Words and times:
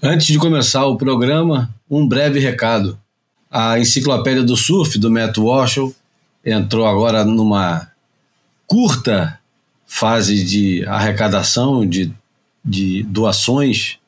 Antes 0.00 0.28
de 0.28 0.38
começar 0.38 0.86
o 0.86 0.96
programa, 0.96 1.74
um 1.90 2.06
breve 2.06 2.38
recado. 2.38 2.96
A 3.50 3.80
Enciclopédia 3.80 4.44
do 4.44 4.56
Surf, 4.56 4.96
do 4.96 5.10
Matt 5.10 5.36
Walsh, 5.38 5.92
entrou 6.44 6.86
agora 6.86 7.24
numa 7.24 7.90
curta 8.64 9.40
fase 9.88 10.44
de 10.44 10.86
arrecadação, 10.86 11.84
de, 11.84 12.12
de 12.64 13.02
doações, 13.02 13.98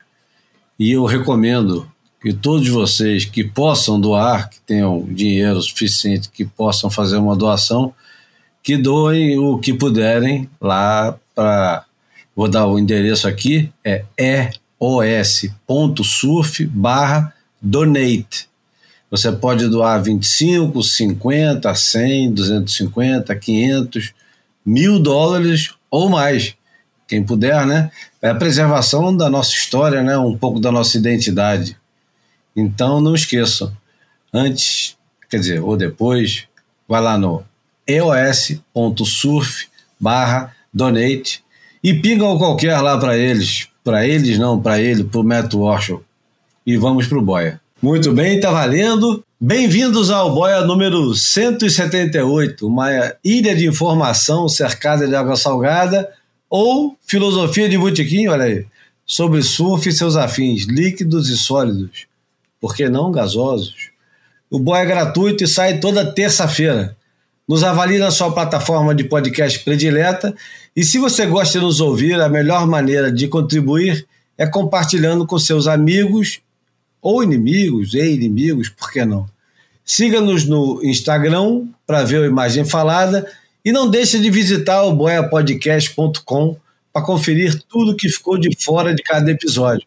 e 0.78 0.92
eu 0.92 1.04
recomendo 1.06 1.90
que 2.22 2.32
todos 2.32 2.68
vocês 2.68 3.24
que 3.24 3.42
possam 3.42 4.00
doar, 4.00 4.48
que 4.48 4.60
tenham 4.60 5.04
dinheiro 5.10 5.60
suficiente, 5.60 6.30
que 6.30 6.44
possam 6.44 6.88
fazer 6.88 7.16
uma 7.16 7.34
doação, 7.34 7.92
que 8.62 8.76
doem 8.76 9.36
o 9.40 9.58
que 9.58 9.74
puderem 9.74 10.48
lá 10.60 11.18
para. 11.34 11.84
Vou 12.36 12.46
dar 12.46 12.68
o 12.68 12.78
endereço 12.78 13.26
aqui, 13.26 13.72
é 13.84 14.04
os.surf 14.80 16.66
barra 16.66 17.34
donate. 17.60 18.48
Você 19.10 19.30
pode 19.30 19.68
doar 19.68 20.02
25, 20.02 20.82
50, 20.82 21.74
100, 21.74 22.32
250, 22.32 23.36
500, 23.36 24.14
mil 24.64 24.98
dólares 24.98 25.74
ou 25.90 26.08
mais. 26.08 26.54
Quem 27.06 27.22
puder, 27.22 27.66
né? 27.66 27.90
É 28.22 28.30
a 28.30 28.34
preservação 28.34 29.14
da 29.14 29.28
nossa 29.28 29.50
história, 29.50 30.02
né? 30.02 30.16
Um 30.16 30.38
pouco 30.38 30.60
da 30.60 30.72
nossa 30.72 30.96
identidade. 30.96 31.76
Então 32.56 33.00
não 33.00 33.14
esqueçam. 33.14 33.76
Antes, 34.32 34.96
quer 35.28 35.40
dizer, 35.40 35.60
ou 35.60 35.76
depois, 35.76 36.44
vai 36.88 37.00
lá 37.00 37.18
no 37.18 37.42
eos.surf 37.86 39.68
barra 39.98 40.54
donate 40.72 41.42
e 41.82 41.94
pingam 41.94 42.38
qualquer 42.38 42.80
lá 42.80 42.96
para 42.96 43.18
eles 43.18 43.69
para 43.82 44.06
eles 44.06 44.38
não, 44.38 44.60
para 44.60 44.80
ele, 44.80 45.04
para 45.04 45.20
o 45.20 45.24
Matt 45.24 45.54
Walsh. 45.54 45.94
E 46.66 46.76
vamos 46.76 47.06
para 47.06 47.18
o 47.18 47.22
Boia. 47.22 47.60
Muito 47.80 48.12
bem, 48.12 48.38
tá 48.38 48.50
valendo. 48.50 49.24
Bem-vindos 49.40 50.10
ao 50.10 50.34
Boia 50.34 50.60
número 50.60 51.14
178, 51.14 52.66
uma 52.66 52.90
ilha 53.24 53.56
de 53.56 53.66
informação 53.66 54.46
cercada 54.48 55.08
de 55.08 55.14
água 55.14 55.34
salgada 55.34 56.10
ou 56.48 56.94
filosofia 57.06 57.68
de 57.68 57.78
botequim, 57.78 58.28
olha 58.28 58.44
aí, 58.44 58.66
sobre 59.06 59.42
surf 59.42 59.88
e 59.88 59.92
seus 59.92 60.14
afins, 60.14 60.64
líquidos 60.64 61.30
e 61.30 61.38
sólidos, 61.38 62.06
por 62.60 62.74
que 62.74 62.88
não 62.90 63.10
gasosos. 63.10 63.88
O 64.50 64.58
Boia 64.58 64.82
é 64.82 64.86
gratuito 64.86 65.44
e 65.44 65.48
sai 65.48 65.78
toda 65.78 66.12
terça-feira. 66.12 66.94
Nos 67.50 67.64
avalie 67.64 67.98
na 67.98 68.12
sua 68.12 68.30
plataforma 68.30 68.94
de 68.94 69.02
podcast 69.02 69.58
predileta 69.64 70.32
e 70.76 70.84
se 70.84 70.98
você 70.98 71.26
gosta 71.26 71.58
de 71.58 71.64
nos 71.64 71.80
ouvir, 71.80 72.14
a 72.20 72.28
melhor 72.28 72.64
maneira 72.64 73.10
de 73.10 73.26
contribuir 73.26 74.06
é 74.38 74.46
compartilhando 74.46 75.26
com 75.26 75.36
seus 75.36 75.66
amigos 75.66 76.38
ou 77.02 77.24
inimigos, 77.24 77.92
e 77.94 78.14
inimigos, 78.14 78.68
por 78.68 78.92
que 78.92 79.04
não? 79.04 79.28
Siga-nos 79.84 80.44
no 80.44 80.80
Instagram 80.84 81.66
para 81.84 82.04
ver 82.04 82.22
a 82.22 82.26
imagem 82.28 82.64
falada 82.64 83.28
e 83.64 83.72
não 83.72 83.90
deixe 83.90 84.20
de 84.20 84.30
visitar 84.30 84.84
o 84.84 84.94
boiapodcast.com 84.94 86.56
para 86.92 87.04
conferir 87.04 87.60
tudo 87.68 87.96
que 87.96 88.08
ficou 88.08 88.38
de 88.38 88.56
fora 88.60 88.94
de 88.94 89.02
cada 89.02 89.28
episódio. 89.28 89.84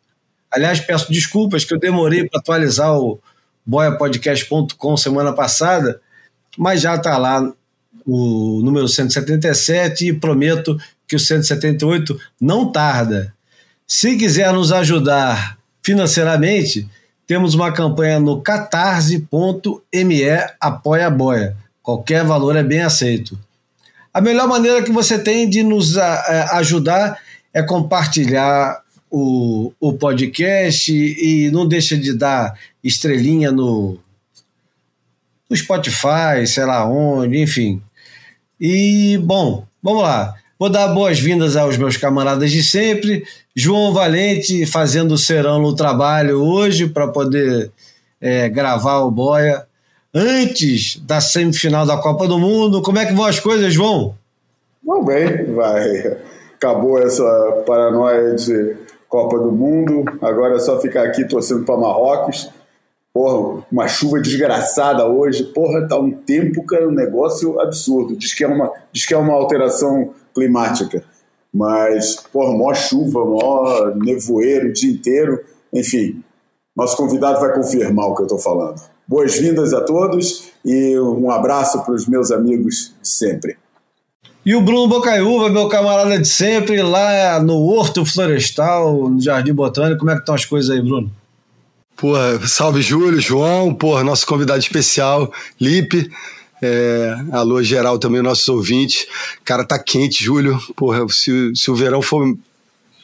Aliás, 0.52 0.81
peço 0.81 1.09
desculpas 1.09 1.64
que 1.64 1.73
eu 1.73 1.80
demorei 1.80 2.27
para 2.27 2.42
atualizar 2.42 2.94
o 3.00 3.22
boiapodcast.com 3.66 4.98
semana 4.98 5.31
passada, 5.31 6.02
mas 6.58 6.82
já 6.82 6.96
está 6.96 7.18
lá 7.18 7.52
o 8.06 8.62
número 8.64 8.88
177 8.88 10.08
e 10.08 10.14
prometo 10.14 10.78
que 11.08 11.16
o 11.16 11.20
178 11.20 12.20
não 12.40 12.72
tarda. 12.72 13.34
Se 13.88 14.18
quiser 14.18 14.52
nos 14.54 14.72
ajudar 14.72 15.58
financeiramente, 15.82 16.88
temos 17.26 17.54
uma 17.54 17.72
campanha 17.72 18.20
no 18.20 18.42
catarse.me 18.42 19.28
apoia 20.60 21.10
boia. 21.10 21.56
Qualquer 21.82 22.23
valor 22.23 22.56
é 22.56 22.64
bem 22.64 22.82
aceito. 22.82 23.38
A 24.14 24.22
melhor 24.22 24.48
maneira 24.48 24.83
que 24.83 24.92
você 24.92 25.17
tem 25.17 25.50
de 25.50 25.64
nos 25.64 25.98
ajudar 25.98 27.17
é 27.54 27.61
compartilhar 27.64 28.82
o, 29.10 29.72
o 29.80 29.94
podcast 29.94 30.92
e 30.92 31.50
não 31.52 31.67
deixa 31.67 31.98
de 31.98 32.14
dar 32.14 32.58
estrelinha 32.83 33.52
no, 33.52 34.00
no 35.53 35.58
Spotify, 35.58 36.45
sei 36.47 36.65
lá 36.65 36.86
onde, 36.86 37.39
enfim. 37.39 37.81
E, 38.59 39.19
bom, 39.19 39.64
vamos 39.81 40.02
lá. 40.02 40.33
Vou 40.58 40.69
dar 40.69 40.87
boas-vindas 40.87 41.55
aos 41.55 41.77
meus 41.77 41.95
camaradas 41.95 42.52
de 42.52 42.64
sempre. 42.64 43.23
João 43.55 43.93
Valente 43.93 44.65
fazendo 44.65 45.14
o 45.14 45.17
serão 45.17 45.61
no 45.61 45.75
trabalho 45.75 46.41
hoje 46.43 46.87
para 46.87 47.08
poder 47.08 47.71
é, 48.19 48.49
gravar 48.49 49.02
o 49.02 49.11
Boia 49.11 49.64
antes 50.14 50.97
da 50.97 51.21
semifinal 51.21 51.85
da 51.85 51.97
Copa 51.97 52.27
do 52.27 52.39
Mundo. 52.39 52.81
Como 52.81 52.97
é 52.97 53.05
que 53.05 53.14
vão 53.14 53.25
as 53.25 53.39
coisas, 53.39 53.73
João? 53.73 54.15
Vão 54.83 55.05
bem, 55.05 55.53
vai. 55.53 56.17
Acabou 56.55 56.99
essa 56.99 57.64
paranoia 57.67 58.35
de 58.35 58.75
Copa 59.08 59.37
do 59.37 59.52
Mundo. 59.52 60.05
Agora 60.21 60.55
é 60.55 60.59
só 60.59 60.80
ficar 60.80 61.03
aqui 61.03 61.27
torcendo 61.27 61.64
para 61.64 61.77
Marrocos 61.77 62.49
Porra, 63.14 63.64
uma 63.72 63.88
chuva 63.88 64.20
desgraçada 64.20 65.06
hoje. 65.06 65.44
Porra, 65.44 65.88
tá 65.88 66.00
um 66.00 66.12
tempo, 66.12 66.66
cara, 66.66 66.88
um 66.88 66.92
negócio 66.92 67.62
absurdo. 67.62 68.18
Diz 68.18 68.34
que 68.34 68.44
é 68.44 68.48
uma, 68.48 68.72
diz 68.92 69.06
que 69.06 69.14
é 69.14 69.18
uma 69.18 69.34
alteração 69.34 70.14
climática. 70.34 71.04
Mas, 71.54 72.16
porra, 72.16 72.58
maior 72.58 72.76
chuva, 72.76 73.24
maior 73.24 73.96
nevoeiro 73.96 74.70
o 74.70 74.74
dia 74.74 74.92
inteiro. 74.92 75.40
Enfim, 75.72 76.24
nosso 76.76 76.98
convidado 76.98 77.40
vai 77.40 77.54
confirmar 77.54 78.08
o 78.08 78.16
que 78.16 78.24
eu 78.24 78.26
estou 78.26 78.40
falando. 78.40 78.82
Boas-vindas 79.08 79.74
a 79.74 79.82
todos 79.82 80.50
e 80.66 80.98
um 81.00 81.30
abraço 81.30 81.84
para 81.84 81.94
os 81.94 82.08
meus 82.08 82.32
amigos 82.32 82.95
de 83.00 83.08
sempre. 83.08 83.58
E 84.44 84.56
o 84.56 84.62
Bruno 84.62 84.88
Bocaiúva, 84.88 85.50
meu 85.50 85.70
camarada 85.70 86.18
de 86.18 86.28
sempre, 86.28 86.82
lá 86.82 87.40
no 87.40 87.60
Horto 87.60 88.04
Florestal, 88.06 89.08
no 89.08 89.22
Jardim 89.22 89.54
Botânico. 89.54 90.00
Como 90.00 90.10
é 90.10 90.16
que 90.16 90.22
estão 90.22 90.34
as 90.34 90.45
coisas 90.45 90.72
aí, 90.72 90.82
Bruno? 90.82 91.12
Porra, 92.03 92.45
salve 92.45 92.81
Júlio, 92.81 93.21
João, 93.21 93.73
porra, 93.73 94.03
nosso 94.03 94.27
convidado 94.27 94.59
especial, 94.59 95.31
Lipe. 95.58 96.11
É, 96.61 97.15
alô 97.31 97.64
geral 97.64 97.97
também, 97.97 98.21
nossos 98.21 98.49
ouvintes. 98.49 99.08
Cara, 99.45 99.64
tá 99.64 99.80
quente, 99.80 100.21
Júlio. 100.21 100.59
Porra, 100.75 101.08
se, 101.08 101.55
se 101.55 101.71
o 101.71 101.75
verão 101.75 102.02
for, 102.02 102.37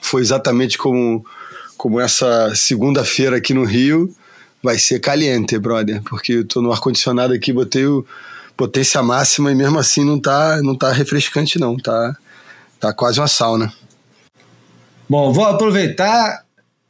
for 0.02 0.20
exatamente 0.20 0.78
como, 0.78 1.26
como 1.78 1.98
essa 1.98 2.54
segunda-feira 2.54 3.38
aqui 3.38 3.54
no 3.54 3.64
Rio, 3.64 4.14
vai 4.62 4.78
ser 4.78 5.00
caliente, 5.00 5.58
brother. 5.58 6.02
Porque 6.04 6.34
eu 6.34 6.46
tô 6.46 6.62
no 6.62 6.70
ar-condicionado 6.70 7.34
aqui, 7.34 7.54
botei 7.54 7.86
o 7.86 8.06
potência 8.58 9.02
máxima 9.02 9.50
e 9.50 9.56
mesmo 9.56 9.80
assim 9.80 10.04
não 10.04 10.20
tá, 10.20 10.62
não 10.62 10.76
tá 10.76 10.92
refrescante, 10.92 11.58
não. 11.58 11.78
Tá, 11.78 12.18
tá 12.82 12.92
quase 12.92 13.18
uma 13.18 13.30
sauna. 13.30 13.72
Bom, 15.08 15.32
vou 15.32 15.46
aproveitar 15.46 16.44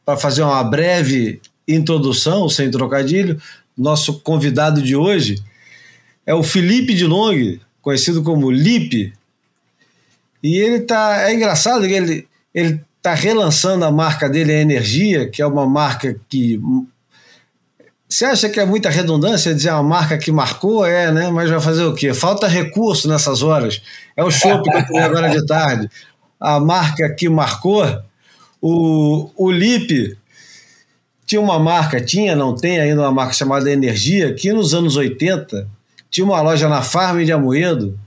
para 0.04 0.18
fazer 0.18 0.42
uma 0.42 0.64
breve 0.64 1.40
introdução, 1.76 2.50
sem 2.50 2.70
trocadilho, 2.72 3.40
nosso 3.78 4.20
convidado 4.20 4.82
de 4.82 4.96
hoje 4.96 5.42
é 6.30 6.34
o 6.36 6.44
Felipe 6.44 6.94
de 6.94 7.08
Long, 7.08 7.58
conhecido 7.82 8.22
como 8.22 8.52
Lipe. 8.52 9.12
E 10.44 10.58
ele 10.58 10.82
tá. 10.82 11.28
É 11.28 11.34
engraçado 11.34 11.88
que 11.88 11.94
ele, 11.94 12.28
ele 12.54 12.80
tá 13.02 13.16
relançando 13.16 13.84
a 13.84 13.92
marca 13.92 14.30
dele, 14.30 14.54
a 14.54 14.62
Energia, 14.62 15.28
que 15.28 15.42
é 15.42 15.48
uma 15.48 15.66
marca 15.66 16.16
que. 16.30 16.62
Você 18.08 18.26
acha 18.26 18.48
que 18.48 18.60
é 18.60 18.66
muita 18.66 18.92
redundância 18.92 19.56
dizer 19.56 19.72
uma 19.72 19.82
marca 19.82 20.20
que 20.20 20.32
marcou? 20.32 20.86
É, 20.86 21.12
né? 21.12 21.32
Mas 21.32 21.50
vai 21.50 21.60
fazer 21.60 21.86
o 21.86 21.96
quê? 21.96 22.14
Falta 22.14 22.48
recurso 22.48 23.08
nessas 23.08 23.42
horas. 23.42 23.82
É 24.16 24.24
o 24.24 24.30
show 24.30 24.62
que 24.62 24.70
eu 24.70 24.86
tomei 24.86 25.02
agora 25.02 25.30
de 25.30 25.44
tarde. 25.48 25.90
A 26.40 26.60
marca 26.60 27.10
que 27.10 27.28
marcou, 27.28 27.86
o, 28.62 29.32
o 29.36 29.50
Lipe 29.50 30.16
tinha 31.30 31.40
uma 31.40 31.60
marca, 31.60 32.02
tinha, 32.02 32.36
não 32.36 32.56
tem 32.56 32.80
ainda 32.80 33.04
uma 33.04 33.12
marca 33.12 33.34
chamada 33.34 33.70
Energia, 33.70 34.34
que 34.34 34.52
nos 34.52 34.74
anos 34.74 34.96
80 34.96 35.68
tinha 36.10 36.26
uma 36.26 36.42
loja 36.42 36.68
na 36.68 36.82
Farm 36.82 37.24
de 37.24 37.32
Amoedo, 37.32 38.00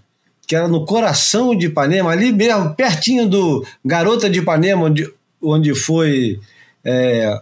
que 0.44 0.56
era 0.56 0.66
no 0.66 0.84
coração 0.84 1.56
de 1.56 1.66
Ipanema, 1.66 2.10
ali 2.10 2.32
mesmo, 2.32 2.74
pertinho 2.74 3.28
do 3.28 3.64
Garota 3.84 4.28
de 4.28 4.40
Ipanema, 4.40 4.86
onde, 4.86 5.08
onde 5.40 5.72
foi. 5.72 6.40
É, 6.84 7.40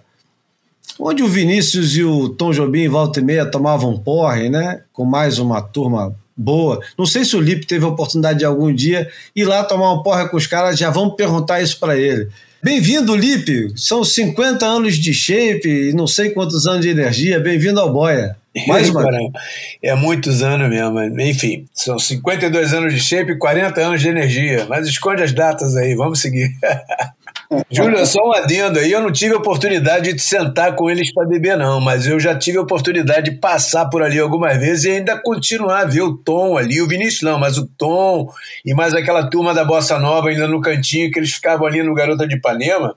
onde 0.99 1.22
o 1.22 1.28
Vinícius 1.28 1.96
e 1.96 2.04
o 2.04 2.28
Tom 2.28 2.52
Jobim, 2.52 2.87
volta 2.87 3.20
e 3.20 3.25
meia, 3.25 3.46
tomavam 3.46 3.96
porre, 3.99 4.50
né? 4.50 4.82
Com 4.93 5.06
mais 5.06 5.38
uma 5.38 5.62
turma 5.62 6.14
boa. 6.37 6.78
Não 6.99 7.06
sei 7.06 7.25
se 7.25 7.34
o 7.34 7.40
Lipe 7.40 7.64
teve 7.64 7.87
a 7.87 7.88
oportunidade 7.88 8.40
de 8.40 8.44
algum 8.44 8.70
dia 8.70 9.10
ir 9.34 9.46
lá 9.46 9.64
tomar 9.64 9.94
um 9.94 10.02
porre 10.02 10.28
com 10.28 10.37
os 10.37 10.46
caras, 10.46 10.78
já 10.78 10.90
vamos 10.90 11.16
perguntar 11.16 11.62
isso 11.62 11.81
para 11.81 11.96
ele. 11.96 12.28
Bem-vindo, 12.62 13.16
Lipe. 13.16 13.72
São 13.74 14.04
50 14.04 14.66
anos 14.66 14.96
de 14.96 15.14
shape 15.14 15.66
e 15.66 15.92
não 15.94 16.06
sei 16.06 16.28
quantos 16.28 16.66
anos 16.66 16.82
de 16.82 16.90
energia. 16.90 17.40
Bem-vindo 17.40 17.80
ao 17.80 17.90
Boia. 17.90 18.36
Mais 18.66 18.90
uma 18.90 19.02
É 19.82 19.94
muitos 19.94 20.42
anos 20.42 20.68
mesmo. 20.68 21.00
Enfim, 21.22 21.66
são 21.72 21.98
52 21.98 22.74
anos 22.74 22.92
de 22.92 23.00
shape 23.00 23.32
e 23.32 23.38
40 23.38 23.80
anos 23.80 24.02
de 24.02 24.08
energia. 24.08 24.66
Mas 24.68 24.86
esconde 24.86 25.22
as 25.22 25.32
datas 25.32 25.74
aí, 25.74 25.94
vamos 25.94 26.20
seguir. 26.20 26.50
Júlio, 27.69 28.06
só 28.06 28.20
um 28.25 28.32
adendo 28.32 28.79
aí. 28.79 28.93
Eu 28.93 29.00
não 29.00 29.11
tive 29.11 29.35
oportunidade 29.35 30.12
de 30.12 30.23
sentar 30.23 30.76
com 30.76 30.88
eles 30.88 31.12
para 31.12 31.26
beber, 31.26 31.56
não, 31.56 31.81
mas 31.81 32.06
eu 32.06 32.20
já 32.20 32.37
tive 32.37 32.58
a 32.58 32.62
oportunidade 32.62 33.31
de 33.31 33.37
passar 33.38 33.87
por 33.87 34.02
ali 34.02 34.20
algumas 34.20 34.56
vezes 34.56 34.85
e 34.85 34.91
ainda 34.91 35.20
continuar 35.20 35.81
a 35.81 35.85
ver 35.85 36.02
o 36.02 36.17
Tom 36.17 36.56
ali, 36.56 36.81
o 36.81 36.87
Vinícius 36.87 37.23
não, 37.23 37.41
mas 37.41 37.58
o 37.58 37.67
Tom 37.67 38.29
e 38.64 38.73
mais 38.73 38.94
aquela 38.94 39.29
turma 39.29 39.52
da 39.52 39.64
Bossa 39.64 39.99
Nova 39.99 40.29
ainda 40.29 40.47
no 40.47 40.61
cantinho, 40.61 41.11
que 41.11 41.19
eles 41.19 41.32
ficavam 41.32 41.67
ali 41.67 41.82
no 41.82 41.94
Garota 41.94 42.26
de 42.26 42.37
Ipanema. 42.37 42.97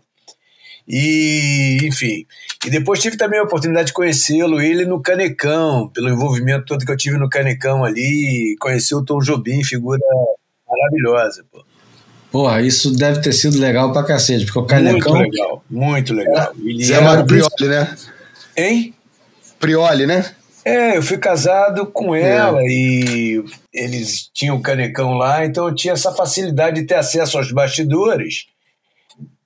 E, 0.87 1.79
enfim. 1.83 2.25
E 2.65 2.69
depois 2.69 2.99
tive 2.99 3.17
também 3.17 3.39
a 3.39 3.43
oportunidade 3.43 3.87
de 3.87 3.93
conhecê-lo, 3.93 4.61
ele 4.61 4.85
no 4.85 5.01
Canecão, 5.01 5.89
pelo 5.89 6.09
envolvimento 6.09 6.65
todo 6.65 6.85
que 6.85 6.91
eu 6.91 6.97
tive 6.97 7.17
no 7.17 7.29
Canecão 7.29 7.83
ali, 7.83 8.55
conhecer 8.59 8.93
o 8.93 9.03
Tom 9.03 9.19
Jobim, 9.19 9.63
figura 9.63 9.99
maravilhosa, 10.67 11.43
pô. 11.51 11.63
Porra, 12.33 12.63
isso 12.63 12.89
deve 12.89 13.21
ter 13.21 13.31
sido 13.31 13.59
legal 13.59 13.93
pra 13.93 14.01
cacete, 14.03 14.43
porque 14.45 14.57
o 14.57 14.65
Canecão. 14.65 15.13
Muito 15.13 15.31
legal, 15.35 15.63
muito 15.69 16.13
legal. 16.15 16.51
É, 16.51 16.83
Zé 16.83 16.99
Mário 16.99 17.27
Prioli, 17.27 17.67
né? 17.67 17.95
Hein? 18.57 18.93
Prioli, 19.59 20.07
né? 20.07 20.33
É, 20.65 20.97
eu 20.97 21.03
fui 21.03 21.19
casado 21.19 21.85
com 21.85 22.15
ela 22.15 22.59
é. 22.59 22.65
e 22.67 23.45
eles 23.71 24.31
tinham 24.33 24.59
canecão 24.59 25.13
lá, 25.13 25.45
então 25.45 25.67
eu 25.67 25.75
tinha 25.75 25.93
essa 25.93 26.11
facilidade 26.11 26.81
de 26.81 26.87
ter 26.87 26.95
acesso 26.95 27.37
aos 27.37 27.51
bastidores 27.51 28.47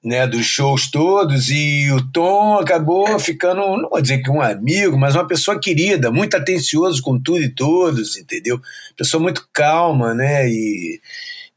né, 0.02 0.26
dos 0.26 0.46
shows 0.46 0.90
todos, 0.90 1.50
e 1.50 1.92
o 1.92 2.02
Tom 2.14 2.58
acabou 2.58 3.20
ficando, 3.20 3.60
não 3.76 3.90
vou 3.90 4.02
dizer 4.02 4.20
que 4.20 4.32
um 4.32 4.42
amigo, 4.42 4.98
mas 4.98 5.14
uma 5.14 5.28
pessoa 5.28 5.60
querida, 5.60 6.10
muito 6.10 6.38
atencioso 6.38 7.02
com 7.02 7.20
tudo 7.20 7.42
e 7.42 7.50
todos, 7.50 8.16
entendeu? 8.16 8.62
Pessoa 8.96 9.22
muito 9.22 9.46
calma, 9.52 10.14
né? 10.14 10.48
E, 10.50 11.02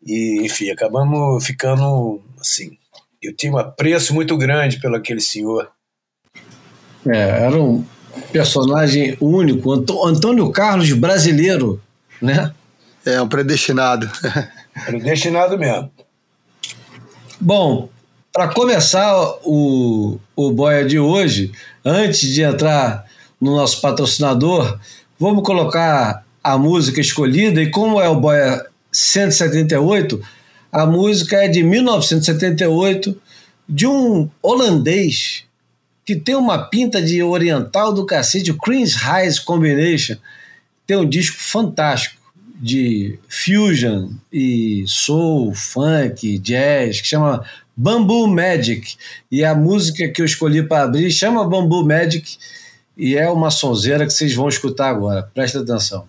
e 0.04 0.40
enfim, 0.44 0.70
acabamos 0.70 1.44
ficando 1.44 2.20
assim. 2.40 2.78
Eu 3.22 3.34
tinha 3.34 3.52
um 3.52 3.58
apreço 3.58 4.14
muito 4.14 4.36
grande 4.36 4.80
pelo 4.80 4.96
aquele 4.96 5.20
senhor. 5.20 5.70
É, 7.06 7.44
era 7.44 7.56
um 7.56 7.84
personagem 8.32 9.16
único, 9.20 9.72
Antônio 9.72 10.50
Carlos 10.50 10.92
brasileiro, 10.92 11.80
né? 12.20 12.52
É, 13.04 13.20
um 13.20 13.28
predestinado. 13.28 14.10
Predestinado 14.86 15.58
mesmo. 15.58 15.90
Bom, 17.40 17.88
para 18.32 18.48
começar 18.48 19.14
o, 19.44 20.18
o 20.36 20.52
Boia 20.52 20.84
de 20.84 20.98
hoje, 20.98 21.52
antes 21.84 22.20
de 22.20 22.42
entrar 22.42 23.06
no 23.40 23.56
nosso 23.56 23.80
patrocinador, 23.80 24.78
vamos 25.18 25.42
colocar 25.42 26.24
a 26.42 26.58
música 26.58 27.00
escolhida. 27.00 27.60
E 27.60 27.70
como 27.70 28.00
é 28.00 28.08
o 28.08 28.20
Boia 28.20 28.69
178, 28.92 30.20
a 30.72 30.86
música 30.86 31.36
é 31.36 31.48
de 31.48 31.62
1978, 31.62 33.20
de 33.68 33.86
um 33.86 34.28
holandês 34.42 35.44
que 36.04 36.16
tem 36.16 36.34
uma 36.34 36.58
pinta 36.68 37.00
de 37.00 37.22
oriental 37.22 37.92
do 37.92 38.04
cacete, 38.04 38.50
o 38.50 38.58
Creams 38.58 38.94
Highs 38.94 39.38
Combination. 39.38 40.16
Tem 40.86 40.96
um 40.96 41.08
disco 41.08 41.36
fantástico 41.40 42.20
de 42.60 43.18
fusion 43.28 44.10
e 44.32 44.84
soul, 44.86 45.54
funk, 45.54 46.38
jazz, 46.38 47.00
que 47.00 47.06
chama 47.06 47.44
Bamboo 47.76 48.26
Magic. 48.26 48.96
E 49.30 49.44
a 49.44 49.54
música 49.54 50.08
que 50.08 50.20
eu 50.20 50.26
escolhi 50.26 50.62
para 50.62 50.84
abrir 50.84 51.10
chama 51.10 51.48
Bamboo 51.48 51.86
Magic 51.86 52.36
e 52.96 53.16
é 53.16 53.30
uma 53.30 53.50
sonzeira 53.50 54.04
que 54.04 54.12
vocês 54.12 54.34
vão 54.34 54.48
escutar 54.48 54.90
agora. 54.90 55.30
Presta 55.32 55.60
atenção. 55.60 56.06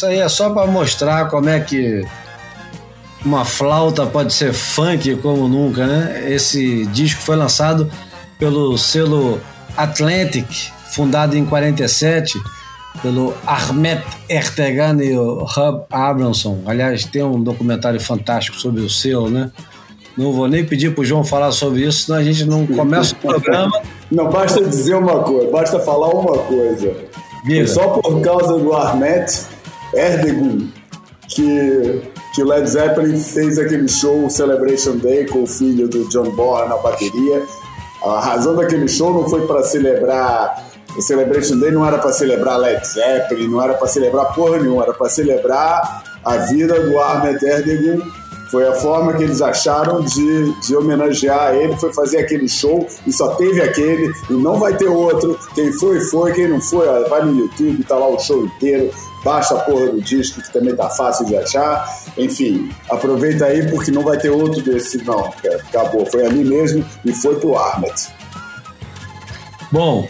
Isso 0.00 0.06
aí 0.06 0.18
é 0.18 0.28
só 0.30 0.48
para 0.48 0.66
mostrar 0.66 1.28
como 1.28 1.50
é 1.50 1.60
que 1.60 2.02
uma 3.22 3.44
flauta 3.44 4.06
pode 4.06 4.32
ser 4.32 4.54
funk 4.54 5.14
como 5.16 5.46
nunca, 5.46 5.86
né? 5.86 6.24
Esse 6.32 6.86
disco 6.86 7.20
foi 7.20 7.36
lançado 7.36 7.86
pelo 8.38 8.78
selo 8.78 9.38
Atlantic, 9.76 10.46
fundado 10.94 11.36
em 11.36 11.44
47 11.44 12.40
pelo 13.02 13.34
Ahmet 13.46 14.02
Ertegan 14.26 14.96
e 15.04 15.18
o 15.18 15.42
Hub 15.42 15.84
Abramson. 15.90 16.62
Aliás, 16.64 17.04
tem 17.04 17.22
um 17.22 17.42
documentário 17.42 18.00
fantástico 18.00 18.56
sobre 18.56 18.80
o 18.80 18.88
selo, 18.88 19.28
né? 19.28 19.50
Não 20.16 20.32
vou 20.32 20.48
nem 20.48 20.64
pedir 20.64 20.94
para 20.94 21.02
o 21.02 21.04
João 21.04 21.24
falar 21.24 21.52
sobre 21.52 21.86
isso, 21.86 22.06
senão 22.06 22.18
a 22.18 22.24
gente 22.24 22.46
não 22.46 22.66
começa 22.66 23.12
o 23.12 23.16
programa. 23.18 23.82
Não 24.10 24.30
basta 24.30 24.64
dizer 24.64 24.94
uma 24.94 25.22
coisa, 25.22 25.50
basta 25.50 25.78
falar 25.78 26.08
uma 26.08 26.38
coisa. 26.38 26.96
Só 27.66 27.88
por 27.88 28.22
causa 28.22 28.58
do 28.58 28.72
Ahmet 28.72 29.59
Erdogan, 29.94 30.68
que, 31.28 32.02
que 32.34 32.42
Led 32.42 32.68
Zeppelin 32.68 33.18
fez 33.18 33.58
aquele 33.58 33.88
show 33.88 34.28
Celebration 34.28 34.96
Day 34.96 35.26
com 35.26 35.44
o 35.44 35.46
filho 35.46 35.88
do 35.88 36.08
John 36.08 36.30
Bonham 36.30 36.68
na 36.68 36.76
bateria. 36.76 37.42
A 38.04 38.20
razão 38.20 38.56
daquele 38.56 38.88
show 38.88 39.12
não 39.12 39.28
foi 39.28 39.46
para 39.46 39.62
celebrar. 39.62 40.70
O 40.96 41.02
Celebration 41.02 41.58
Day 41.58 41.70
não 41.70 41.86
era 41.86 41.98
para 41.98 42.12
celebrar 42.12 42.58
Led 42.58 42.84
Zeppelin, 42.86 43.48
não 43.48 43.62
era 43.62 43.74
para 43.74 43.86
celebrar 43.86 44.34
porra 44.34 44.58
nenhuma, 44.58 44.82
era 44.82 44.92
para 44.92 45.08
celebrar 45.08 46.02
a 46.24 46.36
vida 46.36 46.80
do 46.80 46.98
Ahmet 46.98 47.44
Erdogan. 47.44 48.02
Foi 48.50 48.66
a 48.66 48.72
forma 48.72 49.12
que 49.12 49.22
eles 49.22 49.40
acharam 49.40 50.00
de, 50.00 50.60
de 50.62 50.74
homenagear 50.74 51.54
ele, 51.54 51.76
foi 51.76 51.92
fazer 51.92 52.18
aquele 52.18 52.48
show 52.48 52.84
e 53.06 53.12
só 53.12 53.36
teve 53.36 53.62
aquele 53.62 54.12
e 54.28 54.32
não 54.32 54.58
vai 54.58 54.76
ter 54.76 54.88
outro. 54.88 55.38
Quem 55.54 55.72
foi, 55.72 56.00
foi, 56.00 56.32
quem 56.32 56.48
não 56.48 56.60
foi, 56.60 56.86
vai 57.08 57.24
no 57.24 57.38
YouTube, 57.38 57.84
tá 57.84 57.94
lá 57.94 58.08
o 58.08 58.18
show 58.18 58.44
inteiro 58.44 58.90
baixa 59.24 59.54
a 59.54 59.58
porra 59.60 59.86
do 59.88 60.00
disco, 60.00 60.40
que 60.40 60.52
também 60.52 60.74
tá 60.74 60.88
fácil 60.88 61.26
de 61.26 61.36
achar. 61.36 61.86
Enfim, 62.16 62.70
aproveita 62.90 63.46
aí 63.46 63.68
porque 63.70 63.90
não 63.90 64.02
vai 64.02 64.18
ter 64.18 64.30
outro 64.30 64.62
desse, 64.62 65.02
não. 65.04 65.32
Acabou, 65.68 66.06
foi 66.06 66.24
ali 66.24 66.44
mesmo 66.44 66.84
e 67.04 67.12
foi 67.12 67.36
pro 67.36 67.56
Armet. 67.56 68.08
Bom. 69.70 70.08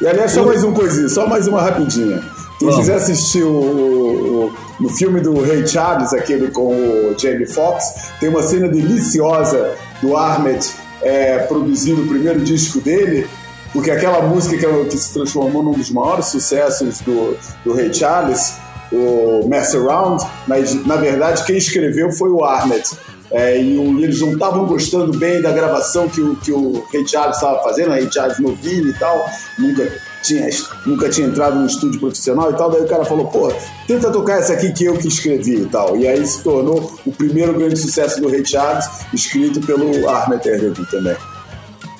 E 0.00 0.06
aliás, 0.06 0.32
só 0.32 0.44
mais 0.44 0.62
uma 0.62 0.72
coisinha, 0.72 1.08
só 1.08 1.26
mais 1.26 1.48
uma 1.48 1.60
rapidinha. 1.60 2.22
Quem 2.58 2.74
quiser 2.74 2.96
assistir 2.96 3.44
o, 3.44 3.50
o, 3.50 4.54
no 4.80 4.88
filme 4.90 5.20
do 5.20 5.40
Ray 5.42 5.66
Charles, 5.66 6.12
aquele 6.12 6.50
com 6.50 6.68
o 6.68 7.14
Jamie 7.16 7.46
Foxx, 7.46 8.10
tem 8.18 8.28
uma 8.28 8.42
cena 8.42 8.68
deliciosa 8.68 9.76
do 10.02 10.16
Armet 10.16 10.72
é, 11.02 11.38
produzindo 11.38 12.02
o 12.02 12.08
primeiro 12.08 12.40
disco 12.40 12.80
dele, 12.80 13.28
porque 13.72 13.90
aquela 13.90 14.22
música 14.22 14.56
que, 14.56 14.84
que, 14.84 14.96
se 14.96 15.12
transformou 15.12 15.62
num 15.62 15.72
dos 15.72 15.90
maiores 15.90 16.26
sucessos 16.26 17.00
do, 17.00 17.36
do 17.64 17.74
Ray 17.74 17.92
Charles, 17.92 18.54
o 18.90 19.46
Mess 19.48 19.74
Around, 19.74 20.24
mas 20.46 20.74
na 20.86 20.96
verdade 20.96 21.44
quem 21.44 21.56
escreveu 21.56 22.10
foi 22.12 22.30
o 22.30 22.44
Arnett. 22.44 22.96
É, 23.30 23.60
e, 23.60 23.76
o, 23.76 24.02
eles 24.02 24.20
não 24.20 24.32
estavam 24.32 24.66
gostando 24.66 25.18
bem 25.18 25.42
da 25.42 25.52
gravação 25.52 26.08
que 26.08 26.20
o, 26.20 26.34
que 26.36 26.50
o 26.50 26.82
Ray 26.92 27.06
Charles 27.06 27.36
estava 27.36 27.62
fazendo, 27.62 27.88
o 27.88 27.92
Ray 27.92 28.10
Charles 28.10 28.38
novinho 28.38 28.88
e 28.88 28.94
tal, 28.94 29.28
nunca 29.58 29.86
tinha, 30.22 30.48
nunca 30.86 31.10
tinha 31.10 31.26
entrado 31.26 31.56
num 31.56 31.66
estúdio 31.66 32.00
profissional 32.00 32.50
e 32.50 32.56
tal, 32.56 32.70
daí 32.70 32.82
o 32.82 32.88
cara 32.88 33.04
falou, 33.04 33.26
pô, 33.26 33.52
tenta 33.86 34.10
tocar 34.10 34.38
essa 34.38 34.54
aqui 34.54 34.72
que 34.72 34.84
eu 34.84 34.96
que 34.96 35.08
escrevi 35.08 35.62
e 35.62 35.66
tal. 35.66 35.96
E 35.96 36.08
aí 36.08 36.26
se 36.26 36.42
tornou 36.42 36.98
o 37.04 37.12
primeiro 37.12 37.52
grande 37.52 37.78
sucesso 37.78 38.20
do 38.20 38.30
Ray 38.30 38.44
Charles, 38.46 38.86
escrito 39.12 39.60
pelo 39.60 40.08
Arnett 40.08 40.48
Egerton 40.48 40.84
também. 40.84 41.16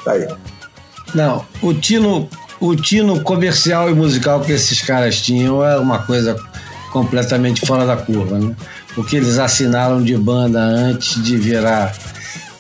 Tá 0.05 0.13
aí. 0.13 0.27
Não, 1.15 1.45
o 1.63 1.73
tino, 1.75 2.29
o 2.61 2.77
tino 2.77 3.21
comercial 3.23 3.91
e 3.91 3.95
musical 3.95 4.41
que 4.41 4.53
esses 4.53 4.81
caras 4.83 5.21
tinham 5.21 5.65
é 5.65 5.77
uma 5.79 6.01
coisa 6.01 6.37
completamente 6.93 7.67
fora 7.67 7.87
da 7.87 7.97
curva, 7.97 8.39
né? 8.39 8.55
O 8.97 9.05
que 9.05 9.17
eles 9.17 9.39
assinaram 9.39 10.03
de 10.03 10.17
banda 10.17 10.61
antes 10.61 11.23
de 11.23 11.37
virar 11.37 11.95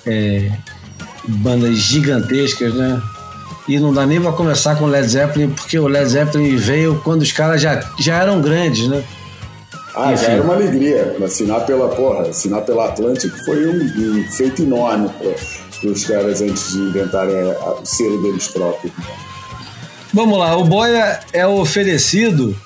é, 0.06 0.50
bandas 1.26 1.76
gigantescas, 1.76 2.74
né? 2.74 3.00
E 3.66 3.78
não 3.78 3.92
dá 3.92 4.06
nem 4.06 4.20
para 4.20 4.32
começar 4.32 4.76
com 4.76 4.86
Led 4.86 5.06
Zeppelin, 5.06 5.50
porque 5.50 5.78
o 5.78 5.86
Led 5.86 6.08
Zeppelin 6.08 6.56
veio 6.56 7.00
quando 7.04 7.22
os 7.22 7.32
caras 7.32 7.60
já, 7.60 7.84
já 7.98 8.16
eram 8.16 8.40
grandes, 8.40 8.88
né? 8.88 9.04
Ah, 9.94 10.12
Enfim. 10.12 10.24
já 10.24 10.30
era 10.32 10.42
uma 10.42 10.54
alegria. 10.54 11.16
Assinar 11.22 11.66
pela 11.66 11.88
porra, 11.88 12.28
assinar 12.28 12.62
pela 12.62 12.86
Atlântico 12.86 13.36
foi 13.44 13.66
um, 13.66 14.20
um 14.20 14.24
feito 14.30 14.62
enorme 14.62 15.10
os 15.84 16.04
caras 16.04 16.40
antes 16.40 16.72
de 16.72 16.78
inventarem 16.78 17.36
o 17.36 17.84
selo 17.84 18.22
deles 18.22 18.48
próprios. 18.48 18.92
Vamos 20.12 20.38
lá, 20.38 20.56
o 20.56 20.64
Boia 20.64 21.20
é 21.32 21.46
oferecido 21.46 22.56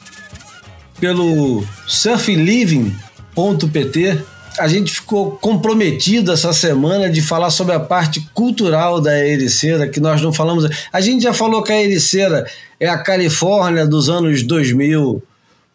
pelo 1.01 1.65
surfliving.pt. 1.89 4.25
A 4.59 4.69
gente 4.69 4.93
ficou 4.93 5.33
comprometido 5.33 6.31
essa 6.31 6.53
semana 6.53 7.11
de 7.11 7.21
falar 7.21 7.51
sobre 7.51 7.75
a 7.75 7.81
parte 7.81 8.21
cultural 8.33 9.01
da 9.01 9.19
Ericeira, 9.19 9.89
que 9.89 9.99
nós 9.99 10.23
não 10.23 10.33
falamos. 10.33 10.69
A 10.93 11.01
gente 11.01 11.23
já 11.23 11.35
falou 11.35 11.63
que 11.63 11.73
a 11.73 11.83
Ericeira 11.83 12.47
é 12.79 12.89
a 12.89 12.99
Califórnia 12.99 13.87
dos 13.87 14.09
anos 14.09 14.45
2000 14.45 15.21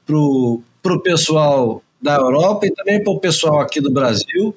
para 0.05 0.15
o 0.15 0.63
pessoal 1.03 1.83
da 2.01 2.15
Europa 2.15 2.65
e 2.65 2.71
também 2.71 3.03
para 3.03 3.11
o 3.11 3.19
pessoal 3.19 3.59
aqui 3.59 3.81
do 3.81 3.91
Brasil. 3.91 4.55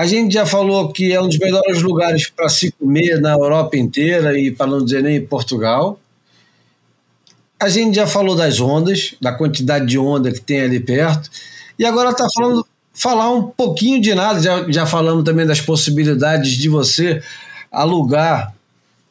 A 0.00 0.06
gente 0.06 0.32
já 0.32 0.46
falou 0.46 0.90
que 0.90 1.12
é 1.12 1.20
um 1.20 1.28
dos 1.28 1.38
melhores 1.38 1.82
lugares 1.82 2.26
para 2.30 2.48
se 2.48 2.72
comer 2.72 3.20
na 3.20 3.32
Europa 3.32 3.76
inteira 3.76 4.38
e 4.38 4.50
para 4.50 4.66
não 4.66 4.82
dizer 4.82 5.02
nem 5.02 5.16
em 5.16 5.26
Portugal. 5.26 6.00
A 7.60 7.68
gente 7.68 7.96
já 7.96 8.06
falou 8.06 8.34
das 8.34 8.62
ondas, 8.62 9.14
da 9.20 9.30
quantidade 9.30 9.84
de 9.84 9.98
onda 9.98 10.32
que 10.32 10.40
tem 10.40 10.62
ali 10.62 10.80
perto, 10.80 11.28
e 11.78 11.84
agora 11.84 12.12
está 12.12 12.26
falando 12.34 12.66
falar 12.94 13.30
um 13.30 13.42
pouquinho 13.42 14.00
de 14.00 14.14
nada. 14.14 14.40
Já, 14.40 14.64
já 14.70 14.86
falamos 14.86 15.22
também 15.22 15.44
das 15.44 15.60
possibilidades 15.60 16.52
de 16.52 16.70
você 16.70 17.22
alugar 17.70 18.54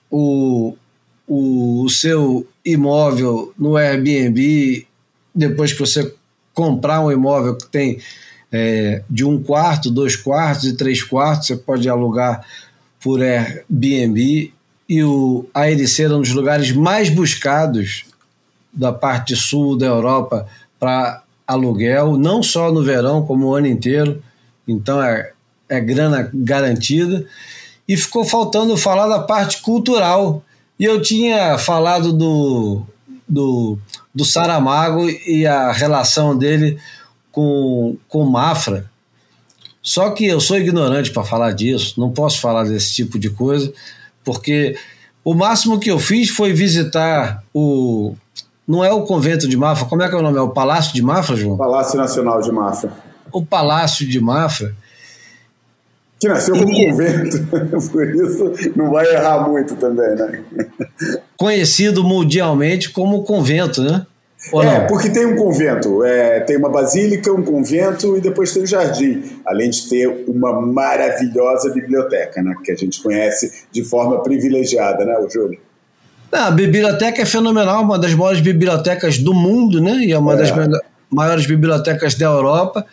o, 0.10 0.76
o, 1.28 1.84
o 1.84 1.90
seu 1.92 2.48
imóvel 2.66 3.54
no 3.60 3.78
Airbnb 3.78 4.88
depois 5.36 5.72
que 5.72 5.82
você 5.82 6.12
comprar 6.52 7.00
um 7.02 7.12
imóvel 7.12 7.56
que 7.56 7.68
tem 7.68 8.00
é, 8.52 9.04
de 9.10 9.24
um 9.24 9.42
quarto, 9.42 9.92
dois 9.92 10.16
quartos 10.16 10.66
e 10.66 10.74
três 10.74 11.04
quartos, 11.04 11.48
você 11.48 11.56
pode 11.56 11.88
alugar 11.88 12.44
por 13.00 13.22
Airbnb. 13.22 14.52
E 14.88 15.04
o, 15.04 15.46
a 15.54 15.70
Ericeira 15.70 16.14
é 16.14 16.18
um 16.18 16.22
dos 16.22 16.34
lugares 16.34 16.72
mais 16.72 17.10
buscados 17.10 18.06
da 18.74 18.92
parte 18.92 19.36
sul 19.36 19.78
da 19.78 19.86
Europa 19.86 20.48
para 20.80 21.22
aluguel, 21.48 22.18
não 22.18 22.42
só 22.42 22.72
no 22.72 22.84
verão, 22.84 23.26
como 23.26 23.48
o 23.48 23.56
ano 23.56 23.68
inteiro. 23.68 24.22
Então 24.68 25.02
é, 25.02 25.32
é 25.68 25.80
grana 25.80 26.30
garantida. 26.34 27.26
E 27.88 27.98
ficou 27.98 28.24
faltando 28.24 28.78
falar 28.78 29.08
da 29.08 29.20
parte 29.20 29.62
cultural. 29.62 30.44
E 30.80 30.86
eu 30.86 31.02
tinha 31.02 31.58
falado 31.58 32.14
do, 32.14 32.84
do, 33.28 33.78
do 34.14 34.26
Saramago 34.26 35.10
e 35.10 35.46
a 35.46 35.72
relação 35.72 36.38
dele 36.38 36.80
com, 37.32 37.98
com 38.08 38.26
Mafra. 38.26 38.90
Só 39.82 40.12
que 40.12 40.26
eu 40.26 40.40
sou 40.40 40.58
ignorante 40.58 41.12
para 41.12 41.24
falar 41.24 41.52
disso, 41.52 42.00
não 42.00 42.12
posso 42.12 42.40
falar 42.42 42.64
desse 42.66 42.94
tipo 42.94 43.18
de 43.18 43.30
coisa, 43.30 43.72
porque 44.24 44.78
o 45.24 45.34
máximo 45.34 45.80
que 45.80 45.90
eu 45.90 46.00
fiz 46.00 46.30
foi 46.30 46.54
visitar 46.54 47.44
o 47.54 48.16
não 48.68 48.86
é 48.86 48.94
o 48.94 49.02
convento 49.02 49.48
de 49.48 49.58
Mafra, 49.58 49.88
como 49.88 50.04
é 50.04 50.08
que 50.08 50.14
é 50.14 50.18
o 50.18 50.22
nome? 50.22 50.38
É 50.38 50.42
o 50.42 50.50
Palácio 50.50 50.94
de 50.94 51.02
Mafra, 51.02 51.36
João? 51.36 51.58
Palácio 51.58 51.98
Nacional 51.98 52.40
de 52.40 52.52
Mafra. 52.52 52.92
O 53.32 53.44
Palácio 53.44 54.08
de 54.08 54.20
Mafra. 54.20 54.76
Que 56.20 56.28
nasceu 56.28 56.54
como 56.54 56.70
e... 56.70 56.92
convento, 56.92 57.44
por 57.90 58.08
isso 58.08 58.54
não 58.76 58.92
vai 58.92 59.12
errar 59.12 59.50
muito 59.50 59.76
também, 59.76 60.16
né? 60.16 60.44
Conhecido 61.36 62.04
mundialmente 62.04 62.92
como 62.92 63.24
convento, 63.24 63.82
né? 63.82 64.06
Ou 64.54 64.64
é, 64.64 64.80
não? 64.80 64.88
porque 64.88 65.10
tem 65.10 65.26
um 65.26 65.36
convento, 65.36 66.04
é, 66.04 66.40
tem 66.40 66.56
uma 66.56 66.70
basílica, 66.70 67.32
um 67.32 67.44
convento 67.44 68.18
e 68.18 68.22
depois 68.22 68.54
tem 68.54 68.62
o 68.62 68.64
um 68.64 68.68
jardim, 68.68 69.42
além 69.46 69.70
de 69.70 69.90
ter 69.90 70.08
uma 70.28 70.62
maravilhosa 70.62 71.74
biblioteca, 71.74 72.42
né, 72.42 72.56
que 72.64 72.72
a 72.72 72.76
gente 72.76 73.04
conhece 73.04 73.66
de 73.70 73.84
forma 73.84 74.24
privilegiada, 74.24 75.04
né, 75.04 75.18
o 75.18 75.30
Júlio? 75.30 75.60
a 76.32 76.52
biblioteca 76.52 77.22
é 77.22 77.26
fenomenal, 77.26 77.84
uma 77.84 77.98
das 77.98 78.14
maiores 78.14 78.40
bibliotecas 78.40 79.18
do 79.18 79.34
mundo, 79.34 79.82
né? 79.82 80.06
E 80.06 80.12
é 80.12 80.18
uma 80.18 80.34
é. 80.34 80.38
das 80.38 80.52
maiores 81.10 81.48
bibliotecas 81.48 82.14
da 82.14 82.28
Europa, 82.28 82.86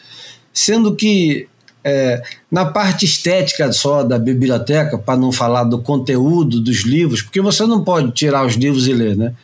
sendo 0.55 0.97
que 0.97 1.47
é, 1.85 2.23
na 2.51 2.65
parte 2.65 3.05
estética 3.05 3.71
só 3.73 4.03
da 4.03 4.19
biblioteca, 4.19 4.99
para 4.99 5.19
não 5.19 5.31
falar 5.31 5.65
do 5.65 5.81
conteúdo 5.81 6.61
dos 6.61 6.85
livros, 6.85 7.23
porque 7.23 7.41
você 7.41 7.67
não 7.67 7.85
pode 7.85 8.11
tirar 8.13 8.45
os 8.45 8.55
livros 8.55 8.89
e 8.89 8.93
ler, 8.93 9.17
né? 9.17 9.35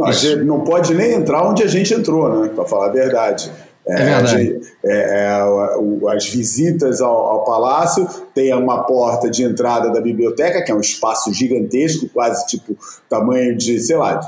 Mas 0.00 0.22
Isso. 0.22 0.44
não 0.44 0.60
pode 0.60 0.94
nem 0.94 1.12
entrar 1.12 1.46
onde 1.46 1.62
a 1.62 1.66
gente 1.66 1.92
entrou, 1.92 2.40
né? 2.40 2.48
Para 2.48 2.64
falar 2.64 2.86
a 2.86 2.92
verdade. 2.92 3.52
É, 3.86 3.92
é 3.92 3.96
verdade. 3.96 4.60
É, 4.82 5.26
é, 5.26 6.14
as 6.16 6.26
visitas 6.26 7.02
ao, 7.02 7.14
ao, 7.14 7.44
palácio 7.44 8.08
tem 8.34 8.54
uma 8.54 8.84
porta 8.84 9.28
de 9.28 9.42
entrada 9.42 9.90
da 9.90 10.00
biblioteca, 10.00 10.64
que 10.64 10.72
é 10.72 10.74
um 10.74 10.80
espaço 10.80 11.32
gigantesco, 11.34 12.08
quase 12.08 12.46
tipo 12.46 12.74
tamanho 13.10 13.54
de, 13.54 13.78
sei 13.78 13.96
lá, 13.96 14.20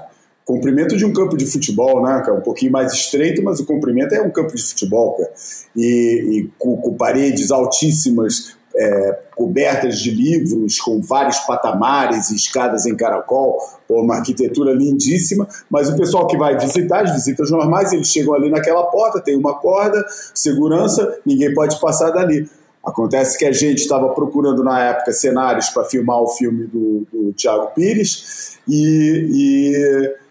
comprimento 0.45 0.95
de 0.95 1.07
um 1.07 1.13
campo 1.13 1.39
de 1.39 1.47
futebol, 1.47 2.03
né? 2.03 2.23
É 2.27 2.33
um 2.33 2.43
pouquinho 2.43 2.71
mais 2.73 2.93
estreito, 2.93 3.43
mas 3.43 3.59
o 3.59 3.65
comprimento 3.65 4.15
é 4.15 4.21
um 4.21 4.31
campo 4.31 4.55
de 4.55 4.63
futebol, 4.63 5.17
cara. 5.17 5.31
E, 5.75 6.39
e 6.39 6.51
com, 6.59 6.77
com 6.77 6.95
paredes 6.95 7.51
altíssimas 7.51 8.57
é, 8.75 9.19
cobertas 9.37 9.99
de 9.99 10.11
livros, 10.11 10.81
com 10.81 11.01
vários 11.01 11.39
patamares 11.41 12.31
e 12.31 12.37
escadas 12.37 12.87
em 12.87 12.97
caracol, 12.97 13.59
uma 13.89 14.17
arquitetura 14.17 14.73
lindíssima, 14.73 15.47
mas 15.71 15.89
o 15.89 15.97
pessoal 15.97 16.27
que 16.27 16.37
vai 16.37 16.59
visitar, 16.59 17.05
as 17.05 17.13
visitas 17.13 17.51
normais, 17.51 17.93
eles 17.93 18.09
chegam 18.09 18.35
ali 18.35 18.51
naquela 18.51 18.85
porta, 18.85 19.21
tem 19.21 19.37
uma 19.37 19.55
corda, 19.55 20.05
segurança, 20.35 21.19
ninguém 21.27 21.53
pode 21.55 21.79
passar 21.81 22.11
dali. 22.11 22.49
Acontece 22.85 23.39
que 23.39 23.45
a 23.45 23.53
gente 23.53 23.79
estava 23.79 24.09
procurando 24.09 24.65
na 24.65 24.83
época 24.83 25.13
cenários 25.13 25.69
para 25.69 25.85
filmar 25.85 26.21
o 26.21 26.29
filme 26.29 26.67
do, 26.67 27.07
do 27.13 27.33
Tiago 27.33 27.69
Pires 27.75 28.59
e, 28.67 29.29
e 29.31 30.22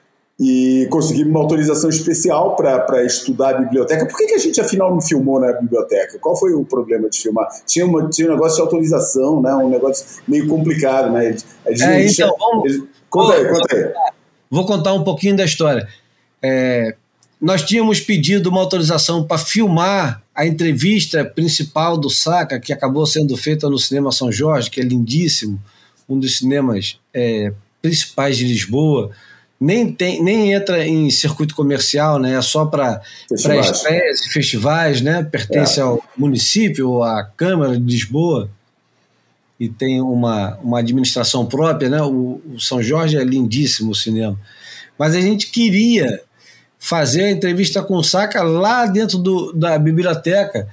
e 0.43 0.87
conseguimos 0.89 1.29
uma 1.29 1.39
autorização 1.39 1.87
especial 1.87 2.55
para 2.55 3.05
estudar 3.05 3.49
a 3.53 3.59
biblioteca. 3.59 4.07
Por 4.07 4.17
que, 4.17 4.25
que 4.25 4.33
a 4.33 4.39
gente, 4.39 4.59
afinal, 4.59 4.89
não 4.89 4.99
filmou 4.99 5.39
na 5.39 5.53
biblioteca? 5.53 6.17
Qual 6.17 6.35
foi 6.35 6.51
o 6.51 6.65
problema 6.65 7.07
de 7.07 7.19
filmar? 7.19 7.47
Tinha, 7.67 7.85
uma, 7.85 8.09
tinha 8.09 8.27
um 8.27 8.31
negócio 8.31 8.55
de 8.55 8.61
autorização, 8.63 9.39
né? 9.39 9.53
um 9.53 9.69
negócio 9.69 10.03
meio 10.27 10.47
complicado. 10.47 11.11
Né? 11.11 11.37
é, 11.67 12.07
então, 12.07 12.35
vamos, 12.39 12.83
conta 13.07 13.35
aí, 13.35 13.47
conta 13.47 13.75
aí. 13.75 13.93
Vou 14.49 14.65
contar 14.65 14.95
um 14.95 15.03
pouquinho 15.03 15.37
da 15.37 15.45
história. 15.45 15.87
É, 16.41 16.95
nós 17.39 17.61
tínhamos 17.61 18.01
pedido 18.01 18.49
uma 18.49 18.61
autorização 18.61 19.23
para 19.23 19.37
filmar 19.37 20.23
a 20.33 20.47
entrevista 20.47 21.23
principal 21.23 21.99
do 21.99 22.09
Saca, 22.09 22.59
que 22.59 22.73
acabou 22.73 23.05
sendo 23.05 23.37
feita 23.37 23.69
no 23.69 23.77
Cinema 23.77 24.11
São 24.11 24.31
Jorge, 24.31 24.71
que 24.71 24.81
é 24.81 24.83
lindíssimo, 24.83 25.61
um 26.09 26.17
dos 26.17 26.39
cinemas 26.39 26.99
é, 27.13 27.53
principais 27.79 28.37
de 28.37 28.47
Lisboa 28.47 29.11
nem, 29.61 29.93
tem, 29.93 30.23
nem 30.23 30.53
entra 30.53 30.87
em 30.87 31.11
circuito 31.11 31.53
comercial, 31.53 32.17
né? 32.17 32.33
É 32.33 32.41
só 32.41 32.65
para 32.65 32.99
estreias 33.31 34.25
festivais, 34.33 35.01
né? 35.01 35.21
Pertence 35.21 35.79
é. 35.79 35.83
ao 35.83 36.03
município, 36.17 37.03
à 37.03 37.23
Câmara 37.23 37.77
de 37.77 37.83
Lisboa 37.83 38.49
e 39.59 39.69
tem 39.69 40.01
uma, 40.01 40.57
uma 40.63 40.79
administração 40.79 41.45
própria, 41.45 41.87
né? 41.87 42.01
O, 42.01 42.41
o 42.55 42.59
São 42.59 42.81
Jorge 42.81 43.15
é 43.15 43.23
lindíssimo 43.23 43.91
o 43.91 43.95
cinema. 43.95 44.35
Mas 44.97 45.13
a 45.13 45.21
gente 45.21 45.51
queria 45.51 46.21
fazer 46.79 47.25
a 47.25 47.31
entrevista 47.31 47.83
com 47.83 47.93
o 47.93 48.03
Saca 48.03 48.41
lá 48.41 48.87
dentro 48.87 49.19
do, 49.19 49.53
da 49.53 49.77
biblioteca. 49.77 50.67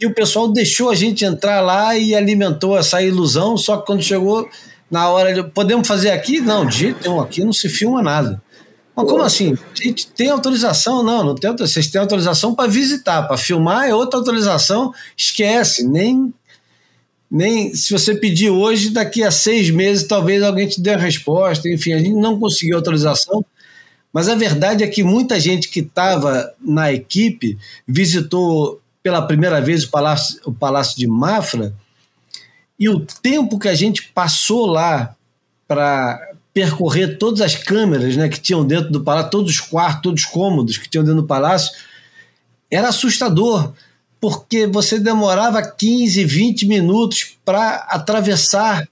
E 0.00 0.04
o 0.04 0.12
pessoal 0.12 0.52
deixou 0.52 0.90
a 0.90 0.94
gente 0.96 1.24
entrar 1.24 1.60
lá 1.60 1.96
e 1.96 2.16
alimentou 2.16 2.76
essa 2.76 3.00
ilusão, 3.00 3.56
só 3.56 3.76
que 3.76 3.86
quando 3.86 4.02
chegou 4.02 4.48
na 4.90 5.08
hora 5.08 5.34
de. 5.34 5.42
Podemos 5.50 5.86
fazer 5.86 6.10
aqui? 6.10 6.40
Não, 6.40 6.66
de 6.66 6.76
jeito 6.76 7.02
nenhum, 7.02 7.20
aqui 7.20 7.44
não 7.44 7.52
se 7.52 7.68
filma 7.68 8.02
nada. 8.02 8.40
Mas 8.96 9.08
como 9.08 9.22
assim? 9.22 9.52
A 9.54 9.82
gente 9.82 10.08
tem 10.08 10.28
autorização? 10.28 11.02
Não, 11.02 11.22
não 11.22 11.34
tem 11.34 11.54
Vocês 11.54 11.86
têm 11.86 12.00
autorização 12.00 12.54
para 12.54 12.68
visitar, 12.68 13.22
para 13.22 13.36
filmar 13.36 13.88
é 13.88 13.94
outra 13.94 14.18
autorização, 14.18 14.92
esquece. 15.16 15.86
Nem, 15.86 16.34
nem 17.30 17.72
se 17.74 17.92
você 17.92 18.14
pedir 18.14 18.50
hoje, 18.50 18.90
daqui 18.90 19.22
a 19.22 19.30
seis 19.30 19.70
meses, 19.70 20.06
talvez 20.06 20.42
alguém 20.42 20.66
te 20.66 20.80
dê 20.80 20.94
a 20.94 20.98
resposta. 20.98 21.68
Enfim, 21.68 21.92
a 21.92 21.98
gente 21.98 22.14
não 22.14 22.40
conseguiu 22.40 22.76
autorização. 22.76 23.44
Mas 24.12 24.28
a 24.28 24.34
verdade 24.34 24.82
é 24.82 24.88
que 24.88 25.04
muita 25.04 25.38
gente 25.38 25.68
que 25.68 25.80
estava 25.80 26.52
na 26.60 26.92
equipe 26.92 27.56
visitou 27.86 28.80
pela 29.00 29.22
primeira 29.22 29.60
vez 29.60 29.84
o 29.84 29.90
Palácio, 29.90 30.40
o 30.44 30.52
Palácio 30.52 30.98
de 30.98 31.06
Mafra 31.06 31.72
e 32.78 32.88
o 32.88 33.00
tempo 33.00 33.58
que 33.58 33.68
a 33.68 33.74
gente 33.74 34.10
passou 34.14 34.66
lá 34.66 35.14
para 35.66 36.32
percorrer 36.54 37.18
todas 37.18 37.40
as 37.40 37.54
câmeras 37.54 38.16
né, 38.16 38.28
que 38.28 38.40
tinham 38.40 38.66
dentro 38.66 38.90
do 38.90 39.02
palácio, 39.02 39.30
todos 39.30 39.52
os 39.52 39.60
quartos, 39.60 40.02
todos 40.02 40.24
os 40.24 40.30
cômodos 40.30 40.78
que 40.78 40.88
tinham 40.88 41.04
dentro 41.04 41.22
do 41.22 41.26
palácio, 41.26 41.72
era 42.70 42.88
assustador, 42.88 43.72
porque 44.20 44.66
você 44.66 44.98
demorava 44.98 45.62
15, 45.62 46.24
20 46.24 46.66
minutos 46.66 47.36
para 47.44 47.86
atravessar 47.88 48.88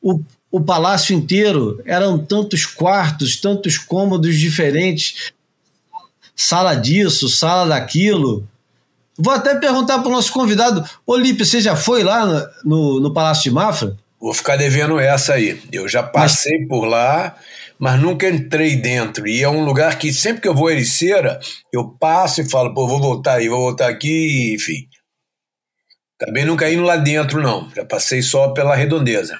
o, 0.00 0.20
o 0.50 0.60
palácio 0.60 1.14
inteiro. 1.14 1.80
Eram 1.84 2.18
tantos 2.18 2.66
quartos, 2.66 3.36
tantos 3.36 3.78
cômodos 3.78 4.36
diferentes, 4.36 5.32
sala 6.34 6.74
disso, 6.74 7.28
sala 7.28 7.68
daquilo. 7.68 8.48
Vou 9.18 9.32
até 9.32 9.54
perguntar 9.54 9.98
para 9.98 10.08
o 10.08 10.12
nosso 10.12 10.32
convidado, 10.32 10.84
Olímpio, 11.06 11.44
você 11.44 11.60
já 11.60 11.76
foi 11.76 12.02
lá 12.02 12.24
no, 12.24 12.48
no, 12.64 13.00
no 13.00 13.14
Palácio 13.14 13.44
de 13.44 13.50
Mafra? 13.50 13.96
Vou 14.20 14.32
ficar 14.32 14.56
devendo 14.56 14.98
essa 14.98 15.34
aí. 15.34 15.60
Eu 15.70 15.88
já 15.88 16.02
passei 16.02 16.60
mas... 16.60 16.68
por 16.68 16.84
lá, 16.84 17.34
mas 17.78 18.00
nunca 18.00 18.28
entrei 18.28 18.76
dentro. 18.76 19.26
E 19.26 19.42
é 19.42 19.48
um 19.48 19.64
lugar 19.64 19.98
que 19.98 20.12
sempre 20.12 20.40
que 20.40 20.48
eu 20.48 20.54
vou 20.54 20.68
a 20.68 20.72
Ericeira, 20.72 21.40
eu 21.72 21.88
passo 21.88 22.40
e 22.40 22.48
falo, 22.48 22.72
pô, 22.72 22.86
vou 22.86 23.00
voltar 23.00 23.34
aí, 23.34 23.48
vou 23.48 23.58
voltar 23.58 23.88
aqui, 23.88 24.54
enfim. 24.54 24.86
Também 26.24 26.44
nunca 26.44 26.70
indo 26.70 26.84
lá 26.84 26.96
dentro, 26.96 27.42
não. 27.42 27.68
Já 27.74 27.84
passei 27.84 28.22
só 28.22 28.50
pela 28.50 28.76
redondeza. 28.76 29.36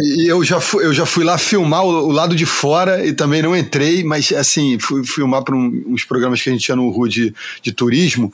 e 0.00 0.30
eu 0.30 0.44
já 0.44 0.60
fui, 0.60 0.84
eu 0.84 0.94
já 0.94 1.04
fui 1.04 1.24
lá 1.24 1.36
filmar 1.36 1.84
o, 1.84 2.06
o, 2.06 2.12
lado 2.12 2.36
de 2.36 2.46
fora 2.46 3.04
e 3.04 3.12
também 3.12 3.42
não 3.42 3.56
entrei, 3.56 4.04
mas 4.04 4.30
assim, 4.30 4.78
fui 4.78 5.04
filmar 5.04 5.42
para 5.42 5.56
um, 5.56 5.86
uns 5.88 6.04
programas 6.04 6.40
que 6.40 6.48
a 6.48 6.52
gente 6.52 6.64
tinha 6.64 6.76
no 6.76 6.88
RU 6.88 7.08
de, 7.08 7.34
de 7.60 7.72
turismo 7.72 8.32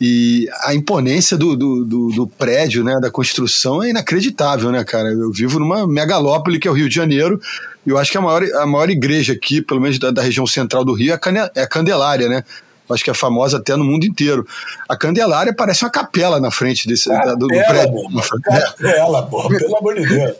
e 0.00 0.48
a 0.62 0.74
imponência 0.74 1.36
do, 1.36 1.54
do, 1.54 1.84
do, 1.84 2.08
do, 2.12 2.26
prédio, 2.26 2.82
né, 2.82 2.98
da 2.98 3.10
construção 3.10 3.82
é 3.82 3.90
inacreditável, 3.90 4.72
né, 4.72 4.82
cara? 4.82 5.10
Eu 5.10 5.30
vivo 5.30 5.58
numa 5.58 5.86
megalópole 5.86 6.58
que 6.58 6.66
é 6.66 6.70
o 6.70 6.74
Rio 6.74 6.88
de 6.88 6.94
Janeiro 6.94 7.38
e 7.86 7.90
eu 7.90 7.98
acho 7.98 8.10
que 8.10 8.16
a 8.16 8.22
maior, 8.22 8.42
a 8.42 8.66
maior 8.66 8.88
igreja 8.88 9.34
aqui, 9.34 9.60
pelo 9.60 9.82
menos 9.82 9.98
da, 9.98 10.10
da 10.10 10.22
região 10.22 10.46
central 10.46 10.82
do 10.82 10.94
Rio, 10.94 11.12
é 11.12 11.14
a, 11.14 11.50
é 11.54 11.62
a 11.62 11.68
Candelária, 11.68 12.26
né? 12.26 12.42
Acho 12.90 13.04
que 13.04 13.10
é 13.10 13.14
famosa 13.14 13.58
até 13.58 13.76
no 13.76 13.84
mundo 13.84 14.04
inteiro. 14.04 14.46
A 14.88 14.96
Candelária 14.96 15.54
parece 15.54 15.84
uma 15.84 15.90
capela 15.90 16.38
na 16.40 16.50
frente 16.50 16.86
desse 16.86 17.08
capela, 17.08 17.36
do, 17.36 17.46
do 17.46 17.54
prédio. 17.54 18.08
capela, 18.42 19.22
pô, 19.26 19.48
pelo 19.48 19.76
amor 19.76 19.94
de 19.94 20.06
Deus. 20.06 20.36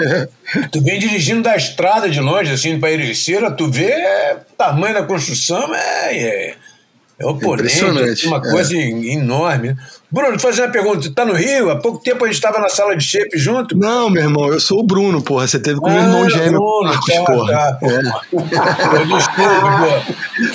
É. 0.00 0.28
Tu 0.70 0.80
vem 0.80 0.98
dirigindo 0.98 1.42
da 1.42 1.56
estrada 1.56 2.08
de 2.08 2.20
longe, 2.20 2.52
assim, 2.52 2.78
para 2.78 2.92
Ericeira, 2.92 3.50
tu 3.50 3.70
vê 3.70 3.92
o 4.34 4.54
tamanho 4.56 4.94
da 4.94 5.02
construção, 5.02 5.74
é, 5.74 6.16
é, 6.16 6.54
é 7.18 7.26
oponente, 7.26 8.26
uma 8.26 8.36
é. 8.36 8.50
coisa 8.50 8.76
enorme. 8.76 9.76
Bruno, 10.16 10.40
fazer 10.40 10.62
uma 10.62 10.70
pergunta. 10.70 11.02
Você 11.02 11.10
tá 11.10 11.26
no 11.26 11.34
Rio? 11.34 11.70
Há 11.70 11.76
pouco 11.76 12.02
tempo 12.02 12.24
a 12.24 12.26
gente 12.26 12.36
estava 12.36 12.58
na 12.58 12.70
sala 12.70 12.96
de 12.96 13.04
shape 13.04 13.36
junto. 13.36 13.76
Não, 13.76 14.08
meu 14.08 14.22
irmão, 14.22 14.50
eu 14.50 14.58
sou 14.58 14.80
o 14.80 14.82
Bruno, 14.82 15.20
porra. 15.20 15.46
Você 15.46 15.58
teve 15.58 15.78
com 15.78 15.90
o 15.90 15.92
meu 15.92 16.00
irmão 16.02 16.24
ah, 16.24 16.30
gêmeo. 16.30 16.52
Bruno, 16.52 16.84
Marcos, 16.84 17.14
tá, 17.14 17.24
porra. 17.24 17.52
Tá, 17.52 17.72
porra. 17.74 17.94
É. 17.96 19.04
Desculpa, 19.04 20.06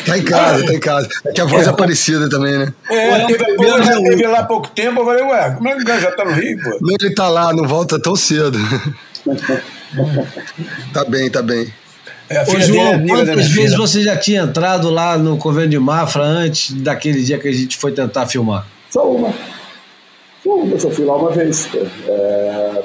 Tá 0.07 0.17
em 0.17 0.23
casa, 0.23 0.65
tá 0.65 0.73
em 0.73 0.79
casa. 0.79 1.09
É 1.25 1.31
que 1.31 1.41
a 1.41 1.45
voz 1.45 1.67
é, 1.67 1.69
é 1.69 1.73
parecida 1.73 2.27
também, 2.27 2.57
né? 2.57 2.73
É, 2.89 3.25
teve, 3.27 3.55
pô, 3.55 3.83
já 3.83 4.01
teve 4.01 4.25
lá 4.25 4.39
há 4.39 4.45
pouco 4.45 4.67
tempo. 4.69 5.01
Eu 5.01 5.05
falei, 5.05 5.23
ué, 5.25 5.51
como 5.51 5.69
é 5.69 5.75
que 5.75 5.81
o 5.83 5.85
cara 5.85 6.01
já 6.01 6.11
tá 6.11 6.25
no 6.25 6.31
Rio, 6.31 6.59
pô? 6.63 6.79
Não, 6.81 6.95
ele 6.99 7.13
tá 7.13 7.29
lá, 7.29 7.53
não 7.53 7.67
volta 7.67 8.01
tão 8.01 8.15
cedo. 8.15 8.57
tá 10.91 11.05
bem, 11.05 11.29
tá 11.29 11.43
bem. 11.43 11.71
É, 12.27 12.41
Ô, 12.49 12.59
João, 12.59 12.93
é 12.93 13.07
quantas 13.07 13.47
vezes 13.49 13.73
filha. 13.73 13.77
você 13.77 14.01
já 14.01 14.17
tinha 14.17 14.41
entrado 14.41 14.89
lá 14.89 15.19
no 15.19 15.37
convênio 15.37 15.69
de 15.69 15.77
Mafra 15.77 16.23
antes 16.23 16.71
daquele 16.71 17.21
dia 17.21 17.37
que 17.37 17.47
a 17.47 17.51
gente 17.51 17.77
foi 17.77 17.91
tentar 17.91 18.25
filmar? 18.25 18.65
Só 18.89 19.09
uma. 19.09 19.33
Só 20.43 20.55
uma, 20.55 20.79
só 20.79 20.89
fui 20.89 21.05
lá 21.05 21.17
uma 21.17 21.31
vez. 21.31 21.69
É, 22.07 22.81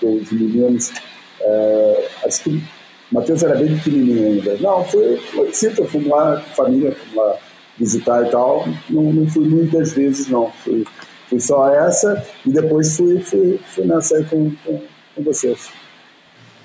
com 0.00 0.16
os 0.16 0.30
meninos. 0.30 0.92
É, 1.40 2.08
acho 2.24 2.44
que 2.44 2.50
o 2.50 2.62
Matheus 3.12 3.42
era 3.42 3.56
bem 3.56 3.76
pequenininho 3.76 4.26
ainda. 4.26 4.56
Não, 4.60 4.84
foi, 4.84 5.16
foi 5.16 5.50
eu 5.78 5.86
fui 5.86 6.04
lá 6.04 6.36
com 6.36 6.54
família, 6.54 6.92
fui 6.92 7.16
lá 7.16 7.36
visitar 7.78 8.26
e 8.26 8.30
tal. 8.30 8.68
Não, 8.88 9.12
não 9.12 9.26
fui 9.28 9.46
muitas 9.48 9.92
vezes, 9.92 10.28
não. 10.28 10.50
Fui, 10.62 10.84
fui 11.28 11.40
só 11.40 11.68
essa 11.68 12.24
e 12.46 12.50
depois 12.50 12.96
fui, 12.96 13.20
fui, 13.20 13.60
fui 13.66 13.84
nessa 13.84 14.16
aí 14.16 14.24
com, 14.24 14.50
com, 14.64 14.80
com 15.14 15.22
vocês. 15.22 15.68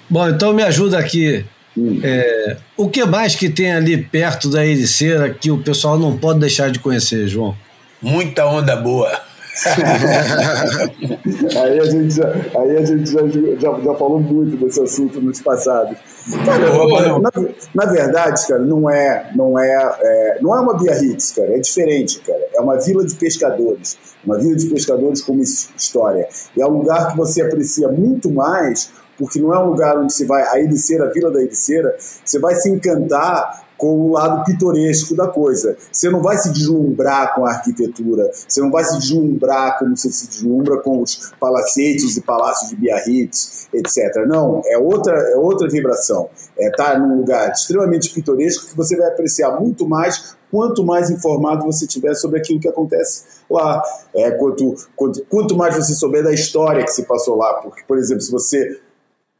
Bom, 0.09 0.27
então 0.27 0.53
me 0.53 0.63
ajuda 0.63 0.97
aqui. 0.97 1.45
Hum. 1.77 1.99
É, 2.03 2.57
o 2.75 2.89
que 2.89 3.03
mais 3.05 3.35
que 3.35 3.49
tem 3.49 3.71
ali 3.71 3.97
perto 3.97 4.49
da 4.49 4.65
Ericeira 4.65 5.29
que 5.29 5.51
o 5.51 5.59
pessoal 5.59 5.97
não 5.97 6.17
pode 6.17 6.39
deixar 6.39 6.71
de 6.71 6.79
conhecer, 6.79 7.27
João? 7.27 7.55
Muita 8.01 8.45
onda 8.45 8.75
boa. 8.75 9.28
aí 11.61 11.79
a 11.79 11.85
gente, 11.85 12.15
já, 12.15 12.29
aí 12.57 12.77
a 12.77 12.85
gente 12.85 13.11
já, 13.11 13.19
já, 13.27 13.79
já, 13.79 13.95
falou 13.95 14.19
muito 14.19 14.57
desse 14.57 14.81
assunto 14.81 15.19
nos 15.21 15.41
passados. 15.41 15.97
Cara, 16.45 17.19
na, 17.19 17.31
na, 17.73 17.85
verdade, 17.91 18.47
cara, 18.47 18.61
não 18.61 18.89
é, 18.89 19.31
não 19.35 19.59
é, 19.59 19.97
é, 20.01 20.37
não 20.41 20.55
é 20.55 20.59
uma 20.61 20.77
Biarritz, 20.77 21.31
cara, 21.31 21.55
é 21.55 21.59
diferente, 21.59 22.19
cara. 22.19 22.39
É 22.53 22.61
uma 22.61 22.77
vila 22.79 23.05
de 23.05 23.15
pescadores, 23.15 23.97
uma 24.25 24.37
vila 24.37 24.55
de 24.55 24.67
pescadores 24.67 25.21
com 25.21 25.37
história. 25.39 26.27
E 26.55 26.61
é 26.61 26.65
um 26.65 26.77
lugar 26.77 27.11
que 27.11 27.17
você 27.17 27.41
aprecia 27.41 27.89
muito 27.89 28.31
mais 28.31 28.91
porque 29.17 29.41
não 29.41 29.53
é 29.53 29.59
um 29.59 29.71
lugar 29.71 29.97
onde 29.97 30.13
você 30.13 30.25
vai, 30.25 30.41
a 30.43 30.57
Ericeira, 30.61 31.07
a 31.07 31.09
Vila 31.11 31.29
da 31.29 31.41
Ericeira, 31.41 31.93
você 31.99 32.39
vai 32.39 32.55
se 32.55 32.69
encantar 32.69 33.67
com 33.79 33.97
o 34.01 34.11
lado 34.11 34.43
pitoresco 34.43 35.15
da 35.15 35.27
coisa. 35.27 35.75
Você 35.91 36.09
não 36.09 36.21
vai 36.21 36.37
se 36.37 36.51
deslumbrar 36.51 37.33
com 37.33 37.45
a 37.45 37.51
arquitetura, 37.51 38.29
você 38.47 38.61
não 38.61 38.69
vai 38.69 38.83
se 38.83 38.99
deslumbrar 38.99 39.79
como 39.79 39.95
você 39.95 40.11
se 40.11 40.27
deslumbra 40.27 40.77
com 40.81 41.01
os 41.01 41.31
palacetes 41.39 42.17
e 42.17 42.21
palácios 42.21 42.69
de 42.69 42.75
Biarritz, 42.75 43.69
etc. 43.73 44.27
Não, 44.27 44.61
é 44.65 44.77
outra, 44.77 45.13
é 45.13 45.37
outra 45.37 45.67
vibração. 45.69 46.29
É 46.57 46.67
estar 46.67 46.91
tá 46.91 46.99
num 46.99 47.17
lugar 47.17 47.51
extremamente 47.51 48.13
pitoresco 48.13 48.67
que 48.67 48.77
você 48.77 48.97
vai 48.97 49.07
apreciar 49.07 49.59
muito 49.59 49.87
mais 49.87 50.37
quanto 50.51 50.83
mais 50.83 51.09
informado 51.09 51.65
você 51.65 51.87
tiver 51.87 52.15
sobre 52.15 52.39
aquilo 52.39 52.59
que 52.59 52.67
acontece 52.67 53.23
lá. 53.49 53.81
É, 54.13 54.31
quanto, 54.31 54.75
quanto, 54.95 55.25
quanto 55.29 55.55
mais 55.55 55.75
você 55.75 55.93
souber 55.93 56.23
da 56.23 56.33
história 56.33 56.83
que 56.83 56.91
se 56.91 57.03
passou 57.03 57.37
lá. 57.37 57.53
Porque, 57.55 57.83
por 57.87 57.97
exemplo, 57.97 58.21
se 58.21 58.31
você 58.31 58.79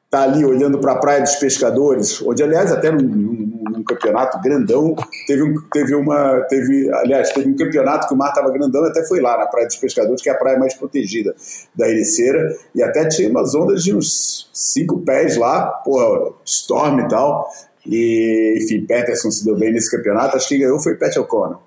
está 0.10 0.24
ali 0.24 0.44
olhando 0.44 0.80
para 0.80 0.94
a 0.94 0.98
Praia 0.98 1.22
dos 1.22 1.36
Pescadores, 1.36 2.20
onde, 2.24 2.42
aliás, 2.42 2.72
até 2.72 2.92
num, 2.92 3.04
num, 3.04 3.64
num, 3.72 3.84
campeonato 3.84 4.42
grandão, 4.42 4.96
teve, 5.28 5.44
um, 5.44 5.54
teve 5.72 5.94
uma. 5.94 6.42
Teve, 6.50 6.92
aliás, 6.96 7.32
teve 7.32 7.48
um 7.48 7.56
campeonato 7.56 8.08
que 8.08 8.16
o 8.16 8.18
mar 8.18 8.30
estava 8.30 8.52
grandão 8.52 8.84
até 8.86 9.06
foi 9.06 9.22
lá 9.22 9.38
na 9.38 9.46
Praia 9.46 9.68
dos 9.68 9.76
Pescadores, 9.76 10.20
que 10.20 10.30
é 10.30 10.32
a 10.32 10.36
praia 10.36 10.58
mais 10.58 10.74
protegida 10.74 11.36
da 11.76 11.88
Ericeira, 11.88 12.58
e 12.74 12.82
até 12.82 13.08
tinha 13.08 13.30
umas 13.30 13.54
ondas 13.54 13.84
de 13.84 13.96
uns 13.96 14.50
cinco 14.52 15.00
pés 15.02 15.38
lá, 15.38 15.68
porra, 15.68 16.34
storm 16.44 17.02
e 17.02 17.08
tal. 17.08 17.48
E, 17.86 18.60
enfim, 18.64 18.86
Peterson 18.88 19.30
se 19.30 19.46
deu 19.46 19.56
bem 19.56 19.72
nesse 19.72 19.96
campeonato, 19.96 20.36
acho 20.36 20.48
que 20.48 20.58
ganhou 20.58 20.80
foi 20.80 20.96
Pat 20.96 21.16
O'Connor, 21.18 21.60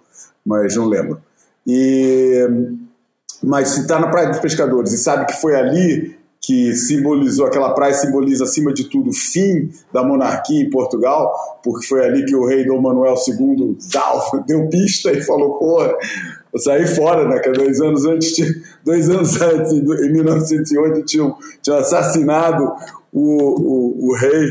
mas 0.45 0.75
não 0.75 0.87
lembro. 0.87 1.23
E, 1.65 2.45
mas 3.41 3.69
se 3.69 3.83
está 3.83 4.01
na 4.01 4.09
Praia 4.09 4.31
dos 4.31 4.41
Pescadores 4.41 4.93
e 4.93 4.99
sabe 4.99 5.27
que 5.27 5.41
foi 5.41 5.55
ali 5.55 6.22
que 6.45 6.75
simbolizou, 6.75 7.47
aquela 7.47 7.73
praia 7.73 7.95
simboliza 7.95 8.43
acima 8.43 8.75
de 8.75 8.91
tudo 8.91 9.11
o 9.11 9.15
fim 9.15 9.71
da 9.93 10.03
monarquia 10.03 10.61
em 10.61 10.69
Portugal, 10.69 11.33
porque 11.63 11.87
foi 11.87 12.05
ali 12.05 12.25
que 12.25 12.35
o 12.35 12.45
rei 12.45 12.67
Dom 12.67 12.81
Manuel 12.81 13.15
II 13.15 13.77
deu 14.45 14.69
pista 14.69 15.13
e 15.13 15.23
falou, 15.23 15.57
porra, 15.57 15.95
eu 16.53 16.59
saí 16.59 16.85
fora, 16.89 17.29
né, 17.29 17.39
que 17.39 17.53
dois 17.53 17.81
anos 17.81 18.05
antes, 18.05 18.37
dois 18.85 19.09
anos 19.09 19.41
antes, 19.41 19.73
em 19.73 20.13
1908, 20.13 21.05
tinham, 21.05 21.37
tinham 21.63 21.79
assassinado 21.79 22.73
o, 23.13 23.23
o, 23.23 24.09
o 24.09 24.15
rei 24.17 24.51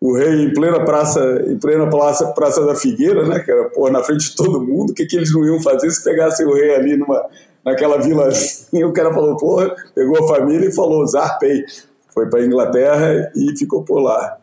o 0.00 0.16
rei 0.16 0.44
em 0.44 0.54
plena 0.54 0.82
praça, 0.82 1.44
em 1.46 1.58
plena 1.58 1.86
praça, 1.86 2.26
praça 2.28 2.64
da 2.64 2.74
Figueira, 2.74 3.28
né, 3.28 3.38
cara, 3.40 3.68
porra, 3.68 3.90
na 3.90 4.02
frente 4.02 4.30
de 4.30 4.34
todo 4.34 4.66
mundo, 4.66 4.90
o 4.90 4.94
que, 4.94 5.04
que 5.04 5.14
eles 5.14 5.30
não 5.30 5.44
iam 5.44 5.60
fazer 5.60 5.90
se 5.90 6.02
pegassem 6.02 6.46
o 6.46 6.54
rei 6.54 6.74
ali 6.74 6.96
numa, 6.96 7.22
naquela 7.64 7.98
vilazinha, 7.98 8.86
o 8.86 8.92
cara 8.92 9.12
falou, 9.12 9.36
porra, 9.36 9.74
pegou 9.94 10.24
a 10.24 10.28
família 10.28 10.68
e 10.68 10.74
falou, 10.74 11.06
zarpei. 11.06 11.64
Foi 12.12 12.28
para 12.28 12.44
Inglaterra 12.44 13.30
e 13.36 13.56
ficou 13.56 13.84
por 13.84 14.00
lá. 14.00 14.36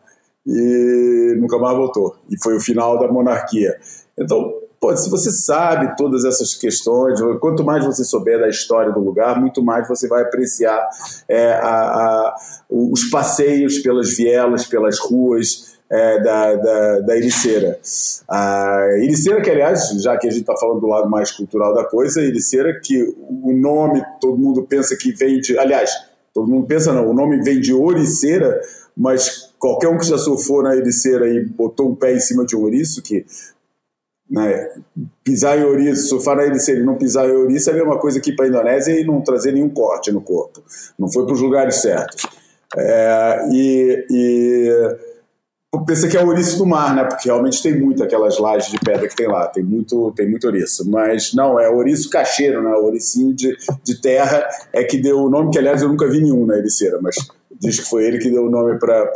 E 0.46 1.34
nunca 1.38 1.58
mais 1.58 1.76
voltou. 1.76 2.16
E 2.30 2.42
foi 2.42 2.56
o 2.56 2.60
final 2.60 2.98
da 2.98 3.06
monarquia. 3.06 3.76
Então, 4.18 4.52
pô, 4.80 4.96
se 4.96 5.10
você 5.10 5.30
sabe 5.30 5.94
todas 5.96 6.24
essas 6.24 6.54
questões, 6.54 7.20
quanto 7.40 7.64
mais 7.64 7.84
você 7.84 8.04
souber 8.04 8.40
da 8.40 8.48
história 8.48 8.92
do 8.92 9.00
lugar, 9.00 9.38
muito 9.38 9.62
mais 9.62 9.86
você 9.86 10.08
vai 10.08 10.22
apreciar 10.22 10.88
é, 11.28 11.52
a, 11.52 11.68
a, 11.68 12.36
os 12.70 13.10
passeios 13.10 13.78
pelas 13.80 14.16
vielas, 14.16 14.66
pelas 14.66 14.98
ruas, 14.98 15.77
é, 15.90 16.20
da, 16.20 16.54
da, 16.54 17.00
da 17.00 17.16
Ericeira. 17.16 17.78
A 18.28 18.88
Ericeira, 18.98 19.40
que 19.40 19.50
aliás, 19.50 19.88
já 20.02 20.16
que 20.16 20.26
a 20.26 20.30
gente 20.30 20.42
está 20.42 20.56
falando 20.56 20.80
do 20.80 20.86
lado 20.86 21.08
mais 21.08 21.30
cultural 21.32 21.74
da 21.74 21.84
coisa, 21.84 22.20
Ericeira, 22.20 22.78
que 22.80 23.02
o 23.02 23.52
nome 23.52 24.04
todo 24.20 24.36
mundo 24.36 24.62
pensa 24.62 24.96
que 24.96 25.12
vem 25.12 25.40
de. 25.40 25.58
Aliás, 25.58 25.90
todo 26.34 26.48
mundo 26.48 26.66
pensa 26.66 26.92
não, 26.92 27.08
o 27.08 27.14
nome 27.14 27.42
vem 27.42 27.60
de 27.60 27.72
Oriceira, 27.72 28.60
mas 28.96 29.50
qualquer 29.58 29.88
um 29.88 29.98
que 29.98 30.06
já 30.06 30.18
surfou 30.18 30.62
na 30.62 30.76
Ericeira 30.76 31.28
e 31.28 31.44
botou 31.44 31.90
um 31.90 31.94
pé 31.94 32.14
em 32.14 32.20
cima 32.20 32.44
de 32.44 32.54
um 32.54 32.60
ouriço, 32.60 33.02
que 33.02 33.24
né, 34.30 34.68
pisar 35.24 35.58
em 35.58 35.64
ouriço, 35.64 36.08
surfar 36.08 36.36
na 36.36 36.44
Ericeira 36.44 36.80
e 36.80 36.84
não 36.84 36.96
pisar 36.96 37.26
em 37.26 37.32
ouriço 37.32 37.70
é 37.70 37.72
a 37.72 37.76
mesma 37.76 37.98
coisa 37.98 38.20
que 38.20 38.30
ir 38.30 38.36
para 38.36 38.44
a 38.44 38.48
Indonésia 38.48 38.92
e 38.92 39.04
não 39.04 39.22
trazer 39.22 39.52
nenhum 39.52 39.70
corte 39.70 40.12
no 40.12 40.20
corpo. 40.20 40.62
Não 40.98 41.10
foi 41.10 41.24
para 41.24 41.32
os 41.32 41.40
lugares 41.40 41.76
certos. 41.76 42.26
É, 42.76 43.48
e, 43.50 44.06
e 44.10 44.96
pensa 45.86 46.08
que 46.08 46.16
é 46.16 46.24
ouriço 46.24 46.56
do 46.56 46.66
mar, 46.66 46.94
né? 46.94 47.04
Porque 47.04 47.28
realmente 47.28 47.62
tem 47.62 47.78
muito 47.78 48.02
aquelas 48.02 48.38
lajes 48.38 48.70
de 48.70 48.78
pedra 48.78 49.06
que 49.06 49.14
tem 49.14 49.28
lá, 49.28 49.46
tem 49.46 49.62
muito, 49.62 50.12
tem 50.16 50.28
muito 50.28 50.44
ouriço. 50.46 50.88
Mas 50.88 51.34
não, 51.34 51.60
é 51.60 51.68
ouriço 51.68 52.08
cacheiro, 52.08 52.62
né? 52.62 52.70
Ouricinho 52.70 53.34
de, 53.34 53.54
de 53.84 54.00
terra 54.00 54.48
é 54.72 54.82
que 54.84 54.96
deu 54.96 55.18
o 55.18 55.30
nome, 55.30 55.50
que 55.50 55.58
aliás 55.58 55.82
eu 55.82 55.88
nunca 55.88 56.08
vi 56.08 56.20
nenhum 56.22 56.46
na 56.46 56.56
ericeira, 56.56 56.98
mas 57.02 57.16
diz 57.60 57.80
que 57.80 57.88
foi 57.88 58.06
ele 58.06 58.18
que 58.18 58.30
deu 58.30 58.46
o 58.46 58.50
nome 58.50 58.78
para 58.78 59.12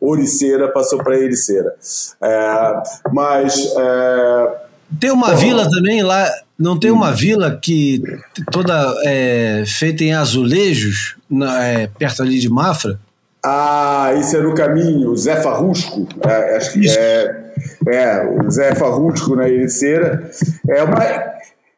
ouriceira, 0.00 0.68
passou 0.68 1.02
para 1.02 1.18
ericeira. 1.18 1.74
É, 2.22 2.82
mas. 3.12 3.74
É, 3.76 4.70
tem 5.00 5.10
uma 5.10 5.34
vila 5.34 5.68
também 5.70 6.02
lá, 6.02 6.28
não 6.58 6.78
tem 6.78 6.90
uma 6.90 7.12
vila 7.12 7.58
que 7.60 8.02
toda 8.50 8.94
é, 9.04 9.64
feita 9.66 10.04
em 10.04 10.12
azulejos, 10.12 11.16
na, 11.28 11.64
é, 11.64 11.86
perto 11.86 12.22
ali 12.22 12.38
de 12.38 12.48
Mafra? 12.48 12.98
Ah, 13.44 14.12
isso 14.18 14.36
é 14.36 14.40
no 14.40 14.54
caminho, 14.54 15.10
o 15.10 15.16
Zé 15.16 15.40
Farrusco, 15.42 16.06
é, 16.26 16.56
acho 16.56 16.72
que 16.74 16.86
é, 16.90 17.52
é, 17.88 18.26
o 18.26 18.50
Zé 18.50 18.74
Farrusco 18.74 19.34
na 19.34 19.48
Ericeira. 19.48 20.30
É, 20.68 20.82
uma, 20.82 21.04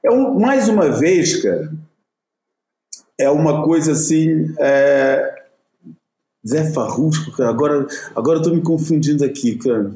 é 0.05 0.11
um, 0.11 0.41
mais 0.41 0.69
uma 0.69 0.91
vez, 0.91 1.41
cara, 1.41 1.71
é 3.19 3.31
uma 3.31 3.63
coisa 3.63 3.93
assim. 3.93 4.53
É, 4.59 5.43
Zé 6.47 6.73
Farrusco, 6.73 7.31
cara, 7.37 7.51
agora, 7.51 7.87
agora 8.17 8.39
eu 8.39 8.43
tô 8.43 8.51
me 8.51 8.61
confundindo 8.61 9.25
aqui, 9.25 9.57
cara. 9.57 9.93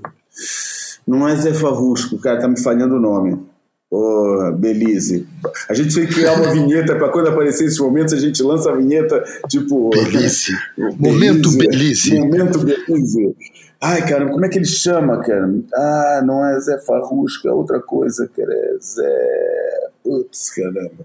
Não 1.04 1.28
é 1.28 1.34
Zé 1.34 1.52
Farrusco, 1.52 2.18
cara, 2.18 2.40
tá 2.40 2.46
me 2.46 2.60
falhando 2.60 2.94
o 2.94 3.00
nome. 3.00 3.44
Pô, 3.88 4.52
Belize. 4.58 5.26
A 5.68 5.74
gente 5.74 5.94
tem 5.94 6.06
que 6.06 6.14
criar 6.14 6.34
uma 6.34 6.50
vinheta 6.50 6.96
para 6.96 7.08
quando 7.08 7.28
aparecer 7.28 7.66
esses 7.66 7.78
momentos, 7.78 8.12
a 8.14 8.18
gente 8.18 8.42
lança 8.42 8.70
a 8.70 8.76
vinheta 8.76 9.22
tipo. 9.48 9.90
Belize. 9.90 10.52
Momento 10.98 11.56
Belize. 11.56 12.18
Momento 12.18 12.58
Belize. 12.58 13.36
Ai, 13.80 14.08
cara, 14.08 14.26
como 14.26 14.44
é 14.44 14.48
que 14.48 14.58
ele 14.58 14.66
chama, 14.66 15.20
cara? 15.22 15.48
Ah, 15.74 16.22
não 16.24 16.44
é 16.44 16.58
Zé 16.58 16.78
Farrusco, 16.78 17.46
é 17.46 17.52
outra 17.52 17.78
coisa, 17.80 18.28
cara. 18.34 18.52
É 18.52 18.76
Zé. 18.80 19.90
Putz, 20.02 20.50
caramba. 20.50 21.04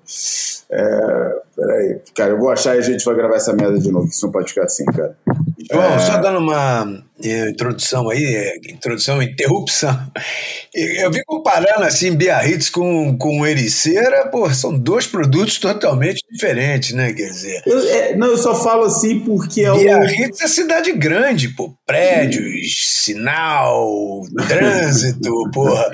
É, 0.69 1.41
peraí, 1.55 2.01
cara, 2.15 2.31
eu 2.31 2.39
vou 2.39 2.49
achar 2.49 2.75
e 2.75 2.79
a 2.79 2.81
gente 2.81 3.03
vai 3.03 3.13
gravar 3.13 3.35
essa 3.35 3.51
merda 3.51 3.77
de 3.77 3.91
novo, 3.91 4.07
isso 4.07 4.25
não 4.25 4.31
pode 4.31 4.49
ficar 4.49 4.63
assim, 4.63 4.85
cara. 4.85 5.17
João, 5.71 5.95
é... 5.95 5.99
só 5.99 6.17
dando 6.17 6.39
uma 6.39 7.03
é, 7.23 7.49
introdução 7.49 8.09
aí, 8.09 8.23
é, 8.23 8.57
introdução, 8.71 9.21
interrupção. 9.21 9.97
Eu 10.73 11.11
vi 11.11 11.23
comparando 11.25 11.83
assim 11.83 12.15
Biarritz 12.15 12.69
com, 12.69 13.17
com 13.17 13.45
Ericeira, 13.45 14.27
pô, 14.27 14.49
são 14.53 14.77
dois 14.77 15.07
produtos 15.07 15.57
totalmente 15.57 16.23
diferentes, 16.29 16.93
né? 16.93 17.13
Quer 17.13 17.29
dizer. 17.29 17.61
Eu, 17.65 17.79
é, 17.79 18.15
não, 18.15 18.27
eu 18.27 18.37
só 18.37 18.55
falo 18.55 18.83
assim 18.83 19.19
porque 19.19 19.61
é 19.61 19.71
Biarritz 19.71 20.41
o... 20.41 20.43
é 20.43 20.47
cidade 20.47 20.91
grande, 20.91 21.49
pô, 21.49 21.73
prédios, 21.85 23.01
sinal, 23.03 24.21
trânsito, 24.47 25.31
porra. 25.53 25.89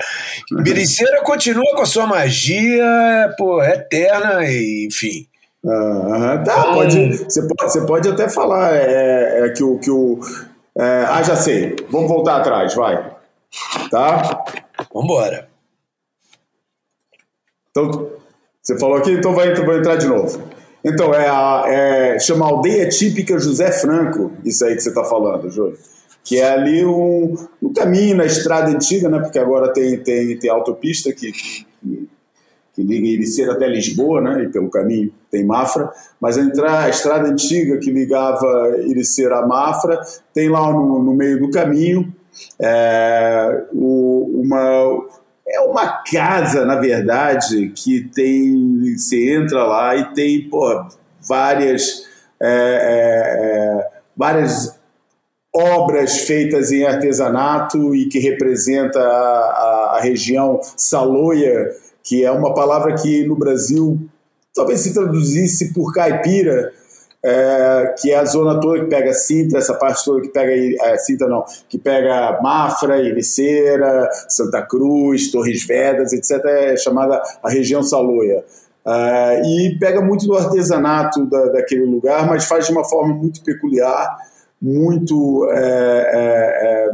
Ericeira 0.66 1.22
continua 1.22 1.76
com 1.76 1.82
a 1.82 1.86
sua 1.86 2.06
magia, 2.06 3.34
pô, 3.36 3.62
eterna, 3.62 4.44
e, 4.44 4.86
enfim. 4.88 5.26
Ah, 5.66 6.38
tá, 6.44 6.72
pode, 6.72 7.16
você, 7.16 7.42
pode, 7.42 7.72
você 7.72 7.80
pode 7.86 8.08
até 8.08 8.28
falar 8.28 8.74
é, 8.74 9.46
é 9.46 9.50
que 9.50 9.62
o. 9.62 9.78
Que 9.78 9.90
o 9.90 10.20
é, 10.76 11.04
ah, 11.08 11.22
já 11.22 11.34
sei. 11.34 11.74
Vamos 11.90 12.08
voltar 12.08 12.36
atrás, 12.36 12.74
vai. 12.74 13.16
Tá? 13.90 14.44
Vambora. 14.94 15.48
Então, 17.70 18.10
você 18.62 18.78
falou 18.78 18.96
aqui, 18.96 19.10
então 19.10 19.34
vai, 19.34 19.52
vou 19.54 19.76
entrar 19.76 19.96
de 19.96 20.06
novo. 20.06 20.40
Então, 20.84 21.12
é, 21.12 21.28
a, 21.28 21.64
é 21.66 22.18
chama 22.20 22.46
Aldeia 22.46 22.88
Típica 22.88 23.38
José 23.38 23.72
Franco, 23.72 24.32
isso 24.44 24.64
aí 24.64 24.76
que 24.76 24.82
você 24.82 24.90
está 24.90 25.04
falando, 25.04 25.50
Júlio. 25.50 25.76
Que 26.22 26.38
é 26.38 26.50
ali 26.50 26.84
um, 26.84 27.34
um 27.60 27.72
caminho 27.72 28.16
na 28.16 28.24
estrada 28.24 28.70
antiga, 28.70 29.08
né? 29.08 29.18
Porque 29.18 29.38
agora 29.38 29.72
tem, 29.72 29.98
tem, 29.98 30.38
tem 30.38 30.50
autopista 30.50 31.12
que, 31.12 31.32
que 31.32 31.66
que 32.78 32.84
liga 32.84 33.08
Ericeira 33.08 33.54
até 33.54 33.66
Lisboa, 33.66 34.20
né, 34.20 34.44
e 34.44 34.48
pelo 34.50 34.70
caminho 34.70 35.12
tem 35.30 35.44
Mafra, 35.44 35.90
mas 36.20 36.38
a, 36.38 36.42
entrar, 36.42 36.84
a 36.84 36.88
estrada 36.88 37.28
antiga 37.28 37.78
que 37.78 37.90
ligava 37.90 38.76
Ericeira 38.78 39.38
a 39.38 39.46
Mafra 39.46 40.00
tem 40.34 40.48
lá 40.48 40.72
no, 40.72 41.02
no 41.02 41.14
meio 41.14 41.38
do 41.38 41.50
caminho 41.50 42.12
é, 42.60 43.64
o, 43.72 44.42
uma, 44.42 45.06
é 45.46 45.60
uma 45.60 46.02
casa, 46.02 46.64
na 46.64 46.76
verdade, 46.76 47.68
que 47.70 48.08
tem. 48.14 48.96
Você 48.96 49.34
entra 49.34 49.64
lá 49.64 49.96
e 49.96 50.12
tem 50.14 50.48
pô, 50.48 50.86
várias, 51.26 52.04
é, 52.40 52.48
é, 52.48 53.84
é 53.84 53.98
várias 54.16 54.78
obras 55.54 56.18
feitas 56.20 56.70
em 56.70 56.84
artesanato 56.84 57.94
e 57.94 58.08
que 58.08 58.18
representa 58.18 59.00
a, 59.00 59.02
a, 59.02 59.96
a 59.96 60.00
região 60.00 60.60
Saloia 60.76 61.70
que 62.08 62.24
é 62.24 62.30
uma 62.30 62.54
palavra 62.54 62.94
que 62.94 63.22
no 63.26 63.36
Brasil 63.36 64.07
talvez 64.58 64.80
se 64.80 64.92
traduzisse 64.92 65.72
por 65.72 65.92
caipira, 65.92 66.72
é, 67.22 67.94
que 68.00 68.10
é 68.10 68.18
a 68.18 68.24
zona 68.24 68.60
toda 68.60 68.80
que 68.80 68.86
pega 68.86 69.12
Sintra, 69.12 69.60
essa 69.60 69.74
parte 69.74 70.04
toda 70.04 70.20
que 70.20 70.28
pega 70.28 70.52
é, 70.52 70.98
Sintra 70.98 71.28
não, 71.28 71.44
que 71.68 71.78
pega 71.78 72.40
Mafra, 72.42 72.98
Ericeira, 72.98 74.08
Santa 74.28 74.62
Cruz, 74.62 75.30
Torres 75.30 75.64
Vedras, 75.64 76.12
etc. 76.12 76.44
É 76.44 76.76
chamada 76.76 77.22
a 77.42 77.50
região 77.50 77.82
Saloia. 77.82 78.44
É, 78.84 79.42
e 79.44 79.78
pega 79.78 80.00
muito 80.00 80.26
do 80.26 80.36
artesanato 80.36 81.24
da, 81.26 81.46
daquele 81.46 81.84
lugar, 81.84 82.26
mas 82.26 82.46
faz 82.46 82.66
de 82.66 82.72
uma 82.72 82.84
forma 82.84 83.14
muito 83.14 83.42
peculiar, 83.44 84.16
muito 84.60 85.48
é, 85.52 86.86
é 86.86 86.90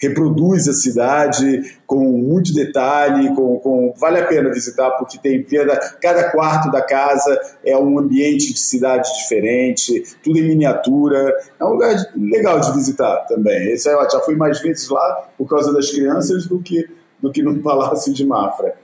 reproduz 0.00 0.66
a 0.66 0.72
cidade 0.72 1.76
com 1.86 1.98
muito 1.98 2.54
detalhe, 2.54 3.34
com, 3.34 3.58
com, 3.58 3.94
vale 3.98 4.18
a 4.18 4.26
pena 4.26 4.50
visitar 4.50 4.90
porque 4.92 5.18
tem 5.18 5.42
cada, 5.44 5.78
cada 6.00 6.30
quarto 6.30 6.70
da 6.70 6.80
casa 6.80 7.38
é 7.64 7.76
um 7.76 7.98
ambiente 7.98 8.52
de 8.52 8.58
cidade 8.58 9.08
diferente, 9.22 10.02
tudo 10.22 10.38
em 10.38 10.48
miniatura, 10.48 11.36
é 11.58 11.64
um 11.64 11.70
lugar 11.70 11.94
legal 12.16 12.58
de 12.60 12.72
visitar 12.72 13.26
também. 13.28 13.72
Esse, 13.72 13.90
eu 13.90 14.10
já 14.10 14.20
fui 14.20 14.36
mais 14.36 14.60
vezes 14.60 14.88
lá 14.88 15.28
por 15.36 15.46
causa 15.46 15.72
das 15.72 15.90
crianças 15.90 16.46
do 16.46 16.60
que 16.60 16.88
do 17.20 17.30
que 17.30 17.42
no 17.42 17.58
Palácio 17.60 18.12
de 18.12 18.24
Mafra. 18.24 18.74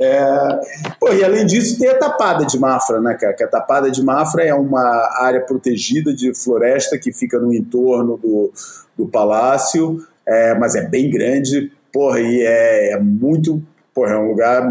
É, 0.00 0.60
pô, 1.00 1.12
e 1.12 1.24
além 1.24 1.44
disso, 1.44 1.78
tem 1.78 1.88
a 1.88 1.98
Tapada 1.98 2.46
de 2.46 2.56
Mafra, 2.58 3.00
né, 3.00 3.14
cara? 3.14 3.32
Que 3.32 3.42
a 3.42 3.48
Tapada 3.48 3.90
de 3.90 4.00
Mafra 4.02 4.44
é 4.44 4.54
uma 4.54 4.80
área 5.20 5.40
protegida 5.40 6.14
de 6.14 6.32
floresta 6.34 6.96
que 6.96 7.12
fica 7.12 7.38
no 7.38 7.52
entorno 7.52 8.16
do, 8.16 8.52
do 8.96 9.08
palácio 9.08 10.00
é, 10.28 10.54
mas 10.54 10.76
é 10.76 10.86
bem 10.86 11.10
grande, 11.10 11.72
porra, 11.92 12.20
e 12.20 12.42
é, 12.42 12.92
é 12.92 13.00
muito, 13.00 13.62
porra, 13.94 14.12
é 14.12 14.18
um 14.18 14.28
lugar, 14.28 14.70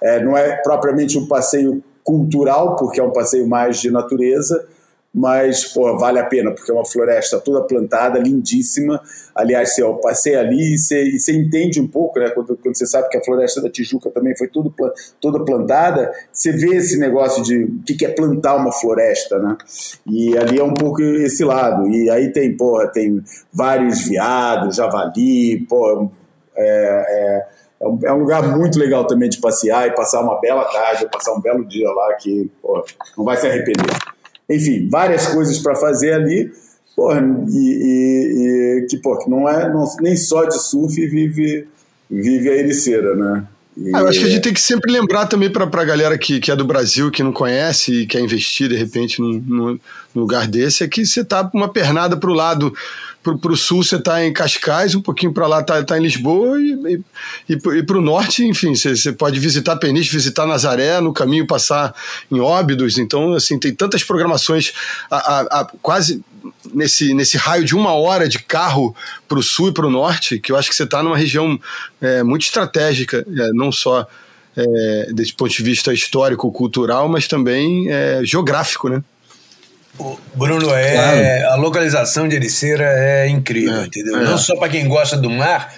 é, 0.00 0.22
não 0.24 0.36
é 0.36 0.56
propriamente 0.62 1.18
um 1.18 1.26
passeio 1.26 1.82
cultural, 2.04 2.76
porque 2.76 3.00
é 3.00 3.02
um 3.02 3.12
passeio 3.12 3.46
mais 3.48 3.80
de 3.80 3.90
natureza, 3.90 4.64
mas 5.14 5.64
pô, 5.66 5.98
vale 5.98 6.18
a 6.18 6.24
pena, 6.24 6.52
porque 6.52 6.70
é 6.70 6.74
uma 6.74 6.86
floresta 6.86 7.38
toda 7.38 7.62
plantada, 7.62 8.18
lindíssima. 8.18 9.00
Aliás, 9.34 9.76
eu 9.76 9.94
passei 9.96 10.34
ali 10.34 10.74
e 10.74 10.78
você, 10.78 11.04
e 11.04 11.18
você 11.18 11.36
entende 11.36 11.80
um 11.80 11.86
pouco, 11.86 12.18
né? 12.18 12.30
Quando, 12.30 12.56
quando, 12.56 12.74
você 12.74 12.86
sabe 12.86 13.10
que 13.10 13.18
a 13.18 13.22
floresta 13.22 13.60
da 13.60 13.68
Tijuca 13.68 14.10
também 14.10 14.34
foi 14.36 14.48
tudo, 14.48 14.74
toda 15.20 15.44
plantada, 15.44 16.10
você 16.32 16.52
vê 16.52 16.76
esse 16.76 16.98
negócio 16.98 17.42
de 17.42 17.64
o 17.64 17.82
que, 17.84 17.94
que 17.94 18.06
é 18.06 18.08
plantar 18.08 18.56
uma 18.56 18.72
floresta, 18.72 19.38
né? 19.38 19.56
E 20.06 20.36
ali 20.38 20.58
é 20.58 20.64
um 20.64 20.72
pouco 20.72 21.02
esse 21.02 21.44
lado. 21.44 21.86
E 21.88 22.08
aí 22.08 22.32
tem, 22.32 22.56
porra, 22.56 22.88
tem 22.88 23.22
vários 23.52 24.08
veados, 24.08 24.76
javali, 24.76 25.66
pô, 25.68 26.10
é, 26.56 26.64
é, 26.64 27.46
é 27.82 27.86
um, 27.86 27.98
é 28.04 28.12
um, 28.14 28.18
lugar 28.18 28.56
muito 28.56 28.78
legal 28.78 29.06
também 29.06 29.28
de 29.28 29.38
passear 29.38 29.88
e 29.88 29.94
passar 29.94 30.22
uma 30.22 30.40
bela 30.40 30.64
tarde, 30.64 31.06
passar 31.12 31.34
um 31.34 31.40
belo 31.40 31.66
dia 31.66 31.90
lá 31.90 32.14
que 32.14 32.50
pô, 32.62 32.82
não 33.18 33.26
vai 33.26 33.36
se 33.36 33.46
arrepender 33.46 33.92
enfim, 34.54 34.88
várias 34.88 35.26
coisas 35.26 35.58
para 35.58 35.74
fazer 35.74 36.12
ali, 36.12 36.50
porra, 36.94 37.22
e, 37.48 37.58
e, 37.58 38.82
e, 38.82 38.86
que, 38.88 38.96
porra, 38.98 39.24
que 39.24 39.30
não 39.30 39.48
é 39.48 39.68
não, 39.72 39.84
nem 40.00 40.16
só 40.16 40.44
de 40.44 40.58
surf 40.62 40.94
vive, 41.06 41.66
vive 42.10 42.50
a 42.50 42.56
ericeira, 42.56 43.14
né? 43.14 43.46
Ah, 43.94 44.00
eu 44.00 44.08
acho 44.08 44.20
que 44.20 44.26
a 44.26 44.28
gente 44.28 44.42
tem 44.42 44.52
que 44.52 44.60
sempre 44.60 44.92
lembrar 44.92 45.26
também 45.26 45.48
para 45.48 45.64
a 45.64 45.84
galera 45.84 46.18
que, 46.18 46.38
que 46.40 46.50
é 46.50 46.56
do 46.56 46.64
Brasil, 46.64 47.10
que 47.10 47.22
não 47.22 47.32
conhece 47.32 48.02
e 48.02 48.06
quer 48.06 48.20
investir 48.20 48.68
de 48.68 48.76
repente 48.76 49.18
num, 49.18 49.42
num 49.48 49.80
lugar 50.14 50.46
desse, 50.46 50.84
é 50.84 50.88
que 50.88 51.06
você 51.06 51.24
tá 51.24 51.50
uma 51.54 51.72
pernada 51.72 52.14
para 52.14 52.30
o 52.30 52.34
lado 52.34 52.74
para 53.22 53.52
o 53.52 53.56
sul 53.56 53.84
você 53.84 53.96
está 53.96 54.24
em 54.24 54.32
Cascais, 54.32 54.94
um 54.94 55.00
pouquinho 55.00 55.32
para 55.32 55.46
lá 55.46 55.60
está 55.60 55.82
tá 55.84 55.96
em 55.96 56.02
Lisboa 56.02 56.60
e, 56.60 57.00
e, 57.48 57.54
e 57.54 57.82
para 57.82 57.96
o 57.96 58.00
norte, 58.00 58.44
enfim, 58.44 58.74
você, 58.74 59.12
pode 59.12 59.38
visitar 59.38 59.76
Peniche, 59.76 60.10
visitar 60.10 60.46
Nazaré, 60.46 61.00
no 61.00 61.12
caminho 61.12 61.46
passar 61.46 61.94
em 62.30 62.40
Óbidos, 62.40 62.98
então 62.98 63.32
assim, 63.34 63.58
tem 63.58 63.72
tantas 63.74 64.02
programações 64.02 64.72
a, 65.10 65.16
a, 65.16 65.60
a 65.60 65.64
quase 65.80 66.22
nesse, 66.74 67.14
nesse 67.14 67.36
raio 67.36 67.64
de 67.64 67.76
uma 67.76 67.92
hora 67.92 68.28
de 68.28 68.38
carro 68.40 68.94
para 69.28 69.38
o 69.38 69.42
sul 69.42 69.68
e 69.68 69.72
para 69.72 69.86
o 69.86 69.90
norte, 69.90 70.40
que 70.40 70.50
eu 70.50 70.56
acho 70.56 70.68
que 70.68 70.74
você 70.74 70.84
está 70.84 71.02
numa 71.02 71.16
região 71.16 71.58
é, 72.00 72.22
muito 72.22 72.42
estratégica, 72.42 73.24
é, 73.26 73.52
não 73.52 73.70
só 73.70 74.06
é, 74.56 75.12
desse 75.12 75.32
ponto 75.32 75.50
de 75.50 75.62
vista 75.62 75.94
histórico, 75.94 76.50
cultural, 76.50 77.08
mas 77.08 77.26
também 77.26 77.88
é, 77.88 78.20
geográfico, 78.24 78.88
né? 78.88 79.02
Bruno, 80.34 80.74
é, 80.74 81.40
claro. 81.40 81.52
a 81.52 81.56
localização 81.56 82.26
de 82.26 82.36
Ericeira 82.36 82.84
é 82.84 83.28
incrível, 83.28 83.82
é, 83.82 83.84
entendeu? 83.84 84.20
É. 84.20 84.24
Não 84.24 84.38
só 84.38 84.56
para 84.56 84.68
quem 84.68 84.88
gosta 84.88 85.16
do 85.16 85.28
mar, 85.28 85.72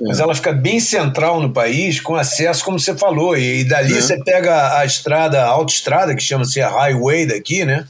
é. 0.00 0.04
mas 0.06 0.20
ela 0.20 0.34
fica 0.34 0.52
bem 0.52 0.78
central 0.78 1.40
no 1.40 1.50
país, 1.50 2.00
com 2.00 2.14
acesso, 2.14 2.64
como 2.64 2.78
você 2.78 2.94
falou. 2.94 3.36
E, 3.36 3.60
e 3.60 3.64
dali 3.64 3.96
é. 3.96 4.00
você 4.00 4.22
pega 4.22 4.78
a 4.78 4.84
estrada, 4.84 5.42
a 5.42 5.46
autoestrada, 5.46 6.14
que 6.14 6.22
chama-se 6.22 6.60
a 6.60 6.68
Highway 6.68 7.26
daqui, 7.26 7.64
né? 7.64 7.86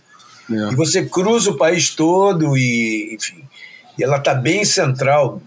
É. 0.51 0.73
E 0.73 0.77
você 0.77 1.05
cruza 1.05 1.51
o 1.51 1.57
país 1.57 1.91
todo 1.91 2.57
e, 2.57 3.15
enfim, 3.15 3.43
e 3.99 4.05
ela 4.05 4.19
está 4.19 4.35
bem 4.35 4.65
central, 4.65 5.41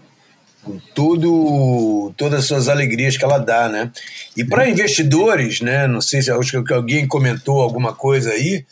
com 0.62 0.78
tudo, 0.94 2.12
todas 2.16 2.40
as 2.40 2.46
suas 2.46 2.68
alegrias 2.68 3.16
que 3.16 3.24
ela 3.24 3.38
dá, 3.38 3.68
né? 3.68 3.90
E 4.36 4.44
para 4.44 4.68
investidores, 4.68 5.60
né? 5.60 5.86
Não 5.86 6.00
sei 6.00 6.20
se 6.20 6.30
acho 6.30 6.62
que 6.64 6.72
alguém 6.72 7.06
comentou 7.06 7.60
alguma 7.60 7.94
coisa 7.94 8.30
aí 8.30 8.66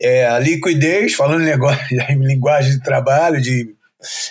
é, 0.00 0.26
a 0.26 0.38
liquidez, 0.38 1.14
falando 1.14 1.42
em, 1.42 1.46
negócio, 1.46 1.80
em 2.10 2.18
linguagem 2.18 2.72
de 2.72 2.82
trabalho, 2.82 3.40
de, 3.40 3.74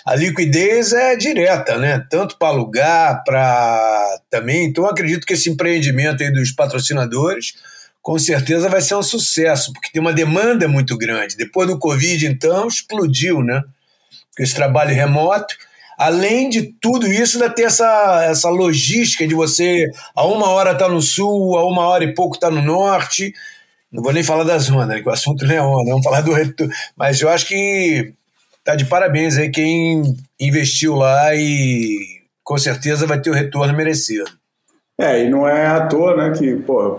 a 0.06 0.16
liquidez 0.16 0.92
é 0.92 1.16
direta, 1.16 1.78
né? 1.78 2.06
Tanto 2.10 2.38
para 2.38 2.50
alugar, 2.50 3.24
para 3.24 4.20
também. 4.30 4.66
Então, 4.66 4.86
acredito 4.86 5.26
que 5.26 5.34
esse 5.34 5.50
empreendimento 5.50 6.22
aí 6.22 6.32
dos 6.32 6.52
patrocinadores 6.52 7.54
com 8.02 8.18
certeza 8.18 8.68
vai 8.68 8.82
ser 8.82 8.96
um 8.96 9.04
sucesso, 9.04 9.72
porque 9.72 9.92
tem 9.92 10.02
uma 10.02 10.12
demanda 10.12 10.68
muito 10.68 10.98
grande. 10.98 11.38
Depois 11.38 11.68
do 11.68 11.78
Covid, 11.78 12.26
então, 12.26 12.68
explodiu, 12.68 13.44
né? 13.44 13.64
Esse 14.38 14.56
trabalho 14.56 14.94
remoto. 14.94 15.56
Além 16.02 16.50
de 16.50 16.64
tudo 16.82 17.06
isso, 17.06 17.38
ainda 17.38 17.54
tem 17.54 17.64
essa, 17.64 18.26
essa 18.28 18.50
logística 18.50 19.28
de 19.28 19.36
você, 19.36 19.88
a 20.16 20.26
uma 20.26 20.50
hora 20.50 20.72
está 20.72 20.90
no 20.90 21.00
sul, 21.00 21.56
a 21.56 21.64
uma 21.64 21.84
hora 21.84 22.04
e 22.04 22.16
pouco 22.16 22.34
está 22.34 22.50
no 22.50 22.60
norte. 22.60 23.32
Não 23.92 24.02
vou 24.02 24.12
nem 24.12 24.24
falar 24.24 24.44
da 24.44 24.58
zona, 24.58 24.88
né, 24.88 25.00
que 25.00 25.08
o 25.08 25.12
assunto 25.12 25.46
não 25.46 25.54
é 25.54 25.62
onda, 25.62 25.92
vamos 25.92 26.04
falar 26.04 26.22
do 26.22 26.34
retorno. 26.34 26.74
Mas 26.98 27.22
eu 27.22 27.30
acho 27.30 27.46
que 27.46 28.16
tá 28.64 28.74
de 28.76 28.86
parabéns 28.86 29.38
aí 29.38 29.52
quem 29.52 30.16
investiu 30.40 30.96
lá 30.96 31.36
e 31.36 32.00
com 32.44 32.58
certeza 32.58 33.06
vai 33.06 33.22
ter 33.22 33.30
o 33.30 33.36
retorno 33.36 33.72
merecido. 33.72 34.26
É, 35.00 35.24
e 35.24 35.30
não 35.30 35.48
é 35.48 35.68
à 35.68 35.86
toa, 35.86 36.18
né, 36.18 36.36
que, 36.36 36.56
pô, 36.56 36.98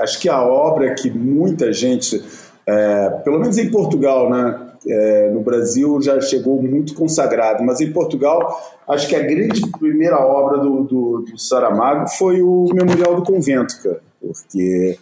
acho 0.00 0.18
que 0.18 0.30
a 0.30 0.40
obra 0.40 0.94
que 0.94 1.10
muita 1.10 1.74
gente, 1.74 2.24
é, 2.66 3.10
pelo 3.22 3.38
menos 3.38 3.58
em 3.58 3.70
Portugal, 3.70 4.30
né, 4.30 4.69
é, 4.86 5.30
no 5.30 5.40
Brasil 5.40 6.00
já 6.00 6.20
chegou 6.20 6.62
muito 6.62 6.94
consagrado, 6.94 7.62
mas 7.62 7.80
em 7.80 7.92
Portugal, 7.92 8.60
acho 8.88 9.08
que 9.08 9.14
a 9.14 9.20
grande 9.20 9.60
primeira 9.78 10.18
obra 10.18 10.58
do, 10.58 10.84
do, 10.84 11.18
do 11.22 11.38
Saramago 11.38 12.08
foi 12.08 12.42
o 12.42 12.66
Memorial 12.72 13.16
do 13.16 13.22
Convento, 13.22 13.74
cara, 13.82 14.00
porque 14.20 14.98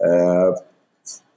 é, 0.00 0.54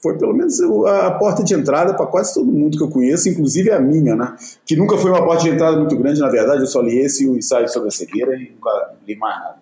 foi 0.02 0.18
pelo 0.18 0.34
menos 0.34 0.60
a 0.62 1.12
porta 1.12 1.44
de 1.44 1.54
entrada 1.54 1.94
para 1.94 2.08
quase 2.08 2.34
todo 2.34 2.52
mundo 2.52 2.78
que 2.78 2.84
eu 2.84 2.90
conheço, 2.90 3.30
inclusive 3.30 3.72
a 3.72 3.80
minha, 3.80 4.16
né? 4.16 4.36
Que 4.66 4.76
nunca 4.76 4.98
foi 4.98 5.12
uma 5.12 5.24
porta 5.24 5.44
de 5.44 5.50
entrada 5.50 5.78
muito 5.78 5.96
grande, 5.96 6.20
na 6.20 6.30
verdade, 6.30 6.62
eu 6.62 6.68
só 6.68 6.82
li 6.82 6.98
esse 6.98 7.28
o 7.28 7.38
ensaio 7.38 7.70
sobre 7.70 7.90
a 7.90 7.92
cegueira 7.92 8.36
e 8.36 8.52
nunca 8.52 8.94
li 9.08 9.16
mais 9.16 9.40
nada. 9.40 9.62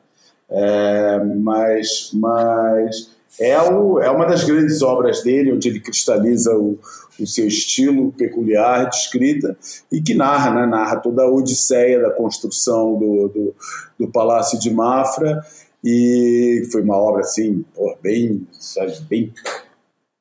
É, 0.51 1.23
mas 1.23 2.11
mas 2.13 3.18
é, 3.39 3.59
o, 3.61 3.99
é 3.99 4.09
uma 4.09 4.25
das 4.25 4.43
grandes 4.43 4.81
obras 4.81 5.23
dele, 5.23 5.53
onde 5.53 5.69
ele 5.69 5.79
cristaliza 5.79 6.55
o, 6.55 6.77
o 7.19 7.27
seu 7.27 7.47
estilo 7.47 8.11
peculiar 8.11 8.89
de 8.89 8.95
escrita 8.95 9.57
e 9.91 10.01
que 10.01 10.13
narra, 10.13 10.51
né? 10.51 10.65
narra 10.65 10.97
toda 10.97 11.23
a 11.23 11.31
odisseia 11.31 12.01
da 12.01 12.11
construção 12.11 12.97
do, 12.97 13.27
do, 13.29 13.55
do 13.99 14.11
Palácio 14.11 14.59
de 14.59 14.69
Mafra 14.71 15.41
e 15.83 16.67
foi 16.71 16.81
uma 16.81 16.97
obra 16.97 17.21
assim, 17.21 17.63
bem, 18.01 18.45
sabe, 18.59 18.99
bem 19.09 19.33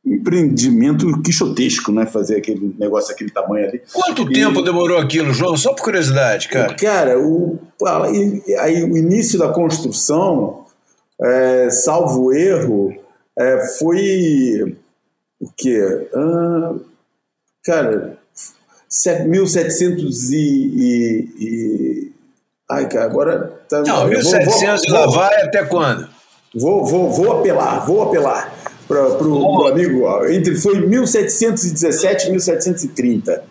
empreendimento 0.07 1.21
quixotesco, 1.21 1.93
né? 1.93 2.07
Fazer 2.07 2.37
aquele 2.37 2.75
negócio, 2.79 3.13
aquele 3.13 3.31
tamanho 3.31 3.69
ali. 3.69 3.83
Quanto 3.93 4.23
e, 4.23 4.33
tempo 4.33 4.63
demorou 4.63 4.99
aquilo, 4.99 5.33
João? 5.33 5.57
Só 5.57 5.75
por 5.75 5.83
curiosidade, 5.83 6.49
cara. 6.49 6.75
Cara, 6.75 7.19
o, 7.19 7.59
aí, 8.59 8.85
o 8.85 8.97
início 8.97 9.39
da 9.39 9.49
construção, 9.49 10.65
é, 11.21 11.69
salvo 11.71 12.33
erro, 12.33 12.95
é, 13.39 13.67
foi 13.79 14.77
o 15.41 15.51
quê? 15.57 16.09
Ah, 16.15 16.75
cara, 17.65 18.19
1700 19.27 20.31
e, 20.31 20.37
e, 20.37 21.29
e, 21.39 22.13
Ai, 22.71 22.87
cara, 22.89 23.07
agora... 23.07 23.53
Tá, 23.69 23.83
Não, 23.83 24.09
1700 24.09 24.85
e 24.85 24.91
lá 24.91 25.07
vai 25.07 25.43
até 25.43 25.65
quando? 25.65 26.09
Vou, 26.55 26.85
vou, 26.85 27.11
vou 27.11 27.39
apelar, 27.39 27.87
vou 27.87 28.03
apelar 28.03 28.55
para 28.87 29.27
o 29.27 29.67
amigo. 29.67 30.27
Entre, 30.27 30.57
foi 30.57 30.81
1717 30.81 32.29
e 32.29 32.31
1730. 32.31 33.45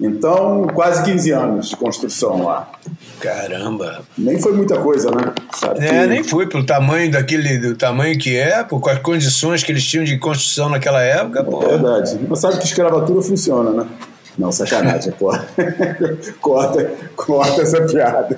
Então, 0.00 0.66
quase 0.74 1.02
15 1.04 1.30
anos 1.32 1.68
de 1.70 1.76
construção 1.76 2.44
lá. 2.44 2.70
Caramba! 3.20 4.02
Nem 4.16 4.40
foi 4.40 4.52
muita 4.52 4.78
coisa, 4.78 5.10
né? 5.10 5.32
Sabe 5.52 5.84
é, 5.84 6.02
que... 6.02 6.06
nem 6.06 6.22
foi 6.22 6.46
pelo 6.46 6.64
tamanho 6.64 7.10
daquele, 7.10 7.58
do 7.58 7.74
tamanho 7.74 8.16
que 8.16 8.36
é, 8.36 8.62
por 8.62 8.88
as 8.88 9.00
condições 9.00 9.64
que 9.64 9.72
eles 9.72 9.84
tinham 9.84 10.04
de 10.04 10.16
construção 10.18 10.68
naquela 10.68 11.02
época. 11.02 11.40
É 11.40 11.68
verdade. 11.68 12.18
Mas 12.28 12.38
sabe 12.38 12.58
que 12.58 12.64
escravatura 12.64 13.20
funciona, 13.22 13.70
né? 13.70 13.86
Não, 14.38 14.52
sacanagem, 14.52 15.12
pô. 15.18 15.32
corta, 16.40 16.92
corta 17.16 17.62
essa 17.62 17.82
piada. 17.82 18.36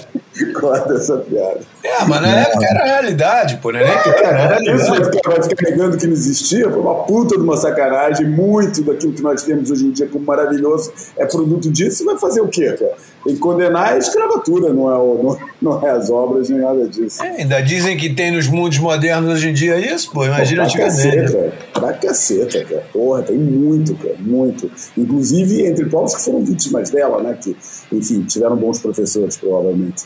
Corta 0.59 0.95
essa 0.95 1.19
piada. 1.19 1.61
É, 1.85 2.05
mas 2.07 2.23
na 2.23 2.41
época 2.41 2.67
era 2.67 2.81
a 2.81 2.87
realidade, 2.87 3.59
pô, 3.59 3.71
né? 3.71 3.83
Era 3.83 4.59
Isso 4.75 4.89
vai 4.89 5.05
ficar, 5.05 5.31
vai 5.31 5.43
ficar 5.43 5.71
negando 5.71 5.99
que 5.99 6.07
não 6.07 6.15
existia, 6.15 6.71
foi 6.71 6.81
uma 6.81 7.05
puta 7.05 7.37
de 7.37 7.43
uma 7.43 7.57
sacanagem. 7.57 8.27
Muito 8.31 8.83
daquilo 8.83 9.13
que 9.13 9.23
nós 9.23 9.43
temos 9.43 9.71
hoje 9.71 9.87
em 9.87 9.91
dia 9.91 10.07
como 10.07 10.25
maravilhoso 10.25 10.91
é 11.19 11.27
produto 11.27 11.71
disso. 11.71 12.05
Vai 12.07 12.17
fazer 12.17 12.41
o 12.41 12.49
quê, 12.49 12.73
cara? 12.73 12.95
Tem 13.23 13.35
que 13.35 13.41
condenar 13.41 13.93
a 13.93 13.99
escravatura, 13.99 14.73
não 14.73 14.91
é, 14.91 15.23
não, 15.23 15.39
não 15.61 15.87
é 15.87 15.91
as 15.91 16.09
obras 16.09 16.49
nem 16.49 16.61
nada 16.61 16.89
disso. 16.89 17.23
É, 17.23 17.43
ainda 17.43 17.61
dizem 17.61 17.95
que 17.99 18.15
tem 18.15 18.31
nos 18.31 18.47
mundos 18.47 18.79
modernos 18.79 19.35
hoje 19.35 19.51
em 19.51 19.53
dia 19.53 19.79
isso, 19.79 20.11
pô. 20.13 20.25
Imagina 20.25 20.65
pô, 20.65 20.73
pra 20.73 20.81
caceta, 20.85 21.53
pra 21.75 21.93
caceta, 21.93 22.65
cara. 22.65 22.85
Porra, 22.91 23.23
tem 23.23 23.37
muito, 23.37 23.95
cara, 23.97 24.17
muito. 24.19 24.71
Inclusive 24.97 25.67
entre 25.67 25.90
povos 25.91 26.15
que 26.15 26.23
foram 26.23 26.45
vítimas 26.45 26.91
dela, 26.91 27.23
né? 27.23 27.35
Que, 27.35 27.57
enfim, 27.93 28.23
tiveram 28.25 28.57
bons 28.57 28.79
professores, 28.79 29.37
provavelmente. 29.37 30.05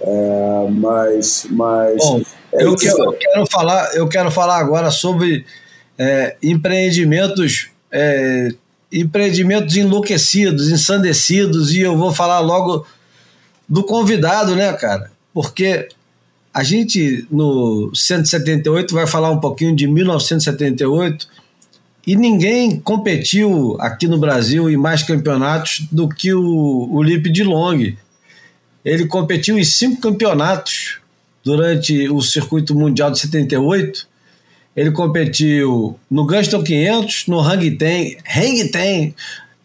É, 0.00 0.68
mas, 0.70 1.46
mas 1.50 1.96
Bom, 1.98 2.22
é 2.52 2.64
eu, 2.64 2.76
quero, 2.76 3.04
eu, 3.04 3.12
quero, 3.12 3.46
falar, 3.50 3.94
eu 3.94 4.08
quero 4.08 4.30
falar 4.30 4.58
agora 4.58 4.90
sobre 4.90 5.46
é, 5.98 6.36
empreendimentos 6.42 7.70
é, 7.90 8.48
empreendimentos 8.92 9.76
enlouquecidos, 9.76 10.70
ensandecidos, 10.70 11.72
e 11.72 11.80
eu 11.80 11.96
vou 11.96 12.12
falar 12.12 12.40
logo 12.40 12.86
do 13.68 13.82
convidado, 13.82 14.54
né, 14.54 14.72
cara? 14.72 15.10
Porque 15.32 15.88
a 16.52 16.62
gente 16.62 17.26
no 17.30 17.90
178 17.94 18.94
vai 18.94 19.06
falar 19.06 19.30
um 19.30 19.40
pouquinho 19.40 19.74
de 19.74 19.88
1978 19.88 21.28
e 22.06 22.14
ninguém 22.16 22.78
competiu 22.78 23.76
aqui 23.80 24.06
no 24.06 24.18
Brasil 24.18 24.68
em 24.68 24.76
mais 24.76 25.02
campeonatos 25.02 25.86
do 25.90 26.08
que 26.08 26.34
o, 26.34 26.88
o 26.92 27.02
Lipe 27.02 27.30
de 27.30 27.42
Long. 27.42 27.94
Ele 28.84 29.06
competiu 29.06 29.58
em 29.58 29.64
cinco 29.64 30.00
campeonatos 30.00 30.98
durante 31.42 32.08
o 32.10 32.20
circuito 32.20 32.74
mundial 32.74 33.10
de 33.10 33.18
78. 33.20 34.06
Ele 34.76 34.90
competiu 34.90 35.98
no 36.10 36.26
Gunston 36.26 36.62
500, 36.62 37.26
no 37.28 37.40
Hang 37.40 37.70
Ten, 37.72 38.16
Hang 38.36 38.68
Ten 38.68 39.14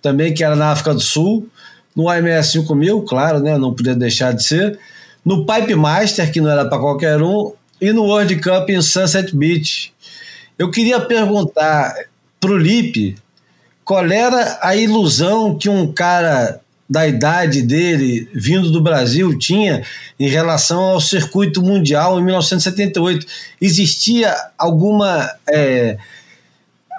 também, 0.02 0.34
que 0.34 0.44
era 0.44 0.56
na 0.56 0.72
África 0.72 0.94
do 0.94 1.02
Sul, 1.02 1.50
no 1.96 2.14
IMS 2.14 2.52
5000, 2.52 3.02
claro, 3.02 3.40
né, 3.40 3.58
não 3.58 3.74
podia 3.74 3.96
deixar 3.96 4.34
de 4.34 4.44
ser, 4.44 4.80
no 5.26 5.46
Pipe 5.46 5.76
Master, 5.76 6.32
que 6.32 6.40
não 6.40 6.50
era 6.50 6.64
para 6.64 6.80
qualquer 6.80 7.22
um, 7.22 7.52
e 7.82 7.92
no 7.92 8.04
World 8.04 8.36
Cup 8.38 8.70
em 8.70 8.82
Sunset 8.82 9.36
Beach. 9.36 9.92
Eu 10.58 10.70
queria 10.72 11.00
perguntar 11.02 11.94
para 12.40 12.52
o 12.52 12.58
Lipe 12.58 13.18
qual 13.90 14.06
era 14.06 14.60
a 14.62 14.76
ilusão 14.76 15.58
que 15.58 15.68
um 15.68 15.92
cara 15.92 16.62
da 16.88 17.08
idade 17.08 17.64
dele, 17.64 18.30
vindo 18.34 18.72
do 18.72 18.82
Brasil, 18.82 19.36
tinha 19.38 19.84
em 20.20 20.28
relação 20.28 20.80
ao 20.80 21.02
circuito 21.02 21.62
mundial 21.62 22.20
em 22.20 22.24
1978. 22.24 23.26
Existia 23.60 24.36
alguma. 24.56 25.28
É, 25.48 25.98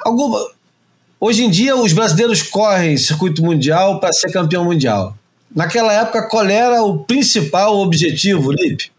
alguma 0.05 0.38
hoje 1.20 1.44
em 1.44 1.50
dia, 1.50 1.76
os 1.76 1.92
brasileiros 1.92 2.42
correm 2.42 2.96
circuito 2.96 3.40
mundial 3.40 4.00
para 4.00 4.12
ser 4.12 4.33
campeão 4.33 4.64
mundial. 4.64 5.16
Naquela 5.55 5.92
época, 5.92 6.29
qual 6.29 6.48
era 6.48 6.83
o 6.83 7.05
principal 7.05 7.79
objetivo, 7.79 8.50
Lipe? 8.50 8.90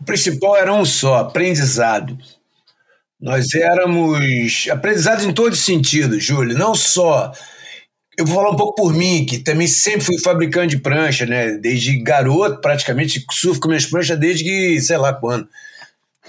O 0.00 0.04
principal 0.04 0.56
era 0.56 0.72
um 0.72 0.84
só: 0.84 1.16
aprendizado. 1.16 2.16
Nós 3.20 3.52
éramos 3.54 4.68
aprendizados 4.70 5.24
em 5.24 5.32
todos 5.32 5.58
os 5.58 5.64
sentidos, 5.64 6.22
Júlio, 6.22 6.56
não 6.56 6.74
só 6.74 7.32
eu 8.18 8.26
vou 8.26 8.34
falar 8.34 8.50
um 8.50 8.56
pouco 8.56 8.74
por 8.74 8.92
mim, 8.92 9.24
que 9.24 9.38
também 9.38 9.68
sempre 9.68 10.00
fui 10.00 10.18
fabricante 10.18 10.74
de 10.74 10.82
prancha, 10.82 11.24
né? 11.24 11.52
Desde 11.52 12.02
garoto, 12.02 12.60
praticamente, 12.60 13.24
surfo 13.30 13.60
com 13.60 13.68
minhas 13.68 13.86
pranchas 13.86 14.18
desde 14.18 14.42
que, 14.42 14.80
sei 14.80 14.96
lá 14.96 15.12
quando. 15.12 15.48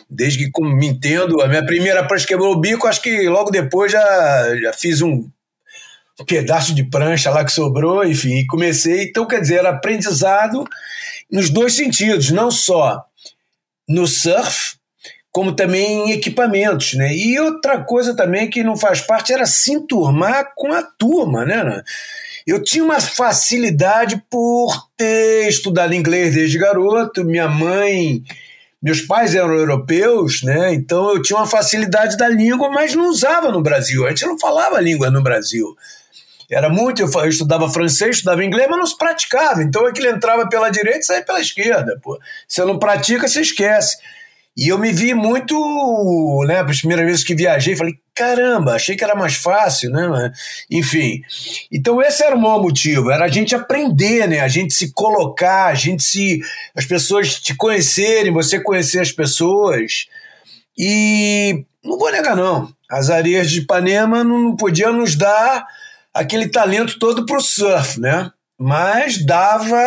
Desde 0.07 0.37
que 0.37 0.51
como 0.51 0.69
me 0.69 0.85
entendo, 0.85 1.41
a 1.41 1.47
minha 1.47 1.65
primeira 1.65 2.05
prancha 2.07 2.27
quebrou 2.27 2.53
o 2.53 2.59
bico, 2.59 2.85
acho 2.85 3.01
que 3.01 3.27
logo 3.27 3.49
depois 3.49 3.91
já, 3.91 4.55
já 4.61 4.71
fiz 4.71 5.01
um 5.01 5.27
pedaço 6.27 6.75
de 6.75 6.83
prancha 6.83 7.31
lá 7.31 7.43
que 7.43 7.51
sobrou, 7.51 8.05
enfim, 8.05 8.37
e 8.37 8.45
comecei. 8.45 9.05
Então, 9.05 9.25
quer 9.25 9.41
dizer, 9.41 9.55
era 9.55 9.69
aprendizado 9.69 10.63
nos 11.31 11.49
dois 11.49 11.73
sentidos, 11.73 12.29
não 12.29 12.51
só 12.51 13.03
no 13.87 14.05
surf, 14.05 14.75
como 15.31 15.53
também 15.53 16.09
em 16.09 16.11
equipamentos, 16.11 16.93
né? 16.93 17.13
E 17.13 17.39
outra 17.39 17.83
coisa 17.83 18.15
também 18.15 18.49
que 18.49 18.63
não 18.63 18.75
faz 18.75 19.01
parte 19.01 19.31
era 19.31 19.45
se 19.45 19.73
enturmar 19.73 20.53
com 20.55 20.71
a 20.73 20.81
turma, 20.81 21.45
né? 21.45 21.83
Eu 22.47 22.63
tinha 22.63 22.83
uma 22.83 22.99
facilidade 22.99 24.23
por 24.29 24.87
ter 24.97 25.47
estudado 25.47 25.93
inglês 25.93 26.33
desde 26.33 26.57
garoto, 26.57 27.23
minha 27.23 27.47
mãe, 27.47 28.23
meus 28.81 29.01
pais 29.01 29.35
eram 29.35 29.53
europeus, 29.53 30.41
né? 30.41 30.73
Então 30.73 31.11
eu 31.11 31.21
tinha 31.21 31.37
uma 31.37 31.45
facilidade 31.45 32.17
da 32.17 32.27
língua, 32.27 32.71
mas 32.71 32.95
não 32.95 33.09
usava 33.09 33.51
no 33.51 33.61
Brasil. 33.61 34.05
A 34.05 34.09
gente 34.09 34.25
não 34.25 34.39
falava 34.39 34.79
língua 34.79 35.11
no 35.11 35.21
Brasil. 35.21 35.75
Era 36.49 36.67
muito, 36.67 37.03
eu 37.03 37.29
estudava 37.29 37.69
francês, 37.69 38.15
estudava 38.15 38.43
inglês, 38.43 38.67
mas 38.67 38.79
não 38.79 38.85
se 38.87 38.97
praticava. 38.97 39.61
Então 39.61 39.85
aquilo 39.85 40.07
entrava 40.07 40.49
pela 40.49 40.71
direita 40.71 40.99
e 40.99 41.03
saía 41.03 41.23
pela 41.23 41.39
esquerda. 41.39 41.99
Pô. 42.01 42.17
Você 42.47 42.65
não 42.65 42.79
pratica, 42.79 43.27
você 43.27 43.41
esquece. 43.41 43.97
E 44.59 44.67
eu 44.67 44.77
me 44.77 44.91
vi 44.91 45.13
muito, 45.13 45.55
né, 46.45 46.59
as 46.59 46.79
primeiras 46.79 47.05
vezes 47.05 47.23
que 47.23 47.33
viajei, 47.33 47.77
falei, 47.77 47.97
caramba, 48.13 48.73
achei 48.73 48.93
que 48.93 49.03
era 49.05 49.15
mais 49.15 49.35
fácil, 49.35 49.89
né? 49.89 50.33
Enfim. 50.69 51.21
Então 51.71 52.01
esse 52.01 52.21
era 52.21 52.35
o 52.35 52.41
maior 52.41 52.61
motivo, 52.61 53.09
era 53.09 53.23
a 53.23 53.29
gente 53.29 53.55
aprender, 53.55 54.27
né? 54.27 54.41
A 54.41 54.49
gente 54.49 54.73
se 54.73 54.91
colocar, 54.91 55.67
a 55.67 55.75
gente 55.75 56.03
se 56.03 56.41
as 56.75 56.85
pessoas 56.85 57.39
te 57.39 57.55
conhecerem, 57.55 58.33
você 58.33 58.59
conhecer 58.59 58.99
as 58.99 59.13
pessoas. 59.13 60.07
E 60.77 61.63
não 61.81 61.97
vou 61.97 62.11
negar 62.11 62.35
não, 62.35 62.69
as 62.91 63.09
areias 63.09 63.49
de 63.49 63.59
Ipanema 63.61 64.25
não 64.25 64.57
podiam 64.57 64.91
nos 64.91 65.15
dar 65.15 65.65
aquele 66.13 66.49
talento 66.49 66.99
todo 66.99 67.25
para 67.25 67.37
o 67.37 67.41
surf, 67.41 67.97
né? 67.97 68.29
Mas 68.59 69.25
dava 69.25 69.81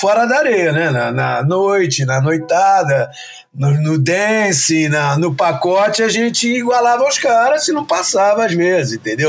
fora 0.00 0.24
da 0.24 0.38
areia, 0.38 0.70
né? 0.70 0.90
Na, 0.90 1.10
na 1.10 1.42
noite, 1.42 2.04
na 2.04 2.20
noitada, 2.20 3.10
no, 3.52 3.72
no 3.82 3.98
dance, 3.98 4.88
na, 4.88 5.18
no 5.18 5.34
pacote, 5.34 6.00
a 6.00 6.08
gente 6.08 6.46
igualava 6.46 7.02
os 7.08 7.18
caras 7.18 7.64
se 7.64 7.72
não 7.72 7.84
passava 7.84 8.46
às 8.46 8.54
vezes, 8.54 8.92
entendeu? 8.92 9.28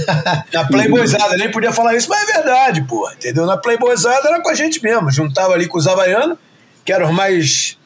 na 0.50 0.64
playboyzada, 0.64 1.36
nem 1.36 1.50
podia 1.50 1.70
falar 1.70 1.94
isso, 1.96 2.08
mas 2.08 2.26
é 2.26 2.32
verdade, 2.32 2.82
pô, 2.84 3.10
entendeu? 3.10 3.44
Na 3.44 3.58
playboyzada 3.58 4.26
era 4.26 4.40
com 4.40 4.48
a 4.48 4.54
gente 4.54 4.82
mesmo, 4.82 5.10
juntava 5.10 5.52
ali 5.52 5.68
com 5.68 5.76
os 5.76 5.86
havaianos, 5.86 6.38
que 6.86 6.92
eram 6.94 7.10
os 7.10 7.14
mais, 7.14 7.76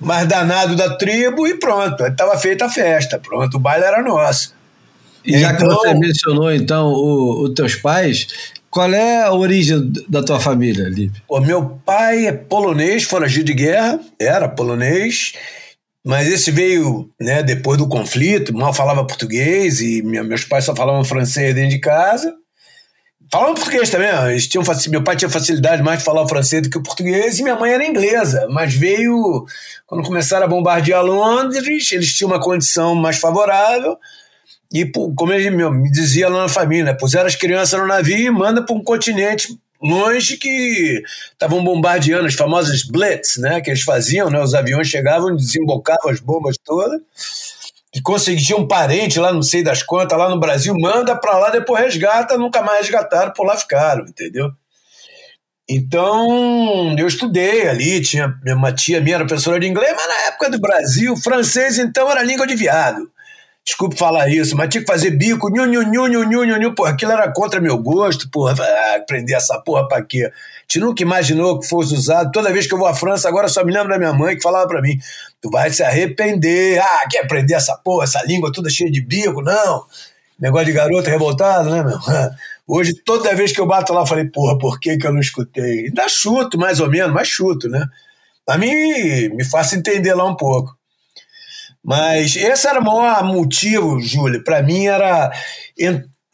mais 0.00 0.28
danados 0.28 0.76
da 0.76 0.96
tribo, 0.96 1.44
e 1.44 1.54
pronto, 1.58 2.04
aí 2.04 2.12
tava 2.12 2.38
feita 2.38 2.66
a 2.66 2.70
festa, 2.70 3.18
pronto, 3.18 3.56
o 3.56 3.60
baile 3.60 3.84
era 3.84 4.00
nosso. 4.00 4.54
E 5.24 5.40
já 5.40 5.50
então, 5.50 5.68
que 5.68 5.74
você 5.74 5.94
mencionou, 5.94 6.52
então, 6.52 6.92
os 6.92 7.52
teus 7.52 7.74
pais, 7.74 8.28
qual 8.76 8.92
é 8.92 9.22
a 9.22 9.32
origem 9.32 9.90
da 10.06 10.22
tua 10.22 10.38
família, 10.38 10.86
Lipe? 10.86 11.22
O 11.26 11.40
meu 11.40 11.80
pai 11.86 12.26
é 12.26 12.32
polonês, 12.32 13.04
foragido 13.04 13.46
de 13.46 13.54
guerra, 13.54 13.98
era 14.20 14.50
polonês, 14.50 15.32
mas 16.04 16.28
esse 16.28 16.50
veio 16.50 17.10
né, 17.18 17.42
depois 17.42 17.78
do 17.78 17.88
conflito, 17.88 18.54
mal 18.54 18.74
falava 18.74 19.06
português 19.06 19.80
e 19.80 20.02
meus 20.02 20.44
pais 20.44 20.66
só 20.66 20.76
falavam 20.76 21.02
francês 21.04 21.54
dentro 21.54 21.70
de 21.70 21.78
casa. 21.78 22.34
Falavam 23.32 23.54
português 23.54 23.88
também, 23.88 24.10
eles 24.30 24.46
tinham, 24.46 24.62
meu 24.90 25.02
pai 25.02 25.16
tinha 25.16 25.30
facilidade 25.30 25.82
mais 25.82 26.00
de 26.00 26.04
falar 26.04 26.20
o 26.20 26.28
francês 26.28 26.60
do 26.60 26.68
que 26.68 26.76
o 26.76 26.82
português 26.82 27.38
e 27.38 27.42
minha 27.42 27.56
mãe 27.56 27.72
era 27.72 27.86
inglesa, 27.86 28.46
mas 28.50 28.74
veio, 28.74 29.46
quando 29.86 30.04
começaram 30.04 30.44
a 30.44 30.48
bombardear 30.48 31.02
Londres, 31.02 31.90
eles 31.92 32.12
tinham 32.12 32.30
uma 32.30 32.38
condição 32.38 32.94
mais 32.94 33.16
favorável, 33.16 33.96
e, 34.72 34.84
como 34.86 35.32
ele 35.32 35.50
me 35.50 35.90
dizia 35.90 36.28
lá 36.28 36.42
na 36.42 36.48
família, 36.48 36.96
puseram 36.96 37.26
as 37.26 37.36
crianças 37.36 37.78
no 37.78 37.86
navio 37.86 38.16
e 38.16 38.30
manda 38.30 38.64
para 38.64 38.74
um 38.74 38.82
continente 38.82 39.56
longe 39.82 40.36
que 40.36 41.02
estavam 41.32 41.62
bombardeando 41.62 42.26
as 42.26 42.34
famosas 42.34 42.82
blitz, 42.82 43.36
né, 43.36 43.60
que 43.60 43.70
eles 43.70 43.82
faziam, 43.82 44.30
né, 44.30 44.40
os 44.40 44.54
aviões 44.54 44.88
chegavam, 44.88 45.36
desembocavam 45.36 46.10
as 46.10 46.20
bombas 46.20 46.56
todas, 46.64 47.00
e 47.94 48.00
conseguiam 48.00 48.60
um 48.60 48.68
parente 48.68 49.18
lá, 49.18 49.32
não 49.32 49.42
sei 49.42 49.62
das 49.62 49.82
quantas, 49.82 50.18
lá 50.18 50.28
no 50.28 50.40
Brasil, 50.40 50.74
manda 50.78 51.14
para 51.16 51.38
lá, 51.38 51.50
depois 51.50 51.82
resgata, 51.82 52.36
nunca 52.36 52.62
mais 52.62 52.80
resgataram, 52.80 53.32
por 53.32 53.46
lá 53.46 53.56
ficaram, 53.56 54.04
entendeu? 54.06 54.50
Então, 55.68 56.94
eu 56.96 57.06
estudei 57.06 57.68
ali, 57.68 58.00
tinha 58.00 58.32
uma 58.46 58.72
tia 58.72 59.00
minha 59.00 59.16
era 59.16 59.26
professora 59.26 59.58
de 59.58 59.66
inglês, 59.66 59.92
mas 59.96 60.08
na 60.08 60.26
época 60.28 60.50
do 60.50 60.60
Brasil, 60.60 61.16
francês 61.16 61.78
então 61.78 62.10
era 62.10 62.22
língua 62.22 62.46
de 62.46 62.54
viado. 62.54 63.10
Desculpe 63.66 63.98
falar 63.98 64.28
isso, 64.28 64.56
mas 64.56 64.68
tinha 64.68 64.80
que 64.80 64.86
fazer 64.86 65.10
bico, 65.10 65.50
nhu, 65.50 65.66
nhu, 65.66 65.82
nhu, 65.82 66.06
nhu, 66.06 66.24
nhu, 66.24 66.44
nhu, 66.44 66.56
nhu, 66.56 66.74
porra, 66.74 66.90
aquilo 66.90 67.10
era 67.10 67.32
contra 67.32 67.60
meu 67.60 67.76
gosto, 67.76 68.30
porra, 68.30 68.54
ah, 68.56 68.96
aprender 68.96 69.34
essa 69.34 69.58
porra 69.60 69.88
pra 69.88 70.00
quê? 70.02 70.24
A 70.24 70.62
gente 70.62 70.78
nunca 70.78 71.02
imaginou 71.02 71.58
que 71.58 71.66
fosse 71.66 71.92
usado, 71.92 72.30
toda 72.30 72.52
vez 72.52 72.68
que 72.68 72.74
eu 72.74 72.78
vou 72.78 72.86
à 72.86 72.94
França, 72.94 73.28
agora 73.28 73.48
só 73.48 73.64
me 73.64 73.72
lembro 73.72 73.88
da 73.88 73.98
minha 73.98 74.12
mãe 74.12 74.36
que 74.36 74.42
falava 74.42 74.68
pra 74.68 74.80
mim, 74.80 74.96
tu 75.42 75.50
vai 75.50 75.68
se 75.70 75.82
arrepender, 75.82 76.78
ah, 76.78 77.08
quer 77.10 77.24
aprender 77.24 77.54
essa 77.54 77.76
porra, 77.76 78.04
essa 78.04 78.22
língua 78.22 78.52
toda 78.52 78.70
cheia 78.70 78.88
de 78.88 79.00
bico, 79.00 79.42
não, 79.42 79.84
negócio 80.38 80.66
de 80.66 80.72
garoto 80.72 81.10
revoltado, 81.10 81.68
né, 81.68 81.82
meu? 81.82 81.98
Hoje, 82.68 82.94
toda 83.04 83.34
vez 83.34 83.50
que 83.50 83.60
eu 83.60 83.66
bato 83.66 83.92
lá, 83.92 84.02
eu 84.02 84.06
falei, 84.06 84.26
porra, 84.26 84.56
por 84.58 84.78
que 84.78 84.96
que 84.96 85.06
eu 85.06 85.12
não 85.12 85.20
escutei? 85.20 85.86
Ainda 85.86 86.08
chuto, 86.08 86.56
mais 86.56 86.78
ou 86.78 86.88
menos, 86.88 87.12
mas 87.12 87.26
chuto, 87.26 87.68
né? 87.68 87.84
Pra 88.44 88.58
mim, 88.58 88.70
me 89.30 89.44
faça 89.44 89.76
entender 89.76 90.14
lá 90.14 90.24
um 90.24 90.36
pouco. 90.36 90.76
Mas 91.86 92.34
esse 92.34 92.66
era 92.66 92.80
o 92.80 92.84
maior 92.84 93.22
motivo, 93.22 94.00
Júlio, 94.00 94.42
para 94.42 94.60
mim 94.60 94.86
era 94.86 95.30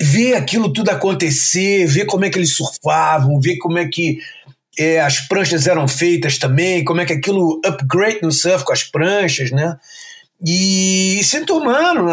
ver 0.00 0.34
aquilo 0.34 0.72
tudo 0.72 0.88
acontecer, 0.88 1.86
ver 1.86 2.06
como 2.06 2.24
é 2.24 2.30
que 2.30 2.38
eles 2.38 2.56
surfavam, 2.56 3.38
ver 3.38 3.58
como 3.58 3.76
é 3.76 3.86
que 3.86 4.16
é, 4.78 4.98
as 5.02 5.20
pranchas 5.20 5.66
eram 5.66 5.86
feitas 5.86 6.38
também, 6.38 6.82
como 6.82 7.02
é 7.02 7.04
que 7.04 7.12
aquilo 7.12 7.60
upgrade 7.66 8.20
no 8.22 8.32
surf 8.32 8.64
com 8.64 8.72
as 8.72 8.82
pranchas, 8.82 9.50
né? 9.50 9.76
E, 10.42 11.20
e 11.20 11.24
se 11.24 11.36
enturmando, 11.36 12.06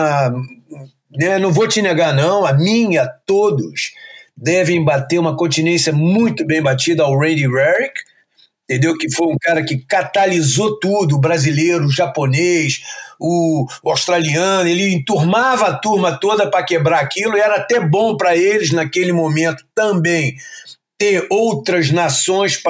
né? 1.18 1.40
não 1.40 1.54
vou 1.54 1.66
te 1.66 1.82
negar 1.82 2.14
não, 2.14 2.46
a 2.46 2.52
minha, 2.52 3.08
todos 3.26 3.94
devem 4.36 4.84
bater 4.84 5.18
uma 5.18 5.38
continência 5.38 5.94
muito 5.94 6.46
bem 6.46 6.62
batida 6.62 7.04
ao 7.04 7.18
Randy 7.18 7.48
Rarick, 7.48 8.02
entendeu? 8.70 8.96
Que 8.96 9.12
foi 9.12 9.26
um 9.26 9.38
cara 9.42 9.64
que 9.64 9.78
catalisou 9.78 10.80
tudo, 10.80 11.16
o 11.16 11.20
brasileiro, 11.20 11.86
o 11.86 11.92
japonês, 11.92 12.82
o, 13.20 13.66
o 13.82 13.90
australiano, 13.90 14.70
ele 14.70 14.94
enturmava 14.94 15.68
a 15.68 15.76
turma 15.76 16.20
toda 16.20 16.50
para 16.50 16.64
quebrar 16.64 17.00
aquilo 17.00 17.36
e 17.36 17.40
era 17.40 17.56
até 17.56 17.80
bom 17.80 18.16
para 18.16 18.38
eles 18.38 18.72
naquele 18.72 19.12
momento 19.12 19.66
também 19.74 20.36
ter 21.00 21.26
outras 21.32 21.90
nações 21.90 22.62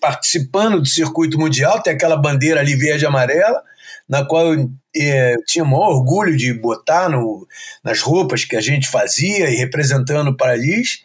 participando 0.00 0.80
do 0.80 0.86
circuito 0.86 1.38
mundial, 1.38 1.82
ter 1.82 1.90
aquela 1.90 2.16
bandeira 2.16 2.60
ali 2.60 2.74
verde 2.74 3.04
e 3.04 3.06
amarela, 3.06 3.62
na 4.08 4.24
qual 4.24 4.54
eu 4.54 4.70
é, 4.96 5.36
tinha 5.46 5.64
o 5.64 5.68
maior 5.68 5.90
orgulho 5.90 6.36
de 6.36 6.52
botar 6.52 7.10
no, 7.10 7.46
nas 7.84 8.00
roupas 8.00 8.44
que 8.44 8.56
a 8.56 8.60
gente 8.60 8.88
fazia 8.88 9.50
e 9.50 9.56
representando 9.56 10.28
o 10.28 10.36
país. 10.36 11.04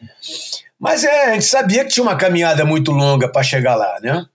Mas 0.79 1.03
é, 1.03 1.25
a 1.25 1.33
gente 1.33 1.45
sabia 1.45 1.83
que 1.83 1.91
tinha 1.91 2.03
uma 2.03 2.15
caminhada 2.15 2.63
muito 2.65 2.91
longa 2.91 3.27
para 3.27 3.43
chegar 3.43 3.75
lá, 3.75 3.99
né? 4.01 4.25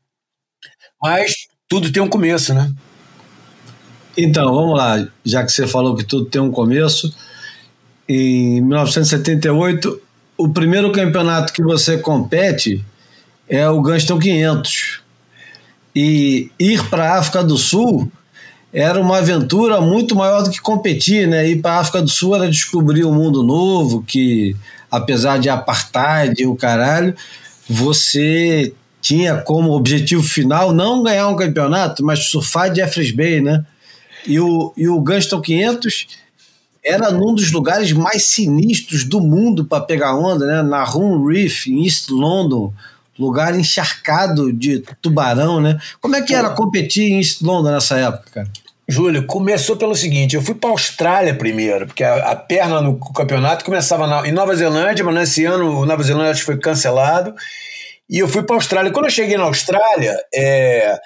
Mas 1.04 1.48
tudo 1.68 1.92
tem 1.92 2.02
um 2.02 2.08
começo, 2.08 2.54
né? 2.54 2.72
Então, 4.16 4.54
vamos 4.54 4.74
lá, 4.74 5.06
já 5.22 5.44
que 5.44 5.52
você 5.52 5.66
falou 5.66 5.94
que 5.94 6.02
tudo 6.02 6.24
tem 6.24 6.40
um 6.40 6.50
começo. 6.50 7.14
Em 8.08 8.62
1978, 8.62 10.00
o 10.38 10.48
primeiro 10.48 10.90
campeonato 10.92 11.52
que 11.52 11.62
você 11.62 11.98
compete 11.98 12.82
é 13.46 13.68
o 13.68 13.82
Gunston 13.82 14.18
500. 14.18 15.02
E 15.94 16.50
ir 16.58 16.82
para 16.88 17.12
a 17.12 17.18
África 17.18 17.44
do 17.44 17.58
Sul 17.58 18.10
era 18.72 18.98
uma 18.98 19.18
aventura 19.18 19.82
muito 19.82 20.16
maior 20.16 20.42
do 20.42 20.50
que 20.50 20.58
competir, 20.58 21.28
né? 21.28 21.46
Ir 21.46 21.60
para 21.60 21.72
a 21.72 21.80
África 21.80 22.00
do 22.00 22.08
Sul 22.08 22.34
era 22.34 22.48
descobrir 22.48 23.04
um 23.04 23.12
mundo 23.12 23.42
novo, 23.42 24.02
que 24.02 24.56
apesar 24.90 25.38
de 25.38 25.50
apartheid 25.50 26.42
e 26.42 26.46
o 26.46 26.56
caralho, 26.56 27.14
você 27.68 28.72
tinha 29.04 29.36
como 29.36 29.72
objetivo 29.72 30.22
final 30.22 30.72
não 30.72 31.02
ganhar 31.02 31.28
um 31.28 31.36
campeonato, 31.36 32.02
mas 32.02 32.24
surfar 32.24 32.74
Jeffreys 32.74 33.14
Bay, 33.14 33.38
né? 33.38 33.62
E 34.26 34.40
o, 34.40 34.72
e 34.78 34.88
o 34.88 34.98
Gunston 34.98 35.42
500 35.42 36.06
era 36.82 37.10
num 37.10 37.34
dos 37.34 37.52
lugares 37.52 37.92
mais 37.92 38.24
sinistros 38.28 39.04
do 39.04 39.20
mundo 39.20 39.66
para 39.66 39.84
pegar 39.84 40.16
onda, 40.16 40.46
né? 40.46 40.62
Na 40.62 40.82
Rum 40.84 41.26
Reef, 41.26 41.66
em 41.66 41.84
East 41.84 42.08
London, 42.08 42.72
lugar 43.18 43.54
encharcado 43.54 44.50
de 44.50 44.82
tubarão, 45.02 45.60
né? 45.60 45.78
Como 46.00 46.16
é 46.16 46.22
que 46.22 46.34
era 46.34 46.48
competir 46.48 47.04
em 47.04 47.18
East 47.18 47.42
London 47.42 47.72
nessa 47.72 47.98
época, 47.98 48.30
cara? 48.32 48.50
Júlio, 48.88 49.26
começou 49.26 49.76
pelo 49.76 49.94
seguinte: 49.94 50.34
eu 50.34 50.40
fui 50.40 50.54
para 50.54 50.70
a 50.70 50.72
Austrália 50.72 51.34
primeiro, 51.34 51.86
porque 51.86 52.02
a, 52.02 52.30
a, 52.30 52.36
perna 52.36 52.80
no 52.80 52.98
campeonato 53.12 53.66
começava 53.66 54.06
na, 54.06 54.26
em 54.26 54.32
Nova 54.32 54.56
Zelândia, 54.56 55.04
mas 55.04 55.14
nesse 55.14 55.44
ano 55.44 55.80
o 55.80 55.84
Nova 55.84 56.02
Zelândia 56.02 56.42
foi 56.42 56.56
cancelado. 56.56 57.34
E 58.08 58.18
eu 58.18 58.28
fui 58.28 58.42
para 58.42 58.56
a 58.56 58.58
Austrália. 58.58 58.92
Quando 58.92 59.06
eu 59.06 59.10
cheguei 59.10 59.36
na 59.36 59.44
Austrália, 59.44 60.16
é, 60.34 60.98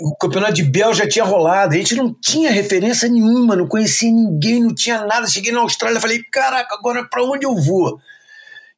o 0.00 0.14
campeonato 0.16 0.54
de 0.54 0.64
Bel 0.64 0.92
já 0.92 1.08
tinha 1.08 1.24
rolado. 1.24 1.74
A 1.74 1.78
gente 1.78 1.94
não 1.94 2.12
tinha 2.12 2.50
referência 2.50 3.08
nenhuma, 3.08 3.56
não 3.56 3.66
conhecia 3.66 4.10
ninguém, 4.10 4.60
não 4.60 4.74
tinha 4.74 5.04
nada. 5.04 5.26
Cheguei 5.26 5.52
na 5.52 5.60
Austrália 5.60 6.00
falei: 6.00 6.22
caraca, 6.32 6.74
agora 6.74 7.04
para 7.08 7.24
onde 7.24 7.46
eu 7.46 7.54
vou? 7.56 7.94
O 7.94 8.00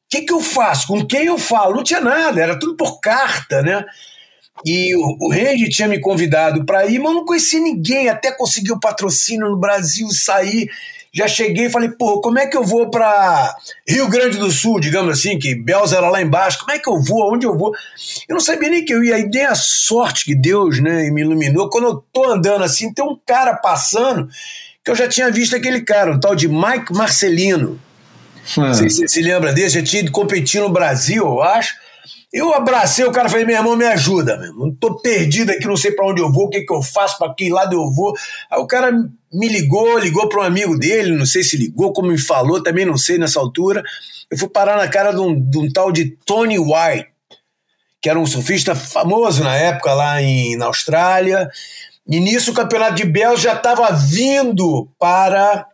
que, 0.09 0.21
que 0.21 0.31
eu 0.31 0.39
faço? 0.39 0.87
Com 0.87 1.05
quem 1.05 1.25
eu 1.25 1.37
falo? 1.37 1.75
Não 1.75 1.83
tinha 1.83 1.99
nada, 1.99 2.41
era 2.41 2.57
tudo 2.57 2.77
por 2.77 2.99
carta, 3.01 3.61
né? 3.61 3.83
E 4.65 4.95
o, 4.95 5.17
o 5.19 5.31
Randy 5.31 5.69
tinha 5.69 5.87
me 5.87 5.99
convidado 5.99 6.65
para 6.65 6.85
ir, 6.85 6.97
mas 6.99 7.11
eu 7.11 7.15
não 7.15 7.25
conhecia 7.25 7.59
ninguém, 7.59 8.07
até 8.07 8.31
conseguir 8.31 8.71
o 8.71 8.79
patrocínio 8.79 9.49
no 9.49 9.59
Brasil, 9.59 10.07
sair. 10.11 10.69
Já 11.17 11.27
cheguei 11.27 11.65
e 11.65 11.69
falei, 11.71 11.89
pô, 11.89 12.21
como 12.21 12.37
é 12.37 12.45
que 12.45 12.55
eu 12.55 12.63
vou 12.63 12.91
para 12.91 13.55
Rio 13.87 14.07
Grande 14.07 14.37
do 14.37 14.51
Sul, 14.51 14.79
digamos 14.79 15.17
assim, 15.17 15.39
que 15.39 15.55
Belza 15.55 15.97
era 15.97 16.11
lá 16.11 16.21
embaixo, 16.21 16.59
como 16.59 16.71
é 16.71 16.77
que 16.77 16.87
eu 16.87 17.01
vou, 17.01 17.23
aonde 17.23 17.47
eu 17.47 17.57
vou? 17.57 17.73
Eu 18.29 18.35
não 18.35 18.39
sabia 18.39 18.69
nem 18.69 18.85
que 18.85 18.93
eu 18.93 19.03
ia, 19.03 19.17
e 19.17 19.27
dei 19.27 19.43
a 19.43 19.55
sorte 19.55 20.25
que 20.25 20.35
Deus 20.35 20.79
né, 20.79 21.09
me 21.09 21.21
iluminou. 21.21 21.71
Quando 21.71 21.87
eu 21.87 22.03
tô 22.13 22.31
andando 22.31 22.63
assim, 22.63 22.93
tem 22.93 23.03
um 23.03 23.17
cara 23.25 23.55
passando, 23.55 24.29
que 24.85 24.91
eu 24.91 24.95
já 24.95 25.07
tinha 25.07 25.31
visto 25.31 25.55
aquele 25.55 25.81
cara, 25.81 26.13
um 26.13 26.19
tal 26.19 26.35
de 26.35 26.47
Mike 26.47 26.93
Marcelino. 26.93 27.81
Hum. 28.55 28.67
Você 28.67 28.87
se, 28.87 29.07
se 29.07 29.21
lembra 29.23 29.51
desse? 29.51 29.79
Já 29.79 29.83
tinha 29.83 30.03
ido 30.03 30.11
competir 30.11 30.61
no 30.61 30.69
Brasil, 30.69 31.25
eu 31.25 31.41
acho. 31.41 31.73
Eu 32.31 32.53
abracei 32.53 33.05
o 33.05 33.11
cara 33.11 33.27
e 33.27 33.31
falei, 33.31 33.45
meu 33.45 33.55
irmão, 33.55 33.75
me 33.75 33.85
ajuda, 33.85 34.37
meu 34.37 34.47
irmão. 34.47 34.75
Tô 34.77 34.95
perdido 34.95 35.51
aqui, 35.51 35.65
não 35.65 35.77
sei 35.77 35.91
para 35.91 36.05
onde 36.05 36.21
eu 36.21 36.31
vou, 36.31 36.45
o 36.45 36.49
que, 36.49 36.61
que 36.61 36.73
eu 36.73 36.81
faço, 36.81 37.17
para 37.17 37.33
que 37.33 37.49
lado 37.49 37.73
eu 37.73 37.89
vou. 37.91 38.13
Aí 38.51 38.59
o 38.59 38.67
cara 38.67 38.91
me 39.31 39.47
ligou, 39.47 39.97
ligou 39.97 40.27
para 40.27 40.41
um 40.41 40.43
amigo 40.43 40.77
dele, 40.77 41.15
não 41.15 41.25
sei 41.25 41.41
se 41.41 41.55
ligou, 41.55 41.93
como 41.93 42.09
me 42.09 42.17
falou, 42.17 42.61
também 42.61 42.85
não 42.85 42.97
sei 42.97 43.17
nessa 43.17 43.39
altura. 43.39 43.81
Eu 44.29 44.37
fui 44.37 44.49
parar 44.49 44.75
na 44.75 44.89
cara 44.89 45.13
de 45.13 45.21
um, 45.21 45.39
de 45.39 45.57
um 45.57 45.71
tal 45.71 45.89
de 45.89 46.17
Tony 46.25 46.59
White, 46.59 47.07
que 48.01 48.09
era 48.09 48.19
um 48.19 48.25
surfista 48.25 48.75
famoso 48.75 49.41
na 49.43 49.55
época 49.55 49.93
lá 49.93 50.21
em, 50.21 50.57
na 50.57 50.65
Austrália. 50.65 51.49
E 52.05 52.19
nisso 52.19 52.51
o 52.51 52.53
campeonato 52.53 52.95
de 52.95 53.05
Bell 53.05 53.37
já 53.37 53.53
estava 53.53 53.89
vindo 53.91 54.89
para, 54.99 55.65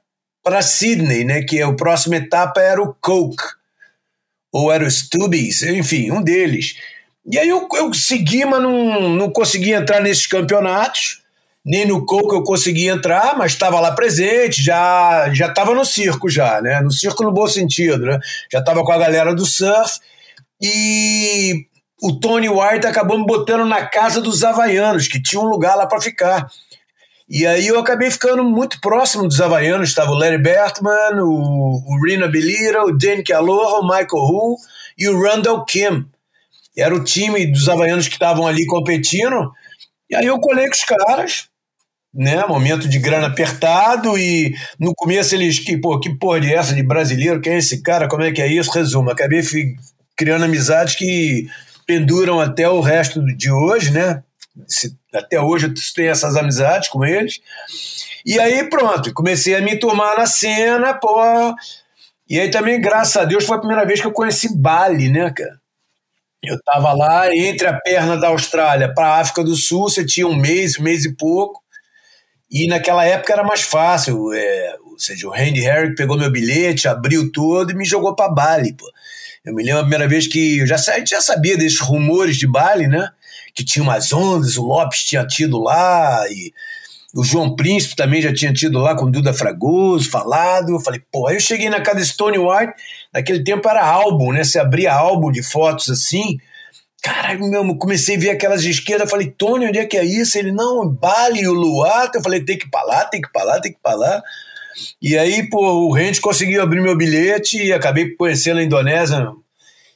para 0.43 0.61
Sydney, 0.61 1.23
né? 1.23 1.41
Que 1.41 1.59
é 1.59 1.63
a 1.63 1.73
próxima 1.73 2.17
etapa 2.17 2.61
era 2.61 2.81
o 2.81 2.93
Coke 2.93 3.43
ou 4.53 4.71
era 4.71 4.83
o 4.83 4.87
Stubbies, 4.87 5.63
enfim, 5.63 6.11
um 6.11 6.21
deles. 6.21 6.75
E 7.29 7.39
aí 7.39 7.49
eu, 7.49 7.67
eu 7.73 7.91
segui, 7.93 8.45
mas 8.45 8.61
não, 8.61 9.09
não 9.09 9.31
consegui 9.31 9.71
entrar 9.71 9.99
nesses 9.99 10.27
campeonatos, 10.27 11.23
nem 11.65 11.87
no 11.87 12.05
Coco 12.05 12.35
eu 12.35 12.43
consegui 12.43 12.87
entrar, 12.87 13.37
mas 13.37 13.53
estava 13.53 13.79
lá 13.79 13.93
presente, 13.93 14.61
já 14.61 15.33
já 15.33 15.47
estava 15.47 15.73
no 15.73 15.85
circo 15.85 16.29
já, 16.29 16.61
né? 16.61 16.81
No 16.81 16.91
circo 16.91 17.23
no 17.23 17.31
bom 17.31 17.47
sentido, 17.47 18.05
né? 18.05 18.19
Já 18.51 18.59
estava 18.59 18.83
com 18.83 18.91
a 18.91 18.97
galera 18.97 19.33
do 19.33 19.45
surf 19.45 19.99
e 20.61 21.65
o 22.01 22.19
Tony 22.19 22.49
White 22.49 22.85
acabou 22.85 23.17
me 23.17 23.25
botando 23.25 23.65
na 23.65 23.85
casa 23.85 24.19
dos 24.19 24.43
havaianos, 24.43 25.07
que 25.07 25.21
tinha 25.21 25.41
um 25.41 25.47
lugar 25.47 25.75
lá 25.75 25.87
para 25.87 26.01
ficar. 26.01 26.47
E 27.33 27.47
aí 27.47 27.65
eu 27.65 27.79
acabei 27.79 28.11
ficando 28.11 28.43
muito 28.43 28.79
próximo 28.79 29.27
dos 29.27 29.41
havaianos. 29.41 29.89
Estava 29.89 30.11
o 30.11 30.13
Larry 30.13 30.37
Bertman, 30.37 31.19
o, 31.19 31.83
o 31.83 32.05
Rina 32.05 32.27
Belira, 32.27 32.85
o 32.85 32.95
Dan 32.95 33.23
Aloha, 33.35 33.79
o 33.79 33.87
Michael 33.87 34.07
Hu 34.11 34.55
e 34.95 35.09
o 35.09 35.19
Randall 35.19 35.65
Kim. 35.65 36.05
Era 36.77 36.93
o 36.93 37.03
time 37.03 37.47
dos 37.47 37.67
havaianos 37.67 38.07
que 38.07 38.13
estavam 38.13 38.45
ali 38.45 38.67
competindo. 38.67 39.51
E 40.07 40.15
aí 40.15 40.27
eu 40.27 40.39
colei 40.39 40.67
com 40.67 40.75
os 40.75 40.83
caras, 40.83 41.47
né? 42.13 42.45
Momento 42.45 42.87
de 42.87 42.99
grana 42.99 43.25
apertado 43.25 44.15
e 44.15 44.53
no 44.79 44.93
começo 44.95 45.33
eles, 45.33 45.57
que, 45.57 45.75
pô, 45.75 45.99
que 45.99 46.13
porra 46.15 46.39
de 46.39 46.53
essa 46.53 46.75
de 46.75 46.83
brasileiro? 46.83 47.41
Quem 47.41 47.53
é 47.53 47.57
esse 47.57 47.81
cara? 47.81 48.07
Como 48.07 48.21
é 48.21 48.31
que 48.31 48.43
é 48.43 48.47
isso? 48.47 48.69
Resumo, 48.69 49.09
acabei 49.09 49.41
criando 50.15 50.45
amizades 50.45 50.93
que 50.93 51.47
penduram 51.87 52.39
até 52.39 52.69
o 52.69 52.79
resto 52.79 53.25
de 53.35 53.49
hoje, 53.49 53.89
né? 53.89 54.21
Se, 54.67 54.95
até 55.13 55.39
hoje 55.39 55.67
eu 55.67 55.73
tenho 55.95 56.11
essas 56.11 56.35
amizades 56.35 56.89
com 56.89 57.05
eles. 57.05 57.41
E 58.25 58.39
aí 58.39 58.63
pronto, 58.69 59.13
comecei 59.13 59.55
a 59.55 59.61
me 59.61 59.77
turmar 59.77 60.17
na 60.17 60.25
cena, 60.25 60.93
pô. 60.93 61.19
E 62.29 62.39
aí 62.39 62.49
também, 62.49 62.79
graças 62.79 63.17
a 63.17 63.25
Deus, 63.25 63.45
foi 63.45 63.57
a 63.57 63.59
primeira 63.59 63.85
vez 63.85 63.99
que 64.01 64.07
eu 64.07 64.11
conheci 64.11 64.57
Bali, 64.57 65.09
né, 65.09 65.31
cara? 65.31 65.61
Eu 66.41 66.61
tava 66.63 66.93
lá 66.93 67.33
entre 67.33 67.67
a 67.67 67.79
perna 67.79 68.17
da 68.17 68.27
Austrália 68.27 68.93
para 68.93 69.07
a 69.07 69.19
África 69.19 69.43
do 69.43 69.55
Sul, 69.55 69.83
você 69.83 70.05
tinha 70.05 70.27
um 70.27 70.35
mês, 70.35 70.77
um 70.77 70.83
mês 70.83 71.05
e 71.05 71.15
pouco. 71.15 71.61
E 72.51 72.67
naquela 72.67 73.05
época 73.05 73.33
era 73.33 73.43
mais 73.43 73.61
fácil. 73.61 74.33
É, 74.33 74.75
ou 74.85 74.99
seja, 74.99 75.27
o 75.27 75.31
Randy 75.31 75.61
Harry 75.61 75.95
pegou 75.95 76.17
meu 76.17 76.29
bilhete, 76.29 76.87
abriu 76.87 77.31
todo 77.31 77.71
e 77.71 77.75
me 77.75 77.85
jogou 77.85 78.15
para 78.15 78.29
Bali, 78.29 78.73
pô. 78.73 78.85
Eu 79.45 79.53
me 79.53 79.63
lembro 79.63 79.79
a 79.79 79.83
primeira 79.83 80.07
vez 80.07 80.27
que 80.27 80.59
eu 80.59 80.67
já, 80.67 80.77
já 80.77 81.21
sabia 81.21 81.57
desses 81.57 81.79
rumores 81.79 82.37
de 82.37 82.47
Bali, 82.47 82.87
né? 82.87 83.09
Que 83.53 83.63
tinha 83.63 83.83
umas 83.83 84.11
ondas, 84.11 84.57
o 84.57 84.63
Lopes 84.63 85.03
tinha 85.03 85.25
tido 85.25 85.59
lá, 85.59 86.25
e 86.29 86.51
o 87.13 87.23
João 87.23 87.55
Príncipe 87.55 87.95
também 87.95 88.21
já 88.21 88.33
tinha 88.33 88.51
tido 88.51 88.79
lá 88.79 88.95
com 88.95 89.05
o 89.05 89.11
Duda 89.11 89.33
Fragoso, 89.33 90.09
falado. 90.09 90.71
Eu 90.71 90.79
falei, 90.79 91.01
pô, 91.11 91.27
aí 91.27 91.35
eu 91.35 91.39
cheguei 91.39 91.69
na 91.69 91.79
casa 91.79 92.03
Stone 92.03 92.39
White, 92.39 92.73
naquele 93.13 93.43
tempo 93.43 93.69
era 93.69 93.85
álbum, 93.85 94.31
né? 94.31 94.43
Você 94.43 94.57
abria 94.57 94.93
álbum 94.93 95.31
de 95.31 95.43
fotos 95.43 95.89
assim. 95.89 96.39
Caralho, 97.03 97.41
meu, 97.49 97.77
comecei 97.77 98.15
a 98.15 98.19
ver 98.19 98.29
aquelas 98.31 98.63
de 98.63 98.71
esquerda, 98.71 99.05
falei, 99.05 99.27
Tony, 99.29 99.67
onde 99.67 99.77
é 99.77 99.85
que 99.85 99.97
é 99.97 100.05
isso? 100.05 100.37
Ele, 100.37 100.51
não, 100.51 100.87
Bali 100.87 101.41
e 101.41 101.47
o 101.47 101.53
Luar. 101.53 102.09
Eu 102.15 102.23
falei, 102.23 102.43
tem 102.43 102.57
que 102.57 102.65
ir 102.65 102.69
pra 102.71 102.81
lá, 102.83 103.05
tem 103.05 103.21
que 103.21 103.27
ir 103.27 103.31
pra 103.31 103.43
lá, 103.43 103.59
tem 103.59 103.71
que 103.71 103.77
ir 103.77 103.81
pra 103.81 103.93
lá. 103.93 104.23
E 105.01 105.17
aí, 105.17 105.47
pô, 105.49 105.59
o 105.87 105.91
Rente 105.91 106.19
conseguiu 106.19 106.63
abrir 106.63 106.81
meu 106.81 106.97
bilhete 106.97 107.61
e 107.61 107.73
acabei 107.73 108.15
conhecendo 108.15 108.59
a 108.59 108.63
Indonésia. 108.63 109.29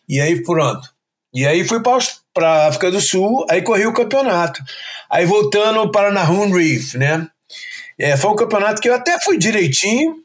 E 0.07 0.19
aí, 0.19 0.43
pronto. 0.43 0.87
E 1.33 1.47
aí 1.47 1.63
fui 1.63 1.81
para 1.81 1.97
a 2.43 2.67
África 2.67 2.91
do 2.91 3.01
Sul, 3.01 3.45
aí 3.49 3.61
corri 3.61 3.85
o 3.85 3.93
campeonato. 3.93 4.61
Aí 5.09 5.25
voltando 5.25 5.89
para 5.91 6.11
Nahum 6.11 6.51
Reef, 6.51 6.95
né? 6.95 7.27
É, 7.97 8.15
foi 8.15 8.31
um 8.31 8.35
campeonato 8.35 8.81
que 8.81 8.89
eu 8.89 8.93
até 8.93 9.19
fui 9.19 9.37
direitinho, 9.37 10.15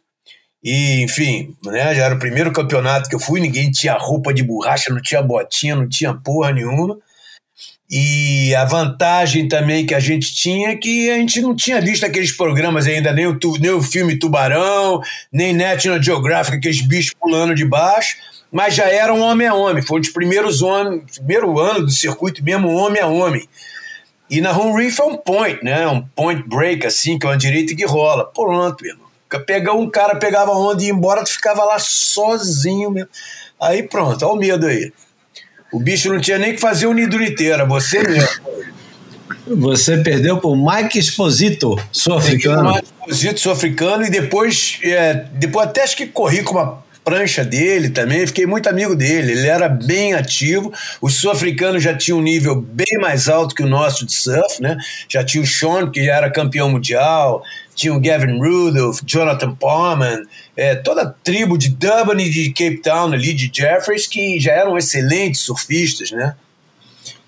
e, 0.63 1.03
enfim, 1.03 1.57
né, 1.65 1.95
já 1.95 2.05
era 2.05 2.15
o 2.15 2.19
primeiro 2.19 2.53
campeonato 2.53 3.09
que 3.09 3.17
eu 3.17 3.21
fui, 3.21 3.41
ninguém 3.41 3.71
tinha 3.71 3.95
roupa 3.95 4.33
de 4.33 4.45
borracha, 4.45 4.93
não 4.93 5.03
tinha 5.03 5.21
botinha, 5.21 5.75
não 5.75 5.89
tinha 5.89 6.15
porra 6.15 6.53
nenhuma. 6.53 6.99
E 7.91 8.55
a 8.55 8.65
vantagem 8.65 9.49
também 9.49 9.85
que 9.85 9.95
a 9.95 10.01
gente 10.01 10.35
tinha 10.35 10.71
é 10.71 10.77
que 10.77 11.11
a 11.11 11.17
gente 11.17 11.41
não 11.41 11.55
tinha 11.55 11.81
visto 11.81 12.07
aqueles 12.07 12.33
programas 12.33 12.87
ainda, 12.87 13.13
nem 13.13 13.27
o, 13.27 13.39
nem 13.61 13.71
o 13.71 13.83
filme 13.83 14.19
Tubarão, 14.19 15.01
nem 15.33 15.53
National 15.53 16.03
Geographic, 16.03 16.57
aqueles 16.57 16.81
bichos 16.81 17.13
pulando 17.21 17.55
de 17.55 17.65
baixo 17.65 18.17
mas 18.53 18.75
já 18.75 18.85
era 18.85 19.13
um 19.15 19.23
homem 19.23 19.49
a 19.49 19.55
homem. 19.55 19.83
Foi 19.83 19.97
um 19.97 20.01
dos 20.03 20.11
primeiros 20.11 20.61
homens, 20.61 21.17
primeiro 21.17 21.59
ano 21.59 21.87
do 21.87 21.91
circuito 21.91 22.45
mesmo, 22.45 22.69
homem 22.69 23.01
a 23.01 23.07
homem. 23.07 23.49
E 24.29 24.41
na 24.43 24.57
home 24.57 24.83
reef 24.83 24.99
é 24.99 25.03
um 25.03 25.17
point, 25.17 25.65
né? 25.65 25.89
Um 25.89 26.03
point 26.15 26.47
break, 26.47 26.87
assim, 26.87 27.19
que 27.19 27.27
é 27.27 27.31
uma 27.31 27.37
direita 27.37 27.75
que 27.75 27.85
rola. 27.87 28.25
Pronto, 28.25 28.83
meu 28.83 28.93
irmão. 28.93 29.09
Pegar 29.47 29.73
um 29.73 29.89
cara, 29.89 30.17
pegava 30.17 30.53
onda 30.53 30.83
e 30.83 30.87
ia 30.87 30.93
embora, 30.93 31.25
tu 31.25 31.31
ficava 31.31 31.65
lá 31.65 31.79
sozinho 31.79 32.91
mesmo. 32.91 33.09
Aí 33.59 33.83
pronto, 33.83 34.23
olha 34.25 34.35
o 34.35 34.37
medo 34.37 34.67
aí. 34.67 34.93
O 35.73 35.81
bicho 35.81 36.13
não 36.13 36.21
tinha 36.21 36.39
nem 36.39 36.55
que 36.55 36.61
fazer 36.61 36.87
uniduriteira, 36.87 37.65
você 37.65 38.03
mesmo. 38.03 38.29
Você 39.47 39.97
perdeu 39.99 40.39
por 40.39 40.55
Mike 40.55 40.99
Exposito, 40.99 41.77
sul-africano. 41.91 42.75
Mike 42.75 42.87
Exposito, 43.01 43.41
sul-africano, 43.41 44.05
e 44.05 44.11
depois, 44.11 44.79
é, 44.83 45.15
depois 45.33 45.69
até 45.69 45.83
acho 45.83 45.97
que 45.97 46.07
corri 46.07 46.43
com 46.43 46.55
uma 46.55 46.85
prancha 47.05 47.45
dele 47.45 47.91
também, 47.91 48.27
fiquei 48.27 48.47
muito 48.47 48.69
amigo 48.69 48.95
dele. 48.95 49.33
Ele 49.33 49.47
era 49.47 49.69
bem 49.69 50.15
ativo. 50.15 50.73
Os 51.01 51.15
sul-africanos 51.15 51.83
já 51.83 51.97
tinham 51.97 52.19
um 52.19 52.23
nível 52.23 52.61
bem 52.61 52.99
mais 53.01 53.29
alto 53.29 53.55
que 53.55 53.63
o 53.63 53.69
nosso 53.69 54.07
de 54.07 54.13
surf, 54.13 54.61
né? 54.61 54.77
Já 55.09 55.25
tinha 55.25 55.43
o 55.43 55.47
Sean, 55.47 55.91
que 55.91 56.05
já 56.05 56.17
era 56.17 56.31
campeão 56.31 56.71
mundial, 56.71 57.43
tinha 57.75 57.93
o 57.93 58.01
Gavin 58.01 58.39
Rudolph, 58.39 59.01
Jonathan 59.05 59.55
Palman, 59.55 60.23
é, 60.57 60.75
toda 60.75 61.03
a 61.03 61.11
tribo 61.11 61.59
de 61.59 61.71
Durban 61.71 62.21
e 62.21 62.31
de 62.31 62.51
Cape 62.51 62.83
Town 62.83 63.13
ali, 63.13 63.33
de 63.33 63.51
Jeffreys, 63.53 64.07
que 64.07 64.39
já 64.39 64.53
eram 64.53 64.77
excelentes 64.79 65.41
surfistas, 65.41 66.11
né? 66.11 66.35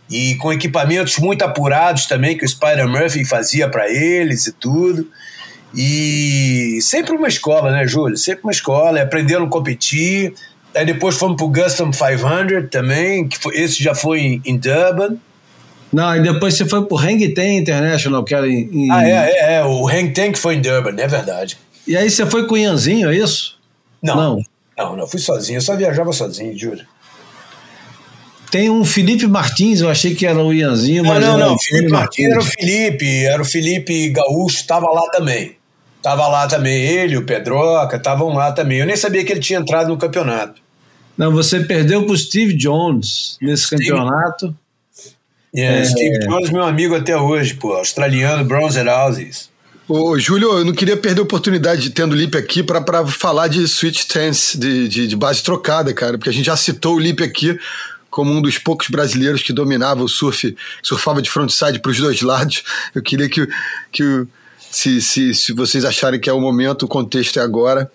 E 0.08 0.34
com 0.36 0.52
equipamentos 0.52 1.18
muito 1.18 1.42
apurados 1.42 2.06
também, 2.06 2.36
que 2.36 2.44
o 2.44 2.48
Spider 2.48 2.86
Murphy 2.86 3.24
fazia 3.24 3.68
para 3.68 3.90
eles 3.90 4.46
e 4.46 4.52
tudo. 4.52 5.08
E 5.74 6.78
sempre 6.80 7.12
uma 7.16 7.28
escola, 7.28 7.70
né, 7.72 7.86
Júlio? 7.86 8.16
Sempre 8.16 8.44
uma 8.44 8.52
escola, 8.52 9.00
aprendendo 9.02 9.44
a 9.44 9.48
competir. 9.48 10.34
Aí 10.74 10.86
depois 10.86 11.16
fomos 11.16 11.36
pro 11.36 11.52
Custom 11.52 11.90
500 11.90 12.70
também, 12.70 13.28
que 13.28 13.38
foi, 13.38 13.56
esse 13.56 13.82
já 13.82 13.94
foi 13.94 14.20
em, 14.20 14.42
em 14.44 14.56
Durban. 14.56 15.16
Não, 15.92 16.16
e 16.16 16.20
depois 16.20 16.56
você 16.56 16.64
foi 16.64 16.84
pro 16.84 16.98
Hang 16.98 17.28
Ten 17.28 17.58
International, 17.58 18.24
que 18.24 18.34
era 18.34 18.48
em, 18.48 18.68
em... 18.72 18.90
Ah, 18.90 19.08
é, 19.08 19.10
é, 19.10 19.54
é, 19.54 19.64
o 19.64 19.88
Hang 19.88 20.10
Ten 20.10 20.32
que 20.32 20.38
foi 20.38 20.56
em 20.56 20.60
Durban, 20.60 20.94
é 20.98 21.06
verdade. 21.06 21.56
E 21.86 21.96
aí 21.96 22.10
você 22.10 22.26
foi 22.26 22.46
com 22.46 22.54
o 22.54 22.58
Ianzinho, 22.58 23.10
é 23.10 23.16
isso? 23.16 23.60
Não, 24.02 24.16
não, 24.16 24.42
não, 24.76 24.96
não 24.96 25.06
fui 25.06 25.20
sozinho, 25.20 25.58
eu 25.58 25.60
só 25.60 25.76
viajava 25.76 26.12
sozinho, 26.12 26.56
juro. 26.58 26.80
Tem 28.50 28.70
um 28.70 28.84
Felipe 28.84 29.26
Martins, 29.26 29.80
eu 29.80 29.90
achei 29.90 30.14
que 30.14 30.26
era 30.26 30.40
o 30.40 30.52
Ianzinho, 30.52 31.04
mas. 31.04 31.20
Não, 31.20 31.38
não, 31.38 31.48
não. 31.50 31.58
Felipe 31.58 31.90
Martins 31.90 32.30
era 32.30 32.38
o 32.38 32.44
Felipe, 32.44 33.24
era 33.24 33.42
o 33.42 33.44
Felipe 33.44 34.08
Gaúcho, 34.10 34.58
estava 34.58 34.86
lá 34.92 35.10
também. 35.10 35.56
Tava 36.04 36.28
lá 36.28 36.46
também 36.46 36.82
ele, 36.82 37.16
o 37.16 37.24
Pedroca, 37.24 37.96
estavam 37.96 38.28
lá 38.34 38.52
também. 38.52 38.76
Eu 38.76 38.84
nem 38.84 38.94
sabia 38.94 39.24
que 39.24 39.32
ele 39.32 39.40
tinha 39.40 39.58
entrado 39.58 39.88
no 39.88 39.96
campeonato. 39.96 40.60
Não, 41.16 41.32
você 41.32 41.60
perdeu 41.60 42.04
para 42.04 42.12
o 42.12 42.18
Steve 42.18 42.52
Jones 42.52 43.38
nesse 43.40 43.68
Steve... 43.68 43.86
campeonato. 43.86 44.54
É, 45.56 45.80
é, 45.80 45.84
Steve 45.86 46.18
Jones, 46.18 46.50
meu 46.50 46.62
amigo 46.62 46.94
até 46.94 47.16
hoje, 47.16 47.54
pô, 47.54 47.72
australiano, 47.72 48.44
Bronzer 48.44 48.86
Houses. 48.86 49.48
Ô, 49.88 50.18
Júlio, 50.18 50.58
eu 50.58 50.64
não 50.66 50.74
queria 50.74 50.94
perder 50.94 51.20
a 51.20 51.24
oportunidade 51.24 51.80
de 51.80 51.90
tendo 51.90 52.12
o 52.12 52.16
Lipe 52.16 52.36
aqui 52.36 52.62
para 52.62 53.06
falar 53.06 53.48
de 53.48 53.66
switch 53.66 54.04
tense, 54.04 54.58
de, 54.58 54.86
de, 54.86 55.08
de, 55.08 55.16
base 55.16 55.42
trocada, 55.42 55.94
cara, 55.94 56.18
porque 56.18 56.28
a 56.28 56.34
gente 56.34 56.46
já 56.46 56.56
citou 56.56 56.96
o 56.96 57.00
Lipe 57.00 57.22
aqui 57.22 57.58
como 58.10 58.30
um 58.30 58.42
dos 58.42 58.58
poucos 58.58 58.88
brasileiros 58.90 59.42
que 59.42 59.54
dominava 59.54 60.02
o 60.02 60.08
surf, 60.08 60.54
surfava 60.82 61.22
de 61.22 61.30
frontside 61.30 61.78
para 61.78 61.90
os 61.90 61.98
dois 61.98 62.20
lados. 62.20 62.62
Eu 62.94 63.02
queria 63.02 63.28
que, 63.28 63.48
que 63.90 64.26
se, 64.74 65.00
se, 65.00 65.34
se 65.34 65.52
vocês 65.52 65.84
acharem 65.84 66.18
que 66.18 66.28
é 66.28 66.32
o 66.32 66.40
momento, 66.40 66.82
o 66.84 66.88
contexto 66.88 67.38
é 67.38 67.42
agora. 67.42 67.90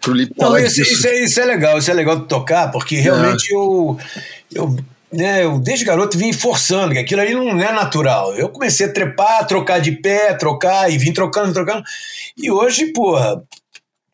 Pro 0.00 0.12
Lipe 0.12 0.34
Não, 0.38 0.56
isso, 0.58 0.82
isso, 0.82 1.06
é, 1.06 1.24
isso 1.24 1.40
é 1.40 1.44
legal, 1.44 1.78
isso 1.78 1.90
é 1.90 1.94
legal 1.94 2.16
de 2.20 2.26
tocar, 2.26 2.70
porque 2.70 2.96
realmente 2.96 3.52
é. 3.52 3.56
eu, 3.56 3.98
eu 4.52 4.76
né, 5.12 5.44
eu 5.44 5.58
desde 5.58 5.84
garoto 5.84 6.18
vim 6.18 6.32
forçando, 6.32 6.92
que 6.92 6.98
aquilo 6.98 7.20
aí 7.20 7.34
não 7.34 7.60
é 7.60 7.72
natural. 7.72 8.34
Eu 8.34 8.48
comecei 8.48 8.86
a 8.86 8.92
trepar, 8.92 9.46
trocar 9.46 9.80
de 9.80 9.92
pé, 9.92 10.34
trocar, 10.34 10.90
e 10.90 10.98
vim 10.98 11.12
trocando, 11.12 11.52
trocando. 11.52 11.82
E 12.36 12.50
hoje, 12.50 12.92
porra, 12.92 13.42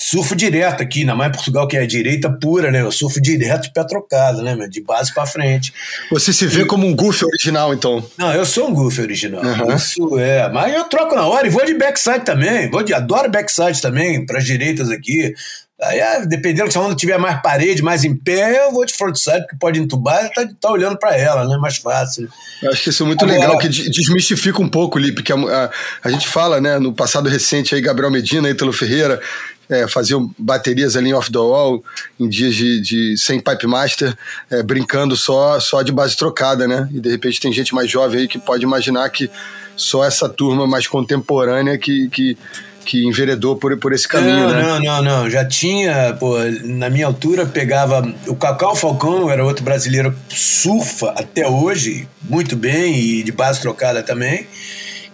surfo 0.00 0.36
direto 0.36 0.82
aqui, 0.82 1.00
ainda 1.00 1.14
mais 1.14 1.32
Portugal, 1.32 1.66
que 1.66 1.76
é 1.76 1.86
direita 1.86 2.30
pura, 2.30 2.70
né? 2.70 2.82
Eu 2.82 2.92
surfo 2.92 3.20
direto 3.20 3.62
de 3.64 3.72
pé 3.72 3.84
trocado, 3.84 4.42
né, 4.42 4.54
De 4.68 4.80
base 4.82 5.12
para 5.12 5.26
frente. 5.26 5.72
Você 6.10 6.32
se 6.32 6.46
vê 6.46 6.62
e... 6.62 6.66
como 6.66 6.86
um 6.86 6.94
goof 6.94 7.24
original, 7.24 7.72
então? 7.72 8.04
Não, 8.18 8.32
eu 8.32 8.44
sou 8.44 8.68
um 8.68 8.74
goof 8.74 9.00
original. 9.00 9.42
Uhum. 9.42 9.74
Isso 9.74 10.18
é. 10.18 10.50
Mas 10.52 10.74
eu 10.74 10.84
troco 10.84 11.14
na 11.14 11.26
hora 11.26 11.46
e 11.46 11.50
vou 11.50 11.64
de 11.64 11.74
backside 11.74 12.24
também. 12.24 12.70
Vou 12.70 12.82
de, 12.82 12.92
adoro 12.92 13.30
backside 13.30 13.80
também, 13.80 14.24
para 14.24 14.38
as 14.38 14.44
direitas 14.44 14.90
aqui. 14.90 15.34
Aí, 15.82 16.00
ah, 16.00 16.24
dependendo 16.24 16.70
se 16.70 16.78
a 16.78 16.80
onda 16.80 16.94
tiver 16.94 17.18
mais 17.18 17.42
parede, 17.42 17.82
mais 17.82 18.04
em 18.04 18.14
pé, 18.14 18.64
eu 18.64 18.72
vou 18.72 18.86
de 18.86 18.94
frontside, 18.94 19.40
porque 19.40 19.56
pode 19.58 19.80
entubar 19.80 20.24
e 20.24 20.32
tá, 20.32 20.48
tá 20.60 20.70
olhando 20.70 20.96
para 20.96 21.16
ela, 21.16 21.48
né? 21.48 21.56
Mais 21.56 21.78
fácil. 21.78 22.28
Eu 22.62 22.70
acho 22.70 22.82
que 22.84 22.90
isso 22.90 23.02
é 23.02 23.06
muito 23.06 23.24
Agora, 23.24 23.40
legal, 23.40 23.58
que 23.58 23.68
desmistifica 23.68 24.62
um 24.62 24.68
pouco, 24.68 24.98
Lipe, 24.98 25.22
que 25.22 25.32
a, 25.32 25.36
a, 25.36 25.70
a, 26.04 26.10
gente 26.10 26.28
fala, 26.28 26.60
né, 26.60 26.78
no 26.78 26.92
passado 26.92 27.28
recente 27.28 27.74
aí, 27.74 27.80
Gabriel 27.80 28.10
Medina, 28.10 28.48
Ítalo 28.48 28.72
Ferreira, 28.72 29.20
é, 29.68 29.88
faziam 29.88 30.30
baterias 30.38 30.96
ali 30.96 31.10
em 31.10 31.14
off 31.14 31.30
the 31.30 31.38
wall, 31.38 31.82
em 32.18 32.28
dias 32.28 32.54
de, 32.54 32.80
de 32.80 33.16
sem 33.18 33.40
pipe 33.40 33.66
master, 33.66 34.16
é, 34.50 34.62
brincando 34.62 35.16
só, 35.16 35.58
só 35.60 35.82
de 35.82 35.92
base 35.92 36.16
trocada, 36.16 36.66
né? 36.66 36.88
E 36.92 37.00
de 37.00 37.10
repente 37.10 37.40
tem 37.40 37.52
gente 37.52 37.74
mais 37.74 37.90
jovem 37.90 38.20
aí 38.20 38.28
que 38.28 38.38
pode 38.38 38.62
imaginar 38.62 39.08
que 39.10 39.30
só 39.76 40.04
essa 40.04 40.28
turma 40.28 40.66
mais 40.66 40.86
contemporânea 40.86 41.76
que, 41.78 42.08
que 42.08 42.38
que 42.84 43.06
enveredou 43.06 43.56
por, 43.56 43.76
por 43.78 43.92
esse 43.92 44.06
caminho, 44.06 44.46
não, 44.46 44.50
né? 44.50 44.62
Não, 44.62 44.80
não, 44.80 45.02
não. 45.02 45.30
Já 45.30 45.44
tinha, 45.44 46.14
pô, 46.20 46.36
na 46.64 46.90
minha 46.90 47.06
altura, 47.06 47.46
pegava. 47.46 48.06
O 48.26 48.36
Cacau 48.36 48.76
Falcão 48.76 49.30
era 49.30 49.44
outro 49.44 49.64
brasileiro 49.64 50.14
surfa 50.28 51.14
até 51.16 51.48
hoje, 51.48 52.06
muito 52.22 52.54
bem, 52.54 52.94
e 52.94 53.22
de 53.22 53.32
base 53.32 53.60
trocada 53.60 54.02
também. 54.02 54.46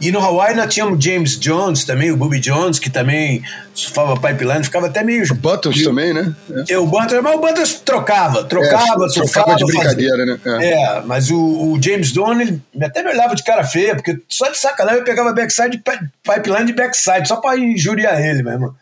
E 0.01 0.11
no 0.11 0.19
Hawaii 0.19 0.57
nós 0.57 0.73
tínhamos 0.73 1.05
James 1.05 1.39
Jones 1.39 1.85
também, 1.85 2.11
o 2.11 2.17
Bobby 2.17 2.41
Jones, 2.41 2.79
que 2.79 2.89
também 2.89 3.43
surfava 3.75 4.15
pipeline, 4.17 4.65
ficava 4.65 4.87
até 4.87 5.05
meio. 5.05 5.25
O 5.31 5.35
Buttons 5.35 5.83
também, 5.83 6.15
né? 6.15 6.35
É. 6.69 6.79
o 6.79 6.87
Buttons, 6.87 7.21
mas 7.23 7.35
o 7.35 7.39
Buttons 7.39 7.75
trocava, 7.81 8.45
trocava, 8.45 9.05
é, 9.05 9.09
surfava. 9.11 9.57
de 9.57 9.65
brincadeira, 9.67 10.25
né? 10.25 10.41
É, 10.45 10.73
é 10.73 11.01
mas 11.03 11.31
o, 11.31 11.39
o, 11.39 11.83
James 11.83 12.13
Jones, 12.13 12.49
ele 12.49 12.63
até 12.83 13.03
me 13.03 13.11
olhava 13.11 13.35
de 13.35 13.45
cara 13.45 13.63
feia, 13.63 13.95
porque 13.95 14.19
só 14.27 14.49
de 14.49 14.59
sacanagem 14.59 15.01
eu 15.01 15.05
pegava 15.05 15.35
backside, 15.35 15.83
pipeline 16.23 16.67
de 16.67 16.73
backside, 16.73 17.29
só 17.29 17.37
pra 17.37 17.59
injuriar 17.59 18.19
ele 18.19 18.43
mesmo. 18.43 18.75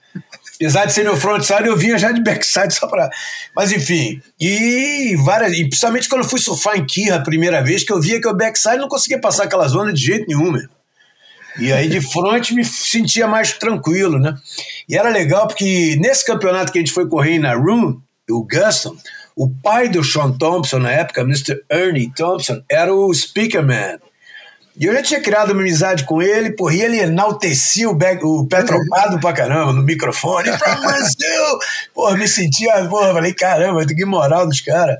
Apesar 0.54 0.86
de 0.86 0.92
ser 0.92 1.04
meu 1.04 1.16
frontside, 1.16 1.66
eu 1.66 1.76
vinha 1.76 1.96
já 1.96 2.10
de 2.10 2.20
backside 2.20 2.74
só 2.74 2.88
pra. 2.88 3.08
Mas 3.54 3.70
enfim. 3.70 4.20
E 4.40 5.16
várias. 5.24 5.52
E 5.52 5.68
principalmente 5.68 6.08
quando 6.08 6.22
eu 6.22 6.28
fui 6.28 6.40
surfar 6.40 6.76
em 6.76 6.84
Kira 6.84 7.16
a 7.16 7.22
primeira 7.22 7.62
vez, 7.62 7.84
que 7.84 7.92
eu 7.92 8.00
via 8.00 8.20
que 8.20 8.26
o 8.26 8.34
backside 8.34 8.78
não 8.78 8.88
conseguia 8.88 9.20
passar 9.20 9.44
aquela 9.44 9.68
zona 9.68 9.92
de 9.92 10.04
jeito 10.04 10.26
nenhum, 10.26 10.50
meu. 10.50 10.68
E 11.58 11.72
aí 11.72 11.88
de 11.88 12.00
frente 12.00 12.54
me 12.54 12.64
sentia 12.64 13.26
mais 13.26 13.52
tranquilo, 13.52 14.18
né? 14.18 14.34
E 14.88 14.96
era 14.96 15.08
legal 15.08 15.46
porque 15.46 15.96
nesse 16.00 16.24
campeonato 16.24 16.72
que 16.72 16.78
a 16.78 16.80
gente 16.80 16.92
foi 16.92 17.08
correr 17.08 17.38
na 17.38 17.54
Room, 17.54 18.00
o 18.30 18.46
Guston, 18.46 18.96
o 19.34 19.48
pai 19.48 19.88
do 19.88 20.04
Sean 20.04 20.32
Thompson 20.32 20.78
na 20.78 20.90
época, 20.90 21.22
Mr. 21.22 21.62
Ernie 21.70 22.12
Thompson, 22.14 22.62
era 22.70 22.94
o 22.94 23.12
speaker 23.12 23.62
man. 23.62 23.98
E 24.80 24.84
eu 24.84 24.94
já 24.94 25.02
tinha 25.02 25.20
criado 25.20 25.50
uma 25.50 25.60
amizade 25.60 26.04
com 26.04 26.22
ele, 26.22 26.52
porra, 26.52 26.74
e 26.74 26.82
ele 26.82 27.00
enaltecia 27.00 27.90
o, 27.90 27.98
o 28.22 28.46
pé 28.46 28.62
pra 29.20 29.32
caramba 29.32 29.72
no 29.72 29.82
microfone. 29.82 30.50
From 30.56 30.80
Brazil! 30.80 31.58
Porra, 31.92 32.16
me 32.16 32.28
sentia, 32.28 32.84
porra, 32.88 33.12
falei, 33.12 33.34
caramba, 33.34 33.84
que 33.84 34.04
moral 34.04 34.46
dos 34.46 34.60
caras. 34.60 34.98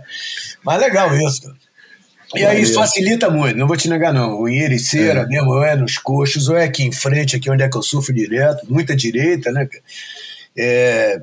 Mas 0.65 0.81
legal 0.81 1.15
isso, 1.17 1.43
cara. 1.43 1.68
E 2.35 2.45
aí 2.45 2.62
isso 2.62 2.74
facilita 2.74 3.31
muito, 3.31 3.57
não 3.57 3.66
vou 3.66 3.76
te 3.76 3.89
negar 3.89 4.12
não. 4.12 4.41
O 4.41 4.49
Ericeira 4.49 5.20
é. 5.20 5.26
mesmo, 5.26 5.51
ou 5.51 5.64
é 5.64 5.74
nos 5.74 5.97
coxos, 5.97 6.49
ou 6.49 6.57
é 6.57 6.64
aqui 6.64 6.83
em 6.83 6.93
frente, 6.93 7.37
aqui 7.37 7.51
onde 7.51 7.62
é 7.62 7.68
que 7.68 7.76
eu 7.76 7.83
sofro 7.83 8.12
direto, 8.12 8.66
muita 8.68 8.95
direita, 8.95 9.51
né? 9.51 9.66
É, 10.57 11.22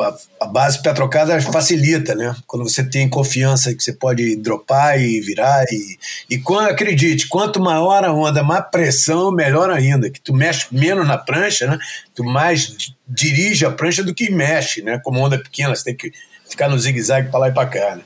a, 0.00 0.16
a 0.40 0.46
base 0.46 0.82
petrocada 0.82 1.40
facilita, 1.40 2.14
né? 2.14 2.34
Quando 2.46 2.68
você 2.68 2.84
tem 2.84 3.08
confiança 3.08 3.74
que 3.74 3.82
você 3.82 3.92
pode 3.92 4.36
dropar 4.36 5.00
e 5.00 5.20
virar 5.20 5.64
e, 5.70 5.98
e 6.30 6.38
quando, 6.38 6.70
acredite, 6.70 7.28
quanto 7.28 7.60
maior 7.60 8.04
a 8.04 8.12
onda, 8.12 8.42
mais 8.42 8.64
pressão, 8.70 9.30
melhor 9.30 9.70
ainda, 9.70 10.10
que 10.10 10.20
tu 10.20 10.34
mexe 10.34 10.66
menos 10.70 11.06
na 11.06 11.18
prancha, 11.18 11.66
né? 11.66 11.78
Tu 12.14 12.24
mais 12.24 12.94
dirige 13.06 13.64
a 13.64 13.70
prancha 13.70 14.02
do 14.02 14.14
que 14.14 14.30
mexe, 14.30 14.82
né? 14.82 14.98
Como 15.02 15.20
onda 15.20 15.38
pequena, 15.38 15.74
você 15.74 15.84
tem 15.84 15.96
que 15.96 16.12
ficar 16.48 16.68
no 16.68 16.78
zigue-zague 16.78 17.30
para 17.30 17.40
lá 17.40 17.48
e 17.48 17.52
para 17.52 17.68
cá, 17.68 17.96
né? 17.96 18.02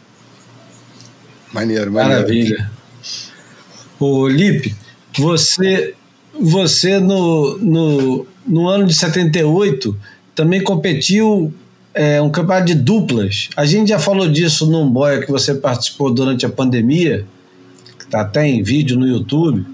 Maneiro, 1.53 1.91
maneiro. 1.91 2.21
Maravilha. 2.21 2.71
Ô, 3.99 4.29
Lipe, 4.29 4.75
você, 5.19 5.95
você 6.39 6.99
no, 6.99 7.59
no, 7.59 8.27
no 8.47 8.69
ano 8.69 8.87
de 8.87 8.95
78 8.95 9.97
também 10.35 10.63
competiu 10.63 11.53
é, 11.93 12.21
um 12.21 12.31
campeonato 12.31 12.67
de 12.67 12.75
duplas. 12.75 13.51
A 13.57 13.67
gente 13.67 13.89
já 13.89 13.99
falou 13.99 14.29
disso 14.29 14.71
num 14.71 14.89
boia 14.89 15.21
que 15.21 15.31
você 15.31 15.55
participou 15.55 16.13
durante 16.13 16.47
a 16.47 16.49
pandemia, 16.49 17.27
que 17.99 18.05
está 18.05 18.23
até 18.23 18.47
em 18.47 18.63
vídeo 18.63 18.99
no 18.99 19.07
YouTube. 19.07 19.65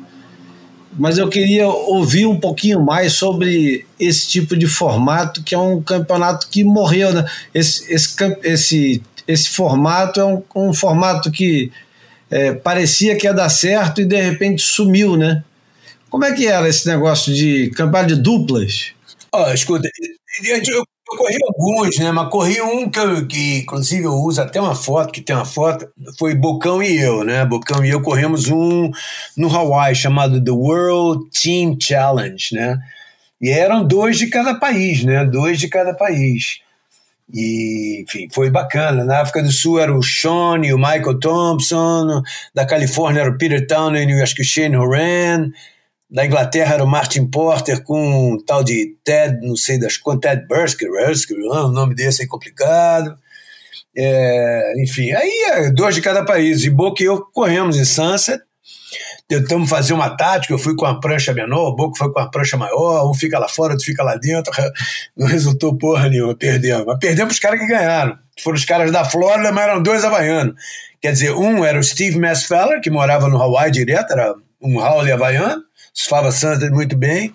Mas 0.98 1.18
eu 1.18 1.28
queria 1.28 1.68
ouvir 1.68 2.26
um 2.26 2.40
pouquinho 2.40 2.82
mais 2.82 3.12
sobre 3.12 3.84
esse 4.00 4.26
tipo 4.28 4.56
de 4.56 4.66
formato, 4.66 5.42
que 5.42 5.54
é 5.54 5.58
um 5.58 5.82
campeonato 5.82 6.48
que 6.48 6.64
morreu. 6.64 7.12
Né? 7.12 7.24
Esse, 7.52 7.92
esse, 7.92 8.16
esse 8.42 9.02
esse 9.26 9.50
formato 9.50 10.20
é 10.20 10.24
um, 10.24 10.42
um 10.54 10.72
formato 10.72 11.30
que 11.30 11.72
é, 12.30 12.52
parecia 12.52 13.16
que 13.16 13.26
ia 13.26 13.34
dar 13.34 13.48
certo 13.48 14.00
e 14.00 14.04
de 14.04 14.20
repente 14.20 14.62
sumiu, 14.62 15.16
né? 15.16 15.42
Como 16.08 16.24
é 16.24 16.32
que 16.32 16.46
era 16.46 16.68
esse 16.68 16.86
negócio 16.86 17.34
de 17.34 17.70
campeonato 17.70 18.14
de 18.14 18.22
duplas? 18.22 18.92
Oh, 19.32 19.50
escuta, 19.52 19.88
eu, 20.44 20.56
eu, 20.56 20.84
corri 21.04 21.38
alguns, 21.46 21.98
né? 21.98 22.10
Mas 22.10 22.30
corri 22.30 22.60
um 22.60 22.88
que, 22.88 22.98
eu, 22.98 23.26
que, 23.26 23.58
inclusive, 23.58 24.04
eu 24.04 24.14
uso 24.14 24.40
até 24.40 24.60
uma 24.60 24.74
foto, 24.74 25.12
que 25.12 25.20
tem 25.20 25.34
uma 25.34 25.44
foto, 25.44 25.88
foi 26.18 26.34
Bocão 26.34 26.82
e 26.82 26.96
eu, 26.98 27.24
né? 27.24 27.44
Bocão 27.44 27.84
e 27.84 27.90
eu 27.90 28.00
corremos 28.00 28.48
um 28.48 28.90
no 29.36 29.54
Hawaii 29.54 29.94
chamado 29.94 30.42
The 30.42 30.50
World 30.50 31.28
Team 31.30 31.76
Challenge, 31.80 32.48
né? 32.52 32.78
E 33.40 33.50
eram 33.50 33.86
dois 33.86 34.18
de 34.18 34.28
cada 34.28 34.54
país, 34.54 35.04
né? 35.04 35.24
Dois 35.24 35.58
de 35.58 35.68
cada 35.68 35.92
país. 35.92 36.60
E, 37.32 38.02
enfim, 38.02 38.28
foi 38.32 38.50
bacana. 38.50 39.04
Na 39.04 39.20
África 39.20 39.42
do 39.42 39.50
Sul 39.50 39.80
era 39.80 39.96
o 39.96 40.02
Sean 40.02 40.64
e 40.64 40.72
o 40.72 40.78
Michael 40.78 41.18
Thompson, 41.18 42.22
da 42.54 42.64
Califórnia 42.64 43.20
era 43.20 43.30
o 43.30 43.38
Peter 43.38 43.66
Townend 43.66 44.12
e 44.12 44.22
acho 44.22 44.34
que 44.34 44.42
o 44.42 44.44
Shane 44.44 44.76
Horan, 44.76 45.50
da 46.08 46.24
Inglaterra 46.24 46.74
era 46.74 46.84
o 46.84 46.86
Martin 46.86 47.26
Porter 47.26 47.82
com 47.82 48.34
um 48.34 48.44
tal 48.44 48.62
de 48.62 48.96
Ted, 49.02 49.44
não 49.44 49.56
sei 49.56 49.78
das 49.78 49.96
quantas, 49.96 50.32
Ted 50.32 50.46
Bursker, 50.46 50.88
Bursker 50.88 51.36
o 51.38 51.72
nome 51.72 51.94
desse 51.94 52.22
é 52.22 52.26
complicado. 52.26 53.16
É, 53.98 54.82
enfim, 54.82 55.10
aí 55.12 55.44
é 55.52 55.70
dois 55.70 55.94
de 55.94 56.02
cada 56.02 56.24
país. 56.24 56.64
E 56.64 56.70
Boca 56.70 57.02
e 57.02 57.06
eu 57.06 57.22
corremos 57.32 57.76
em 57.76 57.84
Sunset. 57.84 58.42
Tentamos 59.28 59.68
fazer 59.68 59.92
uma 59.92 60.10
tática, 60.10 60.52
eu 60.52 60.58
fui 60.58 60.74
com 60.76 60.86
a 60.86 61.00
prancha 61.00 61.32
menor, 61.32 61.68
o 61.68 61.74
Boco 61.74 61.96
foi 61.96 62.12
com 62.12 62.20
a 62.20 62.30
prancha 62.30 62.56
maior, 62.56 63.10
um 63.10 63.14
fica 63.14 63.38
lá 63.38 63.48
fora, 63.48 63.72
outro 63.72 63.84
fica 63.84 64.02
lá 64.02 64.16
dentro, 64.16 64.52
não 65.16 65.26
resultou 65.26 65.76
porra 65.76 66.08
nenhuma, 66.08 66.34
perdemos. 66.34 66.86
Mas 66.86 66.98
perdemos 66.98 67.34
os 67.34 67.40
caras 67.40 67.60
que 67.60 67.66
ganharam. 67.66 68.18
Foram 68.42 68.56
os 68.56 68.64
caras 68.64 68.92
da 68.92 69.04
Flórida, 69.04 69.50
mas 69.50 69.64
eram 69.64 69.82
dois 69.82 70.04
havaianos. 70.04 70.54
Quer 71.00 71.12
dizer, 71.12 71.32
um 71.32 71.64
era 71.64 71.78
o 71.78 71.82
Steve 71.82 72.18
Massfeller, 72.18 72.80
que 72.80 72.90
morava 72.90 73.28
no 73.28 73.40
Hawaii 73.40 73.70
direto, 73.70 74.12
era 74.12 74.34
um 74.60 74.78
Howley 74.78 75.12
havaiano, 75.12 75.62
surfava 75.92 76.32
Sunset 76.32 76.70
muito 76.70 76.96
bem, 76.96 77.34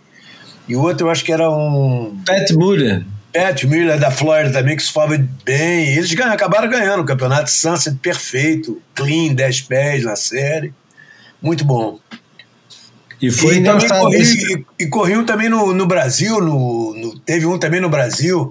e 0.68 0.76
o 0.76 0.82
outro 0.82 1.08
eu 1.08 1.12
acho 1.12 1.24
que 1.24 1.32
era 1.32 1.50
um... 1.50 2.22
Pat 2.26 2.52
Muller. 2.52 3.04
Pat 3.34 3.64
Miller 3.64 3.98
da 3.98 4.12
Flórida 4.12 4.60
também, 4.60 4.76
que 4.76 4.84
surfava 4.84 5.18
bem. 5.44 5.88
Eles 5.96 6.14
ganham, 6.14 6.34
acabaram 6.34 6.70
ganhando 6.70 7.02
o 7.02 7.06
campeonato 7.06 7.50
Sunset 7.50 7.98
perfeito, 7.98 8.82
clean, 8.94 9.34
10 9.34 9.62
pés 9.62 10.04
na 10.04 10.16
série. 10.16 10.74
Muito 11.42 11.66
bom. 11.66 12.00
E 13.22 13.30
foi 13.30 13.58
e, 13.58 13.64
também 13.64 13.88
corri, 13.88 14.66
e, 14.80 14.84
e 14.84 14.88
corri 14.88 15.16
um 15.16 15.26
também 15.26 15.48
no, 15.48 15.74
no 15.74 15.86
Brasil, 15.86 16.40
no, 16.42 16.94
no, 16.96 17.20
teve 17.20 17.46
um 17.46 17.58
também 17.58 17.80
no 17.80 17.90
Brasil, 17.90 18.50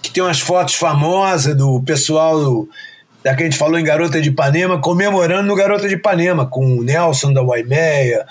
que 0.00 0.10
tem 0.10 0.22
umas 0.22 0.40
fotos 0.40 0.74
famosas 0.74 1.56
do 1.56 1.82
pessoal 1.82 2.38
do, 2.38 2.68
da 3.24 3.34
que 3.34 3.42
a 3.42 3.46
gente 3.46 3.58
falou 3.58 3.78
em 3.78 3.84
Garota 3.84 4.20
de 4.20 4.28
Ipanema, 4.28 4.80
comemorando 4.80 5.48
no 5.48 5.56
Garota 5.56 5.88
de 5.88 5.94
Ipanema, 5.94 6.46
com 6.46 6.78
o 6.78 6.84
Nelson 6.84 7.32
da 7.32 7.42
Waimeia, 7.42 8.24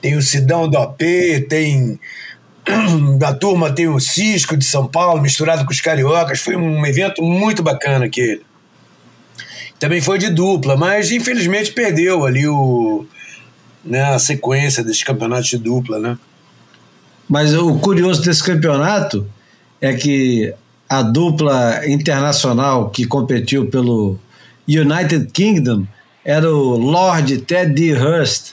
tem 0.00 0.16
o 0.16 0.22
Sidão 0.22 0.68
do 0.68 0.78
AP, 0.78 1.00
tem 1.48 1.98
da 3.18 3.32
turma 3.32 3.72
tem 3.72 3.88
o 3.88 3.98
Cisco 3.98 4.56
de 4.56 4.64
São 4.64 4.86
Paulo 4.86 5.20
misturado 5.20 5.64
com 5.64 5.72
os 5.72 5.80
cariocas. 5.80 6.40
Foi 6.40 6.54
um 6.56 6.84
evento 6.86 7.22
muito 7.22 7.62
bacana 7.62 8.04
aquele. 8.04 8.42
Também 9.78 10.00
foi 10.00 10.18
de 10.18 10.30
dupla, 10.30 10.76
mas 10.76 11.10
infelizmente 11.10 11.72
perdeu 11.72 12.24
ali 12.24 12.46
o, 12.46 13.06
né, 13.88 14.14
a 14.14 14.18
sequência 14.18 14.84
desses 14.84 15.02
campeonatos 15.02 15.48
de 15.48 15.58
dupla, 15.58 15.98
né? 15.98 16.18
Mas 17.28 17.54
o 17.54 17.78
curioso 17.78 18.22
desse 18.22 18.42
campeonato 18.42 19.26
é 19.80 19.92
que 19.92 20.54
a 20.88 21.02
dupla 21.02 21.82
internacional 21.86 22.90
que 22.90 23.06
competiu 23.06 23.66
pelo 23.66 24.18
United 24.66 25.26
Kingdom 25.32 25.84
era 26.24 26.50
o 26.50 26.76
Lord 26.76 27.38
Ted 27.42 27.72
D. 27.72 27.92
Hurst. 27.92 28.52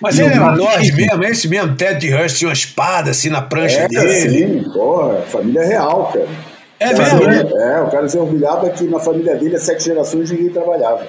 Mas 0.00 0.18
ele 0.18 0.32
era 0.32 0.54
Lord 0.54 0.92
mesmo, 0.92 1.24
esse 1.24 1.48
mesmo 1.48 1.76
Ted 1.76 1.98
D. 1.98 2.14
Hurst 2.14 2.38
tinha 2.38 2.48
uma 2.48 2.54
espada 2.54 3.10
assim 3.10 3.28
na 3.28 3.42
prancha 3.42 3.80
é, 3.80 3.88
dele. 3.88 4.62
Sim, 4.64 4.70
porra, 4.72 5.22
família 5.22 5.64
real, 5.64 6.10
cara. 6.12 6.28
É 6.78 6.94
mesmo? 6.94 7.22
É, 7.22 7.80
o 7.82 7.90
cara 7.90 8.08
se 8.08 8.16
orgulhava 8.16 8.70
que 8.70 8.84
na 8.84 8.98
família 8.98 9.36
dele, 9.36 9.56
há 9.56 9.58
sete 9.58 9.84
gerações, 9.84 10.30
ninguém 10.30 10.48
trabalhava. 10.48 11.06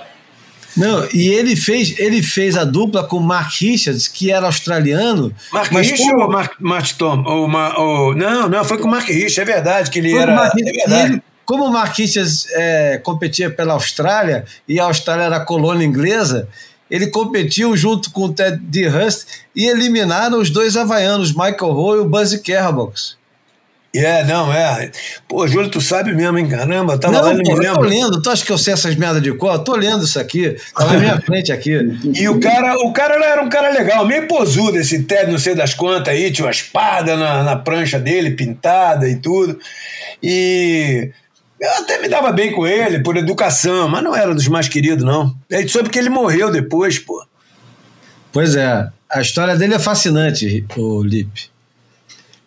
Não, 0.82 1.07
e 1.13 1.29
ele 1.29 1.55
fez, 1.55 1.97
ele 1.99 2.23
fez 2.23 2.57
a 2.57 2.63
dupla 2.63 3.03
com 3.03 3.19
Mark 3.19 3.53
Richards, 3.61 4.07
que 4.07 4.32
era 4.32 4.47
australiano. 4.47 5.34
Mark 5.51 5.71
Richards 5.71 6.05
como... 6.05 6.23
ou 6.23 6.32
Mark, 6.32 6.53
Mark 6.59 6.88
Tom? 6.97 7.23
Ou, 7.23 7.49
ou, 7.77 8.15
não, 8.15 8.49
não, 8.49 8.65
foi 8.65 8.79
com 8.79 8.88
Mark 8.88 9.07
Richards, 9.07 9.38
é 9.38 9.45
verdade 9.45 9.91
que 9.91 9.99
ele 9.99 10.11
foi 10.11 10.19
era. 10.19 10.36
Mark, 10.36 10.53
é 10.57 10.63
verdade. 10.63 11.13
Ele, 11.13 11.23
como 11.45 11.65
o 11.65 11.71
Mark 11.71 11.95
Richards 11.95 12.47
é, 12.51 12.97
competia 12.97 13.51
pela 13.51 13.73
Austrália 13.73 14.45
e 14.67 14.79
a 14.79 14.86
Austrália 14.86 15.25
era 15.25 15.39
colônia 15.39 15.86
inglesa, 15.86 16.47
ele 16.89 17.07
competiu 17.07 17.75
junto 17.77 18.09
com 18.11 18.23
o 18.23 18.34
Ted 18.34 18.57
D. 18.57 18.88
Hurst 18.88 19.27
e 19.55 19.67
eliminaram 19.67 20.39
os 20.39 20.49
dois 20.49 20.75
havaianos, 20.75 21.32
Michael 21.32 21.73
Rowe 21.73 21.97
e 21.97 22.01
o 22.01 22.05
Buzzy 22.05 22.39
Kerbox. 22.41 23.20
É, 23.93 24.23
não, 24.23 24.53
é. 24.53 24.89
Pô, 25.27 25.45
Júlio, 25.45 25.69
tu 25.69 25.81
sabe 25.81 26.13
mesmo, 26.13 26.37
hein? 26.37 26.47
Caramba, 26.47 26.97
tava 26.97 27.13
não, 27.13 27.23
lá, 27.23 27.33
não 27.33 27.43
pô, 27.43 27.53
me 27.53 27.59
lembro. 27.59 27.65
Eu 27.65 27.75
tô 27.75 27.81
lendo, 27.81 28.21
tu 28.21 28.29
acha 28.29 28.45
que 28.45 28.51
eu 28.51 28.57
sei 28.57 28.73
essas 28.73 28.95
merdas 28.95 29.21
de 29.21 29.33
cor? 29.33 29.53
Eu 29.53 29.59
tô 29.59 29.75
lendo 29.75 30.05
isso 30.05 30.17
aqui, 30.17 30.55
tá 30.73 30.85
na 30.85 30.97
minha 30.97 31.19
frente 31.19 31.51
aqui. 31.51 31.77
E 32.15 32.29
o 32.29 32.39
cara, 32.39 32.73
o 32.85 32.93
cara 32.93 33.15
era 33.25 33.41
um 33.43 33.49
cara 33.49 33.69
legal, 33.69 34.05
meio 34.07 34.27
posudo, 34.27 34.77
esse 34.77 35.03
Ted, 35.03 35.29
não 35.29 35.37
sei 35.37 35.55
das 35.55 35.73
quantas 35.73 36.13
aí, 36.13 36.31
tinha 36.31 36.45
uma 36.45 36.51
espada 36.51 37.17
na, 37.17 37.43
na 37.43 37.55
prancha 37.57 37.99
dele, 37.99 38.31
pintada 38.31 39.09
e 39.09 39.17
tudo. 39.17 39.59
E 40.23 41.11
eu 41.59 41.71
até 41.71 42.01
me 42.01 42.07
dava 42.07 42.31
bem 42.31 42.53
com 42.53 42.65
ele, 42.65 43.03
por 43.03 43.17
educação, 43.17 43.89
mas 43.89 44.01
não 44.01 44.15
era 44.15 44.33
dos 44.33 44.47
mais 44.47 44.69
queridos, 44.69 45.03
não. 45.03 45.35
É 45.49 45.67
só 45.67 45.83
porque 45.83 45.99
ele 45.99 46.09
morreu 46.09 46.49
depois, 46.49 46.97
pô. 46.97 47.25
Pois 48.31 48.55
é, 48.55 48.87
a 49.09 49.19
história 49.19 49.57
dele 49.57 49.73
é 49.73 49.79
fascinante, 49.79 50.65
o 50.77 51.03
Lipe. 51.03 51.51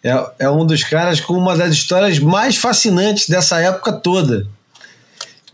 É, 0.05 0.45
é 0.45 0.51
um 0.51 0.67
dos 0.67 0.85
caras 0.85 1.19
com 1.19 1.33
uma 1.33 1.57
das 1.57 1.73
histórias 1.73 2.19
mais 2.19 2.57
fascinantes 2.57 3.27
dessa 3.27 3.59
época 3.61 3.91
toda. 3.93 4.47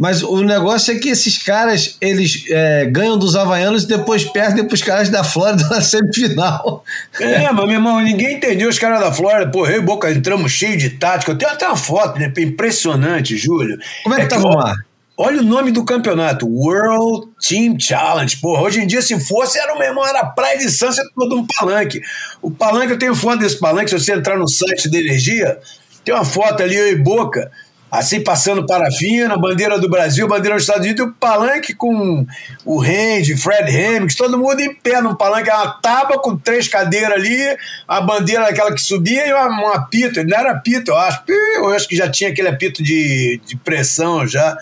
Mas 0.00 0.22
o 0.22 0.42
negócio 0.42 0.94
é 0.94 0.98
que 0.98 1.10
esses 1.10 1.36
caras, 1.36 1.98
eles 2.00 2.46
é, 2.48 2.86
ganham 2.86 3.18
dos 3.18 3.36
havaianos 3.36 3.84
e 3.84 3.86
depois 3.86 4.24
perdem 4.24 4.64
para 4.64 4.74
os 4.74 4.82
caras 4.82 5.10
da 5.10 5.22
Flórida 5.22 5.68
na 5.68 5.82
semifinal. 5.82 6.82
É, 7.20 7.52
mas 7.52 7.66
meu 7.66 7.74
irmão, 7.74 8.00
ninguém 8.00 8.36
entendeu 8.36 8.70
os 8.70 8.78
caras 8.78 8.98
da 8.98 9.12
Flórida. 9.12 9.50
Pô, 9.50 9.66
eu 9.66 9.76
e 9.76 9.84
Boca 9.84 10.10
entramos 10.10 10.52
cheio 10.52 10.78
de 10.78 10.88
tática. 10.88 11.32
Eu 11.32 11.36
tenho 11.36 11.52
até 11.52 11.66
uma 11.66 11.76
foto, 11.76 12.18
né? 12.18 12.32
Impressionante, 12.38 13.36
Júlio. 13.36 13.78
Como 14.02 14.14
é 14.14 14.18
que 14.20 14.24
é 14.24 14.28
tava 14.28 14.48
lá? 14.48 14.74
Olha 15.22 15.42
o 15.42 15.44
nome 15.44 15.70
do 15.70 15.84
campeonato, 15.84 16.48
World 16.48 17.28
Team 17.46 17.78
Challenge. 17.78 18.34
Porra, 18.38 18.62
hoje 18.62 18.80
em 18.80 18.86
dia, 18.86 19.02
se 19.02 19.20
fosse, 19.20 19.58
era, 19.58 19.74
meu 19.74 19.86
irmão, 19.86 20.06
era 20.06 20.24
praia 20.24 20.56
de 20.56 20.70
Santos, 20.70 20.96
todo 21.14 21.36
um 21.36 21.46
palanque. 21.46 22.00
O 22.40 22.50
palanque, 22.50 22.92
eu 22.92 22.98
tenho 22.98 23.14
foto 23.14 23.40
desse 23.40 23.60
palanque, 23.60 23.90
se 23.90 23.98
você 23.98 24.14
entrar 24.14 24.38
no 24.38 24.48
site 24.48 24.88
da 24.88 24.96
Energia, 24.96 25.58
tem 26.02 26.14
uma 26.14 26.24
foto 26.24 26.62
ali, 26.62 26.74
eu 26.74 26.88
e 26.88 26.96
Boca, 26.96 27.52
assim 27.90 28.22
passando 28.22 28.66
parafina, 28.66 29.36
bandeira 29.36 29.78
do 29.78 29.88
Brasil, 29.88 30.28
bandeira 30.28 30.54
dos 30.54 30.64
Estados 30.64 30.84
Unidos, 30.84 31.06
o 31.06 31.12
palanque 31.12 31.74
com 31.74 32.26
o 32.64 32.78
Randy, 32.80 33.36
Fred 33.36 33.70
Hemmings, 33.70 34.14
todo 34.14 34.38
mundo 34.38 34.60
em 34.60 34.74
pé 34.74 35.00
no 35.00 35.16
palanque, 35.16 35.50
uma 35.50 35.72
tábua 35.80 36.20
com 36.20 36.36
três 36.36 36.68
cadeiras 36.68 37.12
ali, 37.12 37.56
a 37.88 38.00
bandeira 38.00 38.46
aquela 38.46 38.72
que 38.72 38.80
subia 38.80 39.26
e 39.26 39.32
um 39.32 39.68
apito, 39.68 40.22
não 40.24 40.38
era 40.38 40.52
apito, 40.52 40.90
eu 40.90 40.96
acho, 40.96 41.22
eu 41.28 41.72
acho 41.72 41.88
que 41.88 41.96
já 41.96 42.08
tinha 42.08 42.30
aquele 42.30 42.48
apito 42.48 42.82
de, 42.82 43.40
de 43.44 43.56
pressão 43.56 44.26
já. 44.26 44.56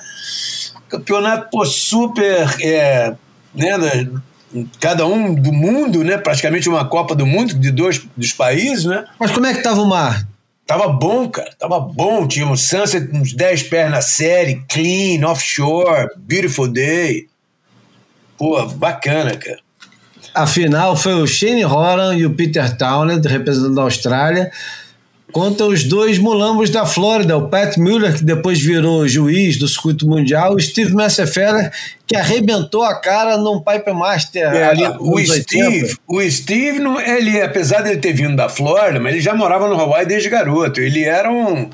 Campeonato 0.89 1.51
pô, 1.51 1.67
super. 1.67 2.49
É, 2.63 3.15
né, 3.55 4.09
cada 4.81 5.07
um 5.07 5.35
do 5.35 5.53
mundo, 5.53 6.03
né? 6.03 6.17
Praticamente 6.17 6.69
uma 6.69 6.85
Copa 6.85 7.15
do 7.15 7.27
Mundo 7.27 7.55
de 7.55 7.71
dois 7.71 8.07
dos 8.17 8.33
países, 8.33 8.85
né? 8.85 9.05
Mas 9.19 9.31
como 9.31 9.47
é 9.47 9.55
que 9.55 9.63
tava 9.63 9.81
o 9.81 9.89
mar? 9.89 10.27
Tava 10.69 10.87
bom, 10.87 11.27
cara. 11.31 11.51
Tava 11.59 11.81
bom. 11.81 12.29
Tinha 12.29 12.47
um 12.47 12.55
sunset, 12.55 13.11
uns 13.11 13.33
10 13.33 13.63
pés 13.65 13.91
na 13.91 14.03
série, 14.03 14.63
clean, 14.69 15.25
offshore, 15.25 16.11
beautiful 16.19 16.69
day. 16.69 17.27
Pô, 18.37 18.63
bacana, 18.67 19.35
cara. 19.35 19.59
A 20.35 20.47
final 20.47 20.95
foi 20.95 21.15
o 21.15 21.27
Shane 21.27 21.65
Horan 21.65 22.15
e 22.17 22.27
o 22.27 22.35
Peter 22.35 22.77
Townend, 22.77 23.27
representando 23.27 23.81
a 23.81 23.85
Austrália, 23.85 24.53
contra 25.33 25.67
os 25.67 25.85
dois 25.85 26.19
mulambos 26.19 26.71
da 26.71 26.87
Flórida, 26.87 27.37
o 27.37 27.49
Pat 27.49 27.77
Mueller, 27.77 28.17
que 28.17 28.25
depois 28.25 28.61
virou 28.61 29.07
juiz 29.07 29.59
do 29.59 29.69
circuito 29.69 30.09
mundial, 30.09 30.53
e 30.53 30.57
o 30.57 30.61
Steve 30.61 30.95
Messerfeller, 30.95 31.71
que 32.07 32.17
arrebentou 32.17 32.83
a 32.83 32.99
cara 32.99 33.37
num 33.37 33.63
Pipe 33.63 33.93
Master. 33.93 34.53
É, 34.55 34.65
ali, 34.65 34.83
o, 34.99 35.19
Steve, 35.19 35.97
o 36.07 36.23
Steve, 36.23 36.81
ele, 37.07 37.41
apesar 37.43 37.83
de 37.83 37.91
ele 37.91 38.01
ter 38.01 38.13
vindo 38.13 38.37
da 38.37 38.49
Flórida, 38.49 38.99
mas 38.99 39.13
ele 39.13 39.23
já 39.23 39.35
morava 39.35 39.69
no 39.69 39.79
Hawaii 39.79 40.07
desde 40.07 40.31
garoto. 40.31 40.81
Ele 40.81 41.05
era 41.05 41.31
um, 41.31 41.69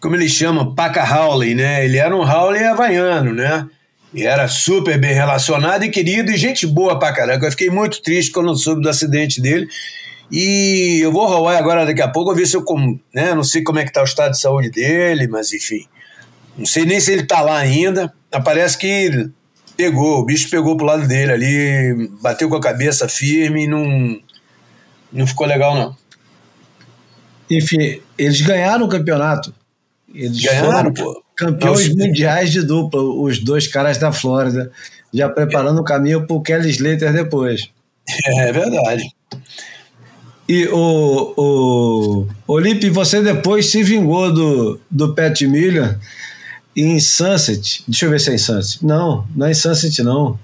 como 0.00 0.14
eles 0.14 0.32
chamam, 0.32 0.74
paca 0.74 1.02
Howley, 1.04 1.54
né? 1.54 1.84
Ele 1.84 1.98
era 1.98 2.14
um 2.14 2.22
Howley 2.22 2.64
havaiano, 2.64 3.32
né? 3.34 3.66
E 4.14 4.24
era 4.24 4.46
super 4.46 4.98
bem 4.98 5.14
relacionado 5.14 5.84
e 5.84 5.88
querido 5.88 6.30
e 6.30 6.36
gente 6.36 6.66
boa 6.66 6.98
pra 6.98 7.12
caraca. 7.12 7.46
Eu 7.46 7.50
fiquei 7.50 7.70
muito 7.70 8.02
triste 8.02 8.30
quando 8.30 8.54
soube 8.56 8.82
do 8.82 8.88
acidente 8.88 9.40
dele. 9.40 9.66
E 10.32 11.00
eu 11.02 11.12
vou 11.12 11.26
ao 11.26 11.34
Hawaii 11.34 11.58
agora 11.58 11.84
daqui 11.84 12.00
a 12.00 12.08
pouco, 12.08 12.34
ver 12.34 12.46
se 12.46 12.56
eu. 12.56 12.64
Né, 13.14 13.34
não 13.34 13.44
sei 13.44 13.62
como 13.62 13.78
é 13.78 13.84
que 13.84 13.92
tá 13.92 14.00
o 14.00 14.04
estado 14.04 14.32
de 14.32 14.40
saúde 14.40 14.70
dele, 14.70 15.28
mas 15.28 15.52
enfim. 15.52 15.86
Não 16.56 16.64
sei 16.64 16.86
nem 16.86 16.98
se 16.98 17.12
ele 17.12 17.24
tá 17.24 17.42
lá 17.42 17.58
ainda. 17.58 18.10
Parece 18.42 18.78
que 18.78 19.28
pegou, 19.76 20.20
o 20.20 20.24
bicho 20.24 20.48
pegou 20.48 20.74
pro 20.74 20.86
lado 20.86 21.06
dele 21.06 21.32
ali, 21.32 22.10
bateu 22.22 22.48
com 22.48 22.56
a 22.56 22.60
cabeça 22.62 23.06
firme 23.08 23.64
e 23.64 23.68
não, 23.68 24.18
não 25.12 25.26
ficou 25.26 25.46
legal, 25.46 25.74
não. 25.74 25.94
Enfim, 27.50 28.00
eles 28.16 28.40
ganharam 28.40 28.86
o 28.86 28.88
campeonato. 28.88 29.54
Eles 30.14 30.40
ganharam, 30.40 30.94
pô. 30.94 31.22
Campeões 31.36 31.94
mundiais 31.94 32.50
de 32.52 32.62
dupla, 32.62 33.02
os 33.02 33.38
dois 33.38 33.66
caras 33.66 33.98
da 33.98 34.12
Flórida, 34.12 34.70
já 35.12 35.28
preparando 35.28 35.80
o 35.80 35.84
caminho 35.84 36.26
pro 36.26 36.40
Kelly 36.40 36.70
Slater 36.70 37.12
depois. 37.12 37.68
É 38.36 38.52
verdade. 38.52 39.04
E 40.52 40.68
o, 40.68 41.32
o 41.34 42.28
Olipe, 42.46 42.90
você 42.90 43.22
depois 43.22 43.70
se 43.70 43.82
vingou 43.82 44.30
do, 44.30 44.78
do 44.90 45.14
Pat 45.14 45.40
Miller 45.40 45.98
em 46.76 47.00
Sunset. 47.00 47.82
Deixa 47.88 48.04
eu 48.04 48.10
ver 48.10 48.20
se 48.20 48.30
é 48.30 48.34
em 48.34 48.38
Sunset. 48.38 48.84
Não, 48.84 49.26
não 49.34 49.46
é 49.46 49.52
em 49.52 49.54
Sunset, 49.54 50.02
não. 50.02 50.38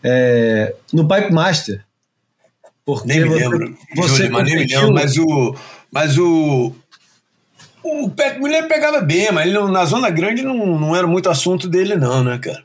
É, 0.00 0.76
no 0.92 1.08
Pipe 1.08 1.32
Master. 1.32 1.84
Porque 2.86 3.08
nem 3.08 3.22
me 3.22 3.30
você, 3.30 3.48
lembro. 3.48 3.78
Você 3.96 4.16
Júlio, 4.16 4.32
mas 4.32 4.44
nem 4.44 4.58
me 4.58 4.66
lembro. 4.72 4.94
Mas 4.94 5.16
o. 5.18 5.56
Mas 5.90 6.18
o. 6.18 6.72
O 7.82 8.10
Pat 8.10 8.38
Miller 8.38 8.68
pegava 8.68 9.00
bem, 9.00 9.32
mas 9.32 9.48
ele, 9.48 9.58
na 9.58 9.84
Zona 9.86 10.08
Grande 10.08 10.44
não, 10.44 10.78
não 10.78 10.94
era 10.94 11.06
muito 11.08 11.28
assunto 11.28 11.66
dele, 11.66 11.96
não, 11.96 12.22
né, 12.22 12.38
cara? 12.38 12.62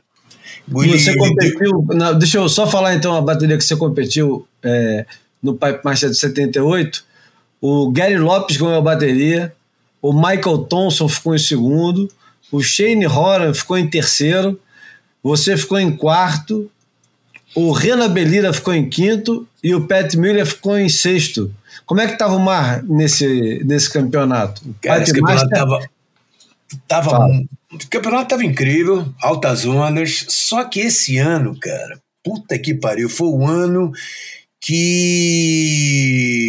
Você 0.68 1.16
competiu. 1.16 1.84
Não, 1.88 2.16
deixa 2.16 2.38
eu 2.38 2.48
só 2.48 2.68
falar 2.68 2.94
então 2.94 3.16
a 3.16 3.20
bateria 3.20 3.58
que 3.58 3.64
você 3.64 3.74
competiu 3.74 4.46
é, 4.62 5.04
no 5.44 5.54
Pipe 5.54 5.80
Master 5.84 6.10
de 6.10 6.16
78. 6.16 7.04
O 7.60 7.92
Gary 7.92 8.16
Lopes 8.16 8.56
ganhou 8.56 8.76
a 8.76 8.80
bateria, 8.80 9.54
o 10.00 10.12
Michael 10.12 10.58
Thompson 10.68 11.08
ficou 11.08 11.34
em 11.34 11.38
segundo, 11.38 12.10
o 12.50 12.62
Shane 12.62 13.06
Horan 13.06 13.52
ficou 13.52 13.76
em 13.76 13.88
terceiro, 13.88 14.58
você 15.22 15.56
ficou 15.56 15.78
em 15.78 15.94
quarto, 15.94 16.70
o 17.54 17.72
Renan 17.72 18.10
Belira 18.10 18.52
ficou 18.52 18.74
em 18.74 18.88
quinto 18.88 19.46
e 19.62 19.74
o 19.74 19.86
Pat 19.86 20.14
Miller 20.14 20.44
ficou 20.44 20.78
em 20.78 20.88
sexto. 20.88 21.54
Como 21.86 22.00
é 22.00 22.06
que 22.06 22.14
estava 22.14 22.34
o 22.34 22.40
mar 22.40 22.82
nesse, 22.82 23.62
nesse 23.64 23.92
campeonato? 23.92 24.62
Cara, 24.80 25.02
esse 25.02 25.12
campeonato 25.12 25.46
estava. 25.46 25.88
Tava, 26.88 27.10
tava 27.10 27.28
o 27.72 27.90
campeonato 27.90 28.24
estava 28.24 28.44
incrível, 28.44 29.06
altas 29.20 29.66
ondas. 29.66 30.26
Só 30.28 30.64
que 30.64 30.80
esse 30.80 31.18
ano, 31.18 31.56
cara, 31.58 31.98
puta 32.22 32.58
que 32.58 32.74
pariu, 32.74 33.08
foi 33.08 33.28
o 33.28 33.46
ano 33.46 33.92
que. 34.64 36.42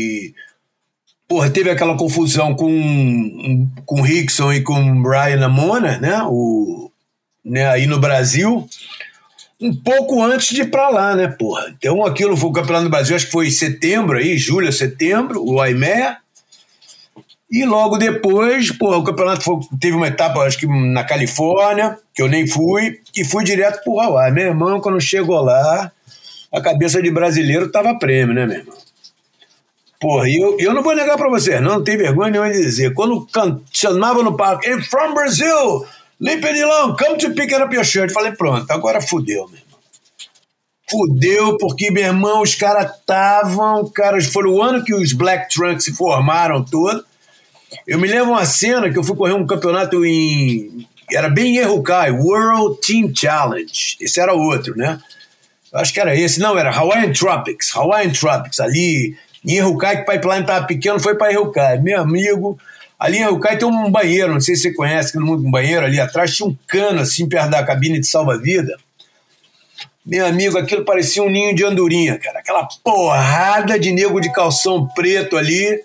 Porra, 1.28 1.50
teve 1.50 1.70
aquela 1.70 1.98
confusão 1.98 2.56
com, 2.56 3.68
com 3.86 4.02
Rickson 4.02 4.54
e 4.54 4.62
com 4.62 5.02
Brian 5.02 5.44
Amona, 5.44 5.98
né? 5.98 6.24
O, 6.24 6.90
né? 7.44 7.68
Aí 7.68 7.86
no 7.88 8.00
Brasil 8.00 8.70
um 9.60 9.74
pouco 9.74 10.22
antes 10.22 10.50
de 10.50 10.62
ir 10.62 10.70
para 10.70 10.90
lá, 10.90 11.16
né, 11.16 11.28
porra? 11.28 11.74
Então 11.78 12.06
aquilo 12.06 12.36
foi 12.36 12.50
o 12.50 12.54
Campeonato 12.54 12.84
do 12.86 12.90
Brasil, 12.90 13.16
acho 13.16 13.26
que 13.26 13.32
foi 13.32 13.48
em 13.48 13.52
setembro 13.52 14.18
aí, 14.18 14.38
julho, 14.38 14.72
setembro, 14.72 15.44
o 15.44 15.62
Aimea. 15.62 16.18
E 17.50 17.64
logo 17.66 17.98
depois, 17.98 18.72
porra, 18.72 18.98
o 18.98 19.04
campeonato 19.04 19.44
foi, 19.44 19.60
teve 19.80 19.96
uma 19.96 20.08
etapa, 20.08 20.42
acho 20.42 20.58
que 20.58 20.68
na 20.68 21.04
Califórnia, 21.04 21.98
que 22.14 22.22
eu 22.22 22.28
nem 22.28 22.46
fui, 22.48 23.00
e 23.16 23.24
fui 23.24 23.44
direto 23.44 23.84
pro 23.84 24.00
Hawaii. 24.00 24.34
Meu 24.34 24.48
irmão, 24.48 24.82
quando 24.82 25.00
chegou 25.00 25.40
lá, 25.42 25.92
a 26.56 26.62
cabeça 26.62 27.02
de 27.02 27.12
brasileiro 27.12 27.70
tava 27.70 28.00
prêmio, 28.00 28.34
né, 28.34 28.46
meu 28.46 28.58
irmão? 28.58 28.78
Porra, 30.00 30.30
e 30.30 30.36
eu, 30.36 30.58
eu 30.60 30.74
não 30.74 30.84
vou 30.84 30.96
negar 30.96 31.18
pra 31.18 31.30
vocês, 31.30 31.62
não, 31.62 31.76
não 31.76 31.84
tem 31.84 31.98
vergonha 31.98 32.32
nenhuma 32.32 32.52
de 32.52 32.62
dizer. 32.62 32.94
Quando 32.94 33.26
can, 33.28 33.62
chamava 33.72 34.22
no 34.22 34.38
parque, 34.38 34.70
I'm 34.70 34.82
from 34.84 35.14
Brazil, 35.14 35.86
Limpenilão, 36.20 36.96
come 36.96 37.18
to 37.18 37.34
pick 37.34 37.52
up 37.54 37.74
your 37.74 37.84
shirt. 37.84 38.12
Falei, 38.12 38.32
pronto, 38.32 38.70
agora 38.72 39.02
fudeu, 39.02 39.48
meu 39.48 39.58
irmão. 39.58 39.80
Fudeu, 40.90 41.58
porque, 41.58 41.92
meu 41.92 42.04
irmão, 42.04 42.42
os 42.42 42.56
caras 42.56 42.96
estavam. 42.96 43.90
Cara, 43.90 44.22
foi 44.22 44.46
o 44.46 44.62
ano 44.62 44.84
que 44.84 44.94
os 44.94 45.14
Black 45.14 45.54
Trunks 45.54 45.84
se 45.84 45.94
formaram 45.94 46.64
todo. 46.64 47.04
Eu 47.88 48.00
me 48.00 48.08
lembro 48.08 48.32
uma 48.32 48.46
cena 48.46 48.90
que 48.90 48.98
eu 48.98 49.04
fui 49.04 49.16
correr 49.16 49.34
um 49.34 49.48
campeonato 49.48 50.06
em. 50.06 50.88
Era 51.12 51.30
bem 51.30 51.56
em 51.56 51.58
Errucai, 51.58 52.12
World 52.12 52.80
Team 52.82 53.12
Challenge. 53.14 53.98
Esse 54.00 54.20
era 54.20 54.34
outro, 54.34 54.76
né? 54.76 55.00
Acho 55.76 55.94
que 55.94 56.00
era 56.00 56.16
esse. 56.16 56.40
Não, 56.40 56.58
era 56.58 56.76
Hawaiian 56.76 57.12
Tropics. 57.12 57.76
Hawaiian 57.76 58.12
Tropics, 58.12 58.60
ali 58.60 59.16
em 59.44 59.56
Errucai, 59.58 59.98
que 59.98 60.04
o 60.04 60.14
pipeline 60.14 60.42
estava 60.42 60.66
pequeno, 60.66 61.00
foi 61.00 61.16
para 61.16 61.32
Errucai. 61.32 61.80
Meu 61.80 62.02
amigo, 62.02 62.58
Ali 62.98 63.18
em 63.18 63.26
Rucai 63.26 63.58
tem 63.58 63.68
um 63.68 63.92
banheiro, 63.92 64.34
não 64.34 64.42
sei 64.42 64.56
se 64.56 64.64
você 64.64 64.74
conhece, 64.74 65.12
que 65.12 65.20
no 65.20 65.26
mundo 65.26 65.46
um 65.46 65.52
banheiro 65.52 65.86
ali 65.86 66.00
atrás 66.00 66.36
tinha 66.36 66.48
um 66.48 66.58
cano 66.68 67.02
assim 67.02 67.28
perto 67.28 67.50
da 67.50 67.64
cabine 67.64 68.00
de 68.00 68.08
salva-vida. 68.08 68.78
Meu 70.06 70.26
amigo, 70.26 70.58
aquilo 70.58 70.86
parecia 70.86 71.22
um 71.22 71.30
ninho 71.30 71.54
de 71.54 71.66
andorinha, 71.66 72.18
cara. 72.18 72.40
Aquela 72.40 72.68
porrada 72.84 73.78
de 73.78 73.92
nego 73.92 74.22
de 74.22 74.32
calção 74.32 74.88
preto 74.88 75.36
ali. 75.36 75.84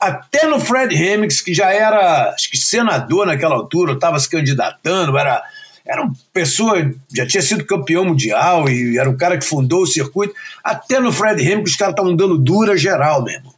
Até 0.00 0.46
no 0.46 0.58
Fred 0.58 0.94
Hemmings, 0.94 1.40
que 1.40 1.52
já 1.52 1.72
era, 1.72 2.30
acho 2.32 2.50
que 2.50 2.56
senador 2.56 3.26
naquela 3.26 3.54
altura, 3.54 3.92
estava 3.92 4.18
se 4.18 4.28
candidatando, 4.28 5.18
era, 5.18 5.42
era 5.88 6.02
uma 6.02 6.12
pessoa, 6.32 6.92
já 7.14 7.26
tinha 7.26 7.42
sido 7.42 7.64
campeão 7.64 8.04
mundial 8.04 8.68
e 8.68 8.98
era 8.98 9.08
o 9.08 9.16
cara 9.16 9.38
que 9.38 9.44
fundou 9.44 9.82
o 9.82 9.86
circuito. 9.86 10.34
Até 10.62 11.00
no 11.00 11.10
Fred 11.10 11.40
Hemmings, 11.40 11.70
os 11.70 11.76
caras 11.76 11.94
estavam 11.94 12.14
dando 12.14 12.36
dura 12.36 12.76
geral 12.76 13.24
mesmo. 13.24 13.54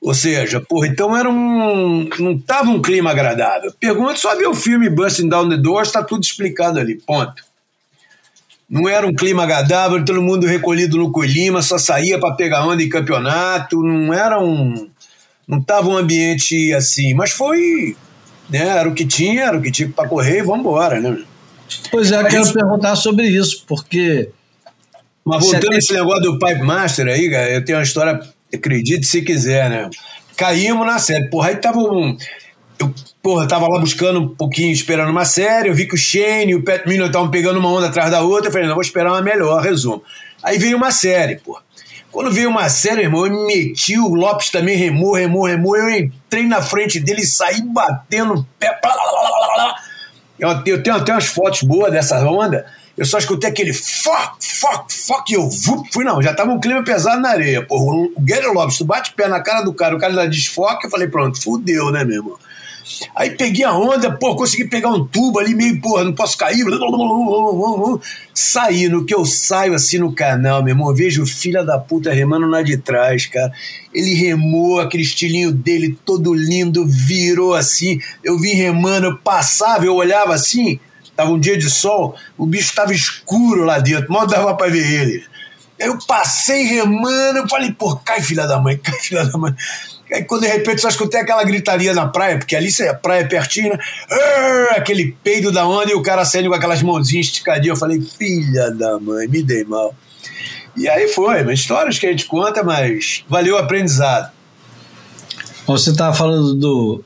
Ou 0.00 0.14
seja, 0.14 0.60
porra, 0.60 0.86
então 0.86 1.16
era 1.16 1.28
um. 1.28 2.08
não 2.18 2.38
tava 2.38 2.70
um 2.70 2.80
clima 2.80 3.10
agradável. 3.10 3.72
Pergunta 3.78 4.16
só 4.16 4.36
ver 4.36 4.46
o 4.46 4.54
filme 4.54 4.88
Busting 4.88 5.28
Down 5.28 5.48
the 5.48 5.56
Doors, 5.56 5.88
está 5.88 6.02
tudo 6.02 6.22
explicado 6.22 6.78
ali, 6.78 6.96
ponto. 6.96 7.42
Não 8.68 8.88
era 8.88 9.06
um 9.06 9.14
clima 9.14 9.42
agradável, 9.42 10.04
todo 10.04 10.22
mundo 10.22 10.46
recolhido 10.46 10.96
no 10.96 11.12
colima, 11.12 11.62
só 11.62 11.78
saía 11.78 12.18
para 12.18 12.34
pegar 12.34 12.66
onda 12.66 12.82
em 12.82 12.88
campeonato, 12.88 13.82
não 13.82 14.14
era 14.14 14.40
um. 14.40 14.88
não 15.46 15.60
tava 15.60 15.88
um 15.88 15.96
ambiente 15.96 16.72
assim, 16.72 17.12
mas 17.12 17.32
foi. 17.32 17.96
Né, 18.50 18.58
era 18.58 18.88
o 18.88 18.94
que 18.94 19.06
tinha, 19.06 19.44
era 19.44 19.56
o 19.56 19.62
que 19.62 19.70
tinha 19.70 19.88
para 19.88 20.08
correr 20.08 20.38
e 20.38 20.42
vamos 20.42 20.60
embora, 20.60 21.00
né? 21.00 21.22
Pois 21.90 22.12
é, 22.12 22.22
mas, 22.22 22.32
quero 22.32 22.52
perguntar 22.52 22.96
sobre 22.96 23.26
isso, 23.26 23.64
porque. 23.66 24.28
Mas 25.24 25.44
voltando 25.44 25.74
esse 25.74 25.92
negócio 25.92 26.22
do 26.22 26.38
Pipe 26.38 26.62
Master 26.62 27.06
aí, 27.06 27.30
cara, 27.30 27.50
eu 27.50 27.64
tenho 27.64 27.78
uma 27.78 27.84
história 27.84 28.20
acredite 28.54 29.06
se 29.06 29.22
quiser, 29.22 29.70
né? 29.70 29.90
Caímos 30.36 30.86
na 30.86 30.98
série. 30.98 31.28
Porra, 31.28 31.48
aí 31.48 31.56
tava 31.56 31.78
um. 31.78 32.16
Eu, 32.78 32.92
porra, 33.22 33.46
tava 33.46 33.68
lá 33.68 33.78
buscando 33.78 34.20
um 34.20 34.28
pouquinho, 34.28 34.72
esperando 34.72 35.10
uma 35.10 35.24
série. 35.24 35.68
Eu 35.68 35.74
vi 35.74 35.86
que 35.86 35.94
o 35.94 35.98
Shane 35.98 36.52
e 36.52 36.54
o 36.54 36.62
Pat 36.62 36.86
Miller 36.86 37.06
estavam 37.06 37.30
pegando 37.30 37.58
uma 37.58 37.70
onda 37.70 37.86
atrás 37.86 38.10
da 38.10 38.22
outra. 38.22 38.48
Eu 38.48 38.52
falei, 38.52 38.66
não, 38.66 38.74
vou 38.74 38.82
esperar 38.82 39.12
uma 39.12 39.22
melhor, 39.22 39.62
resumo. 39.62 40.02
Aí 40.42 40.58
veio 40.58 40.76
uma 40.76 40.90
série, 40.90 41.36
porra. 41.36 41.62
Quando 42.12 42.30
veio 42.30 42.50
uma 42.50 42.68
série, 42.68 43.02
irmão, 43.02 43.24
eu 43.24 43.32
me 43.32 43.46
meti, 43.46 43.98
o 43.98 44.14
Lopes 44.14 44.50
também 44.50 44.76
remou, 44.76 45.14
remou, 45.14 45.46
remou. 45.46 45.74
Eu 45.74 45.90
entrei 45.90 46.46
na 46.46 46.60
frente 46.60 47.00
dele 47.00 47.22
e 47.22 47.26
saí 47.26 47.62
batendo 47.62 48.34
o 48.34 48.46
pé. 48.58 48.78
Eu 50.38 50.82
tenho 50.82 50.96
até 50.96 51.12
umas 51.12 51.26
fotos 51.26 51.62
boas 51.62 51.90
dessa 51.90 52.18
onda. 52.28 52.66
Eu 52.98 53.06
só 53.06 53.16
escutei 53.16 53.48
aquele 53.48 53.72
fuck, 53.72 54.36
fuck, 54.40 54.92
fuck, 54.92 55.32
e 55.32 55.36
eu 55.36 55.48
fui 55.90 56.04
não, 56.04 56.20
já 56.20 56.34
tava 56.34 56.52
um 56.52 56.60
clima 56.60 56.84
pesado 56.84 57.22
na 57.22 57.30
areia. 57.30 57.64
Porra, 57.66 58.10
o 58.14 58.20
Gary 58.20 58.46
Lopes, 58.46 58.76
tu 58.76 58.84
bate 58.84 59.14
pé 59.14 59.28
na 59.28 59.40
cara 59.40 59.62
do 59.62 59.72
cara, 59.72 59.96
o 59.96 59.98
cara 59.98 60.12
dá 60.12 60.26
desfoque, 60.26 60.86
eu 60.86 60.90
falei, 60.90 61.08
pronto, 61.08 61.42
fudeu, 61.42 61.90
né, 61.90 62.04
meu 62.04 62.16
irmão? 62.16 62.38
Aí 63.14 63.30
peguei 63.30 63.64
a 63.64 63.72
onda, 63.72 64.10
pô, 64.10 64.34
consegui 64.36 64.64
pegar 64.64 64.90
um 64.90 65.06
tubo 65.06 65.38
ali, 65.38 65.54
meio, 65.54 65.80
porra, 65.80 66.04
não 66.04 66.12
posso 66.12 66.36
cair. 66.36 66.64
Saí, 68.34 68.88
no 68.88 69.04
que 69.04 69.14
eu 69.14 69.24
saio 69.24 69.74
assim 69.74 69.98
no 69.98 70.12
canal, 70.12 70.62
meu 70.62 70.72
irmão, 70.72 70.94
vejo 70.94 71.22
o 71.22 71.26
filho 71.26 71.64
da 71.64 71.78
puta 71.78 72.12
remando 72.12 72.46
lá 72.46 72.62
de 72.62 72.76
trás, 72.76 73.26
cara. 73.26 73.52
Ele 73.92 74.14
remou, 74.14 74.80
aquele 74.80 75.02
estilinho 75.02 75.52
dele 75.52 75.98
todo 76.04 76.34
lindo, 76.34 76.86
virou 76.86 77.54
assim. 77.54 78.00
Eu 78.22 78.38
vim 78.38 78.52
remando, 78.52 79.06
eu 79.06 79.18
passava, 79.18 79.84
eu 79.84 79.94
olhava 79.94 80.34
assim, 80.34 80.78
Tava 81.16 81.30
um 81.30 81.38
dia 81.38 81.58
de 81.58 81.68
sol, 81.68 82.16
o 82.38 82.46
bicho 82.46 82.70
estava 82.70 82.92
escuro 82.92 83.64
lá 83.64 83.78
dentro, 83.78 84.12
mal 84.12 84.26
dava 84.26 84.54
para 84.54 84.70
ver 84.70 84.84
ele. 84.84 85.24
Eu 85.78 85.98
passei 86.06 86.62
remando, 86.62 87.38
eu 87.38 87.48
falei, 87.48 87.72
pô, 87.72 87.96
cai 87.96 88.22
filha 88.22 88.46
da 88.46 88.58
mãe, 88.58 88.78
cai 88.78 88.98
filha 88.98 89.24
da 89.24 89.36
mãe. 89.36 89.54
Aí 90.12 90.24
quando 90.24 90.42
de 90.42 90.48
repente 90.48 90.80
só 90.80 90.88
escutei 90.88 91.20
aquela 91.20 91.42
gritaria 91.42 91.94
na 91.94 92.06
praia, 92.06 92.38
porque 92.38 92.54
ali 92.54 92.68
a 92.88 92.94
praia 92.94 93.22
é 93.22 93.24
pertinho, 93.24 93.70
né? 93.70 93.78
aquele 94.76 95.16
peido 95.24 95.50
da 95.50 95.66
onda 95.66 95.90
e 95.90 95.94
o 95.94 96.02
cara 96.02 96.24
saindo 96.24 96.48
com 96.48 96.54
aquelas 96.54 96.82
mãozinhas 96.82 97.26
esticadinhas. 97.26 97.76
Eu 97.76 97.80
falei, 97.80 98.00
filha 98.00 98.70
da 98.70 98.98
mãe, 98.98 99.26
me 99.26 99.42
dei 99.42 99.64
mal. 99.64 99.94
E 100.76 100.88
aí 100.88 101.08
foi, 101.08 101.52
histórias 101.52 101.98
que 101.98 102.06
a 102.06 102.10
gente 102.10 102.26
conta, 102.26 102.62
mas 102.62 103.24
valeu 103.28 103.56
o 103.56 103.58
aprendizado. 103.58 104.30
Você 105.66 105.90
estava 105.90 106.14
falando 106.14 106.54
do, 106.54 107.04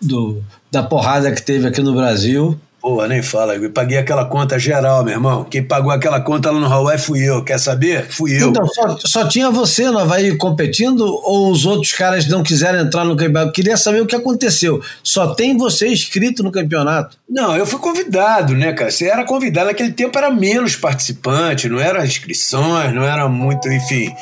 do, 0.00 0.42
da 0.70 0.82
porrada 0.82 1.32
que 1.32 1.42
teve 1.42 1.66
aqui 1.66 1.80
no 1.80 1.94
Brasil. 1.94 2.58
Pô, 2.82 3.06
nem 3.06 3.22
fala, 3.22 3.54
eu 3.54 3.70
paguei 3.70 3.96
aquela 3.96 4.24
conta 4.24 4.58
geral, 4.58 5.04
meu 5.04 5.14
irmão. 5.14 5.44
Quem 5.44 5.62
pagou 5.62 5.92
aquela 5.92 6.20
conta 6.20 6.50
lá 6.50 6.58
no 6.58 6.66
Hawaii 6.66 6.98
fui 6.98 7.20
eu. 7.22 7.44
Quer 7.44 7.56
saber? 7.58 8.10
Fui 8.10 8.32
eu. 8.32 8.48
Então, 8.48 8.66
só, 8.66 8.98
só 8.98 9.28
tinha 9.28 9.48
você 9.50 9.88
no 9.88 10.00
Havaí 10.00 10.36
competindo 10.36 11.06
ou 11.06 11.52
os 11.52 11.64
outros 11.64 11.92
caras 11.92 12.26
não 12.26 12.42
quiseram 12.42 12.80
entrar 12.80 13.04
no 13.04 13.14
campeonato? 13.14 13.50
Eu 13.50 13.52
queria 13.52 13.76
saber 13.76 14.00
o 14.02 14.06
que 14.06 14.16
aconteceu. 14.16 14.82
Só 15.00 15.32
tem 15.32 15.56
você 15.56 15.86
inscrito 15.86 16.42
no 16.42 16.50
campeonato? 16.50 17.16
Não, 17.30 17.56
eu 17.56 17.64
fui 17.64 17.78
convidado, 17.78 18.52
né, 18.54 18.72
cara? 18.72 18.90
Você 18.90 19.06
era 19.06 19.24
convidado. 19.24 19.68
Naquele 19.68 19.92
tempo 19.92 20.18
era 20.18 20.28
menos 20.28 20.74
participante, 20.74 21.68
não 21.68 21.78
eram 21.78 22.04
inscrições, 22.04 22.92
não 22.92 23.04
era 23.04 23.28
muito, 23.28 23.70
enfim. 23.70 24.12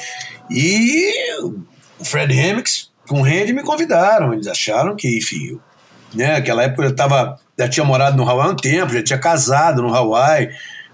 E 0.50 1.10
o 1.98 2.04
Fred 2.04 2.38
Hemmings 2.38 2.90
com 3.08 3.20
o 3.20 3.24
Randy 3.24 3.54
me 3.54 3.62
convidaram. 3.62 4.34
Eles 4.34 4.46
acharam 4.46 4.94
que, 4.94 5.16
enfim, 5.16 5.58
né? 6.14 6.36
Aquela 6.36 6.62
época 6.62 6.84
eu 6.84 6.94
tava, 6.94 7.38
já 7.60 7.68
tinha 7.68 7.84
morado 7.84 8.16
no 8.16 8.26
Hawaii 8.26 8.48
há 8.48 8.52
um 8.52 8.56
tempo, 8.56 8.92
já 8.94 9.02
tinha 9.02 9.18
casado 9.18 9.82
no 9.82 9.94
Hawaii, 9.94 10.48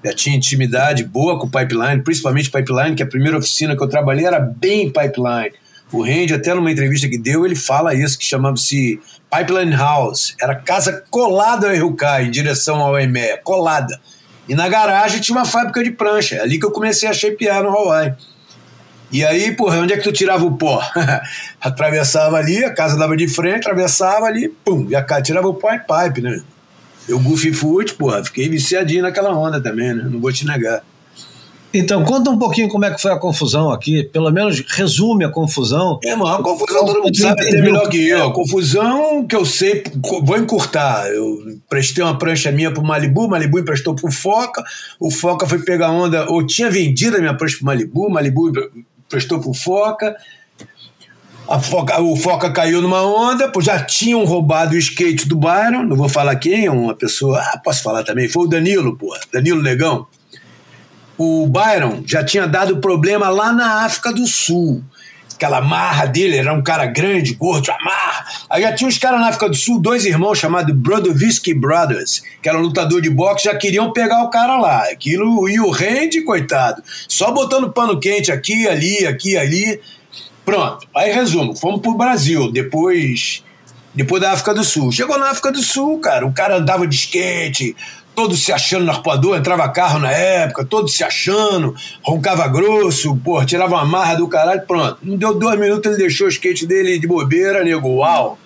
já 0.04 0.12
tinha 0.12 0.36
intimidade 0.36 1.04
boa 1.04 1.38
com 1.38 1.46
o 1.46 1.50
pipeline, 1.50 2.02
principalmente 2.02 2.50
pipeline, 2.50 2.96
que 2.96 3.02
a 3.04 3.06
primeira 3.06 3.38
oficina 3.38 3.76
que 3.76 3.82
eu 3.82 3.88
trabalhei 3.88 4.26
era 4.26 4.40
bem 4.40 4.90
pipeline. 4.90 5.52
O 5.92 6.02
Randy, 6.02 6.34
até 6.34 6.52
numa 6.52 6.70
entrevista 6.70 7.08
que 7.08 7.16
deu, 7.16 7.46
ele 7.46 7.54
fala 7.54 7.94
isso, 7.94 8.18
que 8.18 8.24
chamava-se 8.24 9.00
Pipeline 9.30 9.76
House. 9.76 10.34
Era 10.40 10.56
casa 10.56 11.04
colada 11.08 11.68
ao 11.68 11.74
Irukai, 11.74 12.24
em 12.24 12.30
direção 12.32 12.80
ao 12.80 12.98
EMEA, 12.98 13.38
colada. 13.44 14.00
E 14.48 14.54
na 14.54 14.68
garagem 14.68 15.20
tinha 15.20 15.38
uma 15.38 15.44
fábrica 15.44 15.84
de 15.84 15.92
prancha. 15.92 16.34
É 16.34 16.40
ali 16.40 16.58
que 16.58 16.66
eu 16.66 16.72
comecei 16.72 17.08
a 17.08 17.12
shapear 17.12 17.62
no 17.62 17.68
Hawaii. 17.68 18.14
E 19.12 19.24
aí, 19.24 19.54
porra, 19.54 19.78
onde 19.78 19.92
é 19.92 19.96
que 19.96 20.02
tu 20.02 20.12
tirava 20.12 20.44
o 20.44 20.56
pó? 20.56 20.82
atravessava 21.62 22.36
ali, 22.36 22.64
a 22.64 22.74
casa 22.74 22.98
dava 22.98 23.16
de 23.16 23.28
frente, 23.28 23.58
atravessava 23.58 24.26
ali, 24.26 24.48
pum, 24.48 24.88
e 24.90 24.96
a 24.96 25.02
cara 25.02 25.22
tirava 25.22 25.46
o 25.46 25.54
pó 25.54 25.72
em 25.72 25.78
pipe, 25.78 26.20
né? 26.20 26.42
Eu 27.08 27.20
Goofy 27.20 27.52
Foot, 27.52 27.94
porra, 27.94 28.24
fiquei 28.24 28.48
viciadinho 28.48 29.02
naquela 29.02 29.36
onda 29.36 29.60
também, 29.60 29.94
né? 29.94 30.08
Não 30.10 30.20
vou 30.20 30.32
te 30.32 30.44
negar. 30.46 30.82
Então, 31.78 32.02
conta 32.04 32.30
um 32.30 32.38
pouquinho 32.38 32.68
como 32.68 32.84
é 32.84 32.90
que 32.90 33.00
foi 33.00 33.10
a 33.10 33.18
confusão 33.18 33.70
aqui. 33.70 34.04
Pelo 34.04 34.30
menos 34.30 34.60
resume 34.66 35.24
a 35.24 35.28
confusão. 35.28 35.98
É, 36.02 36.16
mano, 36.16 36.34
a 36.34 36.42
confusão 36.42 36.86
todo 36.86 37.02
mundo 37.02 37.16
sabe 37.16 37.42
até 37.42 37.60
melhor 37.60 37.88
que 37.88 38.08
eu. 38.08 38.24
A 38.24 38.32
confusão 38.32 39.26
que 39.26 39.36
eu 39.36 39.44
sei, 39.44 39.84
vou 40.22 40.38
encurtar. 40.38 41.06
Eu 41.08 41.58
prestei 41.68 42.02
uma 42.02 42.16
prancha 42.18 42.50
minha 42.50 42.72
pro 42.72 42.82
Malibu, 42.82 43.28
Malibu 43.28 43.58
emprestou 43.58 43.94
pro 43.94 44.10
Foca, 44.10 44.64
o 44.98 45.10
Foca 45.10 45.46
foi 45.46 45.58
pegar 45.58 45.90
onda, 45.90 46.30
ou 46.30 46.46
tinha 46.46 46.70
vendido 46.70 47.16
a 47.16 47.20
minha 47.20 47.34
prancha 47.34 47.56
pro 47.56 47.66
Malibu, 47.66 48.08
Malibu 48.08 48.52
emprestou 49.06 49.38
pro 49.40 49.52
Foca. 49.52 50.16
Foca, 51.60 52.00
o 52.00 52.16
Foca 52.16 52.50
caiu 52.50 52.82
numa 52.82 53.02
onda, 53.02 53.50
já 53.60 53.82
tinham 53.82 54.24
roubado 54.24 54.74
o 54.74 54.78
skate 54.78 55.28
do 55.28 55.36
Byron, 55.36 55.84
não 55.84 55.96
vou 55.96 56.08
falar 56.08 56.36
quem, 56.36 56.68
uma 56.68 56.94
pessoa, 56.94 57.38
ah, 57.38 57.60
posso 57.62 57.82
falar 57.82 58.02
também, 58.02 58.28
foi 58.28 58.44
o 58.44 58.48
Danilo, 58.48 58.96
pô, 58.96 59.16
Danilo 59.32 59.62
Negão 59.62 60.06
o 61.18 61.46
Byron 61.46 62.02
já 62.06 62.22
tinha 62.22 62.46
dado 62.46 62.78
problema 62.78 63.28
lá 63.28 63.52
na 63.52 63.84
África 63.84 64.12
do 64.12 64.26
Sul. 64.26 64.82
Aquela 65.34 65.60
marra 65.60 66.06
dele, 66.06 66.36
era 66.38 66.52
um 66.52 66.62
cara 66.62 66.86
grande, 66.86 67.34
gordo, 67.34 67.70
amarra. 67.70 68.24
Aí 68.48 68.62
já 68.62 68.72
tinha 68.72 68.88
uns 68.88 68.96
caras 68.96 69.20
na 69.20 69.28
África 69.28 69.50
do 69.50 69.54
Sul, 69.54 69.78
dois 69.78 70.06
irmãos 70.06 70.38
chamados 70.38 70.74
Brodovisky 70.74 71.52
Brothers, 71.52 72.22
que 72.42 72.48
eram 72.48 72.60
lutador 72.60 73.02
de 73.02 73.10
boxe, 73.10 73.44
já 73.44 73.54
queriam 73.54 73.92
pegar 73.92 74.22
o 74.22 74.30
cara 74.30 74.58
lá. 74.58 74.84
Aquilo, 74.84 75.46
e 75.46 75.60
o 75.60 75.70
Randy, 75.70 76.22
coitado, 76.22 76.82
só 77.06 77.30
botando 77.32 77.70
pano 77.70 78.00
quente 78.00 78.32
aqui, 78.32 78.66
ali, 78.66 79.06
aqui, 79.06 79.36
ali. 79.36 79.78
Pronto. 80.46 80.86
Aí 80.94 81.12
resumo, 81.12 81.56
fomos 81.56 81.80
pro 81.80 81.96
Brasil, 81.96 82.52
depois 82.52 83.42
depois 83.92 84.22
da 84.22 84.32
África 84.32 84.54
do 84.54 84.62
Sul. 84.62 84.92
Chegou 84.92 85.18
na 85.18 85.30
África 85.30 85.50
do 85.50 85.62
Sul, 85.62 85.98
cara, 85.98 86.24
o 86.24 86.32
cara 86.32 86.58
andava 86.58 86.86
de 86.86 86.94
skate, 86.94 87.74
todos 88.14 88.44
se 88.44 88.52
achando 88.52 88.84
no 88.84 88.92
arpoador, 88.92 89.36
entrava 89.36 89.68
carro 89.70 89.98
na 89.98 90.12
época, 90.12 90.64
todos 90.64 90.94
se 90.94 91.02
achando, 91.02 91.74
roncava 92.02 92.46
grosso, 92.46 93.16
porra, 93.16 93.44
tirava 93.44 93.74
uma 93.74 93.84
marra 93.84 94.14
do 94.14 94.28
caralho, 94.28 94.62
pronto. 94.66 94.98
Não 95.02 95.16
deu 95.16 95.34
dois 95.34 95.58
minutos, 95.58 95.90
ele 95.90 96.00
deixou 96.00 96.26
o 96.26 96.30
skate 96.30 96.64
dele 96.64 96.98
de 96.98 97.08
bobeira, 97.08 97.64
nego, 97.64 97.88
uau. 97.88 98.38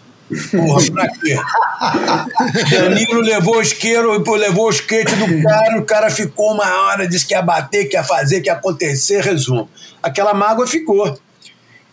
Porra, 0.52 0.90
pra 0.92 1.08
quê? 1.08 1.36
Danilo 2.70 3.20
levou 3.20 3.56
o 3.56 3.60
isqueiro, 3.60 4.24
levou 4.36 4.68
o 4.68 4.70
skate 4.70 5.14
do 5.16 5.42
cara, 5.42 5.78
o 5.78 5.84
cara 5.84 6.10
ficou 6.10 6.54
uma 6.54 6.84
hora, 6.84 7.06
disse 7.06 7.26
que 7.26 7.34
ia 7.34 7.42
bater, 7.42 7.86
que 7.86 7.96
ia 7.96 8.04
fazer, 8.04 8.40
que 8.40 8.48
ia 8.48 8.54
acontecer, 8.54 9.20
resumo. 9.22 9.68
Aquela 10.00 10.32
mágoa 10.32 10.66
ficou. 10.66 11.18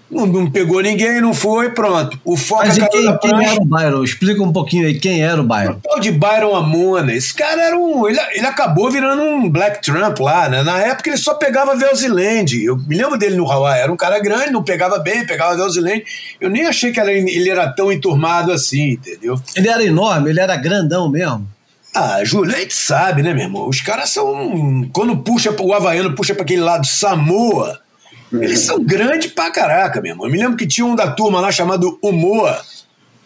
Não, 0.10 0.26
não, 0.26 0.50
pegou 0.50 0.82
ninguém, 0.82 1.20
não 1.20 1.34
foi, 1.34 1.70
pronto. 1.72 2.18
O 2.24 2.38
Foca 2.38 2.68
Mas 2.68 2.78
e 2.78 2.88
quem, 2.88 3.18
quem 3.18 3.46
era 3.46 3.62
o 3.62 3.66
Byron? 3.66 4.04
Explica 4.04 4.42
um 4.42 4.54
pouquinho 4.54 4.88
aí 4.88 4.98
quem 4.98 5.22
era 5.22 5.40
o 5.40 5.44
Byron. 5.44 5.74
O 5.74 5.82
tal 5.82 6.00
de 6.00 6.12
Byron 6.12 6.56
Amona. 6.56 7.14
Esse 7.14 7.34
cara 7.34 7.62
era 7.62 7.78
um. 7.78 8.08
Ele, 8.08 8.20
ele 8.32 8.46
acabou 8.46 8.90
virando 8.90 9.22
um 9.22 9.50
Black 9.50 9.82
Trump 9.82 10.18
lá, 10.20 10.48
né? 10.48 10.64
Na 10.64 10.80
época 10.80 11.10
ele 11.10 11.18
só 11.18 11.34
pegava 11.34 11.76
Velziland. 11.76 12.64
Eu 12.64 12.78
me 12.78 12.96
lembro 12.96 13.18
dele 13.18 13.36
no 13.36 13.50
Hawaii. 13.52 13.82
Era 13.82 13.92
um 13.92 13.98
cara 13.98 14.18
grande, 14.20 14.52
não 14.52 14.64
pegava 14.64 14.98
bem, 14.98 15.26
pegava 15.26 15.58
Velziland. 15.58 16.04
Eu 16.40 16.50
nem 16.50 16.66
achei 16.66 16.92
que 16.92 17.00
ele 17.02 17.50
era 17.50 17.68
tão 17.70 17.92
enturmado 17.92 18.54
assim, 18.54 18.92
entendeu? 18.92 19.40
Ele 19.56 19.68
era 19.68 19.84
enorme, 19.84 20.30
ele 20.30 20.40
era 20.40 20.56
grandão 20.56 21.10
mesmo. 21.10 21.46
Ah, 21.94 22.24
Júlio, 22.24 22.56
a 22.56 22.60
gente 22.60 22.76
sabe, 22.76 23.24
né, 23.24 23.34
meu 23.34 23.44
irmão? 23.44 23.68
Os 23.68 23.82
caras 23.82 24.10
são. 24.10 24.88
Quando 24.94 25.18
puxa 25.18 25.54
o 25.60 25.74
Havaiano, 25.74 26.16
puxa 26.16 26.34
para 26.34 26.44
aquele 26.44 26.62
lado 26.62 26.86
Samoa 26.86 27.80
eles 28.34 28.60
são 28.60 28.84
grandes 28.84 29.32
pra 29.32 29.52
caraca, 29.52 30.02
meu 30.02 30.12
irmão. 30.12 30.28
Eu 30.28 30.32
me 30.32 30.38
lembro 30.38 30.58
que 30.58 30.68
tinha 30.68 30.86
um 30.86 30.96
da 30.96 31.12
turma 31.12 31.40
lá 31.40 31.52
chamado 31.52 31.98
Umoa. 32.02 32.62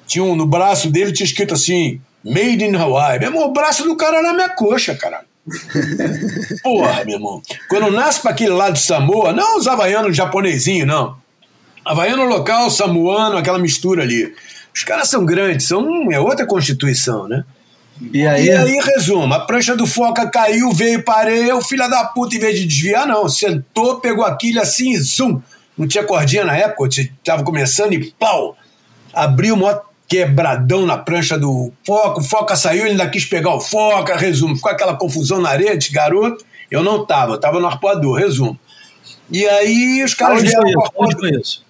Tinha 0.05 0.23
um 0.23 0.35
no 0.35 0.45
braço 0.45 0.89
dele, 0.89 1.11
tinha 1.11 1.25
escrito 1.25 1.53
assim, 1.53 2.01
Made 2.23 2.63
in 2.63 2.75
Hawaii. 2.75 3.19
Meu 3.19 3.29
irmão, 3.29 3.47
o 3.47 3.53
braço 3.53 3.83
do 3.83 3.95
cara 3.95 4.17
era 4.17 4.33
minha 4.33 4.49
coxa, 4.49 4.95
caralho. 4.95 5.25
Porra, 6.61 7.03
meu 7.03 7.15
irmão. 7.15 7.41
Quando 7.67 7.91
nasce 7.91 8.21
para 8.21 8.31
aquele 8.31 8.51
lado 8.51 8.73
de 8.73 8.81
Samoa, 8.81 9.33
não 9.33 9.57
os 9.57 9.67
havaianos 9.67 10.15
japonesinho, 10.15 10.85
não. 10.85 11.19
Havaiano 11.83 12.25
local, 12.25 12.69
samoano, 12.69 13.37
aquela 13.37 13.57
mistura 13.57 14.03
ali. 14.03 14.33
Os 14.73 14.83
caras 14.83 15.09
são 15.09 15.25
grandes, 15.25 15.67
são 15.67 16.11
é 16.11 16.19
outra 16.19 16.45
constituição, 16.45 17.27
né? 17.27 17.43
E 18.11 18.25
aí? 18.25 18.45
e 18.47 18.51
aí, 18.51 18.79
resumo, 18.95 19.31
a 19.33 19.39
prancha 19.41 19.75
do 19.75 19.85
Foca 19.85 20.27
caiu, 20.27 20.71
veio 20.71 21.03
para 21.03 21.29
o 21.55 21.61
filho 21.61 21.87
da 21.89 22.03
puta, 22.05 22.35
em 22.35 22.39
vez 22.39 22.59
de 22.59 22.65
desviar, 22.65 23.05
não, 23.05 23.29
sentou, 23.29 23.99
pegou 23.99 24.25
a 24.25 24.35
quilha 24.35 24.63
assim, 24.63 24.97
zoom. 24.97 25.41
Não 25.77 25.87
tinha 25.87 26.03
cordinha 26.03 26.43
na 26.43 26.55
época, 26.55 26.89
tava 27.23 27.43
começando 27.43 27.93
e 27.93 28.11
pau! 28.11 28.57
Abriu 29.13 29.55
um 29.55 29.79
quebradão 30.07 30.85
na 30.85 30.97
prancha 30.97 31.37
do 31.37 31.71
Foca, 31.85 32.19
o 32.19 32.23
Foca 32.23 32.55
saiu, 32.55 32.81
ele 32.81 32.91
ainda 32.91 33.09
quis 33.09 33.25
pegar 33.25 33.53
o 33.53 33.61
Foca, 33.61 34.17
resumo, 34.17 34.55
ficou 34.55 34.71
aquela 34.71 34.95
confusão 34.95 35.39
na 35.39 35.49
areia, 35.49 35.77
de 35.77 35.89
garoto, 35.89 36.43
eu 36.69 36.83
não 36.83 37.05
tava, 37.05 37.33
eu 37.33 37.39
tava 37.39 37.59
no 37.59 37.67
arpoador, 37.67 38.17
resumo. 38.17 38.59
E 39.29 39.47
aí 39.47 40.03
os 40.03 40.13
caras... 40.13 40.39
Onde 40.41 40.51
foi 40.51 40.69
isso? 40.69 40.91
Onde 40.97 41.19
foi 41.19 41.29
isso? 41.31 41.65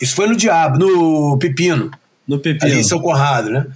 Isso 0.00 0.14
foi 0.16 0.26
no 0.26 0.36
Diabo, 0.36 0.78
no 0.78 1.38
Pepino. 1.38 1.90
No 2.26 2.38
Pepino. 2.38 2.72
Ali 2.72 2.80
em 2.80 2.84
São 2.84 2.98
Conrado, 3.00 3.50
né? 3.50 3.66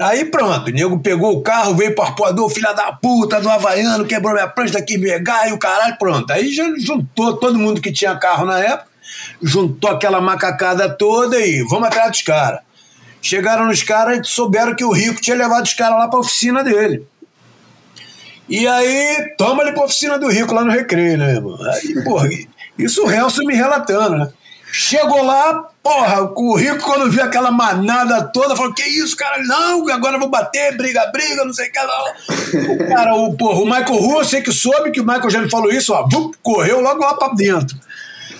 Aí 0.00 0.24
pronto, 0.24 0.68
o 0.68 0.72
nego 0.72 0.98
pegou 0.98 1.36
o 1.36 1.42
carro, 1.42 1.74
veio 1.74 1.94
pro 1.94 2.04
arpoador, 2.04 2.48
filha 2.48 2.72
da 2.72 2.90
puta 2.90 3.38
do 3.38 3.50
Havaiano, 3.50 4.06
quebrou 4.06 4.32
minha 4.32 4.48
prancha 4.48 4.72
daqui, 4.72 4.96
megar 4.96 5.46
e 5.50 5.52
o 5.52 5.58
caralho, 5.58 5.98
pronto. 5.98 6.32
Aí 6.32 6.50
juntou 6.50 7.36
todo 7.36 7.58
mundo 7.58 7.82
que 7.82 7.92
tinha 7.92 8.16
carro 8.16 8.46
na 8.46 8.58
época, 8.58 8.86
juntou 9.42 9.90
aquela 9.90 10.18
macacada 10.18 10.88
toda 10.88 11.38
e 11.38 11.62
vamos 11.64 11.88
atrás 11.88 12.10
dos 12.12 12.22
caras. 12.22 12.60
Chegaram 13.20 13.66
nos 13.66 13.82
caras 13.82 14.26
e 14.26 14.30
souberam 14.30 14.74
que 14.74 14.84
o 14.84 14.90
Rico 14.90 15.20
tinha 15.20 15.36
levado 15.36 15.66
os 15.66 15.74
caras 15.74 15.98
lá 15.98 16.08
pra 16.08 16.20
oficina 16.20 16.64
dele. 16.64 17.06
E 18.48 18.66
aí, 18.66 19.34
toma 19.36 19.62
ele 19.62 19.72
pra 19.72 19.84
oficina 19.84 20.18
do 20.18 20.28
Rico 20.28 20.54
lá 20.54 20.64
no 20.64 20.72
Recreio, 20.72 21.18
né, 21.18 21.34
irmão? 21.34 21.58
Aí, 21.62 22.02
porra, 22.02 22.26
isso 22.78 23.04
o 23.04 23.10
Helson 23.10 23.44
me 23.44 23.54
relatando, 23.54 24.16
né? 24.16 24.32
Chegou 24.72 25.24
lá, 25.24 25.68
porra, 25.82 26.30
o 26.36 26.54
Rico, 26.54 26.84
quando 26.84 27.10
viu 27.10 27.24
aquela 27.24 27.50
manada 27.50 28.22
toda, 28.32 28.54
falou: 28.54 28.72
Que 28.72 28.82
isso, 28.82 29.16
cara? 29.16 29.42
Não, 29.42 29.88
agora 29.88 30.16
eu 30.16 30.20
vou 30.20 30.28
bater, 30.28 30.76
briga, 30.76 31.06
briga, 31.06 31.44
não 31.44 31.52
sei 31.52 31.68
o 31.68 31.72
que 31.72 31.78
lá. 31.78 32.04
O 32.74 32.88
cara, 32.88 33.14
o, 33.16 33.36
porra, 33.36 33.60
o 33.60 33.64
Michael 33.64 34.18
eu 34.18 34.24
sei 34.24 34.42
que 34.42 34.52
soube 34.52 34.92
que 34.92 35.00
o 35.00 35.06
Michael 35.06 35.30
já 35.30 35.40
me 35.40 35.50
falou 35.50 35.72
isso, 35.72 35.92
ó, 35.92 36.06
correu 36.42 36.80
logo 36.80 37.00
lá 37.00 37.14
pra 37.14 37.28
dentro. 37.28 37.76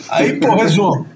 Aí, 0.09 0.39
porra, 0.39 0.63
resumo. 0.63 1.07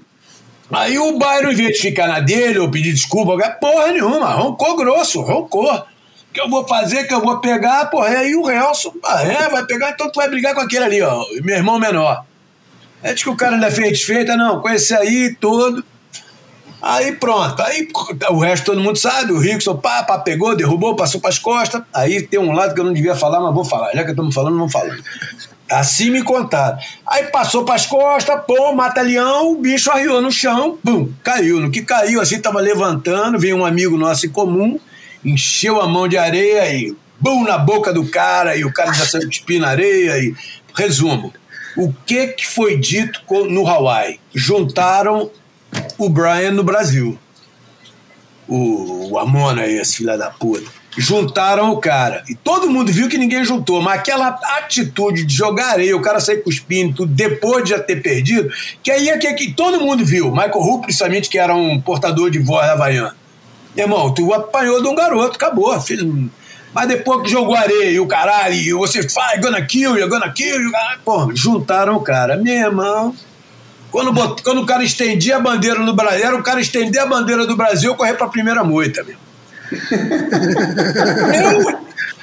Aí 0.71 0.97
o 0.97 1.17
Byron, 1.17 1.51
em 1.51 1.55
vez 1.55 1.73
de 1.75 1.81
ficar 1.81 2.07
na 2.07 2.19
dele 2.19 2.59
ou 2.59 2.69
pedir 2.69 2.91
desculpa, 2.91 3.37
porra 3.51 3.91
nenhuma, 3.91 4.31
roncou 4.31 4.75
grosso, 4.75 5.21
roncou. 5.21 5.85
Que 6.33 6.41
eu 6.41 6.49
vou 6.49 6.67
fazer, 6.67 7.05
que 7.05 7.13
eu 7.13 7.21
vou 7.21 7.39
pegar, 7.39 7.85
porra, 7.85 8.09
aí 8.09 8.35
o 8.35 8.43
Relson, 8.43 8.91
ah, 9.05 9.23
é, 9.23 9.47
vai 9.49 9.65
pegar, 9.65 9.91
então 9.91 10.11
tu 10.11 10.17
vai 10.17 10.27
brigar 10.27 10.53
com 10.53 10.59
aquele 10.59 10.83
ali, 10.83 11.01
ó, 11.01 11.23
meu 11.41 11.55
irmão 11.55 11.79
menor. 11.79 12.25
É 13.05 13.13
de 13.13 13.23
que 13.23 13.29
o 13.29 13.35
cara 13.35 13.53
ainda 13.53 13.69
fez 13.69 13.89
desfeita, 13.89 14.35
não, 14.35 14.59
com 14.59 14.67
esse 14.67 14.91
aí 14.95 15.37
todo. 15.39 15.85
Aí 16.81 17.11
pronto, 17.11 17.61
aí 17.61 17.87
o 18.31 18.39
resto 18.39 18.65
todo 18.65 18.81
mundo 18.81 18.97
sabe, 18.97 19.31
o 19.31 19.37
Rickson, 19.37 19.77
pá, 19.77 20.01
pá, 20.01 20.17
pegou, 20.17 20.55
derrubou, 20.55 20.95
passou 20.95 21.21
para 21.21 21.29
as 21.29 21.37
costas. 21.37 21.83
Aí 21.93 22.23
tem 22.23 22.39
um 22.39 22.51
lado 22.51 22.73
que 22.73 22.81
eu 22.81 22.83
não 22.83 22.93
devia 22.93 23.13
falar, 23.13 23.39
mas 23.39 23.53
vou 23.53 23.63
falar. 23.63 23.91
Já 23.93 24.03
que 24.03 24.09
estamos 24.09 24.33
falando, 24.33 24.57
não 24.57 24.67
falando. 24.67 25.03
Assim 25.69 26.09
me 26.09 26.23
contaram. 26.23 26.79
Aí 27.05 27.25
passou 27.25 27.63
para 27.63 27.75
as 27.75 27.85
costas, 27.85 28.41
pô, 28.47 28.73
mata-leão, 28.73 29.51
o 29.51 29.57
bicho 29.57 29.91
arriou 29.91 30.19
no 30.19 30.31
chão, 30.31 30.79
pum, 30.83 31.13
caiu. 31.23 31.59
No 31.59 31.69
que 31.69 31.83
caiu, 31.83 32.19
assim, 32.19 32.41
tava 32.41 32.59
levantando, 32.59 33.37
veio 33.37 33.55
um 33.55 33.65
amigo 33.65 33.95
nosso 33.97 34.25
em 34.25 34.29
comum, 34.29 34.79
encheu 35.23 35.79
a 35.79 35.87
mão 35.87 36.07
de 36.07 36.17
areia 36.17 36.73
e 36.73 36.95
bum 37.19 37.43
na 37.43 37.59
boca 37.59 37.93
do 37.93 38.07
cara, 38.07 38.55
e 38.55 38.65
o 38.65 38.73
cara 38.73 38.91
já 38.93 39.05
saiu 39.05 39.29
de 39.29 39.59
na 39.59 39.67
areia. 39.67 40.17
E... 40.17 40.33
Resumo, 40.73 41.31
o 41.75 41.93
que, 42.05 42.27
que 42.27 42.47
foi 42.47 42.77
dito 42.77 43.21
no 43.49 43.67
Hawaii? 43.67 44.19
Juntaram 44.33 45.29
o 45.97 46.09
Brian 46.09 46.51
no 46.51 46.63
Brasil. 46.63 47.17
O, 48.47 49.11
o 49.11 49.19
Amona, 49.19 49.65
esse 49.67 49.97
filho 49.97 50.17
da 50.17 50.29
puta. 50.29 50.69
Juntaram 50.97 51.71
o 51.71 51.77
cara. 51.77 52.23
E 52.29 52.35
todo 52.35 52.69
mundo 52.69 52.91
viu 52.91 53.09
que 53.09 53.17
ninguém 53.17 53.43
juntou, 53.43 53.81
mas 53.81 53.99
aquela 53.99 54.29
atitude 54.57 55.25
de 55.25 55.35
jogar 55.35 55.79
o 55.79 56.01
cara 56.01 56.21
sair 56.21 56.41
com 56.41 56.49
o 56.49 56.53
espírito 56.53 57.05
depois 57.05 57.65
de 57.65 57.71
já 57.71 57.79
ter 57.79 58.01
perdido, 58.01 58.49
que 58.81 58.89
aí 58.89 59.09
é 59.09 59.17
que, 59.17 59.33
que 59.33 59.53
todo 59.53 59.81
mundo 59.81 60.05
viu. 60.05 60.31
Michael 60.31 60.61
Hu, 60.61 60.81
principalmente, 60.81 61.29
que 61.29 61.37
era 61.37 61.53
um 61.53 61.81
portador 61.81 62.29
de 62.29 62.39
voz 62.39 62.69
havaiana. 62.69 63.15
Irmão, 63.75 64.13
tu 64.13 64.33
apanhou 64.33 64.81
de 64.81 64.87
um 64.87 64.95
garoto, 64.95 65.35
acabou, 65.35 65.77
filho 65.81 66.31
mas 66.75 66.89
depois 66.89 67.21
que 67.21 67.29
jogou 67.29 67.55
areia 67.55 67.89
e 67.89 68.01
o 68.01 68.05
caralho, 68.05 68.53
e 68.53 68.73
você 68.73 69.07
faz, 69.07 69.39
gonna 69.39 69.61
kill, 69.61 69.95
you're 69.95 70.09
gonna 70.09 70.29
kill, 70.29 70.59
you 70.59 70.71
Pô, 71.05 71.31
juntaram 71.33 71.95
o 71.95 72.01
cara. 72.01 72.35
Meu 72.35 72.53
irmão, 72.53 73.15
quando, 73.89 74.11
bot... 74.11 74.43
quando 74.43 74.61
o 74.61 74.65
cara 74.65 74.83
estendia 74.83 75.37
a 75.37 75.39
bandeira 75.39 75.79
no 75.79 75.93
Brasil, 75.93 76.25
era 76.25 76.35
o 76.35 76.43
cara 76.43 76.59
estender 76.59 77.01
a 77.01 77.05
bandeira 77.05 77.47
do 77.47 77.55
Brasil 77.55 77.93
e 77.93 77.95
correr 77.95 78.15
pra 78.15 78.27
primeira 78.27 78.61
moita, 78.61 79.05
meu. 79.05 79.15
eu, 81.33 81.79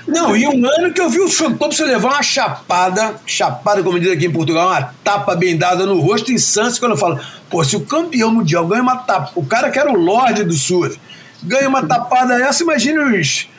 não, 0.06 0.36
e 0.36 0.46
um 0.46 0.66
ano 0.66 0.92
que 0.92 1.00
eu 1.00 1.08
vi 1.08 1.20
o 1.20 1.30
Chantô 1.30 1.72
você 1.72 1.84
levar 1.86 2.10
uma 2.10 2.22
chapada, 2.22 3.14
chapada, 3.24 3.82
como 3.82 3.98
diz 3.98 4.12
aqui 4.12 4.26
em 4.26 4.32
Portugal, 4.32 4.68
uma 4.68 4.92
tapa 5.02 5.34
bem 5.34 5.56
dada 5.56 5.86
no 5.86 5.98
rosto 5.98 6.30
em 6.30 6.36
Santos, 6.36 6.78
quando 6.78 6.92
eu 6.92 6.98
falo, 6.98 7.18
pô, 7.48 7.64
se 7.64 7.74
o 7.74 7.80
campeão 7.80 8.30
mundial 8.30 8.66
ganha 8.66 8.82
uma 8.82 8.96
tapa, 8.96 9.32
o 9.34 9.46
cara 9.46 9.70
que 9.70 9.78
era 9.78 9.90
o 9.90 9.96
Lorde 9.96 10.44
do 10.44 10.52
Surf, 10.52 11.00
ganha 11.42 11.66
uma 11.66 11.86
tapada 11.86 12.34
essa, 12.34 12.62
imagine 12.62 12.98
os 12.98 13.50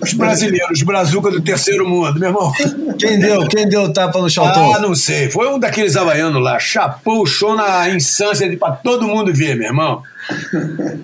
Os 0.00 0.12
brasileiros, 0.14 0.78
os 0.78 0.82
brazucas 0.82 1.32
do 1.32 1.40
terceiro 1.40 1.88
mundo, 1.88 2.18
meu 2.18 2.30
irmão. 2.30 2.52
Quem 2.98 3.18
deu? 3.18 3.46
Quem 3.48 3.68
deu 3.68 3.92
tapa 3.92 4.18
no 4.18 4.30
Chaltão? 4.30 4.74
Ah, 4.74 4.78
não 4.78 4.94
sei. 4.94 5.30
Foi 5.30 5.48
um 5.48 5.58
daqueles 5.58 5.96
havaianos 5.96 6.42
lá. 6.42 6.58
Chapou 6.58 7.22
o 7.22 7.26
show 7.26 7.54
na 7.54 7.88
insância 7.90 8.56
para 8.56 8.72
todo 8.72 9.06
mundo 9.06 9.32
ver, 9.32 9.56
meu 9.56 9.68
irmão. 9.68 10.02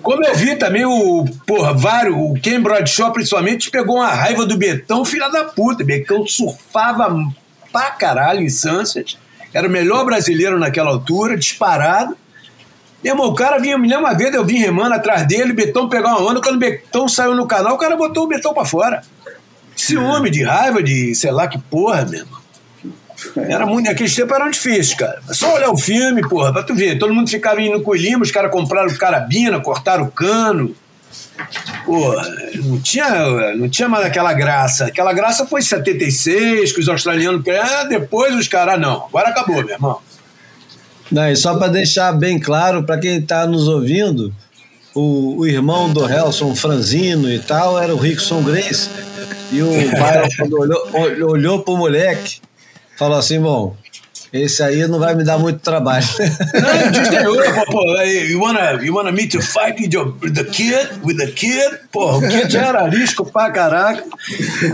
Como 0.01 0.25
eu 0.25 0.35
vi 0.35 0.55
também 0.55 0.85
o, 0.85 1.25
porra, 1.45 1.73
vários, 1.73 2.15
o 2.15 2.33
Ken 2.41 2.61
Bradshaw 2.61 3.11
principalmente 3.11 3.69
pegou 3.69 3.97
uma 3.97 4.07
raiva 4.07 4.45
do 4.45 4.57
Betão, 4.57 5.05
filha 5.05 5.29
da 5.29 5.43
puta. 5.43 5.83
Betão 5.83 6.25
surfava 6.25 7.15
pra 7.71 7.91
caralho 7.91 8.41
em 8.41 8.49
Sunset. 8.49 9.17
Era 9.53 9.67
o 9.67 9.71
melhor 9.71 10.05
brasileiro 10.05 10.59
naquela 10.59 10.89
altura, 10.89 11.37
disparado. 11.37 12.17
Meu 13.03 13.13
irmão, 13.13 13.27
o 13.27 13.35
cara 13.35 13.59
vinha, 13.59 13.77
me 13.77 13.87
lembro 13.87 14.05
uma 14.05 14.13
vez, 14.13 14.33
eu 14.33 14.43
vim 14.43 14.57
remando 14.57 14.95
atrás 14.95 15.27
dele, 15.27 15.53
Betão 15.53 15.87
pegou 15.87 16.09
uma 16.09 16.21
onda, 16.21 16.41
quando 16.41 16.55
o 16.55 16.59
Betão 16.59 17.07
saiu 17.07 17.35
no 17.35 17.45
canal, 17.45 17.75
o 17.75 17.77
cara 17.77 17.95
botou 17.95 18.23
o 18.23 18.27
Betão 18.27 18.53
pra 18.53 18.65
fora. 18.65 19.01
Ciúme, 19.75 20.31
de 20.31 20.43
raiva, 20.43 20.81
de 20.81 21.13
sei 21.13 21.31
lá 21.31 21.47
que 21.47 21.59
porra, 21.59 22.03
mesmo. 22.05 22.37
Era 23.35 23.65
muito, 23.65 23.89
aqueles 23.89 24.15
tempos 24.15 24.35
eram 24.35 24.49
difíceis, 24.49 24.93
cara. 24.93 25.21
É 25.29 25.33
só 25.33 25.55
olhar 25.55 25.69
o 25.69 25.77
filme, 25.77 26.27
porra, 26.27 26.51
pra 26.51 26.63
tu 26.63 26.75
ver. 26.75 26.97
Todo 26.97 27.13
mundo 27.13 27.29
ficava 27.29 27.61
indo 27.61 27.81
com 27.81 27.91
o 27.91 27.95
Lima, 27.95 28.23
os 28.23 28.31
caras 28.31 28.51
compraram 28.51 28.93
carabina, 28.95 29.59
cortaram 29.59 30.05
o 30.05 30.11
cano. 30.11 30.75
Porra, 31.85 32.23
não 32.55 32.79
tinha, 32.79 33.55
não 33.55 33.69
tinha 33.69 33.87
mais 33.87 34.05
aquela 34.05 34.33
graça. 34.33 34.85
Aquela 34.85 35.13
graça 35.13 35.45
foi 35.45 35.61
em 35.61 35.63
76, 35.63 36.71
que 36.71 36.79
os 36.79 36.89
australianos. 36.89 37.43
Ah, 37.47 37.83
depois 37.83 38.35
os 38.35 38.47
caras, 38.47 38.79
não. 38.79 39.05
Agora 39.05 39.29
acabou, 39.29 39.63
meu 39.63 39.69
irmão. 39.69 39.99
Não, 41.11 41.29
e 41.29 41.35
só 41.35 41.55
para 41.55 41.69
deixar 41.69 42.11
bem 42.11 42.39
claro 42.39 42.83
para 42.83 42.99
quem 42.99 43.17
está 43.17 43.47
nos 43.47 43.67
ouvindo, 43.67 44.33
o, 44.93 45.37
o, 45.39 45.47
irmão 45.47 45.91
do 45.91 46.09
Helson, 46.09 46.55
Franzino 46.55 47.31
e 47.31 47.39
tal, 47.39 47.79
era 47.81 47.93
o 47.93 47.97
Rickson 47.97 48.41
Grace. 48.43 48.89
E 49.51 49.61
o 49.61 49.69
quando 50.37 50.59
olhou, 50.59 51.29
olhou 51.29 51.59
pro 51.59 51.77
moleque, 51.77 52.41
falou 52.97 53.17
assim: 53.17 53.39
bom, 53.39 53.75
esse 54.33 54.61
aí 54.61 54.85
não 54.87 54.99
vai 54.99 55.15
me 55.15 55.23
dar 55.23 55.37
muito 55.37 55.59
trabalho. 55.59 56.05
Não, 56.19 56.91
desdenhou, 56.91 57.37
pô, 57.67 58.01
you 58.01 58.41
wanna, 58.41 58.83
you 58.83 58.93
wanna 58.93 59.11
me 59.11 59.27
to 59.27 59.41
fight 59.41 59.79
with, 59.79 59.93
your, 59.93 60.13
with 60.21 60.33
the 60.33 60.43
kid? 60.43 60.89
With 61.03 61.17
the 61.17 61.27
kid? 61.27 61.79
Pô, 61.91 62.17
o 62.17 62.21
kid 62.21 62.51
já 62.51 62.67
era 62.67 62.89
risco 62.89 63.25
pra 63.25 63.49
caraca. 63.51 64.03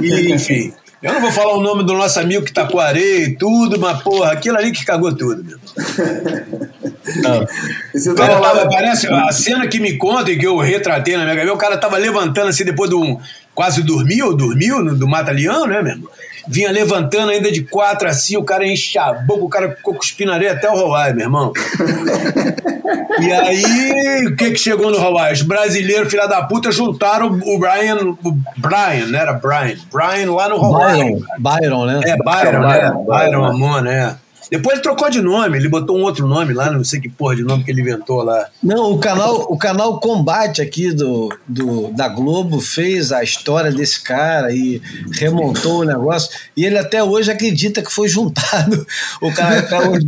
E, 0.02 0.34
enfim. 0.34 0.74
Eu 1.04 1.12
não 1.12 1.20
vou 1.20 1.32
falar 1.34 1.54
o 1.54 1.62
nome 1.62 1.84
do 1.84 1.94
nosso 1.94 2.18
amigo 2.18 2.46
que 2.46 2.54
tá 2.54 2.66
com 2.66 2.80
areia 2.80 3.26
e 3.26 3.36
tudo, 3.36 3.78
mas, 3.78 4.02
porra, 4.02 4.32
aquilo 4.32 4.58
ali 4.58 4.72
que 4.72 4.86
cagou 4.86 5.14
tudo, 5.14 5.44
meu. 5.44 5.60
Não. 7.18 7.44
O 8.14 8.16
cara 8.16 8.40
tava, 8.40 8.70
parece 8.70 9.08
a 9.08 9.30
cena 9.34 9.68
que 9.68 9.82
me 9.82 9.98
conta 9.98 10.32
e 10.32 10.40
que 10.40 10.48
eu 10.48 10.58
retratei 10.58 11.18
na 11.18 11.24
minha 11.24 11.36
cabeça, 11.36 11.54
o 11.54 11.58
cara 11.58 11.78
tava 11.78 11.98
levantando 11.98 12.48
assim 12.48 12.64
depois 12.64 12.90
de 12.90 12.96
um. 12.96 13.20
Quase 13.54 13.84
dormiu, 13.84 14.34
dormiu 14.34 14.82
no, 14.82 14.96
do 14.96 15.06
Mata-Leão, 15.06 15.68
né, 15.68 15.82
mesmo? 15.82 16.10
Vinha 16.48 16.72
levantando 16.72 17.32
ainda 17.32 17.52
de 17.52 17.64
quatro 17.64 18.08
assim, 18.08 18.36
o 18.36 18.44
cara 18.44 18.68
enche 18.68 18.98
a 18.98 19.14
boca, 19.14 19.46
o 19.46 19.50
cara 19.50 19.76
ficou 19.76 19.94
cuspindo 19.94 20.32
areia 20.32 20.52
até 20.52 20.70
o 20.70 20.78
Hawaii, 20.78 21.14
meu 21.14 21.26
irmão. 21.26 21.54
e 23.20 23.32
aí, 23.32 24.26
o 24.28 24.36
que 24.36 24.52
que 24.52 24.58
chegou 24.58 24.92
no 24.92 24.98
Hawaii? 24.98 25.34
Os 25.34 25.42
brasileiros, 25.42 26.12
filha 26.12 26.28
da 26.28 26.44
puta, 26.44 26.72
juntaram 26.72 27.28
o 27.28 27.60
Brian, 27.60 27.98
o 28.24 28.32
Brian, 28.58 29.08
né? 29.08 29.20
Era 29.20 29.34
Brian. 29.34 29.78
Brian 29.92 30.34
lá 30.34 30.50
no 30.50 30.56
Hawaii. 30.56 31.04
Byron, 31.04 31.22
Byron 31.40 31.86
né? 31.86 32.02
É, 32.06 32.18
Byron, 32.18 32.68
né? 32.68 32.92
Byron 33.08 33.46
Amon, 33.46 33.82
né? 33.82 34.16
Depois 34.50 34.76
ele 34.76 34.84
trocou 34.84 35.10
de 35.10 35.22
nome, 35.22 35.58
ele 35.58 35.70
botou 35.70 35.98
um 35.98 36.04
outro 36.04 36.28
nome 36.28 36.54
lá, 36.54 36.72
não 36.72 36.84
sei 36.84 37.00
que 37.00 37.10
porra 37.10 37.36
de 37.36 37.44
nome 37.44 37.64
que 37.64 37.72
ele 37.72 37.82
inventou 37.82 38.22
lá. 38.24 38.48
Não, 38.62 38.92
o 38.92 39.00
canal, 39.00 39.48
o 39.50 39.58
canal 39.58 40.00
Combate 40.00 40.62
aqui 40.62 40.92
do, 40.92 41.36
do, 41.48 41.92
da 41.92 42.08
Globo 42.08 42.60
fez 42.60 43.12
a 43.12 43.24
história 43.24 43.72
desse 43.72 44.02
cara 44.02 44.54
e 44.54 44.82
remontou 45.12 45.82
o 45.82 45.84
negócio. 45.84 46.30
E 46.56 46.66
ele 46.66 46.78
até 46.78 47.04
hoje 47.04 47.32
acredita 47.32 47.82
que 47.82 47.92
foi 47.92 48.08
juntado. 48.08 48.86
O 49.22 49.34
cara 49.34 49.60
até 49.60 49.90
hoje 49.90 50.06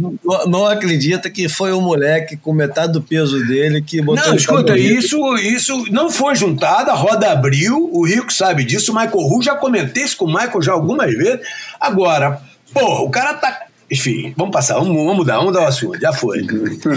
não 0.47 0.65
acredita 0.65 1.29
que 1.29 1.47
foi 1.47 1.71
o 1.71 1.77
um 1.77 1.81
moleque 1.81 2.37
com 2.37 2.53
metade 2.53 2.93
do 2.93 3.01
peso 3.01 3.45
dele 3.45 3.81
que 3.81 4.01
botou 4.01 4.27
Não, 4.27 4.35
escuta, 4.35 4.77
isso, 4.77 5.35
isso 5.37 5.85
não 5.91 6.09
foi 6.09 6.35
juntado, 6.35 6.91
a 6.91 6.93
roda 6.93 7.31
abriu, 7.31 7.89
o 7.91 8.05
Rico 8.05 8.31
sabe 8.31 8.63
disso, 8.63 8.91
o 8.91 8.95
Michael 8.95 9.27
Ru 9.27 9.41
já 9.41 9.55
comentei 9.55 10.03
isso 10.03 10.17
com 10.17 10.25
o 10.25 10.33
Michael 10.33 10.61
já 10.61 10.73
algumas 10.73 11.13
vezes. 11.13 11.41
Agora, 11.79 12.41
porra, 12.73 13.01
o 13.01 13.09
cara 13.09 13.33
tá 13.35 13.64
enfim, 13.89 14.33
vamos 14.35 14.51
passar, 14.51 14.75
vamos, 14.75 14.95
vamos 14.95 15.17
mudar, 15.17 15.37
vamos 15.37 15.53
dar 15.53 15.61
o 15.61 15.67
assunto, 15.67 15.99
já 15.99 16.11
foi. 16.11 16.41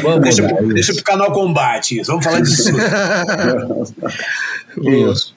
Vamos 0.02 0.20
deixa, 0.20 0.42
mudar, 0.42 0.56
pro, 0.56 0.74
deixa 0.74 0.94
pro 0.94 1.04
canal 1.04 1.32
Combate 1.32 2.00
isso, 2.00 2.10
vamos 2.10 2.24
falar 2.24 2.40
disso. 2.40 2.70
isso. 5.10 5.34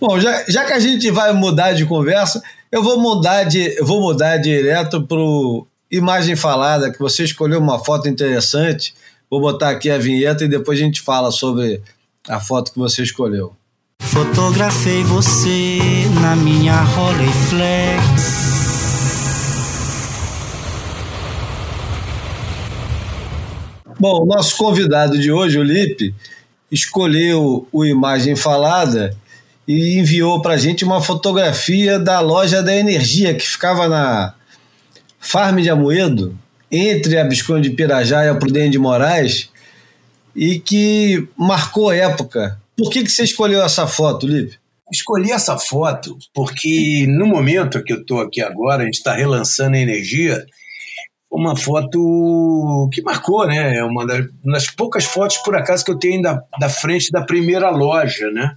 Bom, 0.00 0.18
já, 0.20 0.44
já 0.48 0.64
que 0.64 0.72
a 0.72 0.78
gente 0.78 1.10
vai 1.10 1.32
mudar 1.32 1.72
de 1.72 1.84
conversa, 1.84 2.42
eu 2.70 2.82
vou 2.82 3.00
mudar 3.00 3.44
de, 3.44 3.78
eu 3.78 3.84
vou 3.84 4.00
mudar 4.00 4.36
direto 4.38 5.02
pro 5.02 5.66
imagem 5.90 6.36
falada, 6.36 6.92
que 6.92 6.98
você 6.98 7.24
escolheu 7.24 7.58
uma 7.58 7.82
foto 7.82 8.08
interessante. 8.08 8.94
Vou 9.30 9.40
botar 9.40 9.70
aqui 9.70 9.90
a 9.90 9.98
vinheta 9.98 10.44
e 10.44 10.48
depois 10.48 10.78
a 10.78 10.82
gente 10.82 11.02
fala 11.02 11.30
sobre 11.30 11.82
a 12.28 12.40
foto 12.40 12.72
que 12.72 12.78
você 12.78 13.02
escolheu. 13.02 13.54
Fotografei 14.00 15.02
você 15.02 15.78
na 16.20 16.36
minha 16.36 16.80
Rolleiflex. 16.80 18.67
Bom, 24.00 24.22
o 24.22 24.26
nosso 24.26 24.56
convidado 24.56 25.18
de 25.18 25.32
hoje, 25.32 25.58
o 25.58 25.62
Lipe, 25.62 26.14
escolheu 26.70 27.66
o 27.72 27.84
Imagem 27.84 28.36
Falada 28.36 29.16
e 29.66 29.98
enviou 29.98 30.40
para 30.40 30.54
a 30.54 30.56
gente 30.56 30.84
uma 30.84 31.02
fotografia 31.02 31.98
da 31.98 32.20
loja 32.20 32.62
da 32.62 32.72
energia 32.72 33.34
que 33.34 33.44
ficava 33.44 33.88
na 33.88 34.34
Farm 35.18 35.58
de 35.58 35.68
Amoedo, 35.68 36.38
entre 36.70 37.18
a 37.18 37.26
Visconde 37.26 37.70
de 37.70 37.74
Pirajá 37.74 38.24
e 38.24 38.28
a 38.28 38.36
Prudente 38.36 38.70
de 38.70 38.78
Moraes, 38.78 39.50
e 40.34 40.60
que 40.60 41.26
marcou 41.36 41.90
época. 41.90 42.56
Por 42.76 42.90
que, 42.90 43.02
que 43.02 43.10
você 43.10 43.24
escolheu 43.24 43.60
essa 43.64 43.88
foto, 43.88 44.28
Lipe? 44.28 44.60
Escolhi 44.92 45.32
essa 45.32 45.58
foto 45.58 46.16
porque 46.32 47.04
no 47.08 47.26
momento 47.26 47.82
que 47.82 47.92
eu 47.92 48.00
estou 48.00 48.20
aqui 48.20 48.40
agora, 48.40 48.82
a 48.82 48.84
gente 48.84 48.98
está 48.98 49.14
relançando 49.14 49.76
a 49.76 49.80
energia 49.80 50.46
uma 51.30 51.56
foto 51.56 52.88
que 52.92 53.02
marcou, 53.02 53.46
né? 53.46 53.76
É 53.76 53.84
uma 53.84 54.06
das, 54.06 54.26
uma 54.42 54.54
das, 54.54 54.70
poucas 54.70 55.04
fotos, 55.04 55.36
por 55.38 55.54
acaso, 55.54 55.84
que 55.84 55.90
eu 55.90 55.98
tenho 55.98 56.22
da, 56.22 56.42
da 56.58 56.68
frente 56.68 57.10
da 57.10 57.22
primeira 57.22 57.70
loja, 57.70 58.30
né? 58.30 58.54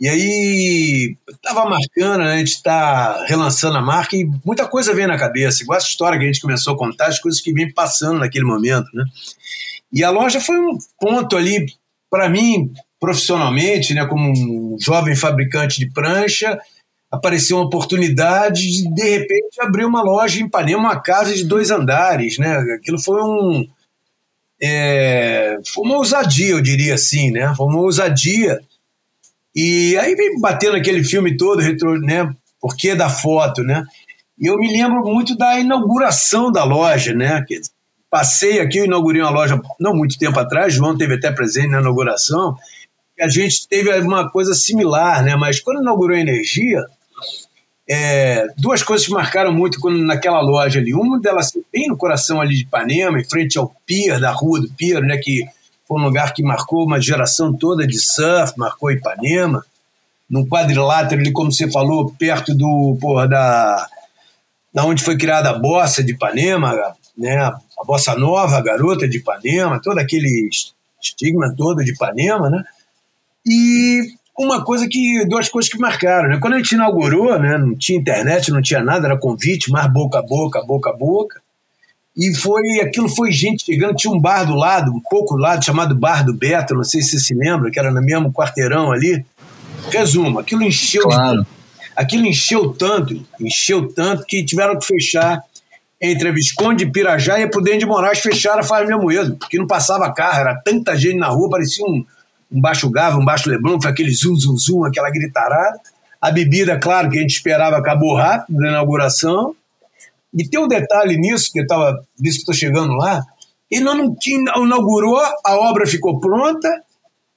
E 0.00 0.08
aí, 0.08 1.16
estava 1.28 1.68
marcando, 1.68 2.22
né? 2.22 2.34
a 2.34 2.38
gente 2.38 2.52
está 2.52 3.24
relançando 3.24 3.78
a 3.78 3.82
marca 3.82 4.16
e 4.16 4.24
muita 4.44 4.64
coisa 4.64 4.94
vem 4.94 5.08
na 5.08 5.18
cabeça, 5.18 5.62
igual 5.62 5.76
essa 5.76 5.88
história 5.88 6.16
que 6.16 6.24
a 6.24 6.28
gente 6.28 6.40
começou 6.40 6.74
a 6.74 6.78
contar, 6.78 7.06
as 7.06 7.18
coisas 7.18 7.40
que 7.40 7.52
vêm 7.52 7.72
passando 7.72 8.20
naquele 8.20 8.44
momento, 8.44 8.86
né? 8.94 9.04
E 9.92 10.04
a 10.04 10.10
loja 10.10 10.40
foi 10.40 10.56
um 10.56 10.78
ponto 11.00 11.36
ali, 11.36 11.66
para 12.08 12.28
mim, 12.28 12.72
profissionalmente, 13.00 13.92
né, 13.92 14.06
como 14.06 14.30
um 14.30 14.76
jovem 14.80 15.16
fabricante 15.16 15.78
de 15.78 15.90
prancha, 15.90 16.58
apareceu 17.10 17.56
uma 17.56 17.66
oportunidade 17.66 18.60
de, 18.60 18.94
de 18.94 19.02
repente, 19.02 19.60
abrir 19.60 19.84
uma 19.84 20.02
loja 20.02 20.40
em 20.40 20.46
Ipanema, 20.46 20.78
uma 20.78 21.00
casa 21.00 21.34
de 21.34 21.44
dois 21.44 21.70
andares, 21.70 22.38
né? 22.38 22.56
Aquilo 22.76 22.98
foi 22.98 23.22
um... 23.22 23.66
É, 24.60 25.56
foi 25.72 25.84
uma 25.84 25.96
ousadia, 25.96 26.50
eu 26.50 26.60
diria 26.60 26.94
assim, 26.94 27.30
né? 27.30 27.54
Foi 27.56 27.66
uma 27.66 27.80
ousadia. 27.80 28.60
E 29.54 29.96
aí 29.96 30.14
vem 30.14 30.40
batendo 30.40 30.76
aquele 30.76 31.02
filme 31.02 31.36
todo, 31.36 31.62
retro, 31.62 31.98
né? 32.00 32.30
Porquê 32.60 32.94
da 32.94 33.08
foto, 33.08 33.62
né? 33.62 33.84
E 34.38 34.46
eu 34.46 34.56
me 34.56 34.70
lembro 34.70 35.02
muito 35.02 35.36
da 35.36 35.58
inauguração 35.58 36.50
da 36.52 36.64
loja, 36.64 37.14
né? 37.14 37.44
Passei 38.10 38.60
aqui, 38.60 38.78
eu 38.78 38.84
inaugurei 38.84 39.20
uma 39.20 39.30
loja 39.30 39.60
não 39.80 39.94
muito 39.94 40.18
tempo 40.18 40.38
atrás, 40.38 40.74
João 40.74 40.96
teve 40.96 41.14
até 41.14 41.30
presente 41.30 41.68
na 41.68 41.80
inauguração, 41.80 42.56
a 43.20 43.28
gente 43.28 43.66
teve 43.68 43.90
uma 44.00 44.30
coisa 44.30 44.54
similar, 44.54 45.22
né? 45.24 45.34
Mas 45.36 45.60
quando 45.60 45.82
inaugurou 45.82 46.16
a 46.16 46.20
energia, 46.20 46.84
é, 47.90 48.46
duas 48.58 48.82
coisas 48.82 49.06
que 49.06 49.12
marcaram 49.12 49.52
muito 49.52 49.80
quando, 49.80 50.04
naquela 50.04 50.40
loja 50.42 50.78
ali. 50.78 50.92
Uma 50.92 51.18
delas 51.18 51.52
bem 51.72 51.88
no 51.88 51.96
coração 51.96 52.40
ali 52.40 52.56
de 52.56 52.62
Ipanema, 52.64 53.18
em 53.18 53.24
frente 53.24 53.58
ao 53.58 53.74
pier, 53.86 54.20
da 54.20 54.30
rua 54.30 54.60
do 54.60 54.68
pier, 54.70 55.00
né, 55.02 55.16
que 55.16 55.46
foi 55.86 55.98
um 55.98 56.04
lugar 56.04 56.34
que 56.34 56.42
marcou 56.42 56.84
uma 56.84 57.00
geração 57.00 57.52
toda 57.56 57.86
de 57.86 57.98
surf, 57.98 58.52
marcou 58.58 58.90
Ipanema. 58.90 59.64
Num 60.28 60.46
quadrilátero 60.46 61.22
ali, 61.22 61.32
como 61.32 61.50
você 61.50 61.70
falou, 61.70 62.14
perto 62.18 62.54
do, 62.54 62.98
porra, 63.00 63.26
da, 63.26 63.88
da 64.74 64.84
onde 64.84 65.02
foi 65.02 65.16
criada 65.16 65.48
a 65.48 65.58
bossa 65.58 66.04
de 66.04 66.12
Ipanema, 66.12 66.74
né, 67.16 67.38
a 67.38 67.84
bossa 67.86 68.14
nova, 68.14 68.58
a 68.58 68.62
garota 68.62 69.08
de 69.08 69.16
Ipanema, 69.16 69.80
todo 69.82 69.98
aquele 69.98 70.50
estigma 71.02 71.54
todo 71.56 71.82
de 71.82 71.92
Ipanema, 71.92 72.50
né? 72.50 72.62
E 73.46 74.17
uma 74.38 74.64
coisa 74.64 74.86
que 74.88 75.26
duas 75.26 75.48
coisas 75.48 75.70
que 75.70 75.78
marcaram, 75.78 76.28
né? 76.28 76.38
Quando 76.40 76.54
a 76.54 76.58
gente 76.58 76.72
inaugurou, 76.72 77.38
né, 77.38 77.58
não 77.58 77.76
tinha 77.76 77.98
internet, 77.98 78.52
não 78.52 78.62
tinha 78.62 78.82
nada, 78.82 79.06
era 79.06 79.18
convite, 79.18 79.70
mais 79.70 79.92
boca 79.92 80.20
a 80.20 80.22
boca, 80.22 80.62
boca 80.62 80.90
a 80.90 80.96
boca. 80.96 81.40
E 82.16 82.34
foi 82.34 82.62
aquilo 82.80 83.08
foi 83.08 83.32
gente 83.32 83.64
chegando, 83.64 83.96
tinha 83.96 84.12
um 84.12 84.20
bar 84.20 84.44
do 84.44 84.54
lado, 84.54 84.92
um 84.92 85.00
pouco 85.00 85.36
do 85.36 85.42
lado, 85.42 85.64
chamado 85.64 85.94
Bar 85.94 86.24
do 86.24 86.34
Beto, 86.34 86.74
não 86.74 86.84
sei 86.84 87.02
se 87.02 87.10
você 87.10 87.18
se 87.18 87.34
lembra, 87.34 87.70
que 87.70 87.78
era 87.78 87.90
no 87.90 88.00
mesmo 88.00 88.32
quarteirão 88.32 88.92
ali. 88.92 89.24
Resumo, 89.90 90.38
aquilo 90.38 90.62
encheu 90.62 91.02
Claro. 91.02 91.46
Aquilo 91.94 92.26
encheu 92.26 92.72
tanto, 92.72 93.20
encheu 93.40 93.88
tanto 93.92 94.24
que 94.24 94.44
tiveram 94.44 94.78
que 94.78 94.86
fechar 94.86 95.42
entre 96.00 96.28
a 96.28 96.32
Visconde 96.32 96.84
e 96.84 96.90
Pirajá 96.90 97.40
e 97.40 97.42
a 97.42 97.48
Prudente 97.48 97.80
de 97.80 97.86
Moraes 97.86 98.20
fecharam 98.20 98.60
a 98.60 98.62
Fábio 98.62 99.00
Moedo, 99.00 99.36
porque 99.36 99.58
não 99.58 99.66
passava 99.66 100.12
carro, 100.12 100.38
era 100.40 100.60
tanta 100.64 100.96
gente 100.96 101.16
na 101.16 101.26
rua, 101.26 101.50
parecia 101.50 101.84
um, 101.84 102.04
um 102.50 102.60
baixo 102.60 102.90
Gava, 102.90 103.18
um 103.18 103.24
baixo 103.24 103.48
Leblon, 103.48 103.80
foi 103.80 103.90
aquele 103.90 104.10
zum, 104.10 104.34
zum, 104.34 104.56
zum, 104.56 104.84
aquela 104.84 105.10
gritarada. 105.10 105.78
A 106.20 106.30
bebida, 106.30 106.78
claro, 106.78 107.08
que 107.10 107.18
a 107.18 107.20
gente 107.20 107.34
esperava, 107.34 107.76
acabou 107.76 108.16
rápido 108.16 108.58
na 108.58 108.70
inauguração. 108.70 109.54
E 110.34 110.48
tem 110.48 110.60
um 110.60 110.68
detalhe 110.68 111.16
nisso, 111.16 111.50
que 111.52 111.60
eu 111.60 111.62
estava, 111.62 112.00
visto 112.18 112.44
que 112.44 112.50
estou 112.50 112.54
chegando 112.54 112.92
lá, 112.94 113.22
ele 113.70 113.84
não 113.84 114.14
tinha, 114.14 114.52
inaugurou, 114.56 115.18
a 115.18 115.56
obra 115.56 115.86
ficou 115.86 116.18
pronta, 116.18 116.68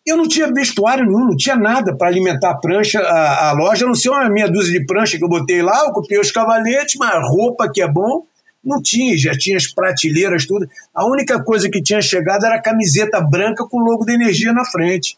eu 0.06 0.18
não 0.18 0.28
tinha 0.28 0.52
vestuário 0.52 1.06
nenhum, 1.06 1.26
não 1.26 1.38
tinha 1.38 1.56
nada 1.56 1.96
para 1.96 2.08
alimentar 2.08 2.52
a 2.52 2.58
prancha, 2.58 3.00
a, 3.00 3.50
a, 3.50 3.52
loja, 3.52 3.86
a 3.86 3.88
não 3.88 3.96
ser 3.96 4.10
uma 4.10 4.30
meia 4.30 4.50
dúzia 4.50 4.80
de 4.80 4.86
prancha 4.86 5.18
que 5.18 5.24
eu 5.24 5.30
botei 5.30 5.62
lá, 5.62 5.86
eu 5.86 5.92
copiei 5.92 6.20
os 6.20 6.32
cavaletes, 6.32 6.96
mas 6.98 7.14
roupa 7.30 7.70
que 7.72 7.82
é 7.82 7.88
bom, 7.88 8.26
não 8.64 8.82
tinha, 8.82 9.18
já 9.18 9.32
tinha 9.32 9.58
as 9.58 9.68
prateleiras, 9.68 10.46
tudo. 10.46 10.70
A 10.94 11.06
única 11.06 11.44
coisa 11.44 11.70
que 11.70 11.82
tinha 11.82 12.02
chegado 12.02 12.46
era 12.46 12.56
a 12.56 12.62
camiseta 12.62 13.20
branca 13.20 13.66
com 13.66 13.78
o 13.78 13.84
logo 13.84 14.06
da 14.06 14.14
energia 14.14 14.54
na 14.54 14.64
frente. 14.66 15.18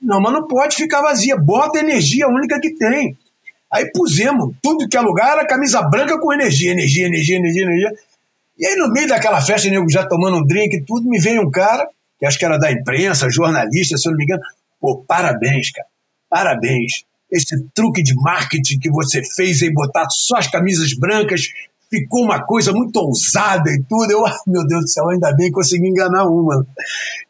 Não, 0.00 0.20
mas 0.20 0.32
não 0.32 0.46
pode 0.46 0.76
ficar 0.76 1.00
vazia, 1.00 1.36
bota 1.36 1.78
a 1.78 1.82
energia, 1.82 2.28
única 2.28 2.60
que 2.60 2.74
tem. 2.74 3.16
Aí 3.72 3.90
pusemos, 3.90 4.54
tudo 4.60 4.88
que 4.88 4.96
é 4.96 5.00
lugar 5.00 5.32
era 5.32 5.46
camisa 5.46 5.80
branca 5.80 6.18
com 6.20 6.32
energia, 6.32 6.72
energia, 6.72 7.06
energia, 7.06 7.36
energia, 7.36 7.62
energia. 7.62 7.92
E 8.58 8.66
aí 8.66 8.76
no 8.76 8.92
meio 8.92 9.08
daquela 9.08 9.40
festa, 9.40 9.70
nego 9.70 9.90
já 9.90 10.06
tomando 10.06 10.36
um 10.36 10.46
drink 10.46 10.76
e 10.76 10.82
tudo, 10.82 11.08
me 11.08 11.18
veio 11.18 11.40
um 11.40 11.50
cara 11.50 11.88
que 12.18 12.26
acho 12.26 12.38
que 12.38 12.44
era 12.44 12.58
da 12.58 12.70
imprensa, 12.70 13.30
jornalista, 13.30 13.96
se 13.96 14.06
eu 14.06 14.12
não 14.12 14.18
me 14.18 14.24
engano. 14.24 14.42
Pô, 14.80 15.02
parabéns, 15.08 15.70
cara. 15.70 15.88
Parabéns. 16.28 17.04
Esse 17.30 17.56
truque 17.74 18.02
de 18.02 18.14
marketing 18.14 18.78
que 18.78 18.90
você 18.90 19.22
fez 19.34 19.62
aí, 19.62 19.72
botar 19.72 20.06
só 20.10 20.36
as 20.36 20.48
camisas 20.48 20.92
brancas, 20.94 21.48
ficou 21.92 22.24
uma 22.24 22.42
coisa 22.42 22.72
muito 22.72 22.96
ousada 22.96 23.70
e 23.70 23.82
tudo. 23.86 24.10
Eu, 24.10 24.24
meu 24.46 24.66
Deus 24.66 24.82
do 24.82 24.88
céu, 24.88 25.10
ainda 25.10 25.30
bem 25.34 25.48
que 25.48 25.52
consegui 25.52 25.88
enganar 25.88 26.24
uma. 26.24 26.66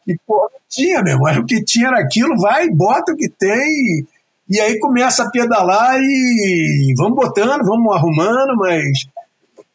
E, 0.07 0.17
pô, 0.25 0.49
tinha, 0.69 1.03
meu 1.03 1.15
irmão. 1.15 1.41
O 1.41 1.45
que 1.45 1.65
tinha 1.65 1.89
era 1.89 1.99
aquilo, 1.99 2.39
vai, 2.39 2.71
bota 2.71 3.13
o 3.13 3.17
que 3.17 3.29
tem. 3.29 4.07
E 4.49 4.61
aí 4.61 4.79
começa 4.79 5.25
a 5.25 5.31
pedalar 5.31 5.99
e 6.01 6.95
vamos 6.97 7.17
botando, 7.17 7.65
vamos 7.65 7.93
arrumando, 7.95 8.57
mas. 8.57 9.07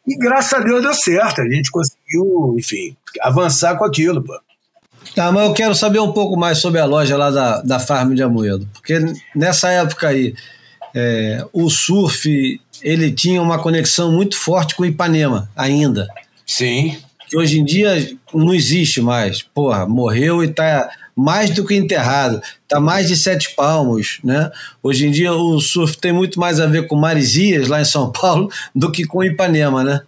E 0.06 0.16
graças 0.16 0.54
a 0.54 0.64
Deus 0.64 0.82
deu 0.82 0.94
certo. 0.94 1.42
A 1.42 1.50
gente 1.50 1.70
conseguiu, 1.70 2.56
enfim, 2.58 2.96
avançar 3.20 3.76
com 3.76 3.84
aquilo, 3.84 4.24
pô. 4.24 4.38
Tá, 5.14 5.30
mas 5.32 5.48
eu 5.48 5.54
quero 5.54 5.74
saber 5.74 6.00
um 6.00 6.12
pouco 6.12 6.36
mais 6.36 6.58
sobre 6.58 6.80
a 6.80 6.84
loja 6.84 7.16
lá 7.16 7.30
da, 7.30 7.60
da 7.62 7.78
Farm 7.78 8.14
de 8.14 8.22
Amoedo, 8.22 8.68
porque 8.74 8.98
nessa 9.34 9.70
época 9.70 10.08
aí 10.08 10.34
é, 10.94 11.44
o 11.52 11.70
surf 11.70 12.60
ele 12.82 13.10
tinha 13.10 13.40
uma 13.40 13.58
conexão 13.58 14.12
muito 14.12 14.36
forte 14.36 14.74
com 14.74 14.84
Ipanema 14.84 15.50
ainda. 15.56 16.08
Sim. 16.46 16.96
Que 17.28 17.36
hoje 17.36 17.60
em 17.60 17.64
dia 17.64 18.16
não 18.32 18.54
existe 18.54 19.00
mais. 19.00 19.42
Porra, 19.42 19.86
morreu 19.86 20.42
e 20.42 20.48
tá 20.48 20.90
mais 21.14 21.50
do 21.50 21.64
que 21.64 21.74
enterrado. 21.74 22.40
Tá 22.66 22.80
mais 22.80 23.08
de 23.08 23.16
sete 23.16 23.54
palmos, 23.54 24.18
né? 24.22 24.50
Hoje 24.82 25.06
em 25.06 25.10
dia 25.10 25.32
o 25.32 25.60
surf 25.60 25.98
tem 25.98 26.12
muito 26.12 26.38
mais 26.38 26.60
a 26.60 26.66
ver 26.66 26.86
com 26.86 26.96
Marizias 26.96 27.68
lá 27.68 27.80
em 27.80 27.84
São 27.84 28.10
Paulo 28.12 28.50
do 28.74 28.90
que 28.90 29.04
com 29.04 29.24
Ipanema, 29.24 29.82
né? 29.82 30.00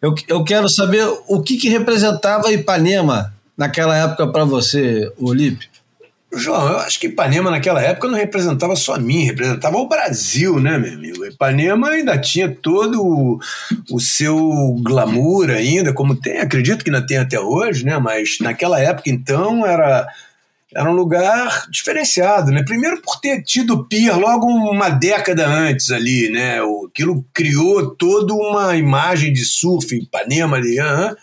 Eu, 0.00 0.14
eu 0.28 0.44
quero 0.44 0.68
saber 0.68 1.04
o 1.26 1.42
que, 1.42 1.56
que 1.56 1.68
representava 1.68 2.52
Ipanema 2.52 3.34
naquela 3.56 3.96
época 3.96 4.28
para 4.28 4.44
você, 4.44 5.12
Olipe? 5.18 5.68
João, 6.30 6.68
eu 6.68 6.78
acho 6.80 7.00
que 7.00 7.06
Ipanema 7.06 7.50
naquela 7.50 7.80
época 7.82 8.06
não 8.06 8.14
representava 8.14 8.76
só 8.76 8.94
a 8.94 8.98
mim, 8.98 9.24
representava 9.24 9.78
o 9.78 9.88
Brasil, 9.88 10.60
né, 10.60 10.76
meu 10.76 10.92
amigo? 10.92 11.24
Ipanema 11.24 11.88
ainda 11.88 12.18
tinha 12.18 12.54
todo 12.54 13.02
o, 13.02 13.38
o 13.90 13.98
seu 13.98 14.76
glamour 14.82 15.48
ainda, 15.48 15.92
como 15.92 16.14
tem, 16.14 16.38
acredito 16.38 16.84
que 16.84 16.90
ainda 16.90 17.06
tem 17.06 17.16
até 17.16 17.40
hoje, 17.40 17.84
né? 17.84 17.98
Mas 17.98 18.38
naquela 18.40 18.78
época, 18.78 19.08
então, 19.08 19.64
era, 19.64 20.06
era 20.74 20.90
um 20.90 20.94
lugar 20.94 21.66
diferenciado, 21.70 22.50
né? 22.52 22.62
Primeiro 22.62 23.00
por 23.00 23.18
ter 23.20 23.42
tido 23.42 23.74
o 23.74 23.84
pier 23.84 24.14
logo 24.14 24.46
uma 24.46 24.90
década 24.90 25.46
antes 25.46 25.90
ali, 25.90 26.28
né? 26.28 26.58
Aquilo 26.86 27.24
criou 27.32 27.94
toda 27.94 28.34
uma 28.34 28.76
imagem 28.76 29.32
de 29.32 29.46
surf 29.46 29.94
em 29.94 30.00
Ipanema 30.00 30.58
ali, 30.58 30.78
uh 30.78 30.84
-huh. 30.84 31.16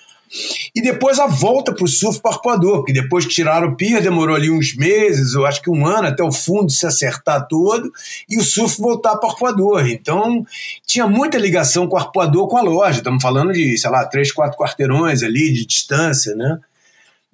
E 0.74 0.82
depois 0.82 1.20
a 1.20 1.28
volta 1.28 1.74
para 1.74 1.86
o 1.86 1.88
surf 1.88 2.20
parpoador, 2.20 2.78
porque 2.78 2.94
depois 2.94 3.26
que 3.26 3.34
tiraram 3.34 3.70
o 3.70 3.76
pier, 3.76 4.02
demorou 4.02 4.36
ali 4.36 4.50
uns 4.50 4.76
meses, 4.76 5.34
eu 5.34 5.46
acho 5.46 5.62
que 5.62 5.70
um 5.70 5.86
ano, 5.86 6.08
até 6.08 6.24
o 6.24 6.32
fundo 6.32 6.72
se 6.72 6.86
acertar 6.86 7.48
todo, 7.48 7.92
e 8.30 8.38
o 8.38 8.44
surf 8.44 8.82
voltar 8.82 9.16
para 9.18 9.30
arpoador. 9.30 9.88
Então, 9.88 10.46
tinha 10.86 11.08
muita 11.08 11.38
ligação 11.38 11.88
com 11.88 11.96
o 11.96 12.00
arpoador 12.00 12.48
com 12.48 12.58
a 12.58 12.62
loja. 12.62 12.98
Estamos 12.98 13.22
falando 13.22 13.54
de, 13.54 13.78
sei 13.78 13.90
lá, 13.90 14.06
três, 14.06 14.32
quatro 14.32 14.58
quarteirões 14.58 15.24
ali 15.24 15.54
de 15.54 15.66
distância, 15.66 16.36
né? 16.36 16.60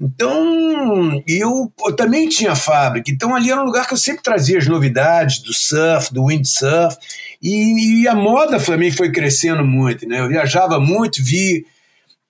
Então, 0.03 1.21
eu, 1.27 1.71
eu, 1.85 1.95
também 1.95 2.27
tinha 2.27 2.55
fábrica. 2.55 3.11
Então, 3.11 3.35
ali 3.35 3.51
era 3.51 3.61
um 3.61 3.65
lugar 3.65 3.87
que 3.87 3.93
eu 3.93 3.97
sempre 3.97 4.23
trazia 4.23 4.57
as 4.57 4.67
novidades 4.67 5.39
do 5.39 5.53
surf, 5.53 6.11
do 6.11 6.25
windsurf. 6.25 6.97
E, 7.39 8.01
e 8.01 8.07
a 8.07 8.15
moda 8.15 8.59
também 8.59 8.91
foi 8.91 9.11
crescendo 9.11 9.63
muito, 9.63 10.07
né? 10.07 10.19
Eu 10.19 10.27
viajava 10.27 10.79
muito, 10.79 11.23
vi 11.23 11.67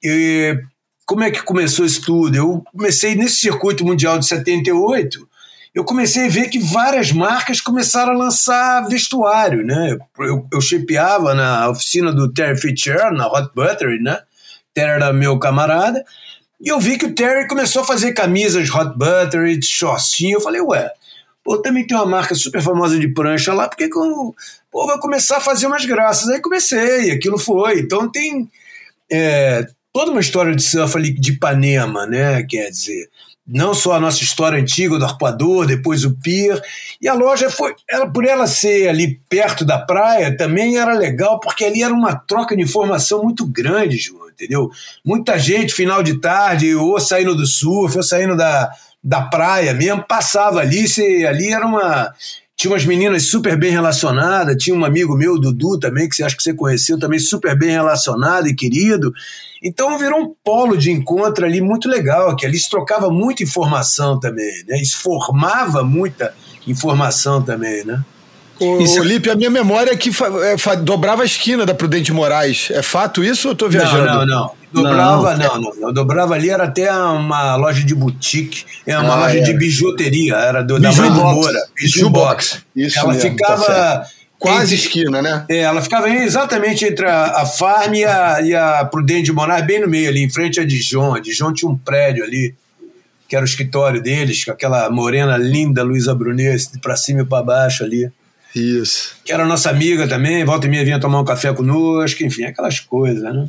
e 0.04 0.60
como 1.06 1.24
é 1.24 1.32
que 1.32 1.44
começou 1.44 1.86
isso 1.86 2.02
tudo? 2.02 2.36
Eu 2.36 2.64
comecei 2.72 3.16
nesse 3.16 3.36
circuito 3.36 3.86
mundial 3.86 4.18
de 4.18 4.26
78, 4.26 5.28
eu 5.74 5.86
comecei 5.86 6.26
a 6.26 6.30
ver 6.30 6.50
que 6.50 6.60
várias 6.60 7.12
marcas 7.12 7.62
começaram 7.62 8.14
a 8.14 8.18
lançar 8.18 8.88
vestuário, 8.88 9.66
né? 9.66 9.98
Eu, 10.20 10.48
eu 10.52 11.34
na 11.36 11.70
oficina 11.70 12.14
do 12.14 12.32
Terry 12.32 12.60
Fitzgerald, 12.60 13.18
na 13.18 13.28
Hot 13.28 13.52
Buttery, 13.56 14.02
né? 14.02 14.20
Terry 14.74 14.92
era 14.92 15.14
meu 15.14 15.40
camarada, 15.40 16.04
e 16.60 16.70
eu 16.70 16.80
vi 16.80 16.98
que 16.98 17.06
o 17.06 17.16
Terry 17.16 17.48
começou 17.48 17.82
a 17.82 17.86
fazer 17.86 18.14
camisas 18.14 18.70
Hot 18.70 18.98
Buttery, 18.98 19.58
de 19.58 19.66
shortinho, 19.66 20.38
eu 20.38 20.42
falei, 20.42 20.62
ué, 20.62 20.92
pô, 21.44 21.58
também 21.62 21.88
tem 21.88 21.98
uma 21.98 22.06
marca 22.06 22.36
super 22.36 22.62
famosa 22.62 23.00
de 23.00 23.08
prancha 23.08 23.54
lá, 23.54 23.68
por 23.68 23.78
que, 23.78 23.86
eu 23.86 24.36
pô, 24.72 24.88
vou 24.88 25.00
começar 25.00 25.38
a 25.38 25.42
fazer 25.42 25.68
umas 25.68 25.86
graças? 25.86 26.30
Aí 26.30 26.42
comecei, 26.42 27.12
aquilo 27.12 27.38
foi. 27.38 27.80
Então 27.80 28.10
tem... 28.10 28.50
É, 29.12 29.68
toda 29.94 30.12
uma 30.12 30.22
história 30.22 30.56
de 30.56 30.64
surf 30.64 30.98
ali 30.98 31.14
de 31.14 31.32
Ipanema, 31.32 32.06
né? 32.06 32.44
Quer 32.44 32.70
dizer, 32.70 33.10
não 33.46 33.74
só 33.74 33.94
a 33.94 34.00
nossa 34.00 34.24
história 34.24 34.60
antiga 34.60 34.98
do 34.98 35.06
arpoador, 35.06 35.66
depois 35.66 36.06
o 36.06 36.16
pier. 36.16 36.62
E 37.02 37.08
a 37.08 37.14
loja 37.14 37.50
foi, 37.50 37.76
ela, 37.90 38.10
por 38.10 38.26
ela 38.26 38.48
ser 38.48 38.88
ali 38.88 39.20
perto 39.30 39.66
da 39.66 39.80
praia, 39.80 40.36
também 40.36 40.78
era 40.78 40.94
legal, 40.94 41.40
porque 41.40 41.66
ali 41.66 41.84
era 41.84 41.94
uma 41.94 42.16
troca 42.16 42.56
de 42.56 42.62
informação 42.62 43.24
muito 43.24 43.46
grande, 43.46 43.98
João, 43.98 44.30
entendeu? 44.30 44.70
Muita 45.04 45.38
gente, 45.38 45.74
final 45.74 46.02
de 46.02 46.20
tarde, 46.20 46.74
ou 46.76 47.00
saindo 47.00 47.36
do 47.36 47.46
surf, 47.46 47.98
ou 47.98 48.04
saindo 48.04 48.38
da, 48.38 48.72
da 49.04 49.24
praia 49.24 49.74
mesmo, 49.74 50.06
passava 50.08 50.60
ali, 50.62 50.88
se, 50.88 51.26
ali 51.26 51.52
era 51.52 51.66
uma 51.66 52.14
tinha 52.62 52.72
umas 52.72 52.86
meninas 52.86 53.24
super 53.24 53.58
bem 53.58 53.72
relacionadas, 53.72 54.56
tinha 54.56 54.76
um 54.76 54.86
amigo 54.86 55.18
meu, 55.18 55.40
Dudu, 55.40 55.80
também, 55.80 56.08
que 56.08 56.16
você 56.16 56.24
acha 56.24 56.38
que 56.38 56.44
você 56.44 56.54
conheceu, 56.54 57.00
também 57.00 57.18
super 57.18 57.58
bem 57.58 57.72
relacionado 57.72 58.48
e 58.48 58.54
querido. 58.54 59.12
Então 59.64 59.98
virou 59.98 60.20
um 60.20 60.36
polo 60.44 60.78
de 60.78 60.92
encontro 60.92 61.44
ali 61.44 61.60
muito 61.60 61.90
legal, 61.90 62.36
que 62.36 62.46
ali 62.46 62.60
se 62.60 62.70
trocava 62.70 63.10
muita 63.10 63.42
informação 63.42 64.20
também, 64.20 64.64
né? 64.68 64.80
Isso 64.80 65.00
formava 65.00 65.84
muita 65.84 66.36
informação 66.68 67.42
também, 67.42 67.84
né? 67.84 68.06
Isso... 68.82 69.04
Lipe, 69.04 69.30
a 69.30 69.36
minha 69.36 69.50
memória 69.50 69.92
é 69.92 69.96
que 69.96 70.10
é, 70.10 70.76
dobrava 70.78 71.24
a 71.24 71.26
esquina 71.26 71.66
da 71.66 71.74
Prudente 71.74 72.12
Moraes. 72.14 72.70
É 72.72 72.82
fato 72.82 73.24
isso 73.24 73.48
ou 73.48 73.52
eu 73.54 73.58
tô 73.58 73.68
viajando? 73.68 74.06
Não, 74.06 74.26
não, 74.26 74.26
não. 74.26 74.62
Dobrava, 74.72 75.36
não, 75.36 75.62
não, 75.62 75.76
não. 75.76 75.94
Dobrava 75.94 76.34
ali, 76.34 76.50
era 76.50 76.64
até 76.64 76.92
uma 76.94 77.56
loja 77.58 77.84
de 77.84 77.94
boutique, 77.94 78.64
é 78.88 78.98
uma 78.98 79.14
ah, 79.14 79.20
loja 79.22 79.40
é. 79.40 79.42
de 79.42 79.54
bijuteria, 79.54 80.36
era 80.36 80.64
do, 80.64 80.80
da 80.80 80.94
mãe 80.94 81.10
Moura. 81.10 81.60
Biju 81.76 82.10
Box. 82.10 82.64
Isso 82.76 83.00
ela 83.00 83.14
mesmo, 83.14 83.30
ficava. 83.30 83.66
Tá 83.66 84.06
Quase 84.40 84.74
entre, 84.74 84.88
esquina, 84.88 85.22
né? 85.22 85.46
É, 85.48 85.58
ela 85.58 85.84
ficava 85.84 86.10
exatamente 86.10 86.84
entre 86.84 87.06
a, 87.06 87.42
a 87.42 87.46
Farm 87.46 87.94
e 87.94 88.04
a, 88.04 88.42
e 88.42 88.56
a 88.56 88.84
Prudente 88.86 89.26
de 89.26 89.32
Moraes, 89.32 89.64
bem 89.64 89.82
no 89.82 89.88
meio 89.88 90.10
ali, 90.10 90.24
em 90.24 90.30
frente 90.32 90.60
a 90.60 90.66
Dijon. 90.66 91.14
A 91.14 91.20
Dijon 91.20 91.54
tinha 91.54 91.70
um 91.70 91.78
prédio 91.78 92.24
ali, 92.24 92.56
que 93.28 93.36
era 93.36 93.46
o 93.46 93.48
escritório 93.48 94.02
deles, 94.02 94.44
com 94.44 94.52
aquela 94.52 94.90
morena 94.90 95.38
linda 95.38 95.84
Luísa 95.84 96.16
Brunet, 96.16 96.80
para 96.82 96.96
cima 96.96 97.22
e 97.22 97.26
para 97.26 97.44
baixo 97.44 97.84
ali. 97.84 98.12
Isso. 98.56 99.16
Que 99.24 99.32
era 99.32 99.46
nossa 99.46 99.70
amiga 99.70 100.08
também, 100.08 100.44
volta 100.44 100.68
e 100.68 100.70
meia 100.70 100.84
vinha 100.84 101.00
tomar 101.00 101.22
um 101.22 101.26
café 101.26 101.54
conosco, 101.54 102.24
enfim, 102.24 102.44
aquelas 102.44 102.80
coisas, 102.80 103.24
né? 103.24 103.48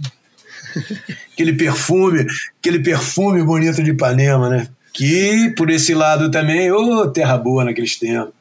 aquele 1.32 1.52
perfume, 1.52 2.26
aquele 2.58 2.78
perfume 2.78 3.42
bonito 3.42 3.82
de 3.82 3.90
Ipanema, 3.90 4.48
né? 4.48 4.68
Que, 4.92 5.52
por 5.56 5.70
esse 5.70 5.94
lado 5.94 6.30
também, 6.30 6.70
ô, 6.70 7.00
oh, 7.00 7.08
terra 7.08 7.36
boa 7.36 7.64
naqueles 7.64 7.98
tempos. 7.98 8.32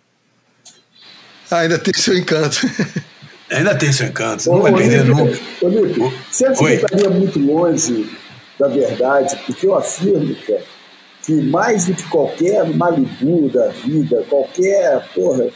Ah, 1.49 1.59
ainda 1.59 1.79
tem 1.79 1.93
seu 1.93 2.17
encanto. 2.17 2.59
Ainda 3.51 3.75
tem 3.75 3.91
seu 3.91 4.07
encanto, 4.07 4.49
não 4.49 4.61
vai 4.61 4.71
perder 4.73 5.03
nunca. 5.03 5.38
Ô, 5.61 6.13
você 6.31 6.45
acha 6.45 6.63
que 6.63 6.71
estaria 6.71 7.09
muito 7.09 7.38
longe 7.38 8.09
da 8.57 8.69
verdade? 8.69 9.35
Porque 9.45 9.67
eu 9.67 9.75
afirmo, 9.75 10.33
cara, 10.47 10.63
que 11.21 11.33
mais 11.33 11.85
do 11.85 11.93
que 11.93 12.03
qualquer 12.03 12.65
Malibu 12.73 13.49
da 13.49 13.67
vida, 13.67 14.25
qualquer, 14.29 15.05
porra, 15.13 15.49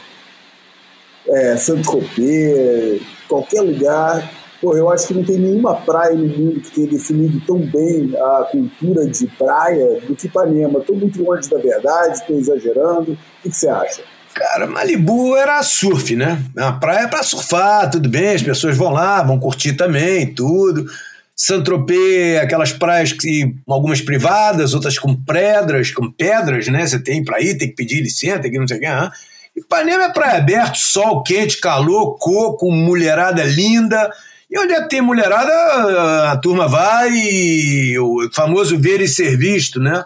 é, 1.28 1.56
Saint-Tropez, 1.56 3.02
qualquer 3.28 3.60
lugar. 3.62 4.30
Pô, 4.60 4.76
eu 4.76 4.90
acho 4.90 5.08
que 5.08 5.14
não 5.14 5.24
tem 5.24 5.38
nenhuma 5.38 5.74
praia 5.74 6.14
no 6.14 6.26
mundo 6.26 6.60
que 6.60 6.70
tenha 6.70 6.88
definido 6.88 7.40
tão 7.46 7.58
bem 7.58 8.12
a 8.16 8.48
cultura 8.50 9.06
de 9.06 9.26
praia 9.26 10.00
do 10.00 10.16
que 10.16 10.26
Ipanema. 10.26 10.78
Estou 10.78 10.96
muito 10.96 11.22
longe 11.22 11.48
da 11.48 11.58
verdade, 11.58 12.18
estou 12.18 12.38
exagerando. 12.38 13.12
O 13.12 13.42
que, 13.42 13.52
você 13.52 13.68
acha? 13.68 14.02
Cara, 14.34 14.66
Malibu 14.66 15.36
era 15.36 15.62
surf, 15.62 16.16
né? 16.16 16.42
É 16.56 16.62
uma 16.62 16.80
praia 16.80 17.08
para 17.08 17.22
surfar, 17.22 17.90
tudo 17.90 18.08
bem, 18.08 18.34
as 18.34 18.42
pessoas 18.42 18.76
vão 18.76 18.92
lá, 18.92 19.22
vão 19.22 19.38
curtir 19.38 19.74
também, 19.74 20.34
tudo. 20.34 20.86
Saint-Tropez, 21.34 22.38
aquelas 22.38 22.72
praias 22.72 23.12
que 23.12 23.54
algumas 23.68 24.00
privadas, 24.00 24.72
outras 24.72 24.98
com 24.98 25.14
pedras, 25.14 25.90
com 25.90 26.10
pedras, 26.10 26.66
né? 26.68 26.86
Você 26.86 26.98
tem 26.98 27.22
para 27.22 27.42
ir, 27.42 27.58
tem 27.58 27.68
que 27.68 27.74
pedir 27.74 28.00
licença, 28.00 28.40
tem 28.40 28.50
que 28.50 28.58
não 28.58 28.66
sei 28.66 28.78
o 28.78 28.80
que. 28.80 28.86
Ah. 28.86 29.12
Ipanema 29.56 30.04
é 30.04 30.12
praia 30.12 30.38
aberta, 30.38 30.74
sol 30.74 31.22
quente, 31.22 31.58
calor, 31.58 32.18
coco, 32.18 32.70
mulherada 32.70 33.42
linda. 33.42 34.10
E 34.50 34.58
onde 34.58 34.74
é 34.74 34.86
tem 34.86 35.00
mulherada, 35.00 36.30
a 36.30 36.36
turma 36.36 36.68
vai, 36.68 37.98
o 37.98 38.30
famoso 38.32 38.78
ver 38.78 39.00
e 39.00 39.08
ser 39.08 39.36
visto, 39.36 39.80
né? 39.80 40.04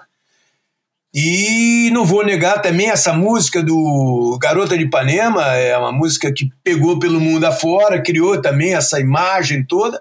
E 1.12 1.90
não 1.92 2.04
vou 2.04 2.24
negar 2.24 2.62
também 2.62 2.88
essa 2.88 3.12
música 3.12 3.62
do 3.62 4.38
Garota 4.40 4.78
de 4.78 4.84
Ipanema, 4.84 5.44
é 5.56 5.76
uma 5.76 5.90
música 5.90 6.32
que 6.32 6.48
pegou 6.62 7.00
pelo 7.00 7.20
mundo 7.20 7.44
afora, 7.44 8.00
criou 8.00 8.40
também 8.40 8.74
essa 8.74 9.00
imagem 9.00 9.64
toda. 9.64 10.00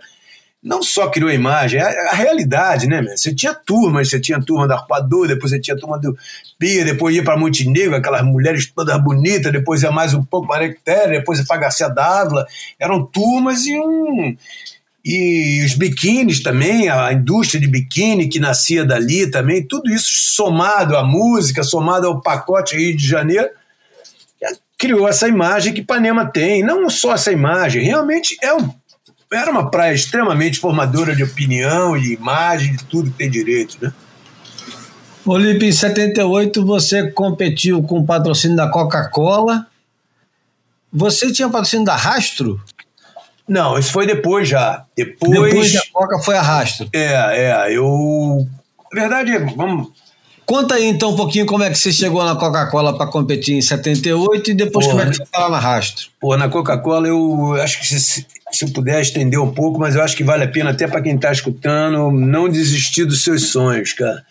Não 0.62 0.84
só 0.84 1.08
criou 1.10 1.30
a 1.30 1.34
imagem, 1.34 1.80
é 1.80 1.84
a, 1.84 2.12
a 2.12 2.16
realidade, 2.16 2.86
né, 2.86 3.02
meu? 3.02 3.18
Você 3.18 3.34
tinha 3.34 3.54
turmas, 3.54 4.10
você 4.10 4.20
tinha 4.20 4.42
turma 4.42 4.68
da 4.68 4.76
Arpoador, 4.76 5.28
depois 5.28 5.52
você 5.52 5.60
tinha 5.60 5.78
turma 5.78 5.98
do 5.98 6.18
Pia, 6.58 6.84
depois 6.84 7.16
ia 7.16 7.24
para 7.24 7.38
Montenegro, 7.38 7.96
aquelas 7.96 8.24
mulheres 8.24 8.70
todas 8.70 9.02
bonitas, 9.02 9.52
depois 9.52 9.84
ia 9.84 9.92
mais 9.92 10.14
um 10.14 10.24
pouco 10.24 10.48
para 10.48 10.68
Nectéria, 10.68 11.20
depois 11.20 11.40
ia 11.40 11.46
para 11.46 11.62
Garcia 11.62 11.88
d'Ávila. 11.88 12.46
Eram 12.78 13.06
turmas 13.06 13.66
e 13.66 13.80
um 13.80 14.36
e 15.04 15.64
os 15.66 15.76
biquínis 15.76 16.44
também, 16.44 16.90
a 16.90 17.12
indústria 17.14 17.60
de 17.60 17.68
biquíni 17.68 18.28
que 18.28 18.40
nascia 18.40 18.84
dali 18.84 19.32
também, 19.32 19.66
tudo 19.66 19.90
isso 19.90 20.10
somado 20.36 20.98
à 20.98 21.04
música, 21.04 21.64
somado 21.64 22.06
ao 22.06 22.22
pacote 22.22 22.76
Rio 22.76 22.96
de 22.96 23.08
Janeiro, 23.08 23.50
criou 24.78 25.08
essa 25.08 25.28
imagem 25.28 25.74
que 25.74 25.82
Ipanema 25.82 26.26
tem. 26.26 26.64
Não 26.64 26.90
só 26.90 27.14
essa 27.14 27.32
imagem, 27.32 27.84
realmente 27.84 28.38
é 28.42 28.54
um, 28.54 28.70
era 29.32 29.52
uma 29.52 29.70
praia 29.70 29.94
extremamente 29.94 30.60
formadora 30.60 31.16
de 31.16 31.24
opinião, 31.24 31.98
de 31.98 32.14
imagem, 32.14 32.76
de 32.76 32.84
tudo 32.86 33.12
que 33.12 33.18
tem 33.18 33.30
direito, 33.30 33.78
né? 33.82 33.94
Olipe, 35.26 35.68
em 35.68 35.72
78 35.72 36.66
você 36.66 37.12
competiu 37.12 37.84
com 37.84 38.00
o 38.00 38.06
patrocínio 38.06 38.58
da 38.58 38.70
Coca-Cola. 38.70 39.68
Você 40.92 41.32
tinha 41.32 41.50
patrocínio 41.50 41.86
da 41.86 41.96
Rastro? 41.96 42.60
Não, 43.48 43.78
isso 43.78 43.92
foi 43.92 44.06
depois 44.06 44.48
já. 44.48 44.86
Depois, 44.96 45.32
depois 45.32 45.74
da 45.74 45.82
Coca 45.92 46.20
foi 46.20 46.38
arrasto. 46.38 46.88
É, 46.94 47.06
é. 47.06 47.78
Eu. 47.78 48.48
Na 48.94 49.02
verdade, 49.02 49.38
vamos. 49.56 49.90
Conta 50.50 50.74
aí 50.74 50.88
então 50.88 51.12
um 51.12 51.16
pouquinho 51.16 51.46
como 51.46 51.64
é 51.64 51.70
que 51.70 51.78
você 51.78 51.94
chegou 51.94 52.26
na 52.26 52.36
Coca-Cola 52.36 52.98
para 52.98 53.06
competir 53.06 53.54
em 53.56 53.62
78 53.62 54.50
e 54.50 54.54
depois 54.56 54.84
Porra, 54.84 54.98
como 54.98 55.08
é 55.08 55.12
que 55.12 55.18
você 55.18 55.22
estava 55.22 55.46
tá 55.46 55.52
na 55.52 55.60
rastro. 55.60 56.08
Pô, 56.20 56.36
na 56.36 56.50
Coca-Cola 56.50 57.08
eu 57.08 57.54
acho 57.62 57.80
que 57.80 57.86
se, 57.86 58.26
se 58.52 58.66
eu 58.66 58.70
puder 58.72 59.00
estender 59.00 59.40
um 59.40 59.54
pouco, 59.54 59.80
mas 59.80 59.94
eu 59.94 60.02
acho 60.02 60.18
que 60.18 60.24
vale 60.24 60.46
a 60.46 60.48
pena 60.48 60.72
até 60.72 60.88
para 60.88 61.04
quem 61.04 61.14
está 61.14 61.32
escutando 61.32 62.10
não 62.10 62.50
desistir 62.50 63.06
dos 63.06 63.24
seus 63.24 63.52
sonhos, 63.52 63.94
cara. 63.94 64.26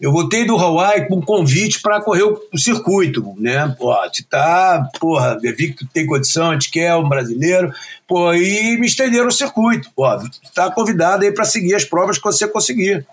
Eu 0.00 0.10
voltei 0.10 0.44
do 0.44 0.56
Hawaii 0.56 1.06
com 1.06 1.18
um 1.18 1.22
convite 1.22 1.80
para 1.80 2.00
correr 2.00 2.24
o, 2.24 2.36
o, 2.52 2.58
circuito, 2.58 3.32
né? 3.38 3.72
Pô, 3.78 3.94
te 4.10 4.24
tá, 4.24 4.90
porra, 4.98 5.38
vi 5.40 5.68
que 5.68 5.74
tu 5.74 5.86
tem 5.86 6.04
condição, 6.04 6.50
a 6.50 6.54
gente 6.54 6.68
quer 6.68 6.96
um 6.96 7.08
brasileiro, 7.08 7.72
pô, 8.08 8.34
e 8.34 8.76
me 8.76 8.88
estenderam 8.88 9.28
o 9.28 9.32
circuito, 9.32 9.88
pô, 9.94 10.04
tá 10.52 10.68
convidado 10.72 11.22
aí 11.22 11.30
para 11.30 11.44
seguir 11.44 11.76
as 11.76 11.84
provas 11.84 12.18
que 12.18 12.24
você 12.24 12.48
conseguir. 12.48 13.06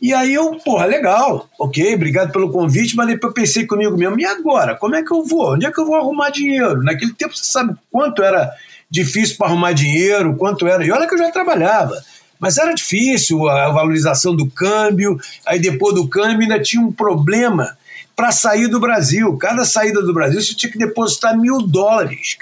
E 0.00 0.12
aí 0.12 0.34
eu, 0.34 0.56
porra, 0.64 0.84
legal, 0.84 1.48
ok, 1.58 1.94
obrigado 1.94 2.30
pelo 2.30 2.52
convite, 2.52 2.94
mas 2.94 3.06
depois 3.06 3.30
eu 3.30 3.34
pensei 3.34 3.66
comigo 3.66 3.96
mesmo, 3.96 4.20
e 4.20 4.26
agora? 4.26 4.76
Como 4.76 4.94
é 4.94 5.02
que 5.02 5.12
eu 5.12 5.24
vou? 5.24 5.54
Onde 5.54 5.64
é 5.64 5.72
que 5.72 5.80
eu 5.80 5.86
vou 5.86 5.96
arrumar 5.96 6.30
dinheiro? 6.30 6.82
Naquele 6.82 7.14
tempo 7.14 7.34
você 7.34 7.44
sabe 7.44 7.74
quanto 7.90 8.22
era 8.22 8.52
difícil 8.90 9.36
para 9.36 9.48
arrumar 9.48 9.72
dinheiro, 9.72 10.36
quanto 10.36 10.66
era. 10.66 10.84
E 10.84 10.90
olha 10.90 11.08
que 11.08 11.14
eu 11.14 11.18
já 11.18 11.30
trabalhava. 11.30 12.02
Mas 12.38 12.58
era 12.58 12.74
difícil 12.74 13.48
a 13.48 13.70
valorização 13.70 14.36
do 14.36 14.48
câmbio, 14.50 15.18
aí 15.46 15.58
depois 15.58 15.94
do 15.94 16.06
câmbio 16.06 16.42
ainda 16.42 16.62
tinha 16.62 16.82
um 16.82 16.92
problema 16.92 17.76
para 18.14 18.30
sair 18.32 18.68
do 18.68 18.78
Brasil. 18.78 19.36
Cada 19.38 19.64
saída 19.64 20.02
do 20.02 20.12
Brasil 20.12 20.40
você 20.40 20.54
tinha 20.54 20.70
que 20.70 20.78
depositar 20.78 21.36
mil 21.38 21.62
dólares. 21.62 22.36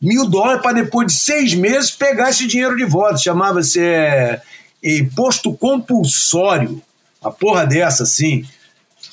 Mil 0.00 0.26
dólares 0.26 0.62
para 0.62 0.72
depois 0.72 1.08
de 1.08 1.14
seis 1.14 1.54
meses 1.54 1.90
pegar 1.90 2.30
esse 2.30 2.46
dinheiro 2.46 2.76
de 2.76 2.84
volta. 2.84 3.16
Chamava-se 3.16 3.80
é, 3.80 4.40
imposto 4.82 5.52
compulsório. 5.54 6.82
A 7.24 7.30
porra 7.30 7.66
dessa, 7.66 8.02
assim. 8.02 8.44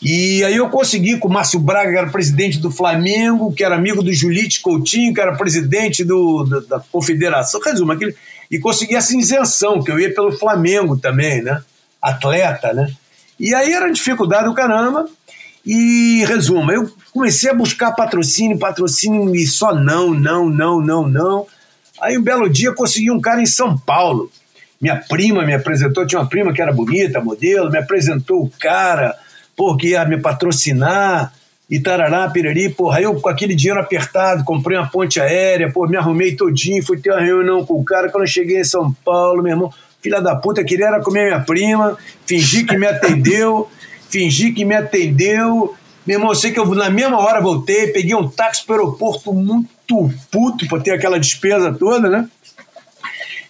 E 0.01 0.43
aí 0.43 0.55
eu 0.55 0.69
consegui 0.69 1.17
com 1.17 1.27
o 1.27 1.31
Márcio 1.31 1.59
Braga, 1.59 1.91
que 1.91 1.97
era 1.97 2.09
presidente 2.09 2.57
do 2.57 2.71
Flamengo, 2.71 3.53
que 3.53 3.63
era 3.63 3.75
amigo 3.75 4.01
do 4.01 4.11
Julite 4.11 4.61
Coutinho, 4.61 5.13
que 5.13 5.21
era 5.21 5.35
presidente 5.35 6.03
do, 6.03 6.43
da, 6.67 6.79
Confederação. 6.91 7.61
Resumo, 7.61 7.91
aquele, 7.91 8.15
e 8.49 8.59
consegui 8.59 8.95
essa 8.95 9.15
isenção, 9.15 9.81
que 9.83 9.91
eu 9.91 9.99
ia 9.99 10.13
pelo 10.13 10.31
Flamengo 10.31 10.97
também, 10.97 11.41
né? 11.43 11.61
Atleta, 12.01 12.73
né? 12.73 12.91
E 13.39 13.53
aí 13.53 13.71
era 13.71 13.91
dificuldade 13.91 14.45
do 14.45 14.53
caramba. 14.53 15.07
E 15.63 16.25
resumo, 16.27 16.71
eu 16.71 16.91
comecei 17.13 17.51
a 17.51 17.53
buscar 17.53 17.91
patrocínio, 17.91 18.57
patrocínio 18.57 19.35
e 19.35 19.45
só 19.45 19.75
não, 19.75 20.11
não, 20.11 20.49
não, 20.49 20.81
não, 20.81 21.07
não. 21.07 21.47
Aí 22.01 22.17
um 22.17 22.23
belo 22.23 22.49
dia 22.49 22.73
consegui 22.73 23.11
um 23.11 23.21
cara 23.21 23.41
em 23.41 23.45
São 23.45 23.77
Paulo. 23.77 24.31
Minha 24.81 24.95
prima 24.95 25.45
me 25.45 25.53
apresentou, 25.53 26.07
tinha 26.07 26.19
uma 26.19 26.27
prima 26.27 26.51
que 26.51 26.61
era 26.61 26.73
bonita, 26.73 27.21
modelo, 27.21 27.69
me 27.69 27.77
apresentou 27.77 28.41
o 28.41 28.51
cara, 28.59 29.15
porque 29.55 29.89
ia 29.89 30.03
me 30.05 30.19
patrocinar 30.19 31.31
e 31.69 31.79
tarará, 31.79 32.27
piriri, 32.29 32.69
porra, 32.69 32.99
eu 32.99 33.15
com 33.21 33.29
aquele 33.29 33.55
dinheiro 33.55 33.79
apertado, 33.79 34.43
comprei 34.43 34.77
uma 34.77 34.89
ponte 34.89 35.21
aérea, 35.21 35.71
pô, 35.71 35.87
me 35.87 35.95
arrumei 35.95 36.35
todinho, 36.35 36.85
fui 36.85 36.97
ter 36.97 37.11
uma 37.11 37.21
reunião 37.21 37.65
com 37.65 37.75
o 37.75 37.83
cara, 37.83 38.09
quando 38.09 38.23
eu 38.23 38.27
cheguei 38.27 38.59
em 38.59 38.63
São 38.65 38.91
Paulo, 39.05 39.41
meu 39.41 39.53
irmão, 39.53 39.73
filha 40.01 40.19
da 40.19 40.35
puta, 40.35 40.63
queria 40.63 40.87
era 40.87 40.99
comer 40.99 41.27
minha 41.27 41.39
prima, 41.39 41.97
fingi 42.25 42.65
que 42.65 42.75
me 42.75 42.87
atendeu, 42.87 43.69
fingi 44.09 44.51
que 44.51 44.65
me 44.65 44.75
atendeu, 44.75 45.73
meu 46.05 46.17
irmão, 46.17 46.31
eu 46.31 46.35
sei 46.35 46.51
que 46.51 46.59
eu 46.59 46.65
na 46.73 46.89
mesma 46.89 47.19
hora 47.19 47.39
voltei, 47.39 47.87
peguei 47.87 48.15
um 48.15 48.27
táxi 48.27 48.65
pro 48.65 48.75
aeroporto 48.75 49.31
muito 49.31 50.11
puto, 50.31 50.67
por 50.67 50.81
ter 50.81 50.91
aquela 50.91 51.19
despesa 51.19 51.71
toda, 51.71 52.09
né? 52.09 52.27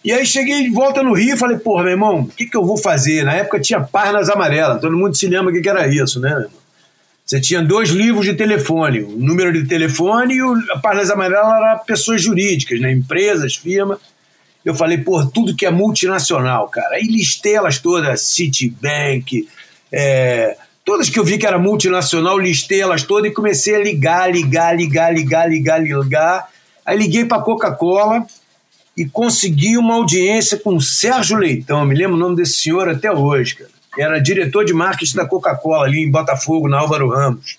E 0.04 0.12
aí 0.12 0.26
cheguei 0.26 0.64
de 0.64 0.72
volta 0.72 1.04
no 1.04 1.14
Rio 1.14 1.36
e 1.36 1.38
falei, 1.38 1.58
porra, 1.58 1.84
meu 1.84 1.92
irmão, 1.92 2.22
o 2.22 2.28
que, 2.28 2.48
que 2.48 2.58
eu 2.58 2.66
vou 2.66 2.78
fazer? 2.78 3.24
Na 3.24 3.34
época 3.34 3.60
tinha 3.60 3.80
páginas 3.80 4.30
amarelas, 4.30 4.82
todo 4.82 4.98
mundo 4.98 5.16
se 5.16 5.28
lembra 5.28 5.52
o 5.52 5.54
que, 5.54 5.62
que 5.62 5.70
era 5.70 5.88
isso, 5.88 6.20
né? 6.20 6.48
Você 7.24 7.40
tinha 7.40 7.62
dois 7.62 7.92
livros 7.92 8.26
de 8.26 8.34
telefone, 8.34 9.04
o 9.04 9.12
número 9.12 9.54
de 9.54 9.66
telefone 9.68 10.34
e 10.36 10.42
o, 10.42 10.54
a 10.72 10.80
página 10.80 11.14
amarela 11.14 11.56
era 11.56 11.76
pessoas 11.78 12.22
jurídicas, 12.22 12.80
né? 12.82 12.92
empresas, 12.92 13.56
firma. 13.56 14.00
Eu 14.66 14.76
falei, 14.76 14.98
pô, 14.98 15.26
tudo 15.26 15.56
que 15.56 15.66
é 15.66 15.72
multinacional, 15.72 16.68
cara. 16.68 16.96
Aí 16.96 17.04
listei 17.04 17.56
elas 17.56 17.80
todas, 17.80 18.22
Citibank, 18.22 19.48
é, 19.92 20.58
todas 20.84 21.10
que 21.10 21.18
eu 21.18 21.24
vi 21.24 21.38
que 21.38 21.48
era 21.48 21.58
multinacional, 21.58 22.38
listei 22.38 22.82
elas 22.82 23.04
todas 23.04 23.32
e 23.32 23.34
comecei 23.34 23.76
a 23.76 23.80
ligar, 23.80 24.30
ligar, 24.30 24.76
ligar, 24.76 25.14
ligar, 25.14 25.50
ligar, 25.50 25.82
ligar. 25.82 26.50
Aí 26.86 26.98
liguei 26.98 27.24
para 27.24 27.42
Coca-Cola 27.42 28.26
e 28.96 29.06
consegui 29.06 29.78
uma 29.78 29.96
audiência 29.96 30.58
com 30.58 30.76
o 30.76 30.82
Sérgio 30.82 31.38
Leitão, 31.38 31.86
me 31.86 31.96
lembro 31.96 32.16
o 32.16 32.20
nome 32.20 32.36
desse 32.36 32.62
senhor 32.62 32.90
até 32.90 33.12
hoje, 33.12 33.56
cara 33.56 33.82
era 33.98 34.20
diretor 34.20 34.64
de 34.64 34.74
marketing 34.74 35.18
da 35.18 35.26
Coca-Cola 35.26 35.86
ali 35.86 36.00
em 36.00 36.12
Botafogo, 36.12 36.70
na 36.70 36.80
Álvaro 36.80 37.10
Ramos. 37.10 37.58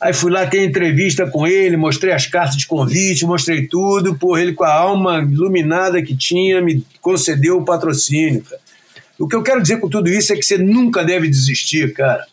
Aí 0.00 0.14
fui 0.14 0.30
lá 0.30 0.46
ter 0.46 0.64
entrevista 0.64 1.28
com 1.28 1.46
ele, 1.46 1.76
mostrei 1.76 2.12
as 2.12 2.26
cartas 2.26 2.56
de 2.56 2.66
convite, 2.66 3.26
mostrei 3.26 3.66
tudo, 3.66 4.14
por 4.14 4.38
ele 4.38 4.52
com 4.52 4.64
a 4.64 4.72
alma 4.72 5.18
iluminada 5.18 6.00
que 6.00 6.16
tinha, 6.16 6.62
me 6.62 6.86
concedeu 7.00 7.58
o 7.58 7.64
patrocínio, 7.64 8.42
cara. 8.42 8.60
O 9.18 9.26
que 9.26 9.34
eu 9.34 9.42
quero 9.42 9.60
dizer 9.60 9.80
com 9.80 9.88
tudo 9.88 10.08
isso 10.08 10.32
é 10.32 10.36
que 10.36 10.44
você 10.44 10.56
nunca 10.56 11.04
deve 11.04 11.28
desistir, 11.28 11.92
cara. 11.92 12.24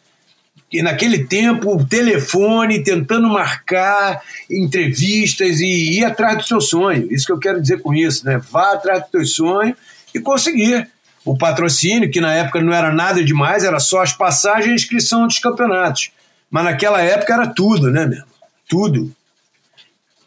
E 0.71 0.81
naquele 0.81 1.25
tempo, 1.25 1.75
o 1.75 1.85
telefone, 1.85 2.83
tentando 2.83 3.29
marcar 3.29 4.21
entrevistas 4.49 5.59
e 5.59 5.99
ir 5.99 6.05
atrás 6.05 6.37
do 6.37 6.43
seu 6.43 6.59
sonho. 6.59 7.07
Isso 7.11 7.25
que 7.25 7.31
eu 7.31 7.39
quero 7.39 7.61
dizer 7.61 7.81
com 7.81 7.93
isso, 7.93 8.25
né? 8.25 8.41
Vá 8.51 8.73
atrás 8.73 9.03
do 9.03 9.09
teu 9.09 9.25
sonho 9.25 9.75
e 10.13 10.19
conseguir 10.19 10.89
o 11.23 11.37
patrocínio, 11.37 12.09
que 12.09 12.21
na 12.21 12.33
época 12.33 12.61
não 12.61 12.73
era 12.73 12.91
nada 12.91 13.23
demais, 13.23 13.63
era 13.63 13.79
só 13.79 14.01
as 14.01 14.13
passagens 14.13 14.67
e 14.67 14.71
a 14.71 14.75
inscrição 14.75 15.27
dos 15.27 15.39
campeonatos. 15.39 16.11
Mas 16.49 16.65
naquela 16.65 17.01
época 17.01 17.33
era 17.33 17.47
tudo, 17.47 17.89
né, 17.89 18.05
mesmo? 18.05 18.25
Tudo. 18.67 19.11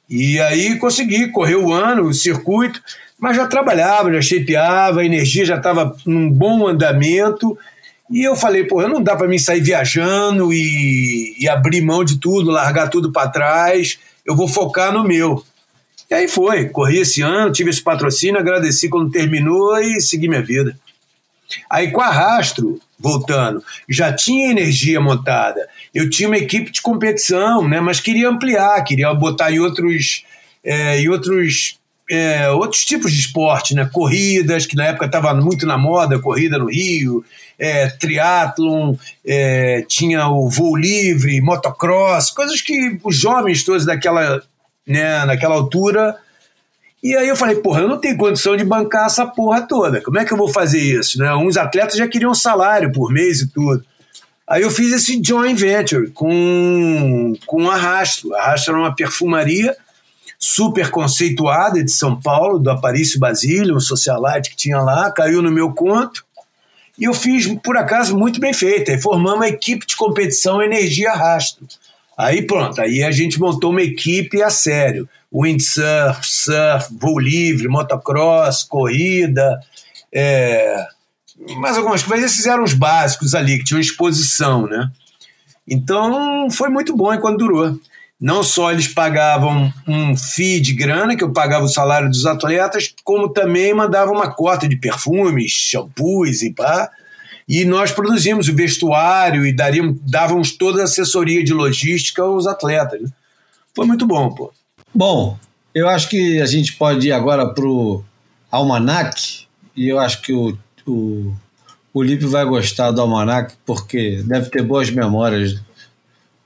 E 0.08 0.40
aí 0.40 0.76
consegui 0.76 1.28
correr 1.28 1.56
o 1.56 1.72
ano, 1.72 2.04
o 2.04 2.14
circuito, 2.14 2.82
mas 3.18 3.36
já 3.36 3.46
trabalhava, 3.46 4.12
já 4.14 4.22
shapeava, 4.22 5.00
a 5.00 5.04
energia 5.04 5.44
já 5.44 5.56
estava 5.56 5.96
num 6.06 6.30
bom 6.30 6.66
andamento. 6.66 7.58
E 8.10 8.22
eu 8.22 8.34
falei, 8.34 8.64
pô, 8.64 8.86
não 8.88 9.02
dá 9.02 9.14
para 9.14 9.28
mim 9.28 9.38
sair 9.38 9.60
viajando 9.60 10.52
e, 10.52 11.36
e 11.38 11.48
abrir 11.48 11.82
mão 11.82 12.02
de 12.02 12.18
tudo, 12.18 12.50
largar 12.50 12.88
tudo 12.88 13.12
para 13.12 13.28
trás. 13.28 13.98
Eu 14.24 14.34
vou 14.34 14.48
focar 14.48 14.92
no 14.92 15.04
meu. 15.04 15.44
E 16.10 16.14
aí 16.14 16.26
foi, 16.26 16.70
corri 16.70 17.00
esse 17.00 17.20
ano, 17.20 17.52
tive 17.52 17.68
esse 17.68 17.82
patrocínio, 17.82 18.40
agradeci 18.40 18.88
quando 18.88 19.10
terminou 19.10 19.76
e 19.78 20.00
segui 20.00 20.26
minha 20.26 20.42
vida. 20.42 20.78
Aí 21.70 21.90
com 21.90 22.00
a 22.00 22.08
Rastro, 22.10 22.80
voltando, 22.98 23.62
já 23.88 24.12
tinha 24.12 24.50
energia 24.50 25.00
montada. 25.00 25.68
Eu 25.94 26.08
tinha 26.08 26.28
uma 26.28 26.38
equipe 26.38 26.70
de 26.70 26.80
competição, 26.80 27.66
né, 27.68 27.80
mas 27.80 28.00
queria 28.00 28.28
ampliar, 28.28 28.82
queria 28.84 29.12
botar 29.12 29.52
em 29.52 29.60
outros, 29.60 30.24
é, 30.64 30.98
em 31.00 31.08
outros, 31.08 31.78
é, 32.10 32.48
outros 32.50 32.84
tipos 32.84 33.12
de 33.12 33.20
esporte, 33.20 33.74
né, 33.74 33.88
corridas, 33.92 34.66
que 34.66 34.76
na 34.76 34.86
época 34.86 35.06
estava 35.06 35.34
muito 35.34 35.66
na 35.66 35.76
moda, 35.76 36.18
corrida 36.18 36.58
no 36.58 36.70
Rio, 36.70 37.24
é, 37.58 37.88
triatlon, 37.88 38.94
é, 39.26 39.84
tinha 39.88 40.28
o 40.28 40.48
voo 40.48 40.76
livre, 40.76 41.40
motocross, 41.40 42.30
coisas 42.30 42.60
que 42.60 42.98
os 43.02 43.16
jovens 43.16 43.64
todos 43.64 43.84
daquela, 43.84 44.42
né, 44.86 45.24
naquela 45.24 45.54
altura 45.54 46.16
e 47.02 47.14
aí 47.14 47.28
eu 47.28 47.36
falei, 47.36 47.56
porra, 47.56 47.82
eu 47.82 47.88
não 47.88 47.98
tenho 47.98 48.16
condição 48.16 48.56
de 48.56 48.64
bancar 48.64 49.06
essa 49.06 49.24
porra 49.24 49.62
toda. 49.62 50.00
Como 50.02 50.18
é 50.18 50.24
que 50.24 50.32
eu 50.32 50.36
vou 50.36 50.48
fazer 50.48 50.80
isso? 50.80 51.18
Né? 51.18 51.32
Uns 51.34 51.56
atletas 51.56 51.96
já 51.96 52.08
queriam 52.08 52.34
salário 52.34 52.90
por 52.90 53.12
mês 53.12 53.40
e 53.40 53.48
tudo. 53.48 53.84
Aí 54.46 54.62
eu 54.62 54.70
fiz 54.70 54.92
esse 54.92 55.22
joint 55.22 55.58
venture 55.58 56.10
com, 56.10 57.34
com 57.46 57.70
a 57.70 57.76
Rastro. 57.76 58.34
A 58.34 58.46
Rastro 58.46 58.74
era 58.74 58.82
uma 58.82 58.94
perfumaria 58.94 59.76
super 60.38 60.90
conceituada 60.90 61.82
de 61.84 61.90
São 61.90 62.20
Paulo, 62.20 62.58
do 62.58 62.70
Aparício 62.70 63.20
Basílio, 63.20 63.76
um 63.76 63.80
socialite 63.80 64.50
que 64.50 64.56
tinha 64.56 64.78
lá, 64.78 65.10
caiu 65.10 65.42
no 65.42 65.50
meu 65.50 65.72
conto. 65.72 66.24
E 66.98 67.04
eu 67.04 67.14
fiz, 67.14 67.46
por 67.62 67.76
acaso, 67.76 68.16
muito 68.16 68.40
bem 68.40 68.52
feito. 68.52 68.90
Aí 68.90 69.00
formamos 69.00 69.42
a 69.42 69.48
equipe 69.48 69.86
de 69.86 69.96
competição 69.96 70.60
Energia 70.60 71.12
Rastro. 71.12 71.66
Aí 72.16 72.42
pronto, 72.42 72.80
aí 72.80 73.04
a 73.04 73.12
gente 73.12 73.38
montou 73.38 73.70
uma 73.70 73.82
equipe 73.82 74.42
a 74.42 74.50
sério 74.50 75.08
windsurf, 75.32 76.20
surf, 76.22 76.88
voo 76.98 77.18
livre, 77.18 77.68
motocross, 77.68 78.64
corrida, 78.64 79.60
é, 80.12 80.84
mais 81.58 81.76
algumas 81.76 82.02
coisas. 82.02 82.32
Esses 82.32 82.46
eram 82.46 82.64
os 82.64 82.74
básicos 82.74 83.34
ali, 83.34 83.58
que 83.58 83.64
tinham 83.64 83.80
exposição, 83.80 84.66
né? 84.66 84.90
Então 85.66 86.50
foi 86.50 86.70
muito 86.70 86.96
bom 86.96 87.12
enquanto 87.12 87.38
durou. 87.38 87.78
Não 88.20 88.42
só 88.42 88.72
eles 88.72 88.88
pagavam 88.88 89.72
um 89.86 90.16
fee 90.16 90.60
de 90.60 90.72
grana, 90.74 91.16
que 91.16 91.22
eu 91.22 91.32
pagava 91.32 91.64
o 91.64 91.68
salário 91.68 92.08
dos 92.08 92.26
atletas, 92.26 92.92
como 93.04 93.28
também 93.28 93.72
mandavam 93.72 94.14
uma 94.14 94.32
cota 94.32 94.68
de 94.68 94.74
perfumes, 94.76 95.52
shampoos 95.52 96.42
e 96.42 96.52
pá. 96.52 96.90
E 97.48 97.64
nós 97.64 97.92
produzimos 97.92 98.48
o 98.48 98.54
vestuário 98.54 99.46
e 99.46 99.52
daríamos, 99.52 99.98
dávamos 100.02 100.56
toda 100.56 100.82
a 100.82 100.84
assessoria 100.84 101.44
de 101.44 101.54
logística 101.54 102.22
aos 102.22 102.46
atletas. 102.46 103.00
Né? 103.00 103.08
Foi 103.74 103.86
muito 103.86 104.04
bom, 104.04 104.30
pô. 104.34 104.52
Bom, 104.92 105.38
eu 105.72 105.88
acho 105.88 106.08
que 106.08 106.40
a 106.40 106.46
gente 106.46 106.72
pode 106.72 107.08
ir 107.08 107.12
agora 107.12 107.46
para 107.48 107.64
o 107.64 108.02
Almanac, 108.50 109.46
e 109.76 109.88
eu 109.88 109.98
acho 109.98 110.20
que 110.22 110.32
o, 110.32 110.58
o, 110.84 111.32
o 111.94 112.02
Lipe 112.02 112.26
vai 112.26 112.44
gostar 112.44 112.90
do 112.90 113.00
Almanac, 113.00 113.54
porque 113.64 114.22
deve 114.24 114.50
ter 114.50 114.62
boas 114.62 114.90
memórias 114.90 115.60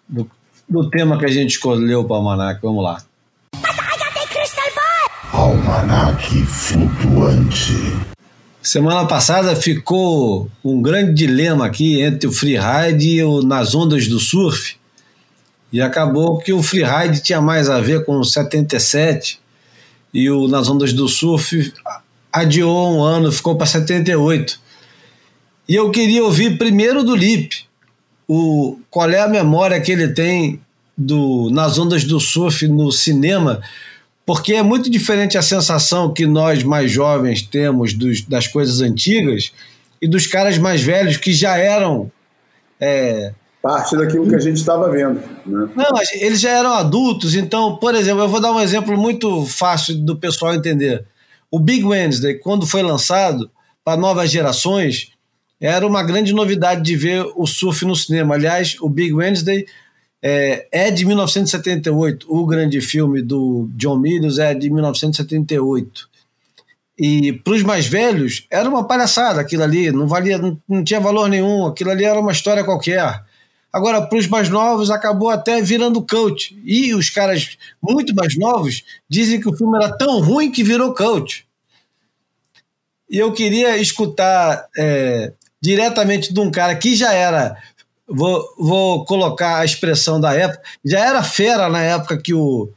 do, 0.07 0.31
do 0.69 0.89
tema 0.89 1.19
que 1.19 1.25
a 1.25 1.31
gente 1.31 1.51
escolheu 1.51 2.05
para 2.05 2.15
o 2.15 2.17
Almanac. 2.17 2.61
Vamos 2.63 2.83
lá. 2.83 3.03
Almanac 5.33 6.45
flutuante. 6.47 7.75
Semana 8.63 9.05
passada 9.07 9.57
ficou 9.57 10.49
um 10.65 10.81
grande 10.81 11.15
dilema 11.15 11.67
aqui 11.67 12.01
entre 12.01 12.29
o 12.29 12.33
freeride 12.33 13.09
e 13.09 13.25
o 13.25 13.43
Nas 13.43 13.75
Ondas 13.75 14.07
do 14.07 14.21
Surf. 14.21 14.77
E 15.73 15.81
acabou 15.81 16.39
que 16.39 16.53
o 16.53 16.63
freeride 16.63 17.23
tinha 17.23 17.41
mais 17.41 17.69
a 17.69 17.81
ver 17.81 18.05
com 18.05 18.19
o 18.19 18.25
77 18.25 19.41
e 20.15 20.31
o 20.31 20.47
Nas 20.47 20.69
Ondas 20.69 20.93
do 20.93 21.09
Surf 21.09 21.73
adiou 22.33 22.97
um 22.97 23.03
ano, 23.03 23.33
ficou 23.33 23.57
para 23.57 23.67
78. 23.67 24.61
E 25.69 25.75
eu 25.75 25.91
queria 25.91 26.23
ouvir 26.25 26.57
primeiro 26.57 27.03
do 27.03 27.17
Lip, 27.17 27.67
o, 28.29 28.79
qual 28.91 29.11
é 29.11 29.21
a 29.21 29.29
memória 29.29 29.81
que 29.81 29.93
ele 29.93 30.09
tem 30.09 30.61
do 30.97 31.51
Nas 31.51 31.79
Ondas 31.79 32.05
do 32.05 32.21
Surf 32.21 32.67
no 32.69 32.93
cinema, 32.93 33.61
porque 34.25 34.55
é 34.55 34.63
muito 34.63 34.91
diferente 34.91 35.37
a 35.37 35.43
sensação 35.43 36.13
que 36.13 36.27
nós 36.27 36.63
mais 36.63 36.91
jovens 36.91 37.43
temos 37.43 37.95
dos, 37.95 38.23
das 38.23 38.47
coisas 38.47 38.81
antigas 38.81 39.53
e 40.01 40.07
dos 40.07 40.27
caras 40.27 40.59
mais 40.59 40.83
velhos 40.83 41.17
que 41.17 41.33
já 41.33 41.57
eram 41.57 42.11
é, 42.81 43.33
parte 43.63 43.97
daquilo 43.97 44.29
que 44.29 44.35
a 44.35 44.41
gente 44.41 44.57
estava 44.57 44.91
vendo. 44.91 45.23
Né? 45.47 45.69
Não, 45.75 45.91
eles 46.15 46.41
já 46.41 46.51
eram 46.51 46.73
adultos, 46.73 47.35
então, 47.35 47.77
por 47.77 47.95
exemplo, 47.95 48.23
eu 48.23 48.29
vou 48.29 48.41
dar 48.41 48.53
um 48.53 48.61
exemplo 48.61 48.97
muito 48.99 49.47
fácil 49.47 49.97
do 49.99 50.17
pessoal 50.17 50.55
entender. 50.55 51.05
O 51.51 51.61
Big 51.61 51.85
Wednesday, 51.85 52.35
quando 52.35 52.67
foi 52.67 52.83
lançado 52.83 53.49
para 53.85 54.01
novas 54.01 54.31
gerações, 54.31 55.12
era 55.63 55.87
uma 55.87 56.03
grande 56.03 56.33
novidade 56.33 56.83
de 56.83 56.97
ver 56.97 57.25
o 57.37 57.47
surf 57.47 57.85
no 57.85 57.95
cinema. 57.95 58.35
Aliás, 58.35 58.77
o 58.81 58.89
Big 58.89 59.15
Wednesday 59.15 59.65
é, 60.21 60.67
é 60.73 60.91
de 60.91 61.05
1978, 61.05 62.27
o 62.29 62.45
grande 62.45 62.81
filme 62.81 63.23
do 63.23 63.71
John 63.77 63.97
Milius 63.97 64.41
é 64.41 64.55
de 64.55 64.69
1978. 64.69 66.11
E 66.99 67.33
para 67.33 67.55
os 67.55 67.63
mais 67.63 67.87
velhos, 67.87 68.45
era 68.51 68.69
uma 68.69 68.87
palhaçada 68.87 69.41
aquilo 69.41 69.63
ali, 69.63 69.93
não 69.93 70.09
valia, 70.09 70.37
não, 70.69 70.83
tinha 70.83 70.99
valor 70.99 71.29
nenhum, 71.29 71.67
aquilo 71.67 71.91
ali 71.91 72.05
era 72.05 72.19
uma 72.19 72.33
história 72.33 72.65
qualquer. 72.65 73.23
Agora, 73.73 74.03
para 74.03 74.19
os 74.19 74.27
mais 74.27 74.49
novos, 74.49 74.91
acabou 74.91 75.31
até 75.31 75.63
virando 75.63 76.05
coach. 76.05 76.61
E 76.65 76.93
os 76.93 77.09
caras 77.09 77.57
muito 77.81 78.13
mais 78.15 78.37
novos 78.37 78.83
dizem 79.09 79.41
que 79.41 79.49
o 79.49 79.57
filme 79.57 79.77
era 79.77 79.97
tão 79.97 80.21
ruim 80.21 80.51
que 80.51 80.65
virou 80.65 80.93
coach. 80.93 81.47
E 83.09 83.19
eu 83.19 83.33
queria 83.33 83.77
escutar 83.77 84.67
é, 84.77 85.33
diretamente 85.63 86.33
de 86.33 86.41
um 86.41 86.51
cara 86.51 86.75
que 86.75 86.97
já 86.97 87.13
era, 87.13 87.57
vou, 88.07 88.55
vou 88.59 89.05
colocar 89.05 89.59
a 89.59 89.65
expressão 89.65 90.21
da 90.21 90.35
época, 90.35 90.63
já 90.85 90.99
era 90.99 91.23
fera 91.23 91.69
na 91.69 91.81
época 91.81 92.19
que 92.19 92.35
o, 92.35 92.69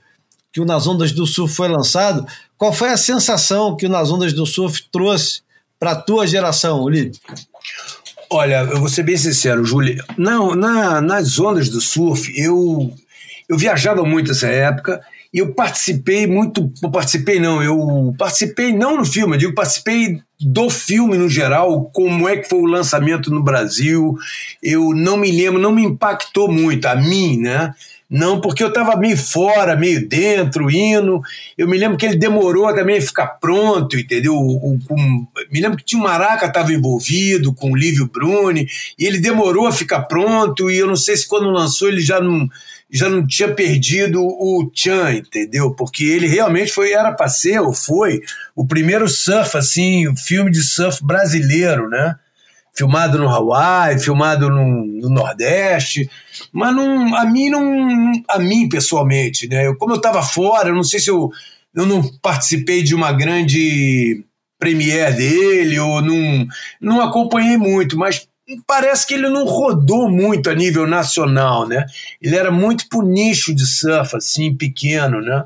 que 0.54 0.62
o 0.62 0.66
Nas 0.66 0.86
Ondas 0.86 1.12
do 1.12 1.26
Surf 1.26 1.54
foi 1.54 1.68
lançado. 1.68 2.26
Qual 2.58 2.72
foi 2.72 2.92
a 2.92 2.98
sensação 2.98 3.76
que 3.76 3.88
o 3.88 3.90
Nas 3.90 4.12
Ondas 4.12 4.34
do 4.34 4.46
Surf 4.46 4.84
trouxe 4.92 5.42
para 5.80 5.92
a 5.92 5.96
tua 5.96 6.28
geração, 6.28 6.84
Ulisses? 6.84 7.20
Olha, 8.30 8.62
eu 8.62 8.80
vou 8.80 8.90
ser 8.90 9.04
bem 9.04 9.18
sincero, 9.18 9.66
Júlio. 9.66 10.04
Não, 10.18 10.56
na, 10.56 11.00
nas 11.00 11.40
ondas 11.40 11.70
do 11.70 11.80
surf, 11.80 12.34
eu, 12.36 12.92
eu 13.48 13.58
viajava 13.58 14.04
muito 14.04 14.30
nessa 14.30 14.48
época 14.48 15.00
eu 15.36 15.54
participei 15.54 16.26
muito. 16.26 16.72
Eu 16.82 16.90
participei, 16.90 17.40
não, 17.40 17.62
eu 17.62 18.16
participei 18.18 18.72
não 18.72 18.98
no 18.98 19.06
filme, 19.06 19.36
eu 19.36 19.40
digo, 19.40 19.54
participei 19.54 20.22
do 20.40 20.70
filme 20.70 21.18
no 21.18 21.28
geral, 21.28 21.90
como 21.94 22.28
é 22.28 22.38
que 22.38 22.48
foi 22.48 22.60
o 22.60 22.66
lançamento 22.66 23.30
no 23.30 23.44
Brasil. 23.44 24.16
Eu 24.64 24.94
não 24.94 25.18
me 25.18 25.30
lembro, 25.30 25.60
não 25.60 25.74
me 25.74 25.84
impactou 25.84 26.50
muito, 26.50 26.86
a 26.86 26.96
mim, 26.96 27.38
né? 27.38 27.74
Não, 28.08 28.40
porque 28.40 28.64
eu 28.64 28.68
estava 28.68 28.96
meio 28.96 29.18
fora, 29.18 29.76
meio 29.76 30.08
dentro, 30.08 30.70
indo. 30.70 31.22
Eu 31.58 31.68
me 31.68 31.78
lembro 31.78 31.98
que 31.98 32.06
ele 32.06 32.16
demorou 32.16 32.74
também 32.74 33.00
a 33.00 33.02
ficar 33.02 33.28
pronto, 33.28 33.98
entendeu? 33.98 34.36
O, 34.36 34.76
o, 34.76 34.96
me 35.52 35.60
lembro 35.60 35.78
que 35.78 35.84
tinha 35.84 36.00
o 36.00 36.04
Maraca 36.04 36.46
estava 36.46 36.72
envolvido 36.72 37.52
com 37.54 37.72
o 37.72 37.76
Lívio 37.76 38.08
Bruni, 38.08 38.68
e 38.98 39.06
ele 39.06 39.20
demorou 39.20 39.68
a 39.68 39.72
ficar 39.72 40.04
pronto, 40.04 40.70
e 40.70 40.78
eu 40.78 40.88
não 40.88 40.96
sei 40.96 41.18
se 41.18 41.28
quando 41.28 41.50
lançou 41.50 41.88
ele 41.88 42.00
já 42.00 42.22
não, 42.22 42.48
já 42.96 43.10
não 43.10 43.28
tinha 43.28 43.54
perdido 43.54 44.22
o 44.24 44.72
Chan, 44.74 45.14
entendeu? 45.16 45.72
Porque 45.72 46.06
ele 46.06 46.28
realmente 46.28 46.72
foi, 46.72 46.94
era 46.94 47.12
para 47.12 47.28
ser, 47.28 47.60
ou 47.60 47.74
foi, 47.74 48.22
o 48.56 48.66
primeiro 48.66 49.08
surf, 49.10 49.58
assim, 49.58 50.08
o 50.08 50.16
filme 50.16 50.50
de 50.50 50.64
surf 50.64 51.04
brasileiro, 51.06 51.90
né? 51.90 52.16
filmado 52.76 53.18
no 53.18 53.30
Hawaii, 53.30 53.98
filmado 53.98 54.50
no, 54.50 54.86
no, 54.86 55.10
Nordeste, 55.10 56.10
mas 56.52 56.76
não, 56.76 57.16
a 57.16 57.26
mim 57.26 57.50
não, 57.50 58.12
a 58.28 58.38
mim 58.38 58.68
pessoalmente, 58.68 59.48
né? 59.48 59.66
Eu, 59.66 59.78
como 59.78 59.94
eu 59.94 59.98
estava 59.98 60.22
fora, 60.22 60.70
eu 60.70 60.76
não 60.76 60.84
sei 60.84 61.00
se 61.00 61.10
eu, 61.10 61.32
eu 61.74 61.86
não 61.86 62.04
participei 62.22 62.84
de 62.84 62.94
uma 62.94 63.14
grande 63.14 64.26
premiere 64.60 65.16
dele 65.16 65.80
ou 65.80 66.02
não, 66.02 66.48
não 66.82 67.02
acompanhei 67.02 67.56
muito, 67.56 67.98
mas 67.98 68.28
parece 68.68 69.08
que 69.08 69.14
ele 69.14 69.30
não 69.30 69.46
rodou 69.46 70.10
muito 70.10 70.50
a 70.50 70.56
nível 70.56 70.86
nacional, 70.86 71.68
né? 71.68 71.86
Ele 72.22 72.36
era 72.36 72.52
muito 72.52 72.88
pro 72.88 73.02
nicho 73.02 73.54
de 73.54 73.66
surf, 73.66 74.16
assim, 74.16 74.54
pequeno, 74.54 75.22
né? 75.22 75.46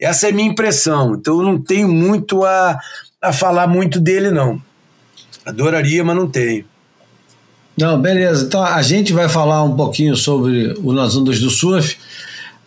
Essa 0.00 0.26
é 0.26 0.30
a 0.30 0.34
minha 0.34 0.48
impressão. 0.48 1.14
Então 1.14 1.38
eu 1.38 1.42
não 1.42 1.60
tenho 1.60 1.88
muito 1.88 2.44
a, 2.44 2.78
a 3.22 3.32
falar 3.32 3.66
muito 3.66 3.98
dele, 3.98 4.30
não. 4.30 4.60
Adoraria, 5.44 6.04
mas 6.04 6.16
não 6.16 6.28
tenho. 6.28 6.64
Não, 7.76 8.00
beleza. 8.00 8.44
Então 8.44 8.62
a 8.62 8.82
gente 8.82 9.12
vai 9.12 9.28
falar 9.28 9.62
um 9.62 9.74
pouquinho 9.74 10.16
sobre 10.16 10.74
o 10.78 10.92
Nas 10.92 11.16
Ondas 11.16 11.40
do 11.40 11.50
Surf. 11.50 11.96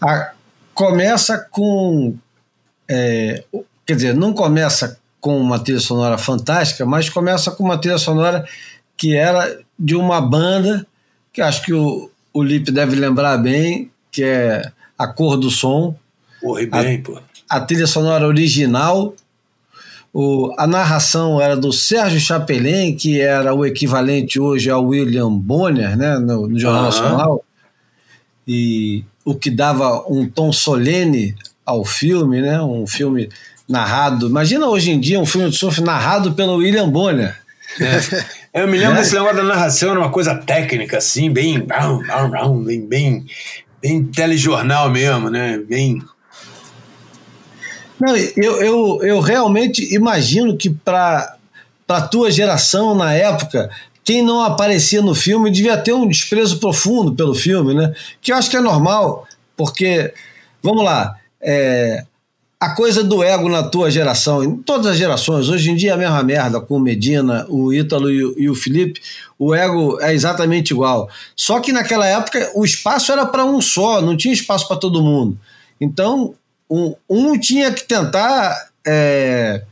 A, 0.02 0.32
começa 0.74 1.38
com. 1.52 2.16
É, 2.90 3.44
quer 3.86 3.96
dizer, 3.96 4.14
não 4.16 4.34
começa 4.34 5.00
com 5.20 5.40
uma 5.40 5.60
trilha 5.60 5.80
sonora 5.80 6.18
fantástica, 6.18 6.86
mas 6.86 7.10
começa 7.10 7.52
com 7.52 7.64
uma 7.64 7.78
trilha 7.78 7.98
sonora 7.98 8.48
que 8.96 9.16
era 9.16 9.60
de 9.78 9.96
uma 9.96 10.20
banda 10.22 10.86
que 11.32 11.42
acho 11.42 11.62
que 11.64 11.74
o, 11.74 12.10
o 12.34 12.44
Lipe 12.44 12.72
deve 12.72 12.96
lembrar 12.96 13.38
bem, 13.38 13.92
que 14.12 14.24
é 14.24 14.72
A 14.98 15.08
Cor 15.08 15.38
do 15.38 15.52
Som. 15.52 15.96
Porra, 16.42 16.66
bem, 16.66 16.98
a, 16.98 17.02
pô. 17.02 17.20
a 17.50 17.60
trilha 17.62 17.88
sonora 17.88 18.28
original. 18.28 19.14
O, 20.14 20.54
a 20.58 20.66
narração 20.66 21.40
era 21.40 21.56
do 21.56 21.72
Sérgio 21.72 22.20
Chapelin, 22.20 22.96
que 22.96 23.20
era 23.22 23.54
o 23.54 23.66
equivalente 23.66 24.40
hoje 24.40 24.70
ao 24.70 24.86
William 24.86 25.32
Bonner, 25.32 25.96
né, 25.96 26.18
no, 26.18 26.48
no 26.48 26.60
Jornal 26.60 26.86
Aham. 26.86 26.90
Nacional, 26.90 27.46
e 28.48 29.04
o 29.24 29.36
que 29.36 29.52
dava 29.52 30.06
um 30.10 30.28
tom 30.28 30.52
solene 30.52 31.36
ao 31.66 31.84
filme, 31.84 32.42
né, 32.42 32.62
um 32.62 32.88
filme 32.88 33.30
narrado. 33.68 34.28
Imagina 34.28 34.68
hoje 34.68 34.92
em 34.92 35.00
dia 35.00 35.20
um 35.20 35.26
filme 35.26 35.50
de 35.50 35.58
surf 35.58 35.82
narrado 35.82 36.32
pelo 36.34 36.56
William 36.56 36.90
Bonner. 36.90 37.38
É, 37.80 38.62
Eu 38.62 38.68
me 38.68 38.78
lembro 38.78 38.96
Né? 38.96 39.02
desse 39.02 39.14
negócio 39.14 39.38
da 39.38 39.44
narração, 39.44 39.92
era 39.92 40.00
uma 40.00 40.12
coisa 40.12 40.36
técnica, 40.36 40.98
assim, 40.98 41.32
bem. 41.32 41.66
Bem, 42.66 42.88
bem, 42.88 43.26
bem 43.82 44.04
telejornal 44.06 44.90
mesmo, 44.90 45.30
né? 45.30 45.58
Bem. 45.58 46.02
Não, 48.00 48.16
eu, 48.16 48.62
eu, 48.62 49.00
eu 49.04 49.20
realmente 49.20 49.94
imagino 49.94 50.56
que 50.56 50.70
para 50.70 51.36
a 51.88 52.02
tua 52.02 52.30
geração 52.30 52.94
na 52.96 53.14
época, 53.14 53.70
quem 54.04 54.22
não 54.22 54.42
aparecia 54.42 55.02
no 55.02 55.16
filme 55.16 55.52
devia 55.52 55.78
ter 55.78 55.94
um 55.94 56.08
desprezo 56.08 56.60
profundo 56.60 57.14
pelo 57.16 57.34
filme, 57.34 57.74
né? 57.74 57.94
Que 58.22 58.32
eu 58.32 58.38
acho 58.38 58.50
que 58.50 58.58
é 58.58 58.62
normal, 58.62 59.28
porque, 59.56 60.14
vamos 60.62 60.84
lá, 60.84 61.18
é, 61.42 62.06
a 62.60 62.70
coisa 62.72 63.04
do 63.04 63.24
ego 63.24 63.48
na 63.48 63.64
tua 63.64 63.92
geração, 63.92 64.44
em 64.44 64.58
todas 64.58 64.88
as 64.88 64.98
gerações, 64.98 65.48
hoje 65.48 65.70
em 65.70 65.76
dia 65.76 65.92
é 65.92 65.94
a 65.94 65.98
mesma 65.98 66.24
merda 66.24 66.60
com 66.60 66.78
o 66.78 66.80
Medina, 66.80 67.46
o 67.50 67.72
Ítalo 67.72 68.10
e 68.10 68.24
o, 68.24 68.36
e 68.38 68.50
o 68.50 68.56
Felipe, 68.56 69.00
o 69.38 69.54
ego 69.54 70.00
é 70.02 70.14
exatamente 70.14 70.72
igual. 70.72 71.08
Só 71.36 71.60
que 71.60 71.72
naquela 71.72 72.08
época 72.08 72.52
o 72.56 72.66
espaço 72.66 73.12
era 73.12 73.26
para 73.26 73.46
um 73.46 73.62
só, 73.62 74.02
não 74.02 74.18
tinha 74.18 74.34
espaço 74.34 74.68
para 74.68 74.78
todo 74.78 75.04
mundo. 75.04 75.38
Então, 75.80 76.34
um, 76.70 76.96
um 77.08 77.40
tinha 77.40 77.72
que 77.72 77.84
tentar. 77.84 78.70
é, 78.86 79.64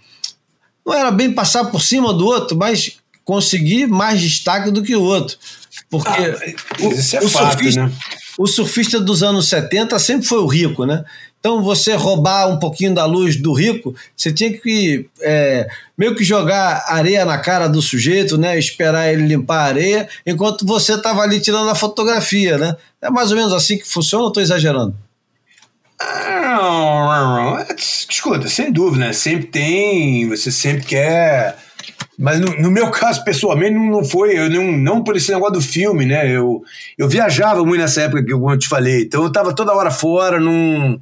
não 0.85 0.93
era 0.93 1.09
bem 1.09 1.33
passar 1.33 1.65
por 1.65 1.81
cima 1.81 2.13
do 2.13 2.25
outro, 2.25 2.55
mas 2.55 2.97
conseguir 3.23 3.87
mais 3.87 4.21
destaque 4.21 4.69
do 4.69 4.83
que 4.83 4.95
o 4.95 5.01
outro. 5.01 5.35
Porque 5.89 6.07
Ah, 6.07 6.91
isso 6.93 7.17
é 7.17 7.21
fato, 7.27 7.53
surfista, 7.53 7.87
né? 7.87 7.91
o 8.37 8.47
surfista 8.47 8.99
dos 8.99 9.23
anos 9.23 9.47
70 9.47 9.97
sempre 9.97 10.27
foi 10.27 10.39
o 10.39 10.47
rico, 10.47 10.85
né? 10.85 11.03
Então, 11.45 11.61
você 11.61 11.93
roubar 11.93 12.49
um 12.49 12.57
pouquinho 12.57 12.95
da 12.95 13.05
luz 13.05 13.35
do 13.35 13.53
rico, 13.53 13.93
você 14.17 14.33
tinha 14.33 14.51
que 14.51 15.07
é, 15.21 15.67
meio 15.95 16.15
que 16.15 16.23
jogar 16.23 16.83
areia 16.87 17.23
na 17.23 17.37
cara 17.37 17.67
do 17.67 17.83
sujeito, 17.83 18.35
né? 18.35 18.57
Esperar 18.57 19.13
ele 19.13 19.27
limpar 19.27 19.59
a 19.59 19.65
areia, 19.65 20.09
enquanto 20.25 20.65
você 20.65 20.95
estava 20.95 21.21
ali 21.21 21.39
tirando 21.39 21.69
a 21.69 21.75
fotografia, 21.75 22.57
né? 22.57 22.75
É 22.99 23.11
mais 23.11 23.29
ou 23.29 23.37
menos 23.37 23.53
assim 23.53 23.77
que 23.77 23.87
funciona 23.87 24.23
ou 24.23 24.29
estou 24.29 24.41
exagerando? 24.41 24.95
Ah, 26.01 27.63
Escuta, 27.77 28.47
sem 28.47 28.71
dúvida, 28.71 29.05
né? 29.05 29.13
Sempre 29.13 29.45
tem, 29.45 30.27
você 30.27 30.51
sempre 30.51 30.83
quer. 30.83 31.59
Mas 32.17 32.39
no, 32.39 32.59
no 32.59 32.71
meu 32.71 32.89
caso, 32.91 33.23
pessoalmente, 33.23 33.75
não, 33.75 33.85
não 33.85 34.03
foi, 34.03 34.35
eu 34.35 34.49
não, 34.49 34.71
não 34.71 35.03
por 35.03 35.15
esse 35.15 35.31
negócio 35.31 35.53
do 35.53 35.61
filme, 35.61 36.07
né? 36.07 36.27
Eu, 36.27 36.63
eu 36.97 37.07
viajava 37.07 37.63
muito 37.63 37.81
nessa 37.81 38.01
época 38.01 38.25
que 38.25 38.33
eu, 38.33 38.57
te 38.57 38.67
falei, 38.67 39.03
então 39.03 39.21
eu 39.21 39.31
tava 39.31 39.53
toda 39.53 39.75
hora 39.75 39.91
fora, 39.91 40.39
não, 40.39 40.99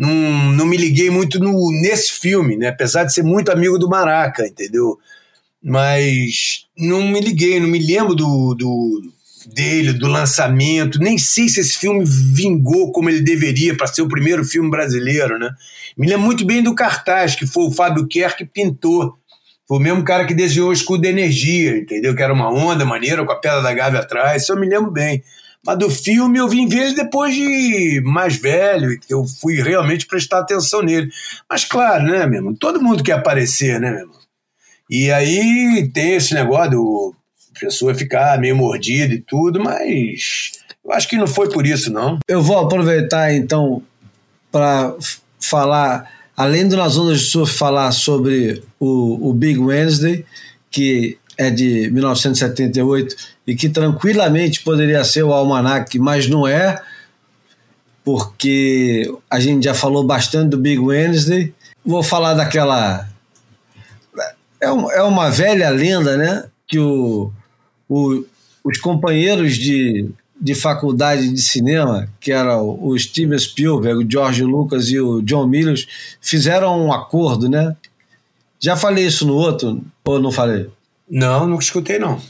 não, 0.00 0.52
não 0.52 0.64
me 0.64 0.78
liguei 0.78 1.10
muito 1.10 1.38
no, 1.38 1.70
nesse 1.82 2.12
filme, 2.12 2.56
né? 2.56 2.68
Apesar 2.68 3.04
de 3.04 3.12
ser 3.12 3.22
muito 3.22 3.52
amigo 3.52 3.78
do 3.78 3.86
Maraca, 3.86 4.46
entendeu? 4.46 4.98
Mas 5.62 6.64
não 6.74 7.06
me 7.06 7.20
liguei, 7.20 7.60
não 7.60 7.68
me 7.68 7.78
lembro 7.78 8.14
do, 8.14 8.54
do 8.54 9.02
dele, 9.54 9.92
do 9.92 10.06
lançamento. 10.06 10.98
Nem 10.98 11.18
sei 11.18 11.50
se 11.50 11.60
esse 11.60 11.76
filme 11.76 12.02
vingou 12.06 12.92
como 12.92 13.10
ele 13.10 13.20
deveria 13.20 13.76
para 13.76 13.88
ser 13.88 14.00
o 14.00 14.08
primeiro 14.08 14.42
filme 14.42 14.70
brasileiro, 14.70 15.38
né? 15.38 15.50
Me 15.98 16.06
lembro 16.06 16.24
muito 16.24 16.46
bem 16.46 16.62
do 16.62 16.74
cartaz, 16.74 17.36
que 17.36 17.46
foi 17.46 17.64
o 17.64 17.70
Fábio 17.70 18.08
Kerr 18.08 18.34
que 18.34 18.46
pintou. 18.46 19.18
Foi 19.68 19.76
o 19.76 19.82
mesmo 19.82 20.02
cara 20.02 20.24
que 20.24 20.32
desenhou 20.32 20.70
o 20.70 20.72
escudo 20.72 21.02
de 21.02 21.08
energia, 21.08 21.76
entendeu? 21.76 22.16
Que 22.16 22.22
era 22.22 22.32
uma 22.32 22.50
onda 22.50 22.86
maneira 22.86 23.22
com 23.22 23.32
a 23.32 23.38
pedra 23.38 23.60
da 23.60 23.74
Gávea 23.74 24.00
atrás, 24.00 24.44
isso 24.44 24.52
eu 24.52 24.58
me 24.58 24.66
lembro 24.66 24.90
bem. 24.90 25.22
Mas 25.64 25.78
do 25.78 25.90
filme 25.90 26.38
eu 26.38 26.48
vim 26.48 26.66
ver 26.66 26.86
ele 26.86 26.94
depois 26.94 27.34
de 27.34 28.00
mais 28.04 28.36
velho, 28.36 28.98
eu 29.08 29.24
fui 29.24 29.60
realmente 29.60 30.06
prestar 30.06 30.40
atenção 30.40 30.82
nele. 30.82 31.10
Mas 31.48 31.64
claro, 31.64 32.04
né, 32.04 32.26
meu 32.26 32.38
irmão? 32.38 32.54
Todo 32.54 32.82
mundo 32.82 33.04
quer 33.04 33.12
aparecer, 33.12 33.78
né, 33.78 33.90
meu 33.90 34.00
irmão? 34.00 34.20
E 34.88 35.10
aí 35.12 35.88
tem 35.92 36.14
esse 36.14 36.34
negócio 36.34 36.72
do 36.72 37.14
pessoa 37.60 37.94
ficar 37.94 38.40
meio 38.40 38.56
mordida 38.56 39.12
e 39.14 39.20
tudo, 39.20 39.62
mas 39.62 40.52
eu 40.82 40.92
acho 40.92 41.06
que 41.06 41.16
não 41.16 41.26
foi 41.26 41.50
por 41.50 41.66
isso, 41.66 41.92
não. 41.92 42.18
Eu 42.26 42.42
vou 42.42 42.58
aproveitar 42.58 43.34
então 43.34 43.82
para 44.50 44.94
falar, 45.38 46.10
além 46.36 46.66
do 46.66 46.76
Nas 46.76 46.96
Ondas 46.96 47.20
de 47.20 47.26
Surf, 47.26 47.52
falar 47.52 47.92
sobre 47.92 48.62
o, 48.78 49.28
o 49.28 49.32
Big 49.34 49.58
Wednesday, 49.58 50.24
que 50.70 51.18
é 51.36 51.50
de 51.50 51.90
1978 51.90 53.16
e 53.50 53.56
que 53.56 53.68
tranquilamente 53.68 54.62
poderia 54.62 55.02
ser 55.04 55.22
o 55.24 55.32
Almanac, 55.32 55.98
mas 55.98 56.28
não 56.28 56.46
é, 56.46 56.80
porque 58.04 59.12
a 59.28 59.38
gente 59.40 59.64
já 59.64 59.74
falou 59.74 60.04
bastante 60.04 60.50
do 60.50 60.56
Big 60.58 60.78
Wednesday. 60.78 61.52
Vou 61.84 62.02
falar 62.02 62.34
daquela. 62.34 63.08
É, 64.60 64.70
um- 64.72 64.90
é 64.90 65.02
uma 65.02 65.30
velha 65.30 65.68
lenda, 65.70 66.16
né? 66.16 66.44
Que 66.66 66.78
o, 66.78 67.32
o- 67.88 68.24
os 68.62 68.78
companheiros 68.78 69.56
de, 69.56 70.08
de 70.40 70.54
faculdade 70.54 71.28
de 71.32 71.40
cinema, 71.42 72.08
que 72.20 72.30
era 72.32 72.58
o, 72.58 72.88
o 72.90 72.98
Steven 72.98 73.38
Spielberg, 73.38 74.04
o 74.04 74.10
George 74.10 74.44
Lucas 74.44 74.88
e 74.90 75.00
o 75.00 75.22
John 75.22 75.46
Milius, 75.46 75.86
fizeram 76.20 76.86
um 76.86 76.92
acordo, 76.92 77.48
né? 77.48 77.74
Já 78.60 78.76
falei 78.76 79.06
isso 79.06 79.26
no 79.26 79.34
outro, 79.34 79.80
ou 80.04 80.20
não 80.20 80.30
falei? 80.30 80.68
Não, 81.08 81.46
nunca 81.46 81.64
escutei, 81.64 81.98
não. 81.98 82.20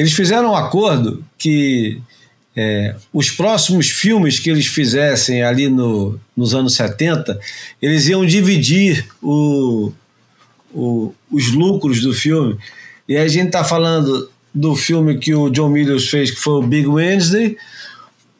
Eles 0.00 0.12
fizeram 0.14 0.52
um 0.52 0.56
acordo 0.56 1.22
que 1.36 2.00
é, 2.56 2.94
os 3.12 3.30
próximos 3.30 3.88
filmes 3.90 4.38
que 4.38 4.48
eles 4.50 4.66
fizessem 4.66 5.42
ali 5.42 5.68
no, 5.68 6.18
nos 6.36 6.54
anos 6.54 6.74
70, 6.74 7.38
eles 7.82 8.08
iam 8.08 8.24
dividir 8.24 9.06
o, 9.22 9.92
o- 10.74 11.12
os 11.30 11.52
lucros 11.52 12.00
do 12.00 12.12
filme. 12.14 12.56
E 13.08 13.16
a 13.16 13.28
gente 13.28 13.46
está 13.48 13.62
falando 13.62 14.30
do 14.54 14.74
filme 14.74 15.18
que 15.18 15.34
o 15.34 15.50
John 15.50 15.68
Milius 15.68 16.08
fez, 16.08 16.30
que 16.30 16.40
foi 16.40 16.54
o 16.54 16.62
Big 16.66 16.86
Wednesday, 16.86 17.56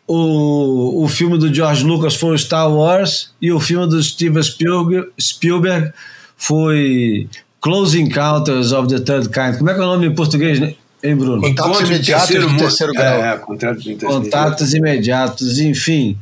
o, 0.07 1.05
o 1.05 1.09
filme 1.09 1.39
do 1.39 1.53
George 1.55 1.85
Lucas 1.85 2.17
foi 2.17 2.35
o 2.35 2.39
Star 2.39 2.73
Wars, 2.73 3.31
e 3.41 3.53
o 3.53 3.61
filme 3.61 3.87
do 3.87 4.03
Steven 4.03 4.43
Spielberg, 4.43 5.09
Spielberg 5.21 5.93
foi 6.37 7.29
Close 7.61 8.01
Encounters 8.01 8.73
of 8.73 8.89
the 8.89 8.99
Third 9.01 9.29
Kind. 9.29 9.59
Como 9.59 9.71
é 9.71 9.75
que 9.75 9.81
é 9.81 9.83
o 9.83 9.87
nome 9.87 10.07
em 10.07 10.15
português, 10.15 10.59
né? 10.59 10.75
Hein, 11.03 11.17
Bruno? 11.17 11.41
Contatos 11.41 11.81
Encontro 11.81 11.87
de 11.87 11.93
imediatos 11.93 12.29
terceiro 12.29 12.51
de 12.51 12.59
terceiro 12.59 12.93
grau. 12.93 13.25
É, 13.25 13.39
contato 13.39 13.79
de 13.79 13.95
terceiro 13.97 14.15
Contatos 14.15 14.75
imediatos, 14.75 15.59
enfim. 15.59 16.19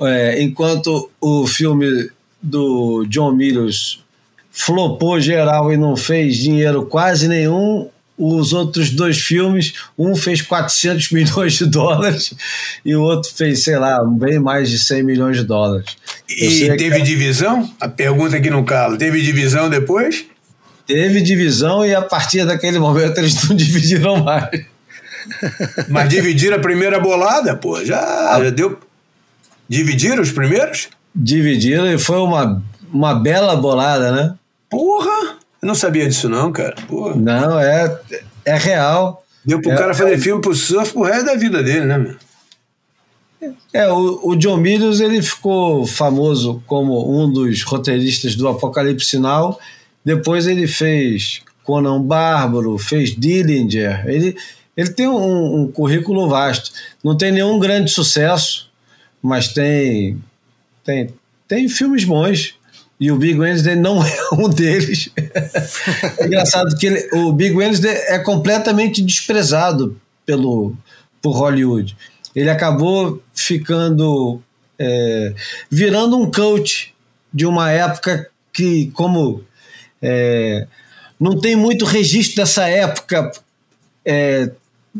É, 0.00 0.42
enquanto 0.42 1.10
o 1.20 1.46
filme 1.46 2.10
do 2.42 3.06
John 3.08 3.32
Milius 3.32 4.04
flopou 4.50 5.20
geral 5.20 5.72
e 5.72 5.76
não 5.76 5.96
fez 5.96 6.36
dinheiro 6.36 6.86
quase 6.86 7.28
nenhum, 7.28 7.88
os 8.18 8.52
outros 8.52 8.90
dois 8.90 9.18
filmes, 9.18 9.74
um 9.98 10.16
fez 10.16 10.40
400 10.40 11.10
milhões 11.12 11.54
de 11.54 11.66
dólares 11.66 12.32
e 12.84 12.94
o 12.94 13.02
outro 13.02 13.30
fez, 13.34 13.62
sei 13.62 13.76
lá, 13.76 14.02
bem 14.04 14.38
mais 14.38 14.70
de 14.70 14.78
100 14.78 15.02
milhões 15.02 15.36
de 15.36 15.44
dólares. 15.44 15.96
E 16.28 16.48
que 16.48 16.76
teve 16.76 17.02
divisão? 17.02 17.70
A 17.80 17.88
pergunta 17.88 18.36
aqui 18.36 18.50
no 18.50 18.64
calo. 18.64 18.96
Teve 18.96 19.20
divisão 19.20 19.68
depois? 19.68 20.24
Teve 20.86 21.20
divisão 21.20 21.84
e 21.84 21.94
a 21.94 22.02
partir 22.02 22.44
daquele 22.44 22.78
momento 22.78 23.18
eles 23.18 23.48
não 23.48 23.54
dividiram 23.56 24.22
mais. 24.22 24.64
Mas 25.88 26.08
dividiram 26.08 26.56
a 26.56 26.60
primeira 26.60 27.00
bolada, 27.00 27.56
pô. 27.56 27.84
Já, 27.84 28.40
já 28.42 28.50
deu. 28.50 28.78
Dividiram 29.68 30.22
os 30.22 30.30
primeiros? 30.30 30.88
Dividiram 31.14 31.86
e 31.92 31.98
foi 31.98 32.18
uma, 32.18 32.62
uma 32.92 33.14
bela 33.14 33.56
bolada, 33.56 34.12
né? 34.12 34.34
Porra! 34.70 35.36
Eu 35.60 35.66
não 35.66 35.74
sabia 35.74 36.06
disso, 36.06 36.28
não, 36.28 36.52
cara. 36.52 36.76
Porra. 36.86 37.16
Não, 37.16 37.58
é, 37.58 37.98
é 38.44 38.56
real. 38.56 39.24
Deu 39.44 39.60
pro 39.60 39.72
É, 39.72 39.76
cara 39.76 39.94
fazer 39.94 40.14
é. 40.14 40.18
filme 40.18 40.40
pro 40.40 40.54
surf 40.54 40.92
pro 40.92 41.02
resto 41.02 41.26
da 41.26 41.34
vida 41.34 41.62
dele, 41.62 41.86
né, 41.86 41.98
meu? 41.98 42.16
É, 43.72 43.90
o, 43.90 44.30
o 44.30 44.36
John 44.36 44.56
Milius 44.56 45.00
ele 45.00 45.22
ficou 45.22 45.86
famoso 45.86 46.62
como 46.66 47.22
um 47.22 47.30
dos 47.30 47.62
roteiristas 47.62 48.34
do 48.34 48.48
Apocalipse 48.48 49.10
Sinal. 49.10 49.58
Depois 50.06 50.46
ele 50.46 50.68
fez 50.68 51.40
Conan 51.64 52.00
Bárbaro, 52.00 52.78
fez 52.78 53.14
Dillinger. 53.16 54.04
Ele, 54.08 54.36
ele 54.76 54.90
tem 54.90 55.08
um, 55.08 55.62
um 55.62 55.66
currículo 55.72 56.28
vasto. 56.28 56.70
Não 57.02 57.16
tem 57.16 57.32
nenhum 57.32 57.58
grande 57.58 57.90
sucesso, 57.90 58.70
mas 59.20 59.48
tem, 59.48 60.22
tem, 60.84 61.12
tem 61.48 61.68
filmes 61.68 62.04
bons. 62.04 62.54
E 63.00 63.10
o 63.10 63.16
Big 63.16 63.36
Wednesday 63.38 63.74
não 63.74 64.00
é 64.06 64.16
um 64.32 64.48
deles. 64.48 65.10
é 65.16 66.24
engraçado 66.24 66.76
que 66.78 66.86
ele- 66.86 67.08
o 67.12 67.32
Big 67.32 67.54
Wednesday 67.54 67.92
é 68.06 68.18
completamente 68.20 69.02
desprezado 69.02 70.00
pelo, 70.24 70.72
por 71.20 71.32
Hollywood. 71.32 71.96
Ele 72.34 72.48
acabou 72.48 73.20
ficando. 73.34 74.40
é, 74.78 75.34
virando 75.70 76.16
um 76.16 76.30
coach 76.30 76.94
de 77.34 77.44
uma 77.44 77.70
época 77.72 78.28
que, 78.52 78.90
como 78.94 79.42
é, 80.08 80.66
não 81.18 81.36
tem 81.40 81.56
muito 81.56 81.84
registro 81.84 82.36
dessa 82.36 82.68
época, 82.68 83.32
é, 84.04 84.52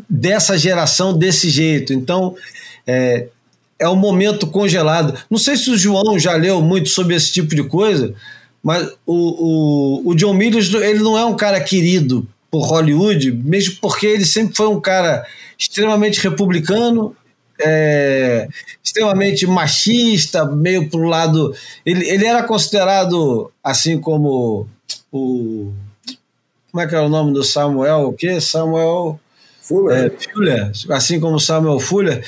dessa 0.09 0.57
geração 0.57 1.17
desse 1.17 1.49
jeito. 1.49 1.93
Então, 1.93 2.35
é, 2.85 3.27
é 3.79 3.87
um 3.87 3.95
momento 3.95 4.45
congelado. 4.47 5.17
Não 5.29 5.37
sei 5.37 5.55
se 5.55 5.69
o 5.69 5.77
João 5.77 6.19
já 6.19 6.33
leu 6.33 6.61
muito 6.61 6.89
sobre 6.89 7.15
esse 7.15 7.31
tipo 7.31 7.55
de 7.55 7.63
coisa, 7.63 8.13
mas 8.61 8.91
o, 9.05 10.01
o, 10.05 10.09
o 10.09 10.15
John 10.15 10.33
Milius 10.33 10.73
ele 10.73 10.99
não 10.99 11.17
é 11.17 11.23
um 11.23 11.37
cara 11.37 11.61
querido 11.61 12.27
por 12.51 12.65
Hollywood, 12.65 13.31
mesmo 13.31 13.77
porque 13.79 14.07
ele 14.07 14.25
sempre 14.25 14.55
foi 14.55 14.67
um 14.67 14.81
cara 14.81 15.25
extremamente 15.57 16.19
republicano, 16.21 17.15
é, 17.61 18.47
extremamente 18.83 19.47
machista, 19.47 20.45
meio 20.45 20.89
pro 20.89 21.07
lado. 21.07 21.55
Ele, 21.85 22.05
ele 22.09 22.25
era 22.25 22.43
considerado, 22.43 23.51
assim 23.63 23.99
como 23.99 24.67
o. 25.11 25.73
Como 26.71 26.83
é 26.83 26.87
que 26.87 26.95
era 26.95 27.05
o 27.05 27.09
nome 27.09 27.33
do 27.33 27.43
Samuel? 27.43 28.09
O 28.09 28.13
quê? 28.13 28.39
Samuel. 28.41 29.19
Fuller. 29.61 30.05
É, 30.05 30.09
Fuller, 30.09 30.71
assim 30.91 31.19
como 31.19 31.39
Samuel 31.39 31.79
Fuller, 31.79 32.23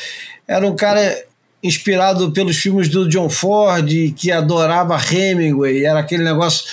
era 0.45 0.67
um 0.67 0.75
cara 0.75 1.23
inspirado 1.63 2.31
pelos 2.31 2.57
filmes 2.57 2.89
do 2.89 3.07
John 3.07 3.29
Ford, 3.29 3.89
que 4.15 4.31
adorava 4.31 4.97
Hemingway, 4.97 5.85
era 5.85 5.99
aquele 5.99 6.23
negócio 6.23 6.65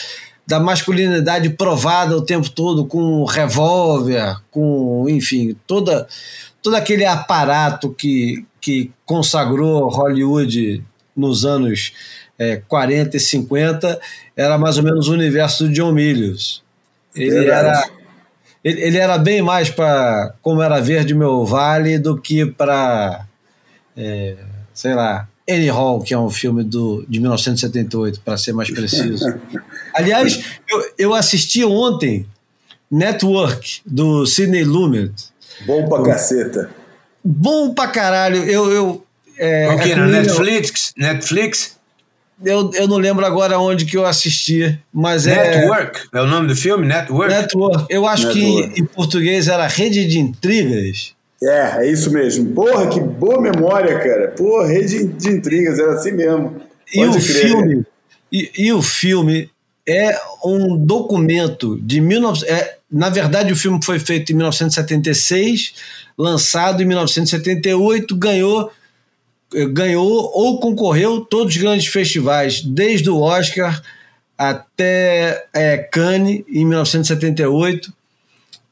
da 0.47 0.61
masculinidade 0.61 1.51
provada 1.51 2.17
o 2.17 2.23
tempo 2.23 2.49
todo 2.51 2.87
com 2.87 3.25
revólver, 3.25 4.37
com, 4.51 5.07
enfim, 5.09 5.57
toda 5.67 6.07
todo 6.63 6.75
aquele 6.75 7.05
aparato 7.05 7.91
que, 7.91 8.45
que 8.61 8.91
consagrou 9.05 9.89
Hollywood 9.89 10.83
nos 11.17 11.45
anos 11.45 11.93
é, 12.39 12.57
40 12.69 13.17
e 13.17 13.21
50 13.21 14.01
era 14.37 14.59
mais 14.59 14.79
ou 14.79 14.85
menos 14.85 15.09
o 15.09 15.13
universo 15.13 15.65
do 15.65 15.73
John 15.73 15.93
Milius. 15.93 16.63
Ele 17.15 17.49
era 17.49 17.89
ele, 18.63 18.81
ele, 18.83 18.99
era 18.99 19.17
bem 19.17 19.41
mais 19.41 19.71
para 19.71 20.35
como 20.43 20.61
era 20.61 20.81
Verde 20.81 21.15
Meu 21.15 21.45
Vale 21.45 21.99
do 21.99 22.19
que 22.21 22.45
para 22.45 23.25
é, 23.97 24.35
sei 24.75 24.95
lá 24.95 25.29
Annie 25.49 25.71
Hall, 25.71 26.03
que 26.03 26.13
é 26.13 26.19
um 26.19 26.29
filme 26.29 26.65
do, 26.65 27.05
de 27.09 27.21
1978, 27.21 28.21
para 28.25 28.37
ser 28.37 28.53
mais 28.53 28.69
preciso. 28.69 29.25
Aliás, 29.95 30.45
eu, 30.69 30.93
eu 30.99 31.15
assisti 31.15 31.65
ontem 31.65 32.27
Network, 32.91 33.81
do 33.87 34.27
Sidney 34.27 34.65
Lumet. 34.65 35.13
Bom 35.65 35.89
pra 35.89 36.03
caceta. 36.03 36.71
Bom 37.25 37.73
pra 37.73 37.89
caralho. 37.89 38.43
Eu, 38.45 38.71
eu, 38.73 39.07
é, 39.39 39.69
o 39.69 39.79
que, 39.79 39.93
é 39.93 39.97
na 39.97 40.07
Netflix? 40.07 40.93
Eu, 40.97 41.03
Netflix? 41.05 41.76
Eu, 42.45 42.71
eu 42.75 42.87
não 42.87 42.99
lembro 42.99 43.25
agora 43.25 43.59
onde 43.59 43.87
que 43.87 43.97
eu 43.97 44.05
assisti, 44.05 44.79
mas 44.93 45.25
Network, 45.25 46.01
é... 46.13 46.19
é 46.19 46.23
o 46.23 46.27
nome 46.27 46.49
do 46.49 46.57
filme? 46.57 46.87
Network? 46.87 47.33
Network. 47.33 47.87
Eu 47.89 48.07
acho 48.07 48.29
Network. 48.29 48.73
que 48.73 48.81
em 48.81 48.85
português 48.85 49.49
era 49.49 49.67
Rede 49.67 50.05
de 50.07 50.19
Intrigas. 50.19 51.17
É, 51.43 51.85
é 51.85 51.91
isso 51.91 52.11
mesmo. 52.11 52.53
Porra, 52.53 52.89
que 52.89 52.99
boa 53.01 53.41
memória, 53.41 53.99
cara. 53.99 54.29
Porra, 54.29 54.67
rede 54.67 55.05
de 55.05 55.29
intrigas, 55.29 55.79
era 55.79 55.93
assim 55.95 56.13
mesmo. 56.13 56.57
Pode 56.95 56.97
e 56.97 57.07
o 57.07 57.13
crer. 57.13 57.49
filme, 57.49 57.87
e, 58.33 58.51
e, 58.57 58.73
o 58.73 58.83
filme 58.83 59.51
é 59.87 60.17
um 60.45 60.77
documento 60.77 61.79
de 61.81 62.01
19, 62.01 62.47
é, 62.47 62.77
na 62.91 63.09
verdade 63.09 63.53
o 63.53 63.57
filme 63.57 63.79
foi 63.85 63.99
feito 63.99 64.33
em 64.33 64.37
1976, 64.37 65.75
lançado 66.17 66.83
em 66.83 66.87
1978, 66.87 68.17
ganhou 68.17 68.71
ganhou 69.73 70.31
ou 70.35 70.61
concorreu 70.61 71.25
todos 71.25 71.55
os 71.55 71.61
grandes 71.61 71.87
festivais, 71.87 72.61
desde 72.61 73.09
o 73.11 73.21
Oscar 73.21 73.83
até 74.37 75.47
é, 75.55 75.79
Cannes 75.79 76.45
em 76.49 76.65
1978. 76.65 77.93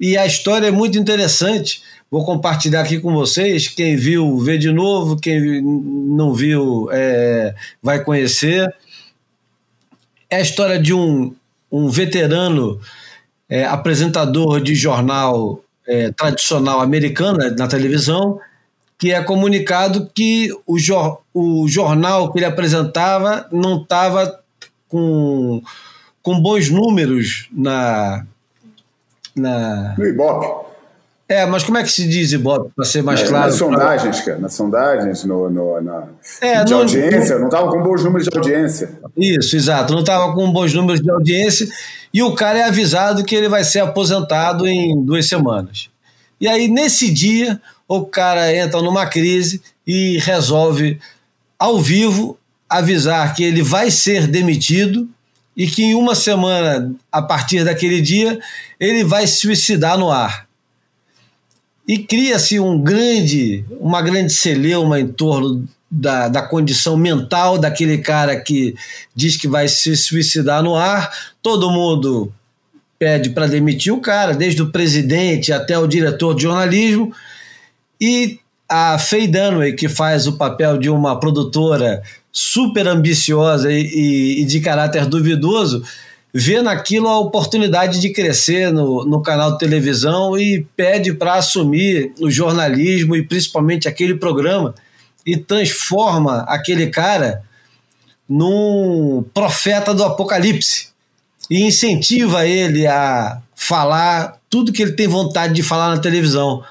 E 0.00 0.16
a 0.16 0.26
história 0.26 0.66
é 0.66 0.70
muito 0.70 0.98
interessante 0.98 1.82
Vou 2.14 2.24
compartilhar 2.24 2.82
aqui 2.82 3.00
com 3.00 3.12
vocês. 3.12 3.66
Quem 3.66 3.96
viu, 3.96 4.38
vê 4.38 4.56
de 4.56 4.70
novo. 4.70 5.16
Quem 5.16 5.60
não 5.60 6.32
viu, 6.32 6.88
é, 6.92 7.52
vai 7.82 8.04
conhecer. 8.04 8.72
É 10.30 10.36
a 10.36 10.40
história 10.40 10.78
de 10.78 10.94
um, 10.94 11.34
um 11.72 11.88
veterano 11.88 12.80
é, 13.48 13.64
apresentador 13.64 14.60
de 14.60 14.76
jornal 14.76 15.60
é, 15.88 16.12
tradicional 16.12 16.80
americano 16.80 17.38
né, 17.38 17.50
na 17.58 17.66
televisão, 17.66 18.38
que 18.98 19.12
é 19.12 19.22
comunicado 19.22 20.10
que 20.14 20.50
o, 20.66 20.78
jor, 20.78 21.20
o 21.32 21.66
jornal 21.68 22.32
que 22.32 22.38
ele 22.38 22.46
apresentava 22.46 23.46
não 23.50 23.82
estava 23.82 24.40
com, 24.88 25.62
com 26.22 26.40
bons 26.40 26.70
números 26.70 27.48
na. 27.52 28.24
na 29.34 29.94
no 29.98 30.06
Ibope. 30.06 30.64
É, 31.26 31.46
mas 31.46 31.64
como 31.64 31.78
é 31.78 31.82
que 31.82 31.90
se 31.90 32.06
diz, 32.06 32.32
Ibope, 32.32 32.70
para 32.76 32.84
ser 32.84 33.02
mais 33.02 33.22
é, 33.22 33.26
claro? 33.26 33.46
Nas 33.46 33.56
sondagens, 33.56 34.20
cara, 34.20 34.38
nas 34.38 34.54
sondagens, 34.54 35.24
no, 35.24 35.48
no 35.48 35.80
na, 35.80 36.04
é, 36.40 36.62
de 36.62 36.70
não, 36.70 36.80
audiência, 36.80 37.38
não 37.38 37.46
estava 37.46 37.70
com 37.70 37.82
bons 37.82 38.04
números 38.04 38.28
de 38.28 38.36
audiência. 38.36 38.90
Isso, 39.16 39.56
exato, 39.56 39.94
não 39.94 40.00
estava 40.00 40.34
com 40.34 40.52
bons 40.52 40.74
números 40.74 41.00
de 41.00 41.10
audiência 41.10 41.66
e 42.12 42.22
o 42.22 42.34
cara 42.34 42.58
é 42.58 42.64
avisado 42.64 43.24
que 43.24 43.34
ele 43.34 43.48
vai 43.48 43.64
ser 43.64 43.80
aposentado 43.80 44.66
em 44.68 45.02
duas 45.02 45.26
semanas. 45.26 45.88
E 46.38 46.46
aí, 46.46 46.68
nesse 46.68 47.10
dia, 47.10 47.58
o 47.88 48.04
cara 48.04 48.54
entra 48.54 48.80
numa 48.80 49.06
crise 49.06 49.62
e 49.86 50.18
resolve, 50.18 50.98
ao 51.58 51.80
vivo, 51.80 52.38
avisar 52.68 53.34
que 53.34 53.44
ele 53.44 53.62
vai 53.62 53.90
ser 53.90 54.26
demitido 54.26 55.08
e 55.56 55.66
que 55.66 55.84
em 55.84 55.94
uma 55.94 56.14
semana, 56.14 56.92
a 57.12 57.22
partir 57.22 57.64
daquele 57.64 58.00
dia, 58.00 58.38
ele 58.80 59.04
vai 59.04 59.26
se 59.26 59.36
suicidar 59.36 59.96
no 59.96 60.10
ar 60.10 60.46
e 61.86 61.98
cria-se 61.98 62.58
um 62.58 62.80
grande, 62.80 63.64
uma 63.78 64.00
grande 64.00 64.32
celeuma 64.32 64.98
em 64.98 65.06
torno 65.06 65.66
da, 65.90 66.28
da 66.28 66.42
condição 66.42 66.96
mental 66.96 67.58
daquele 67.58 67.98
cara 67.98 68.40
que 68.40 68.74
diz 69.14 69.36
que 69.36 69.46
vai 69.46 69.68
se 69.68 69.94
suicidar 69.96 70.62
no 70.62 70.74
ar. 70.74 71.12
Todo 71.42 71.70
mundo 71.70 72.32
pede 72.98 73.30
para 73.30 73.46
demitir 73.46 73.92
o 73.92 74.00
cara, 74.00 74.32
desde 74.32 74.62
o 74.62 74.70
presidente 74.70 75.52
até 75.52 75.78
o 75.78 75.86
diretor 75.86 76.34
de 76.34 76.42
jornalismo. 76.44 77.12
E 78.06 78.38
a 78.68 78.98
Faye 78.98 79.26
Dunaway, 79.26 79.72
que 79.72 79.88
faz 79.88 80.26
o 80.26 80.36
papel 80.36 80.76
de 80.76 80.90
uma 80.90 81.18
produtora 81.18 82.02
super 82.30 82.86
ambiciosa 82.86 83.72
e, 83.72 83.80
e, 83.80 84.42
e 84.42 84.44
de 84.44 84.60
caráter 84.60 85.06
duvidoso, 85.06 85.82
vê 86.30 86.60
naquilo 86.60 87.08
a 87.08 87.18
oportunidade 87.18 87.98
de 87.98 88.12
crescer 88.12 88.70
no, 88.70 89.06
no 89.06 89.22
canal 89.22 89.52
de 89.52 89.58
televisão 89.58 90.36
e 90.36 90.66
pede 90.76 91.14
para 91.14 91.36
assumir 91.36 92.12
o 92.20 92.30
jornalismo 92.30 93.16
e 93.16 93.22
principalmente 93.22 93.88
aquele 93.88 94.16
programa 94.16 94.74
e 95.24 95.38
transforma 95.38 96.44
aquele 96.46 96.88
cara 96.88 97.42
num 98.28 99.24
profeta 99.32 99.94
do 99.94 100.04
apocalipse 100.04 100.88
e 101.48 101.62
incentiva 101.62 102.46
ele 102.46 102.86
a 102.86 103.40
falar 103.56 104.38
tudo 104.50 104.72
que 104.74 104.82
ele 104.82 104.92
tem 104.92 105.08
vontade 105.08 105.54
de 105.54 105.62
falar 105.62 105.94
na 105.94 106.02
televisão. 106.02 106.62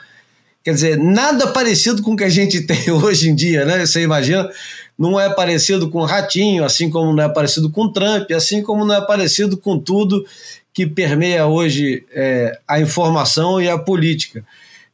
Quer 0.64 0.74
dizer, 0.74 0.98
nada 0.98 1.48
parecido 1.48 2.02
com 2.02 2.14
o 2.14 2.16
que 2.16 2.24
a 2.24 2.30
gente 2.30 2.62
tem 2.62 2.90
hoje 2.92 3.30
em 3.30 3.36
dia, 3.36 3.66
né? 3.66 3.86
Você 3.86 4.02
imagina? 4.02 4.50
não 4.98 5.20
é 5.20 5.30
parecido 5.34 5.90
com 5.90 6.04
Ratinho, 6.04 6.64
assim 6.64 6.90
como 6.90 7.14
não 7.14 7.24
é 7.24 7.30
parecido 7.30 7.70
com 7.70 7.92
Trump, 7.92 8.32
assim 8.32 8.62
como 8.62 8.86
não 8.86 8.96
é 8.96 9.06
parecido 9.06 9.58
com 9.58 9.78
tudo 9.78 10.26
que 10.74 10.88
permeia 10.88 11.46
hoje 11.46 12.06
é, 12.12 12.60
a 12.68 12.80
informação 12.80 13.62
e 13.62 13.70
a 13.70 13.78
política. 13.78 14.46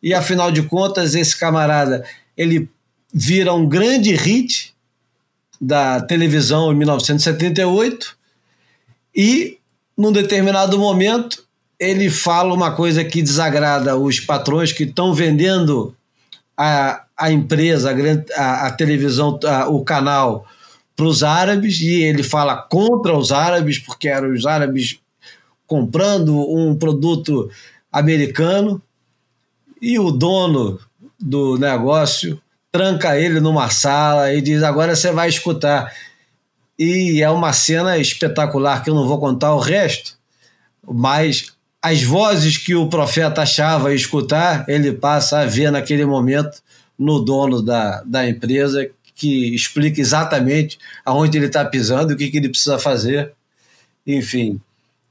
E 0.02 0.14
afinal 0.14 0.52
de 0.52 0.64
contas, 0.64 1.16
esse 1.16 1.38
camarada 1.38 2.06
ele 2.36 2.70
vira 3.14 3.54
um 3.54 3.68
grande 3.68 4.14
hit 4.14 4.74
da 5.60 6.02
televisão 6.02 6.72
em 6.72 6.76
1978 6.76 8.18
e, 9.16 9.58
num 9.98 10.12
determinado 10.12 10.80
momento, 10.80 11.46
ele 11.80 12.10
fala 12.10 12.54
uma 12.54 12.72
coisa 12.72 13.04
que 13.06 13.22
desagrada 13.22 13.96
os 13.98 14.20
patrões 14.20 14.74
que 14.74 14.84
estão 14.84 15.14
vendendo 15.14 15.96
a, 16.58 17.06
a 17.18 17.32
empresa, 17.32 17.96
a, 18.36 18.68
a 18.68 18.72
televisão, 18.72 19.40
a, 19.46 19.70
o 19.70 19.84
canal 19.84 20.46
para 20.96 21.06
os 21.06 21.24
árabes 21.24 21.80
e 21.80 22.02
ele 22.02 22.22
fala 22.22 22.58
contra 22.58 23.18
os 23.18 23.32
árabes, 23.32 23.80
porque 23.80 24.10
eram 24.10 24.34
os 24.34 24.46
árabes 24.46 25.00
comprando 25.66 26.38
um 26.38 26.76
produto 26.76 27.50
americano 27.90 28.82
e 29.82 29.98
o 29.98 30.12
dono 30.12 30.78
do 31.18 31.58
negócio 31.58 32.42
tranca 32.70 33.18
ele 33.18 33.40
numa 33.40 33.70
sala 33.70 34.34
e 34.34 34.42
diz: 34.42 34.62
Agora 34.62 34.96
você 34.96 35.12
vai 35.12 35.30
escutar. 35.30 35.94
E 36.78 37.22
é 37.22 37.30
uma 37.30 37.54
cena 37.54 37.98
espetacular 37.98 38.84
que 38.84 38.90
eu 38.90 38.96
não 38.96 39.08
vou 39.08 39.20
contar 39.20 39.54
o 39.54 39.60
resto, 39.60 40.18
mas 40.86 41.54
as 41.82 42.04
vozes 42.04 42.58
que 42.58 42.76
o 42.76 42.88
profeta 42.88 43.42
achava 43.42 43.94
escutar, 43.94 44.66
ele 44.68 44.92
passa 44.92 45.40
a 45.40 45.46
ver 45.46 45.72
naquele 45.72 46.06
momento 46.06 46.62
no 46.98 47.20
dono 47.20 47.62
da, 47.62 48.04
da 48.06 48.28
empresa, 48.28 48.90
que 49.16 49.54
explica 49.56 50.00
exatamente 50.00 50.78
aonde 51.06 51.38
ele 51.38 51.48
está 51.48 51.64
pisando, 51.64 52.14
o 52.14 52.18
que, 52.18 52.30
que 52.30 52.38
ele 52.38 52.50
precisa 52.50 52.78
fazer. 52.78 53.32
Enfim, 54.06 54.60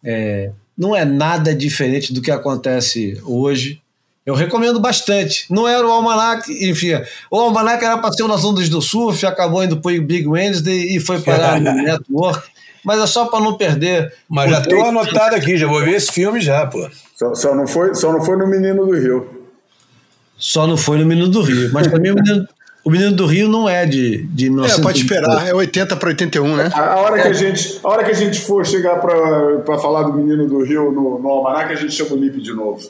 é, 0.04 0.50
não 0.76 0.94
é 0.94 1.04
nada 1.04 1.54
diferente 1.54 2.12
do 2.12 2.20
que 2.20 2.30
acontece 2.30 3.20
hoje. 3.24 3.80
Eu 4.24 4.34
recomendo 4.34 4.78
bastante. 4.78 5.46
Não 5.50 5.66
era 5.66 5.86
o 5.86 5.90
Almanac, 5.90 6.50
enfim. 6.68 6.92
O 7.30 7.38
Almanac 7.38 7.82
era 7.82 7.96
para 7.96 8.12
ser 8.12 8.24
o 8.24 8.28
Nas 8.28 8.44
Ondas 8.44 8.68
do 8.68 8.82
Surf, 8.82 9.24
acabou 9.24 9.64
indo 9.64 9.80
para 9.80 9.92
o 9.92 10.02
Big 10.02 10.26
Wednesday 10.26 10.96
e 10.96 11.00
foi 11.00 11.20
parar 11.20 11.58
no 11.58 11.72
Network. 11.82 12.46
Mas 12.84 13.00
é 13.00 13.06
só 13.06 13.26
para 13.26 13.40
não 13.40 13.54
perder. 13.54 14.12
Mas 14.28 14.50
já 14.50 14.60
estou 14.60 14.84
anotado 14.84 15.36
aqui, 15.36 15.56
já 15.56 15.66
vou 15.66 15.80
ver 15.80 15.94
esse 15.94 16.12
filme 16.12 16.40
já, 16.40 16.66
pô. 16.66 16.88
Só, 17.14 17.34
só, 17.34 17.54
não 17.54 17.66
foi, 17.66 17.94
só 17.94 18.12
não 18.12 18.24
foi 18.24 18.36
no 18.36 18.46
Menino 18.46 18.86
do 18.86 18.92
Rio. 18.92 19.38
Só 20.36 20.66
não 20.66 20.76
foi 20.76 20.98
no 20.98 21.06
Menino 21.06 21.28
do 21.28 21.42
Rio. 21.42 21.70
Mas 21.72 21.88
também 21.88 22.12
o 22.12 22.14
Menino, 22.14 22.46
o 22.84 22.90
Menino 22.90 23.12
do 23.12 23.26
Rio 23.26 23.48
não 23.48 23.68
é 23.68 23.84
de, 23.84 24.24
de 24.28 24.48
1900. 24.48 24.78
É, 24.78 24.82
pode 24.82 25.00
esperar, 25.00 25.46
é 25.46 25.54
80 25.54 25.96
para 25.96 26.08
81, 26.08 26.56
né? 26.56 26.70
A, 26.72 26.92
a, 26.92 26.96
hora 26.96 27.20
que 27.20 27.28
a, 27.28 27.32
gente, 27.32 27.80
a 27.82 27.88
hora 27.88 28.04
que 28.04 28.10
a 28.10 28.14
gente 28.14 28.40
for 28.40 28.64
chegar 28.64 29.00
para 29.00 29.78
falar 29.78 30.04
do 30.04 30.14
Menino 30.14 30.46
do 30.46 30.62
Rio 30.64 30.92
no, 30.92 31.18
no 31.18 31.28
Almanac, 31.28 31.72
a 31.72 31.76
gente 31.76 31.92
chama 31.92 32.12
o 32.12 32.16
Lipe 32.16 32.40
de 32.40 32.52
novo. 32.52 32.80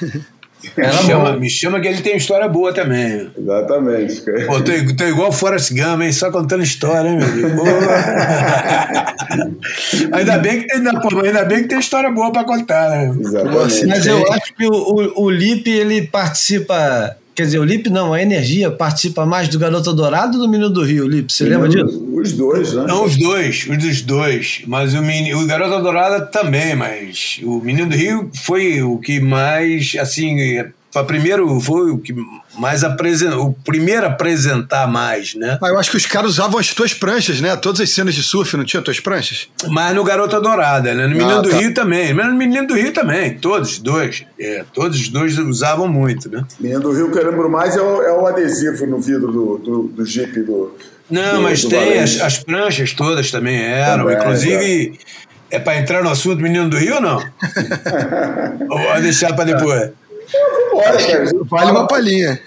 Me 0.76 0.92
chama, 0.92 1.36
me 1.36 1.50
chama, 1.50 1.80
que 1.80 1.88
ele 1.88 2.02
tem 2.02 2.16
história 2.16 2.48
boa 2.48 2.72
também. 2.72 3.30
Exatamente. 3.36 4.22
Pô, 4.46 4.60
tô, 4.60 4.72
tô 4.96 5.04
igual 5.04 5.28
o 5.28 5.32
Forrest 5.32 5.72
Gump, 5.72 6.02
hein? 6.02 6.12
Só 6.12 6.30
contando 6.30 6.62
história, 6.62 7.08
hein, 7.08 7.18
meu 7.18 7.26
amigo? 7.26 7.64
ainda, 10.12 10.38
bem 10.38 10.60
que 10.60 10.66
tem, 10.66 10.82
ainda 11.26 11.44
bem 11.44 11.62
que 11.62 11.68
tem 11.68 11.78
história 11.78 12.10
boa 12.10 12.32
para 12.32 12.44
contar, 12.44 12.90
né? 12.90 13.14
Exatamente. 13.20 13.86
Mas 13.86 14.06
eu 14.06 14.32
acho 14.32 14.54
que 14.54 14.66
o, 14.66 14.72
o, 14.72 15.24
o 15.24 15.30
Lipe, 15.30 15.70
ele 15.70 16.06
participa 16.06 17.16
Quer 17.34 17.46
dizer, 17.46 17.58
o 17.58 17.64
Lipe 17.64 17.90
não, 17.90 18.12
a 18.12 18.22
energia 18.22 18.70
participa 18.70 19.26
mais 19.26 19.48
do 19.48 19.58
Garota 19.58 19.92
Dourado 19.92 20.38
ou 20.38 20.44
do 20.44 20.48
Menino 20.48 20.70
do 20.70 20.84
Rio, 20.84 21.08
Lipe? 21.08 21.32
Você 21.32 21.44
lembra 21.44 21.68
disso? 21.68 22.08
Os 22.14 22.32
dois, 22.32 22.72
né? 22.72 22.84
Não, 22.86 23.04
os 23.04 23.16
dois, 23.16 23.66
os 23.68 23.76
dos 23.76 24.02
dois. 24.02 24.62
Mas 24.66 24.94
o, 24.94 25.02
menino, 25.02 25.40
o 25.40 25.46
Garota 25.46 25.82
Dourada 25.82 26.24
também, 26.24 26.76
mas 26.76 27.40
o 27.42 27.60
Menino 27.60 27.88
do 27.88 27.96
Rio 27.96 28.30
foi 28.32 28.80
o 28.82 28.98
que 28.98 29.18
mais, 29.18 29.96
assim, 29.98 30.36
foi 30.94 31.04
primeiro 31.04 31.60
foi 31.60 31.90
o 31.90 31.98
que 31.98 32.14
mais 32.56 32.84
apresentou, 32.84 33.46
o 33.46 33.52
primeiro 33.52 34.06
a 34.06 34.10
apresentar 34.10 34.86
mais, 34.86 35.34
né? 35.34 35.58
Ah, 35.60 35.68
eu 35.68 35.76
acho 35.76 35.90
que 35.90 35.96
os 35.96 36.06
caras 36.06 36.30
usavam 36.30 36.56
as 36.56 36.72
tuas 36.72 36.94
pranchas, 36.94 37.40
né? 37.40 37.56
Todas 37.56 37.80
as 37.80 37.90
cenas 37.90 38.14
de 38.14 38.22
surf 38.22 38.56
não 38.56 38.64
tinha 38.64 38.80
tuas 38.80 39.00
pranchas? 39.00 39.48
Mas 39.68 39.92
no 39.92 40.04
Garota 40.04 40.40
Dourada, 40.40 40.94
né? 40.94 41.08
No 41.08 41.16
Menino 41.16 41.38
ah, 41.38 41.42
do 41.42 41.50
tá. 41.50 41.56
Rio 41.56 41.74
também. 41.74 42.14
Mas 42.14 42.26
no 42.28 42.34
Menino 42.36 42.68
do 42.68 42.74
Rio 42.74 42.92
também, 42.92 43.36
todos 43.36 43.72
os 43.72 43.78
dois. 43.80 44.24
É, 44.38 44.64
todos 44.72 45.00
os 45.00 45.08
dois 45.08 45.36
usavam 45.36 45.88
muito, 45.88 46.30
né? 46.30 46.44
Menino 46.60 46.80
do 46.80 46.92
Rio 46.92 47.10
que 47.10 47.18
eu 47.18 47.28
lembro 47.28 47.50
mais 47.50 47.76
é 47.76 47.82
o, 47.82 48.00
é 48.00 48.12
o 48.12 48.24
adesivo 48.28 48.86
no 48.86 49.00
vidro 49.00 49.32
do, 49.32 49.58
do, 49.58 49.82
do 49.88 50.06
Jeep 50.06 50.42
do. 50.42 50.76
Não, 51.10 51.38
do, 51.38 51.42
mas 51.42 51.62
do 51.62 51.70
tem 51.70 51.98
as, 51.98 52.20
as, 52.20 52.38
pranchas 52.38 52.92
todas 52.92 53.32
também 53.32 53.60
eram. 53.60 54.04
Também, 54.04 54.16
Inclusive, 54.16 54.98
é, 55.50 55.56
é 55.56 55.58
para 55.58 55.76
entrar 55.76 56.04
no 56.04 56.10
assunto 56.10 56.40
Menino 56.40 56.70
do 56.70 56.76
Rio 56.76 56.94
ou 56.94 57.00
não? 57.00 57.18
ou 58.70 59.02
deixar 59.02 59.34
para 59.34 59.44
depois? 59.44 59.90
Vambora, 60.32 61.06
cara. 61.06 61.24
Vale 61.44 61.70
uma 61.70 61.86
palhinha. 61.86 62.40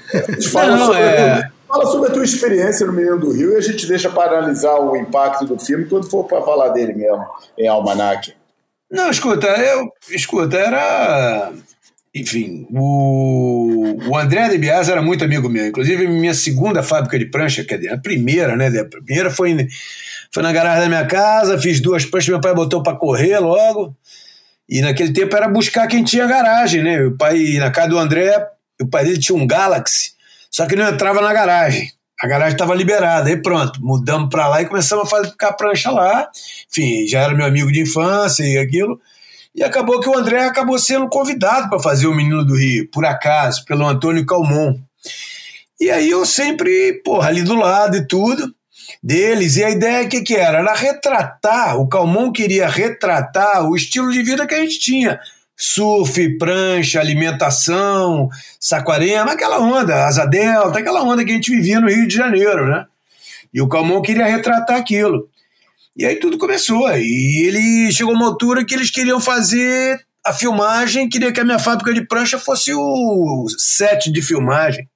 Fala, 0.51 0.75
não, 0.75 0.85
sobre 0.85 1.01
é... 1.01 1.49
fala 1.67 1.85
sobre 1.85 2.09
a 2.09 2.13
tua 2.13 2.23
experiência 2.23 2.85
no 2.85 2.93
Menino 2.93 3.19
do 3.19 3.31
Rio 3.31 3.53
e 3.53 3.55
a 3.57 3.61
gente 3.61 3.85
deixa 3.87 4.09
para 4.09 4.37
analisar 4.37 4.75
o 4.75 4.95
impacto 4.95 5.45
do 5.45 5.59
filme 5.59 5.85
quando 5.85 6.09
for 6.09 6.23
para 6.25 6.41
falar 6.41 6.69
dele 6.69 6.93
mesmo, 6.93 7.25
em 7.57 7.67
Almanac. 7.67 8.33
Não, 8.89 9.09
escuta, 9.09 9.47
eu. 9.47 9.91
Escuta, 10.09 10.57
era. 10.57 11.51
Enfim, 12.15 12.65
o, 12.71 13.97
o 14.07 14.17
André 14.17 14.49
de 14.49 14.57
Bias 14.57 14.89
era 14.89 15.01
muito 15.01 15.23
amigo 15.23 15.49
meu. 15.49 15.67
Inclusive, 15.67 16.07
minha 16.07 16.33
segunda 16.33 16.81
fábrica 16.81 17.19
de 17.19 17.25
prancha, 17.25 17.63
quer 17.63 17.77
dizer, 17.77 17.93
a 17.93 17.97
primeira, 17.97 18.55
né? 18.55 18.67
A 18.67 18.85
primeira 18.85 19.29
foi, 19.29 19.67
foi 20.33 20.41
na 20.41 20.51
garagem 20.51 20.83
da 20.83 20.87
minha 20.87 21.05
casa, 21.05 21.59
fiz 21.59 21.79
duas 21.79 22.05
pranchas, 22.05 22.29
meu 22.29 22.41
pai 22.41 22.55
botou 22.55 22.81
para 22.81 22.97
correr 22.97 23.37
logo. 23.39 23.95
E 24.69 24.81
naquele 24.81 25.13
tempo 25.13 25.35
era 25.35 25.47
buscar 25.47 25.87
quem 25.87 26.03
tinha 26.03 26.27
garagem, 26.27 26.83
né? 26.83 27.01
O 27.03 27.17
pai, 27.17 27.53
na 27.57 27.71
casa 27.71 27.89
do 27.89 27.97
André, 27.97 28.45
o 28.81 28.87
pai 28.87 29.05
dele 29.05 29.19
tinha 29.19 29.37
um 29.37 29.47
Galaxy, 29.47 30.11
só 30.51 30.65
que 30.65 30.75
não 30.75 30.89
entrava 30.89 31.21
na 31.21 31.31
garagem. 31.31 31.91
A 32.19 32.27
garagem 32.27 32.53
estava 32.53 32.73
liberada, 32.73 33.29
aí 33.29 33.41
pronto, 33.41 33.79
mudamos 33.79 34.29
para 34.29 34.47
lá 34.47 34.61
e 34.61 34.65
começamos 34.65 35.05
a 35.05 35.09
fazer 35.09 35.33
a 35.39 35.53
prancha 35.53 35.91
lá. 35.91 36.27
Enfim, 36.69 37.07
já 37.07 37.21
era 37.21 37.35
meu 37.35 37.45
amigo 37.45 37.71
de 37.71 37.81
infância 37.81 38.43
e 38.43 38.57
aquilo. 38.57 38.99
E 39.53 39.63
acabou 39.63 39.99
que 39.99 40.09
o 40.09 40.17
André 40.17 40.45
acabou 40.45 40.77
sendo 40.79 41.07
convidado 41.07 41.69
para 41.69 41.79
fazer 41.79 42.07
o 42.07 42.13
Menino 42.13 42.43
do 42.43 42.55
Rio, 42.55 42.89
por 42.91 43.05
acaso, 43.05 43.63
pelo 43.65 43.87
Antônio 43.87 44.25
Calmon. 44.25 44.79
E 45.79 45.91
aí 45.91 46.09
eu 46.09 46.25
sempre, 46.25 47.01
porra, 47.05 47.29
ali 47.29 47.43
do 47.43 47.55
lado 47.55 47.97
e 47.97 48.07
tudo 48.07 48.51
deles. 49.01 49.57
E 49.57 49.63
a 49.63 49.69
ideia 49.69 50.07
que, 50.07 50.21
que 50.21 50.35
era? 50.35 50.59
Era 50.59 50.73
retratar, 50.73 51.79
o 51.79 51.87
Calmon 51.87 52.31
queria 52.31 52.67
retratar 52.67 53.67
o 53.67 53.75
estilo 53.75 54.11
de 54.11 54.23
vida 54.23 54.45
que 54.45 54.55
a 54.55 54.59
gente 54.59 54.79
tinha. 54.79 55.19
Surf, 55.55 56.37
prancha, 56.37 56.99
alimentação, 56.99 58.29
saquarema, 58.59 59.31
aquela 59.31 59.59
onda, 59.59 60.05
asa 60.05 60.25
delta, 60.25 60.79
aquela 60.79 61.03
onda 61.03 61.25
que 61.25 61.31
a 61.31 61.35
gente 61.35 61.49
vivia 61.49 61.79
no 61.79 61.89
Rio 61.89 62.07
de 62.07 62.15
Janeiro, 62.15 62.67
né? 62.67 62.85
E 63.53 63.61
o 63.61 63.67
Calmon 63.67 64.01
queria 64.01 64.25
retratar 64.25 64.77
aquilo. 64.77 65.27
E 65.95 66.05
aí 66.05 66.17
tudo 66.17 66.37
começou. 66.37 66.87
E 66.95 67.47
ele 67.47 67.91
chegou 67.91 68.13
a 68.13 68.15
uma 68.15 68.27
altura 68.27 68.63
que 68.63 68.75
eles 68.75 68.91
queriam 68.91 69.19
fazer 69.19 69.99
a 70.23 70.33
filmagem, 70.33 71.09
queria 71.09 71.31
que 71.31 71.39
a 71.39 71.43
minha 71.43 71.57
fábrica 71.57 71.93
de 71.93 72.05
prancha 72.05 72.37
fosse 72.37 72.73
o 72.73 73.47
set 73.57 74.11
de 74.11 74.21
filmagem. 74.21 74.87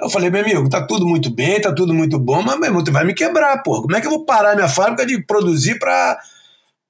Eu 0.00 0.10
falei, 0.10 0.28
meu 0.28 0.42
amigo, 0.42 0.68
tá 0.68 0.84
tudo 0.84 1.06
muito 1.06 1.30
bem, 1.30 1.60
tá 1.60 1.72
tudo 1.72 1.94
muito 1.94 2.18
bom, 2.18 2.42
mas 2.42 2.56
meu 2.56 2.66
irmão, 2.66 2.82
tu 2.82 2.90
vai 2.90 3.04
me 3.04 3.14
quebrar, 3.14 3.62
porra. 3.62 3.82
Como 3.82 3.96
é 3.96 4.00
que 4.00 4.06
eu 4.06 4.10
vou 4.10 4.24
parar 4.24 4.56
minha 4.56 4.68
fábrica 4.68 5.06
de 5.06 5.22
produzir 5.22 5.78
para 5.78 6.18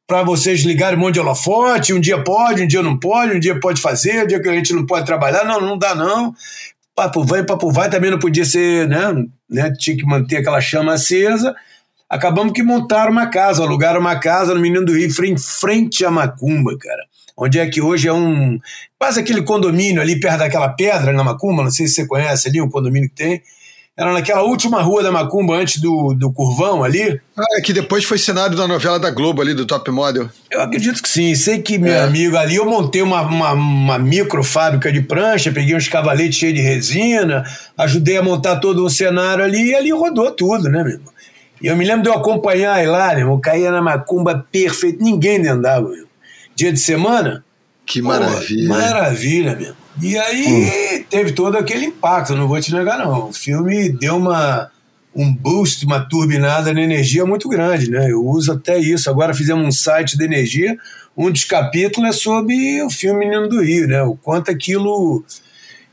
para 0.06 0.22
vocês 0.22 0.60
ligarem 0.64 0.98
um 0.98 1.00
monte 1.00 1.14
de 1.14 1.20
holofote, 1.20 1.94
um 1.94 2.00
dia 2.00 2.22
pode, 2.22 2.62
um 2.62 2.66
dia 2.66 2.82
não 2.82 2.98
pode, 2.98 3.34
um 3.34 3.40
dia 3.40 3.58
pode 3.58 3.80
fazer, 3.80 4.24
um 4.24 4.26
dia 4.26 4.38
que 4.38 4.48
a 4.50 4.52
gente 4.52 4.74
não 4.74 4.84
pode 4.84 5.06
trabalhar, 5.06 5.44
não, 5.44 5.62
não 5.62 5.78
dá 5.78 5.94
não. 5.94 6.34
Papo 6.94 7.24
vai, 7.24 7.42
papo 7.42 7.72
vai, 7.72 7.88
também 7.88 8.10
não 8.10 8.18
podia 8.18 8.44
ser, 8.44 8.86
né, 8.86 9.00
né, 9.48 9.72
tinha 9.78 9.96
que 9.96 10.04
manter 10.04 10.36
aquela 10.36 10.60
chama 10.60 10.92
acesa. 10.92 11.56
Acabamos 12.08 12.52
que 12.52 12.62
montaram 12.62 13.10
uma 13.10 13.28
casa, 13.28 13.62
alugaram 13.62 13.98
uma 13.98 14.20
casa 14.20 14.54
no 14.54 14.60
Menino 14.60 14.84
do 14.84 14.92
Rio, 14.92 15.10
em 15.24 15.38
frente 15.38 16.04
à 16.04 16.10
Macumba, 16.10 16.76
cara 16.78 17.04
onde 17.36 17.58
é 17.58 17.66
que 17.66 17.80
hoje 17.80 18.08
é 18.08 18.12
um. 18.12 18.58
quase 18.98 19.20
aquele 19.20 19.42
condomínio 19.42 20.00
ali 20.00 20.18
perto 20.18 20.38
daquela 20.38 20.68
pedra 20.68 21.12
na 21.12 21.24
Macumba, 21.24 21.62
não 21.62 21.70
sei 21.70 21.86
se 21.86 21.94
você 21.94 22.06
conhece 22.06 22.48
ali, 22.48 22.60
um 22.60 22.70
condomínio 22.70 23.08
que 23.08 23.14
tem. 23.14 23.42
Era 23.96 24.12
naquela 24.12 24.42
última 24.42 24.82
rua 24.82 25.04
da 25.04 25.12
Macumba, 25.12 25.54
antes 25.54 25.80
do, 25.80 26.14
do 26.14 26.32
Curvão 26.32 26.82
ali. 26.82 27.20
Ah, 27.38 27.44
é 27.56 27.60
que 27.60 27.72
depois 27.72 28.04
foi 28.04 28.18
cenário 28.18 28.56
da 28.56 28.66
novela 28.66 28.98
da 28.98 29.08
Globo 29.08 29.40
ali, 29.40 29.54
do 29.54 29.64
Top 29.64 29.88
Model. 29.88 30.28
Eu 30.50 30.62
acredito 30.62 31.00
que 31.00 31.08
sim. 31.08 31.32
Sei 31.36 31.62
que, 31.62 31.78
meu 31.78 31.92
é. 31.92 32.02
amigo, 32.02 32.36
ali 32.36 32.56
eu 32.56 32.64
montei 32.64 33.02
uma, 33.02 33.22
uma, 33.22 33.52
uma 33.52 33.98
micro 34.00 34.42
fábrica 34.42 34.92
de 34.92 35.00
prancha, 35.00 35.52
peguei 35.52 35.76
uns 35.76 35.86
cavaletes 35.86 36.36
cheios 36.36 36.56
de 36.56 36.60
resina, 36.60 37.44
ajudei 37.78 38.16
a 38.16 38.22
montar 38.22 38.56
todo 38.56 38.84
um 38.84 38.90
cenário 38.90 39.44
ali 39.44 39.70
e 39.70 39.74
ali 39.76 39.92
rodou 39.92 40.32
tudo, 40.32 40.68
né, 40.68 40.82
meu 40.82 40.94
irmão? 40.94 41.12
E 41.62 41.68
eu 41.68 41.76
me 41.76 41.84
lembro 41.84 42.02
de 42.02 42.08
eu 42.08 42.14
acompanhar 42.14 42.84
lá, 42.88 43.10
meu 43.10 43.18
irmão, 43.20 43.40
caía 43.40 43.70
na 43.70 43.80
Macumba 43.80 44.44
perfeito, 44.50 45.04
ninguém 45.04 45.46
andava, 45.46 45.88
meu 45.88 46.13
dia 46.54 46.72
de 46.72 46.78
semana. 46.78 47.44
Que 47.86 48.00
maravilha. 48.00 48.68
Pô, 48.68 48.74
maravilha 48.74 49.56
mesmo. 49.56 49.76
E 50.00 50.18
aí 50.18 51.00
hum. 51.00 51.04
teve 51.08 51.32
todo 51.32 51.56
aquele 51.56 51.86
impacto, 51.86 52.34
não 52.34 52.48
vou 52.48 52.60
te 52.60 52.72
negar, 52.72 52.98
não. 52.98 53.28
O 53.28 53.32
filme 53.32 53.90
deu 53.90 54.16
uma, 54.16 54.70
um 55.14 55.32
boost, 55.32 55.84
uma 55.84 56.00
turbinada 56.00 56.72
na 56.72 56.80
energia 56.80 57.24
muito 57.24 57.48
grande, 57.48 57.90
né? 57.90 58.10
Eu 58.10 58.24
uso 58.26 58.52
até 58.52 58.78
isso. 58.78 59.08
Agora 59.08 59.34
fizemos 59.34 59.66
um 59.66 59.72
site 59.72 60.16
de 60.16 60.24
energia, 60.24 60.76
um 61.16 61.30
dos 61.30 61.44
capítulos 61.44 62.10
é 62.10 62.12
sobre 62.12 62.82
o 62.82 62.90
filme 62.90 63.20
Menino 63.20 63.48
do 63.48 63.62
Rio, 63.62 63.86
né? 63.86 64.02
O 64.02 64.16
quanto 64.16 64.50
aquilo. 64.50 65.24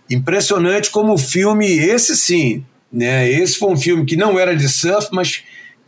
Impressionante 0.10 0.90
como 0.90 1.14
o 1.14 1.18
filme, 1.18 1.68
esse 1.68 2.18
sim, 2.18 2.66
né? 2.92 3.30
Esse 3.30 3.58
foi 3.58 3.70
um 3.70 3.78
filme 3.78 4.04
que 4.04 4.18
não 4.18 4.38
era 4.38 4.56
de 4.56 4.68
surf, 4.68 5.08
mas 5.14 5.44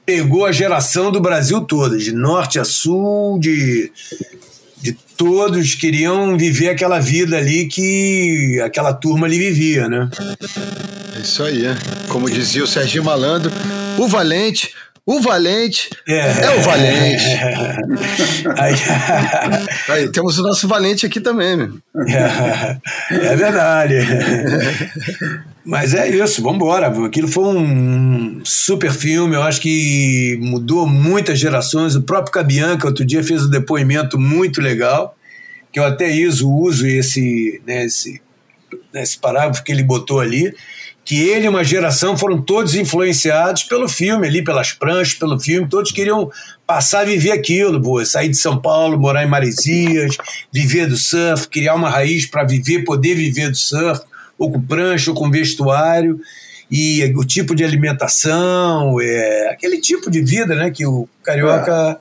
pegou 0.05 0.45
a 0.45 0.51
geração 0.51 1.11
do 1.11 1.19
Brasil 1.19 1.59
toda, 1.61 1.97
de 1.97 2.13
norte 2.13 2.57
a 2.57 2.63
sul, 2.63 3.37
de 3.39 3.91
todos 5.15 5.75
queriam 5.75 6.37
viver 6.37 6.69
aquela 6.69 6.99
vida 6.99 7.37
ali 7.37 7.67
que 7.67 8.59
aquela 8.65 8.93
turma 8.93 9.25
ali 9.27 9.39
vivia, 9.39 9.87
né? 9.87 10.09
É 11.15 11.19
isso 11.21 11.43
aí, 11.43 11.65
é. 11.65 11.75
como 12.09 12.29
dizia 12.29 12.63
o 12.63 12.67
Serginho 12.67 13.03
Malandro, 13.03 13.51
o 13.97 14.07
valente, 14.07 14.73
o 15.05 15.21
valente 15.21 15.89
é, 16.07 16.17
é 16.17 16.49
o 16.57 16.61
valente. 16.61 17.23
Aí, 18.57 18.73
aí, 19.89 20.11
temos 20.11 20.37
o 20.39 20.43
nosso 20.43 20.67
valente 20.67 21.05
aqui 21.05 21.19
também, 21.19 21.57
meu. 21.57 21.77
É, 22.07 22.77
é 23.11 23.35
verdade. 23.35 23.95
Mas 25.65 25.93
é 25.93 26.09
isso, 26.09 26.41
vamos 26.41 26.57
embora. 26.57 26.87
Aquilo 27.05 27.27
foi 27.27 27.45
um 27.45 28.41
super 28.43 28.91
filme, 28.91 29.35
eu 29.35 29.43
acho 29.43 29.61
que 29.61 30.37
mudou 30.41 30.85
muitas 30.85 31.39
gerações. 31.39 31.95
O 31.95 32.01
próprio 32.01 32.33
Cabianca 32.33 32.87
outro 32.87 33.05
dia 33.05 33.23
fez 33.23 33.45
um 33.45 33.49
depoimento 33.49 34.19
muito 34.19 34.59
legal, 34.61 35.15
que 35.71 35.79
eu 35.79 35.85
até 35.85 36.11
uso, 36.27 36.51
uso 36.51 36.85
esse, 36.85 37.61
né, 37.65 37.85
esse, 37.85 38.21
né, 38.93 39.03
esse 39.03 39.17
parágrafo 39.17 39.63
que 39.63 39.71
ele 39.71 39.83
botou 39.83 40.19
ali. 40.19 40.53
que 41.05 41.21
ele 41.21 41.45
e 41.45 41.49
uma 41.49 41.63
geração 41.63 42.17
foram 42.17 42.41
todos 42.41 42.75
influenciados 42.75 43.63
pelo 43.63 43.89
filme, 43.89 44.25
ali 44.25 44.43
pelas 44.43 44.71
pranchas, 44.71 45.13
pelo 45.13 45.39
filme, 45.39 45.67
todos 45.67 45.91
queriam 45.91 46.31
passar 46.65 47.01
a 47.01 47.05
viver 47.05 47.31
aquilo, 47.31 47.81
pô, 47.81 48.03
sair 48.05 48.29
de 48.29 48.37
São 48.37 48.57
Paulo, 48.57 48.97
morar 48.97 49.23
em 49.23 49.29
Maresias, 49.29 50.15
viver 50.51 50.87
do 50.87 50.95
surf, 50.95 51.47
criar 51.49 51.75
uma 51.75 51.89
raiz 51.89 52.25
para 52.25 52.45
viver, 52.45 52.83
poder 52.83 53.15
viver 53.15 53.49
do 53.49 53.57
surf, 53.57 54.01
ou 54.37 54.51
com 54.51 54.61
prancha, 54.61 55.11
ou 55.11 55.17
com 55.17 55.29
vestuário, 55.29 56.19
e 56.69 57.03
o 57.15 57.23
tipo 57.23 57.55
de 57.55 57.63
alimentação, 57.63 58.99
é, 58.99 59.49
aquele 59.49 59.79
tipo 59.79 60.09
de 60.09 60.21
vida 60.21 60.55
né, 60.55 60.71
que 60.71 60.85
o 60.85 61.07
carioca 61.23 61.99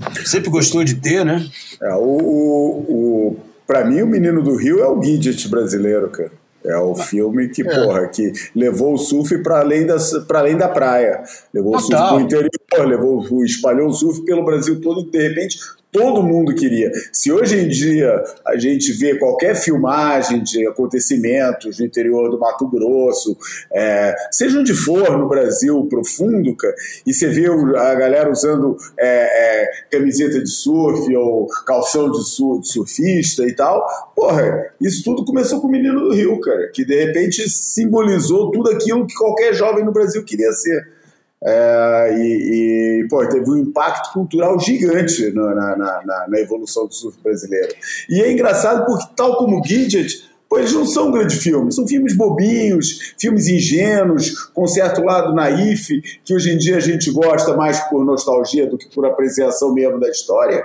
é. 0.00 0.24
sempre 0.24 0.50
gostou 0.50 0.84
de 0.84 0.94
ter, 0.94 1.24
né? 1.24 1.44
É, 1.82 1.94
o, 1.94 1.98
o, 1.98 3.36
para 3.66 3.84
mim, 3.84 4.02
o 4.02 4.06
Menino 4.06 4.42
do 4.42 4.56
Rio 4.56 4.80
é 4.80 4.88
o 4.88 5.02
Gidget 5.02 5.48
brasileiro, 5.48 6.08
cara. 6.10 6.30
É 6.64 6.78
o 6.78 6.94
filme 6.94 7.48
que, 7.48 7.60
é. 7.60 7.64
porra, 7.64 8.06
que 8.06 8.32
levou 8.54 8.94
o 8.94 8.98
surf 8.98 9.36
para 9.42 9.60
além, 9.60 9.86
para 10.26 10.38
além 10.38 10.56
da 10.56 10.68
praia. 10.68 11.22
Levou 11.52 11.72
Total. 11.72 11.78
o 11.78 11.90
surf 11.90 12.08
para 12.08 12.16
o 12.16 12.20
interior, 12.20 12.88
levou, 12.88 13.44
espalhou 13.44 13.88
o 13.88 13.92
surf 13.92 14.24
pelo 14.24 14.44
Brasil 14.44 14.80
todo 14.80 15.02
e, 15.02 15.10
de 15.10 15.28
repente, 15.28 15.58
todo 15.94 16.24
mundo 16.24 16.52
queria. 16.56 16.90
Se 17.12 17.30
hoje 17.30 17.56
em 17.56 17.68
dia 17.68 18.12
a 18.44 18.58
gente 18.58 18.92
vê 18.94 19.16
qualquer 19.16 19.54
filmagem 19.54 20.42
de 20.42 20.66
acontecimentos 20.66 21.78
no 21.78 21.86
interior 21.86 22.28
do 22.28 22.38
Mato 22.38 22.68
Grosso, 22.68 23.38
é, 23.72 24.12
seja 24.32 24.58
onde 24.58 24.74
for 24.74 25.16
no 25.16 25.28
Brasil 25.28 25.86
profundo, 25.88 26.56
cara, 26.56 26.74
e 27.06 27.14
você 27.14 27.28
vê 27.28 27.46
a 27.46 27.94
galera 27.94 28.28
usando 28.28 28.76
é, 28.98 29.62
é, 29.62 29.70
camiseta 29.88 30.42
de 30.42 30.50
surf 30.50 31.14
ou 31.14 31.46
calção 31.64 32.10
de, 32.10 32.18
de 32.18 32.68
surfista 32.72 33.44
e 33.44 33.54
tal, 33.54 33.86
porra, 34.16 34.74
isso 34.80 35.04
tudo 35.04 35.24
começou 35.24 35.60
com 35.60 35.68
o 35.68 35.70
Menino 35.70 36.00
do 36.00 36.12
Rio, 36.12 36.40
cara, 36.40 36.72
que 36.74 36.84
de 36.84 37.04
repente 37.04 37.48
simbolizou 37.48 38.50
tudo 38.50 38.68
aquilo 38.68 39.06
que 39.06 39.14
qualquer 39.14 39.54
jovem 39.54 39.84
no 39.84 39.92
Brasil 39.92 40.24
queria 40.24 40.50
ser. 40.50 41.03
É, 41.46 42.16
e, 42.16 43.02
e 43.02 43.08
pô, 43.08 43.26
teve 43.28 43.50
um 43.50 43.56
impacto 43.58 44.14
cultural 44.14 44.58
gigante 44.58 45.30
na, 45.32 45.54
na, 45.54 45.76
na, 45.76 46.26
na, 46.28 46.40
evolução 46.40 46.86
do 46.86 46.94
surf 46.94 47.18
brasileiro. 47.22 47.74
E 48.08 48.22
é 48.22 48.32
engraçado 48.32 48.86
porque, 48.86 49.12
tal 49.14 49.36
como 49.36 49.62
Gidget, 49.62 50.24
pô, 50.48 50.58
eles 50.58 50.72
não 50.72 50.86
são 50.86 51.10
grandes 51.10 51.42
filmes, 51.42 51.74
são 51.74 51.86
filmes 51.86 52.16
bobinhos, 52.16 53.14
filmes 53.18 53.46
ingênuos, 53.46 54.48
com 54.54 54.66
certo 54.66 55.02
lado 55.02 55.34
naif, 55.34 56.00
que 56.24 56.34
hoje 56.34 56.50
em 56.50 56.56
dia 56.56 56.78
a 56.78 56.80
gente 56.80 57.10
gosta 57.10 57.54
mais 57.54 57.78
por 57.90 58.02
nostalgia 58.06 58.66
do 58.66 58.78
que 58.78 58.88
por 58.88 59.04
apreciação 59.04 59.74
mesmo 59.74 60.00
da 60.00 60.08
história 60.08 60.64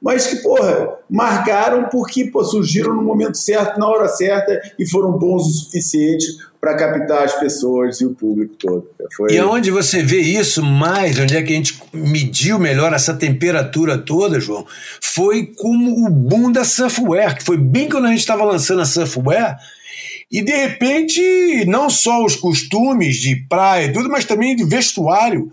mas 0.00 0.26
que, 0.26 0.36
porra, 0.36 0.98
marcaram 1.08 1.88
porque 1.90 2.24
pô, 2.24 2.42
surgiram 2.44 2.94
no 2.94 3.02
momento 3.02 3.36
certo, 3.36 3.78
na 3.78 3.86
hora 3.86 4.08
certa 4.08 4.60
e 4.78 4.88
foram 4.88 5.12
bons 5.12 5.46
o 5.46 5.50
suficiente 5.50 6.26
para 6.60 6.76
captar 6.76 7.24
as 7.24 7.34
pessoas 7.40 8.00
e 8.00 8.06
o 8.06 8.14
público 8.14 8.54
todo. 8.54 8.86
Foi... 9.16 9.32
E 9.32 9.38
aonde 9.38 9.70
você 9.70 10.02
vê 10.02 10.20
isso 10.20 10.62
mais, 10.62 11.18
onde 11.18 11.36
é 11.36 11.42
que 11.42 11.52
a 11.52 11.56
gente 11.56 11.82
mediu 11.92 12.58
melhor 12.58 12.92
essa 12.92 13.14
temperatura 13.14 13.96
toda, 13.96 14.40
João, 14.40 14.66
foi 15.00 15.46
como 15.56 16.06
o 16.06 16.10
boom 16.10 16.52
da 16.52 16.64
Surfwear, 16.64 17.36
que 17.36 17.44
foi 17.44 17.56
bem 17.56 17.88
quando 17.88 18.06
a 18.06 18.10
gente 18.10 18.20
estava 18.20 18.44
lançando 18.44 18.82
a 18.82 18.86
Surfwear, 18.86 19.58
e 20.30 20.42
de 20.42 20.52
repente, 20.52 21.64
não 21.66 21.90
só 21.90 22.24
os 22.24 22.36
costumes 22.36 23.16
de 23.16 23.34
praia 23.48 23.86
e 23.86 23.92
tudo, 23.92 24.08
mas 24.08 24.24
também 24.24 24.54
de 24.54 24.64
vestuário. 24.64 25.50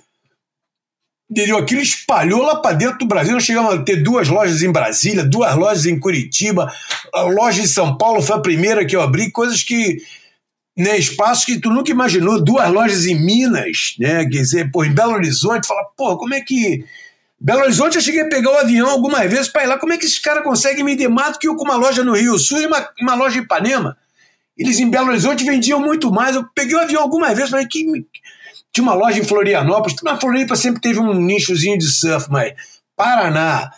Entendeu? 1.29 1.57
Aquilo 1.57 1.81
espalhou 1.81 2.41
lá 2.41 2.55
para 2.55 2.75
dentro 2.75 2.99
do 2.99 3.05
Brasil. 3.05 3.33
Nós 3.33 3.43
chegamos 3.43 3.73
a 3.73 3.83
ter 3.83 3.97
duas 3.97 4.29
lojas 4.29 4.61
em 4.61 4.71
Brasília, 4.71 5.25
duas 5.25 5.55
lojas 5.55 5.85
em 5.85 5.99
Curitiba, 5.99 6.71
a 7.13 7.21
loja 7.23 7.61
em 7.61 7.67
São 7.67 7.97
Paulo 7.97 8.21
foi 8.21 8.37
a 8.37 8.41
primeira 8.41 8.85
que 8.85 8.95
eu 8.95 9.01
abri, 9.01 9.29
coisas 9.31 9.61
que 9.61 9.97
né, 10.77 10.95
espaços 10.95 11.43
que 11.43 11.59
tu 11.59 11.71
nunca 11.71 11.89
imaginou, 11.89 12.41
duas 12.41 12.69
lojas 12.71 13.07
em 13.07 13.19
Minas, 13.19 13.95
né, 13.97 14.23
quer 14.25 14.41
dizer, 14.41 14.71
pô, 14.71 14.85
em 14.85 14.93
Belo 14.93 15.13
Horizonte, 15.13 15.67
fala, 15.67 15.83
pô, 15.97 16.15
como 16.17 16.35
é 16.35 16.41
que... 16.41 16.85
Belo 17.39 17.61
Horizonte 17.61 17.95
eu 17.95 18.01
cheguei 18.01 18.21
a 18.21 18.29
pegar 18.29 18.51
o 18.51 18.57
avião 18.57 18.89
algumas 18.89 19.29
vezes 19.29 19.47
para 19.47 19.63
ir 19.63 19.67
lá, 19.67 19.77
como 19.77 19.93
é 19.93 19.97
que 19.97 20.05
esses 20.05 20.19
caras 20.19 20.43
conseguem 20.43 20.83
me 20.83 20.95
demar 20.95 21.31
do 21.31 21.39
que 21.39 21.47
eu 21.47 21.55
com 21.55 21.63
uma 21.63 21.75
loja 21.75 22.03
no 22.03 22.15
Rio 22.15 22.37
Sul 22.37 22.61
e 22.61 22.67
uma, 22.67 22.87
uma 23.01 23.15
loja 23.15 23.39
em 23.39 23.41
Ipanema? 23.41 23.97
Eles 24.55 24.79
em 24.79 24.89
Belo 24.89 25.09
Horizonte 25.09 25.43
vendiam 25.43 25.79
muito 25.79 26.11
mais, 26.11 26.35
eu 26.35 26.45
peguei 26.55 26.75
o 26.75 26.79
avião 26.79 27.01
algumas 27.01 27.35
vezes, 27.35 27.49
falei, 27.49 27.65
que... 27.67 27.83
Tinha 28.71 28.83
uma 28.83 28.93
loja 28.93 29.19
em 29.19 29.23
Florianópolis, 29.23 29.97
mas 30.03 30.19
Floripa 30.19 30.55
sempre 30.55 30.81
teve 30.81 30.99
um 30.99 31.13
nichozinho 31.13 31.77
de 31.77 31.85
surf, 31.85 32.29
mas 32.29 32.53
Paraná, 32.95 33.71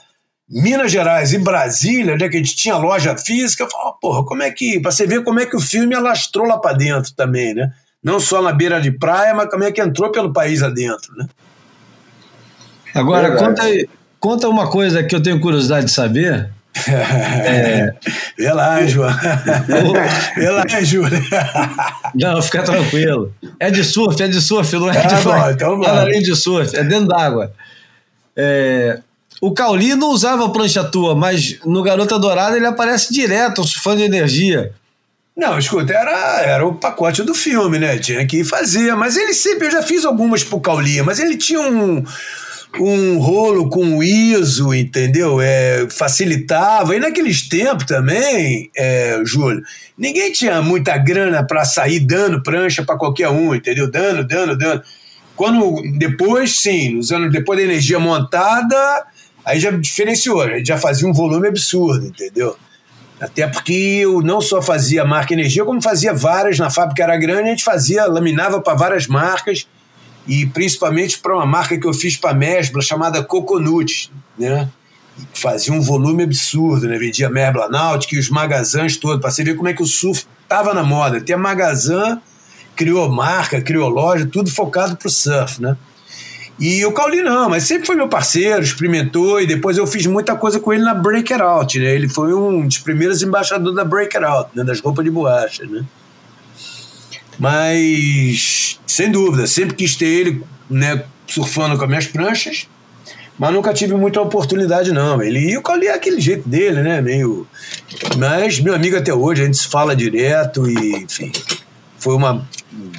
Minas 0.50 0.92
Gerais 0.92 1.32
e 1.34 1.38
Brasília, 1.38 2.16
onde 2.16 2.24
é 2.24 2.30
que 2.30 2.38
a 2.38 2.40
gente 2.40 2.56
tinha 2.56 2.76
loja 2.78 3.16
física, 3.18 3.64
eu 3.64 3.70
falava, 3.70 3.98
porra, 4.02 4.26
como 4.26 4.42
é 4.42 4.50
que. 4.50 4.80
Pra 4.80 4.92
você 4.92 5.06
ver 5.06 5.24
como 5.24 5.40
é 5.40 5.46
que 5.46 5.56
o 5.56 5.62
filme 5.62 5.94
alastrou 5.94 6.48
lá 6.48 6.58
para 6.58 6.76
dentro 6.76 7.14
também, 7.14 7.54
né? 7.54 7.72
Não 8.04 8.20
só 8.20 8.42
na 8.42 8.52
beira 8.52 8.82
de 8.82 8.92
praia, 8.92 9.34
mas 9.34 9.50
como 9.50 9.64
é 9.64 9.72
que 9.72 9.82
entrou 9.82 10.12
pelo 10.12 10.34
país 10.34 10.64
adentro, 10.64 11.14
né? 11.16 11.28
Agora, 12.96 13.36
conta, 13.36 13.64
conta 14.20 14.50
uma 14.50 14.70
coisa 14.70 15.04
que 15.04 15.16
eu 15.16 15.22
tenho 15.22 15.40
curiosidade 15.40 15.88
de 15.88 15.92
saber. 15.92 16.50
É... 16.88 17.94
Vê 18.38 18.52
lá, 18.52 18.86
João. 18.86 19.14
Vê 20.36 20.50
lá, 20.50 20.66
Júlio. 20.82 21.22
Não, 22.16 22.42
fica 22.42 22.64
tranquilo. 22.64 23.34
É 23.60 23.70
de 23.70 23.84
surf, 23.84 24.22
é 24.22 24.28
de 24.28 24.42
surf, 24.42 24.74
não 24.76 24.90
é 24.90 24.94
de 24.94 25.14
ah, 25.14 25.22
bom, 25.22 25.50
então 25.50 25.84
além 25.84 26.22
de 26.22 26.36
surf, 26.36 26.76
é 26.76 26.84
dentro 26.84 27.08
d'água. 27.08 27.52
É, 28.36 29.00
o 29.42 29.52
Cauli 29.52 29.96
não 29.96 30.10
usava 30.10 30.50
prancha 30.50 30.84
tua, 30.84 31.16
mas 31.16 31.58
no 31.66 31.82
Garota 31.82 32.20
Dourada 32.20 32.58
ele 32.58 32.66
aparece 32.66 33.14
direto, 33.14 33.64
surfando 33.64 33.98
de 33.98 34.04
energia. 34.04 34.74
Não, 35.36 35.58
escuta, 35.58 35.94
era, 35.94 36.42
era 36.42 36.68
o 36.68 36.76
pacote 36.76 37.24
do 37.24 37.34
filme, 37.34 37.80
né? 37.80 37.98
Tinha 37.98 38.26
que 38.28 38.44
fazer. 38.44 38.94
Mas 38.96 39.16
ele 39.16 39.34
sempre, 39.34 39.68
eu 39.68 39.72
já 39.72 39.82
fiz 39.82 40.04
algumas 40.04 40.44
pro 40.44 40.60
Cauli, 40.60 41.02
mas 41.02 41.20
ele 41.20 41.38
tinha 41.38 41.62
um, 41.62 42.04
um 42.78 43.18
rolo 43.18 43.70
com 43.70 44.04
ISO, 44.04 44.74
entendeu? 44.74 45.40
É, 45.42 45.88
facilitava. 45.90 46.96
E 46.96 47.00
naqueles 47.00 47.48
tempos 47.48 47.86
também, 47.86 48.70
é, 48.76 49.22
Júlio, 49.26 49.64
ninguém 49.98 50.32
tinha 50.32 50.62
muita 50.62 50.98
grana 50.98 51.44
para 51.46 51.66
sair 51.66 52.00
dando 52.00 52.44
prancha 52.44 52.84
para 52.84 52.98
qualquer 52.98 53.30
um, 53.30 53.56
entendeu? 53.56 53.90
Dando, 53.90 54.24
dando, 54.24 54.58
dando. 54.58 54.84
Quando 55.36 55.82
depois, 55.98 56.60
sim, 56.60 56.96
nos 56.96 57.12
anos 57.12 57.32
depois 57.32 57.58
da 57.58 57.66
energia 57.66 57.98
montada, 57.98 59.08
Aí 59.50 59.60
já 59.60 59.72
diferenciou, 59.72 60.44
já 60.64 60.78
fazia 60.78 61.08
um 61.08 61.14
volume 61.14 61.48
absurdo, 61.48 62.06
entendeu? 62.06 62.56
Até 63.20 63.48
porque 63.48 63.74
eu 63.74 64.22
não 64.22 64.40
só 64.40 64.62
fazia 64.62 65.04
marca 65.04 65.34
energia, 65.34 65.66
como 65.66 65.82
fazia 65.82 66.14
várias 66.14 66.60
na 66.60 66.70
fábrica 66.70 67.02
era 67.02 67.18
grande, 67.18 67.42
a 67.42 67.52
gente 67.52 67.64
fazia, 67.64 68.06
laminava 68.06 68.62
para 68.62 68.76
várias 68.76 69.08
marcas 69.08 69.68
e 70.30 70.46
principalmente 70.46 71.18
para 71.18 71.36
uma 71.36 71.46
marca 71.46 71.76
que 71.76 71.88
eu 71.88 71.94
fiz 71.94 72.16
para 72.16 72.30
a 72.30 72.34
Mesbla 72.36 72.84
chamada 72.84 73.24
Coconut, 73.24 74.12
né? 74.38 74.70
Fazia 75.34 75.74
um 75.74 75.82
volume 75.82 76.22
absurdo, 76.22 76.88
né? 76.88 77.00
Vendia 77.00 77.28
Mesbla 77.32 77.68
Náutica 77.68 78.16
e 78.16 78.20
os 78.20 78.30
magazãs 78.30 78.96
todos, 78.96 79.20
para 79.20 79.32
você 79.32 79.44
ver 79.44 79.56
como 79.56 79.68
é 79.68 79.74
que 79.74 79.82
o 79.82 79.88
surf 79.88 80.28
estava 80.44 80.72
na 80.72 80.84
moda. 80.84 81.18
Até 81.18 81.36
magazã 81.36 82.22
criou 82.76 83.10
marca, 83.10 83.60
criou 83.60 83.90
loja, 83.90 84.28
tudo 84.28 84.52
focado 84.52 84.96
para 84.96 85.08
o 85.08 85.12
surf, 85.12 85.60
né? 85.60 85.76
E 86.60 86.86
o 86.86 86.92
Cauli 86.92 87.24
não, 87.24 87.50
mas 87.50 87.64
sempre 87.64 87.88
foi 87.88 87.96
meu 87.96 88.08
parceiro, 88.08 88.62
experimentou, 88.62 89.42
e 89.42 89.48
depois 89.48 89.78
eu 89.78 89.88
fiz 89.88 90.06
muita 90.06 90.36
coisa 90.36 90.60
com 90.60 90.72
ele 90.72 90.84
na 90.84 90.94
Break 90.94 91.34
It 91.34 91.42
Out, 91.42 91.80
né? 91.80 91.96
Ele 91.96 92.08
foi 92.08 92.34
um 92.36 92.68
dos 92.68 92.78
primeiros 92.78 93.24
embaixadores 93.24 93.76
da 93.76 93.84
Break 93.84 94.16
It 94.16 94.26
Out, 94.26 94.52
né? 94.54 94.64
das 94.64 94.80
roupas 94.80 95.04
de 95.04 95.10
borracha, 95.10 95.66
né? 95.66 95.84
Mas, 97.40 98.79
sem 99.00 99.10
dúvida, 99.10 99.48
sempre 99.48 99.76
quis 99.76 99.96
ter 99.96 100.08
ele, 100.08 100.44
né, 100.70 101.06
surfando 101.26 101.78
com 101.78 101.84
as 101.86 101.90
minhas 101.90 102.06
pranchas, 102.06 102.68
mas 103.38 103.54
nunca 103.54 103.74
tive 103.74 103.94
muita 103.94 104.20
oportunidade, 104.20 104.92
não. 104.92 105.22
Ele 105.22 105.58
Cauli 105.62 105.88
é 105.88 105.94
aquele 105.94 106.20
jeito 106.20 106.50
dele, 106.50 106.82
né? 106.82 107.02
Meio. 107.02 107.48
Mas, 108.18 108.60
meu 108.60 108.76
amigo 108.76 108.98
até 108.98 109.14
hoje, 109.14 109.42
a 109.42 109.46
gente 109.46 109.58
se 109.58 109.70
fala 109.70 109.96
direto 109.96 110.70
e, 110.70 110.98
enfim, 110.98 111.32
foi 111.98 112.14
uma 112.14 112.46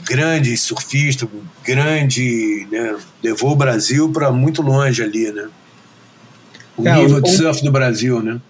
grande 0.07 0.57
surfista, 0.57 1.27
um 1.27 1.43
grande, 1.63 2.67
né, 2.73 2.97
levou 3.23 3.53
o 3.53 3.57
Brasil 3.57 4.11
para 4.11 4.31
muito 4.31 4.63
longe 4.63 5.03
ali, 5.03 5.31
né? 5.31 5.49
O 6.79 6.89
é, 6.89 6.95
nível 6.95 7.19
um, 7.19 7.21
de 7.21 7.31
surf 7.31 7.63
do 7.63 7.71
Brasil, 7.71 8.23
né? 8.23 8.41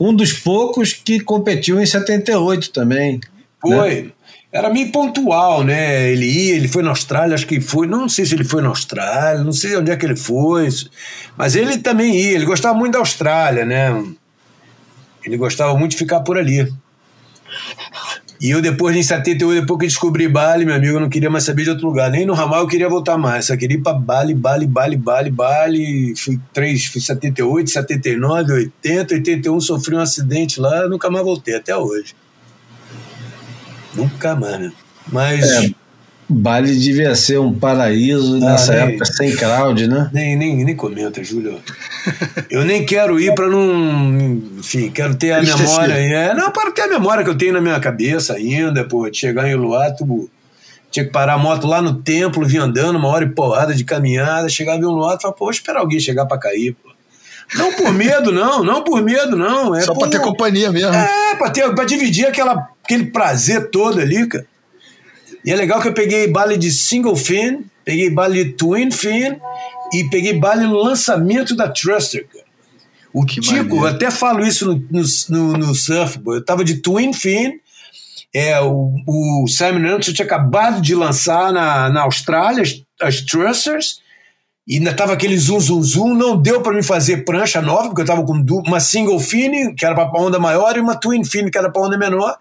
Um 0.00 0.12
dos 0.12 0.32
poucos 0.32 0.92
que 0.92 1.20
competiu 1.20 1.80
em 1.80 1.86
78 1.86 2.72
também. 2.72 3.20
Foi. 3.60 4.02
Né? 4.02 4.10
Era 4.52 4.70
meio 4.70 4.90
pontual, 4.90 5.64
né? 5.64 6.10
Ele 6.10 6.26
ia, 6.26 6.56
ele 6.56 6.68
foi 6.68 6.82
na 6.82 6.90
Austrália, 6.90 7.34
acho 7.34 7.46
que 7.46 7.60
foi, 7.60 7.86
não 7.86 8.08
sei 8.08 8.24
se 8.24 8.34
ele 8.34 8.44
foi 8.44 8.62
na 8.62 8.68
Austrália, 8.68 9.42
não 9.42 9.52
sei 9.52 9.76
onde 9.76 9.90
é 9.90 9.96
que 9.96 10.06
ele 10.06 10.16
foi, 10.16 10.68
mas 11.36 11.56
ele 11.56 11.78
também 11.78 12.16
ia, 12.16 12.32
ele 12.32 12.46
gostava 12.46 12.76
muito 12.78 12.94
da 12.94 13.00
Austrália, 13.00 13.64
né? 13.64 14.02
Ele 15.24 15.36
gostava 15.36 15.76
muito 15.76 15.92
de 15.92 15.98
ficar 15.98 16.20
por 16.20 16.38
ali. 16.38 16.72
E 18.40 18.50
eu 18.50 18.60
depois, 18.60 18.94
em 18.94 19.02
78, 19.02 19.60
depois 19.62 19.80
que 19.80 19.86
descobri 19.86 20.28
Bali, 20.28 20.66
meu 20.66 20.74
amigo, 20.74 20.96
eu 20.96 21.00
não 21.00 21.08
queria 21.08 21.30
mais 21.30 21.44
saber 21.44 21.64
de 21.64 21.70
outro 21.70 21.86
lugar. 21.86 22.10
Nem 22.10 22.26
no 22.26 22.34
ramal 22.34 22.60
eu 22.60 22.66
queria 22.66 22.88
voltar 22.88 23.16
mais. 23.16 23.46
Só 23.46 23.56
queria 23.56 23.78
ir 23.78 23.82
pra 23.82 23.94
Bali, 23.94 24.34
Bali, 24.34 24.66
Bali, 24.66 24.96
Bali, 24.96 25.30
Bali. 25.30 26.14
Fui 26.16 26.38
três, 26.52 26.84
fui 26.84 27.00
78, 27.00 27.70
79, 27.70 28.52
80, 28.52 29.14
81, 29.14 29.60
sofri 29.60 29.94
um 29.94 30.00
acidente 30.00 30.60
lá, 30.60 30.86
nunca 30.86 31.08
mais 31.10 31.24
voltei, 31.24 31.54
até 31.54 31.74
hoje. 31.74 32.14
Nunca 33.96 34.34
mais, 34.36 34.58
né? 34.60 34.72
Mas... 35.10 35.50
É, 35.50 35.70
Bali 36.28 36.76
devia 36.76 37.14
ser 37.14 37.38
um 37.38 37.54
paraíso 37.54 38.36
Ah, 38.38 38.50
nessa 38.50 38.72
nem- 38.72 38.82
época 38.94 39.04
sem 39.04 39.36
crowd, 39.36 39.86
né? 39.86 40.10
Nem, 40.12 40.34
nem, 40.36 40.64
nem 40.64 40.74
comenta, 40.74 41.22
Júlio. 41.22 41.60
Eu 42.50 42.64
nem 42.64 42.84
quero 42.84 43.20
ir 43.20 43.32
para 43.32 43.46
não. 43.48 44.18
Enfim, 44.58 44.90
quero 44.90 45.14
ter 45.14 45.30
a 45.30 45.40
memória. 45.40 45.92
É, 45.94 46.34
não, 46.34 46.50
para 46.50 46.72
ter 46.72 46.82
a 46.82 46.88
memória 46.88 47.22
que 47.22 47.30
eu 47.30 47.38
tenho 47.38 47.52
na 47.52 47.60
minha 47.60 47.78
cabeça 47.78 48.34
ainda, 48.34 48.82
pô, 48.84 49.08
de 49.08 49.16
chegar 49.16 49.48
em 49.48 49.54
Uluato, 49.54 50.04
tinha 50.90 51.04
que 51.04 51.12
parar 51.12 51.34
a 51.34 51.38
moto 51.38 51.64
lá 51.68 51.80
no 51.80 51.94
templo, 52.02 52.44
vir 52.44 52.58
andando, 52.58 52.96
uma 52.96 53.06
hora 53.08 53.24
e 53.24 53.28
porrada 53.28 53.72
de 53.72 53.84
caminhada, 53.84 54.48
chegava 54.48 54.80
em 54.80 54.84
Uluato 54.84 55.18
e 55.18 55.22
falava, 55.22 55.38
pô, 55.38 55.44
vou 55.44 55.52
esperar 55.52 55.78
alguém 55.78 56.00
chegar 56.00 56.26
para 56.26 56.38
cair. 56.38 56.74
Não 57.54 57.72
por 57.74 57.92
medo, 57.92 58.32
não, 58.32 58.64
não 58.64 58.82
por 58.82 59.02
medo, 59.02 59.36
não. 59.36 59.74
É 59.74 59.82
Só 59.82 59.92
pra 59.92 60.00
por- 60.04 60.10
ter 60.10 60.20
companhia 60.20 60.70
mesmo. 60.72 60.94
é, 60.94 61.34
pra, 61.36 61.50
ter, 61.50 61.72
pra 61.74 61.84
dividir 61.84 62.26
aquela, 62.26 62.68
aquele 62.84 63.06
prazer 63.06 63.70
todo 63.70 64.00
ali, 64.00 64.26
cara. 64.26 64.46
E 65.44 65.52
é 65.52 65.56
legal 65.56 65.80
que 65.80 65.88
eu 65.88 65.94
peguei 65.94 66.26
baile 66.26 66.56
de 66.56 66.72
single 66.72 67.14
fin, 67.14 67.64
peguei 67.84 68.10
baile 68.10 68.44
de 68.44 68.52
twin 68.54 68.90
fin 68.90 69.36
e 69.94 70.04
peguei 70.10 70.32
baile 70.38 70.64
no 70.66 70.74
lançamento 70.76 71.54
da 71.54 71.68
Truster, 71.68 72.26
cara. 72.32 72.44
O 73.12 73.24
Tico, 73.24 73.46
maneiro. 73.46 73.76
eu 73.76 73.86
até 73.86 74.10
falo 74.10 74.44
isso 74.44 74.66
no, 74.66 74.74
no, 74.90 75.02
no, 75.30 75.52
no 75.68 75.74
surf, 75.74 76.18
pô. 76.18 76.34
eu 76.34 76.44
tava 76.44 76.64
de 76.64 76.78
twin 76.82 77.12
fin, 77.12 77.52
é, 78.34 78.60
o, 78.60 78.92
o 79.06 79.46
Simon 79.48 79.78
Anderson 79.88 80.12
tinha 80.12 80.26
acabado 80.26 80.82
de 80.82 80.94
lançar 80.94 81.50
na, 81.52 81.88
na 81.88 82.02
Austrália 82.02 82.62
as, 82.62 82.74
as 83.00 83.20
Trusters, 83.22 84.00
e 84.66 84.78
ainda 84.78 84.92
tava 84.92 85.12
aquele 85.12 85.38
zoom, 85.38 85.60
zoom, 85.60 85.82
zoom, 85.82 86.14
não 86.14 86.40
deu 86.40 86.60
para 86.60 86.74
mim 86.74 86.82
fazer 86.82 87.24
prancha 87.24 87.62
nova, 87.62 87.88
porque 87.88 88.02
eu 88.02 88.06
tava 88.06 88.24
com 88.24 88.32
uma 88.66 88.80
single 88.80 89.20
fin, 89.20 89.72
que 89.74 89.86
era 89.86 89.94
para 89.94 90.20
onda 90.20 90.40
maior, 90.40 90.76
e 90.76 90.80
uma 90.80 90.96
twin 90.96 91.24
fin, 91.24 91.48
que 91.48 91.56
era 91.56 91.70
para 91.70 91.82
onda 91.82 91.96
menor. 91.96 92.36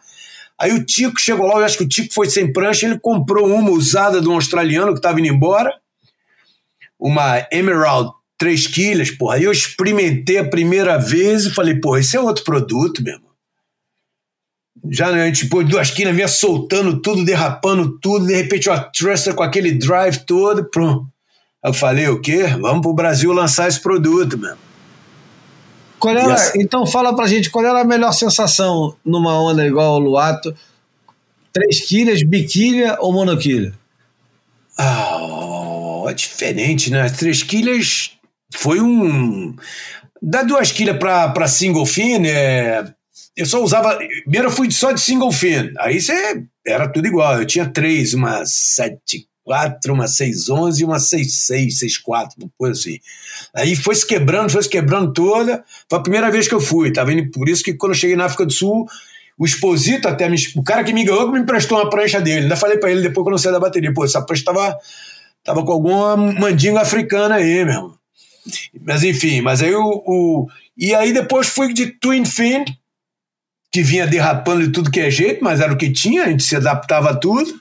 Aí 0.58 0.72
o 0.72 0.84
Tico 0.84 1.20
chegou 1.20 1.46
lá, 1.46 1.60
eu 1.60 1.66
acho 1.66 1.78
que 1.78 1.84
o 1.84 1.88
Tico 1.88 2.14
foi 2.14 2.28
sem 2.28 2.52
prancha, 2.52 2.88
ele 2.88 2.98
comprou 2.98 3.48
uma 3.48 3.70
usada 3.70 4.20
de 4.20 4.28
um 4.28 4.34
australiano 4.34 4.94
que 4.94 5.00
estava 5.00 5.20
indo 5.20 5.28
embora, 5.28 5.72
uma 7.00 7.46
Emerald 7.52 8.12
3 8.40 8.68
quilos, 8.68 9.12
porra. 9.12 9.36
Aí 9.36 9.44
eu 9.44 9.52
experimentei 9.52 10.40
a 10.40 10.50
primeira 10.50 10.98
vez 10.98 11.46
e 11.46 11.54
falei, 11.54 11.76
porra, 11.76 12.00
esse 12.00 12.18
é 12.18 12.20
outro 12.20 12.44
produto, 12.44 13.04
meu 13.04 13.14
irmão. 13.14 13.26
Já 14.90 15.12
né, 15.12 15.28
gente 15.28 15.48
pôs 15.48 15.68
duas 15.68 15.92
quinas, 15.92 16.16
vinha 16.16 16.28
soltando 16.28 17.02
tudo, 17.02 17.24
derrapando 17.24 18.00
tudo, 18.00 18.26
de 18.26 18.36
repente 18.36 18.70
uma 18.70 18.80
Truster 18.80 19.36
com 19.36 19.44
aquele 19.44 19.72
drive 19.72 20.26
todo, 20.26 20.66
pronto. 20.66 21.08
Eu 21.66 21.74
falei, 21.74 22.08
o 22.08 22.22
quê? 22.22 22.44
Vamos 22.62 22.82
pro 22.82 22.94
Brasil 22.94 23.32
lançar 23.34 23.68
esse 23.68 23.80
produto, 23.80 24.38
meu. 24.38 24.56
Qual 25.98 26.16
era, 26.16 26.32
Yes. 26.32 26.54
Então 26.56 26.86
fala 26.86 27.16
pra 27.16 27.26
gente 27.26 27.50
qual 27.50 27.66
era 27.66 27.82
a 27.82 27.86
melhor 27.86 28.12
sensação 28.12 28.96
numa 29.04 29.42
onda 29.42 29.66
igual 29.66 29.94
ao 29.94 30.00
Luato? 30.00 30.56
Três 31.52 31.82
quilhas, 31.82 32.22
biquilha 32.22 32.98
ou 33.00 33.12
monoquilha? 33.12 33.74
Ah, 34.78 35.18
ó, 35.20 36.08
é 36.08 36.14
diferente, 36.14 36.92
né? 36.92 37.10
Três 37.10 37.42
quilhas 37.42 38.12
foi 38.54 38.80
um. 38.80 39.56
Da 40.22 40.44
duas 40.44 40.72
quilhas 40.72 40.98
pra, 40.98 41.30
pra 41.30 41.48
single 41.48 41.86
fin, 41.86 42.26
é, 42.28 42.86
eu 43.36 43.46
só 43.46 43.64
usava. 43.64 43.98
Primeiro 44.22 44.48
eu 44.48 44.52
fui 44.52 44.70
só 44.70 44.92
de 44.92 45.02
single 45.02 45.32
fin. 45.32 45.72
Aí 45.80 46.00
você 46.00 46.44
era 46.66 46.88
tudo 46.88 47.08
igual. 47.08 47.40
Eu 47.40 47.46
tinha 47.48 47.66
três, 47.66 48.14
uma 48.14 48.44
7.4, 49.48 49.92
uma 49.94 50.06
6.11 50.06 50.80
e 50.80 50.86
uma 50.86 50.98
6.6, 50.98 51.68
6.4, 52.08 52.30
uma 52.40 52.50
coisa 52.58 52.80
assim. 52.80 53.00
Aí 53.56 53.76
foi 53.76 53.96
se 53.96 54.06
quebrando, 54.06 54.50
foi 54.52 54.64
se 54.64 54.70
quebrando 54.70 55.14
toda. 55.14 55.64
Foi 55.90 56.00
a 56.00 56.02
primeira 56.02 56.32
vez 56.32 56.48
que 56.48 56.54
eu 56.54 56.62
fui. 56.62 56.92
Tá 56.92 57.04
vendo? 57.04 57.30
Por 57.32 57.48
isso 57.50 57.64
que 57.64 57.74
quando 57.74 57.94
eu 57.94 57.98
cheguei 57.98 58.16
na 58.16 58.26
África 58.26 58.46
do 58.46 58.52
Sul, 58.54 58.86
o 59.38 59.46
Exposito 59.46 60.08
até 60.08 60.28
me, 60.30 60.38
o 60.56 60.64
cara 60.64 60.84
que 60.84 60.94
me 60.94 61.04
ganhou 61.04 61.32
me 61.32 61.40
emprestou 61.40 61.78
uma 61.78 61.90
prancha 61.90 62.22
dele. 62.22 62.44
Ainda 62.44 62.56
falei 62.56 62.78
pra 62.78 62.90
ele 62.92 63.02
depois 63.02 63.24
quando 63.24 63.34
eu 63.34 63.40
saí 63.40 63.52
da 63.52 63.60
bateria, 63.60 63.94
pô, 63.94 64.06
essa 64.06 64.22
prancha 64.22 64.44
tava, 64.46 64.78
tava 65.44 65.64
com 65.66 65.72
alguma 65.72 66.16
mandinga 66.18 66.82
africana 66.82 67.36
aí, 67.36 67.64
meu 67.66 67.74
irmão. 67.74 67.96
Mas 68.82 69.04
enfim, 69.04 69.42
mas 69.42 69.62
aí 69.62 69.74
o, 69.74 70.04
o- 70.06 70.48
e 70.78 70.94
aí 70.94 71.12
depois 71.14 71.48
fui 71.48 71.74
de 71.74 71.88
Twin 71.88 72.26
Fin, 72.26 72.64
que 73.72 73.82
vinha 73.82 74.06
derrapando 74.08 74.66
de 74.66 74.72
tudo 74.72 74.92
que 74.92 75.00
é 75.00 75.10
jeito, 75.10 75.44
mas 75.44 75.60
era 75.60 75.74
o 75.74 75.78
que 75.78 75.92
tinha, 75.92 76.24
a 76.24 76.28
gente 76.30 76.44
se 76.44 76.56
adaptava 76.56 77.10
a 77.10 77.16
tudo. 77.16 77.60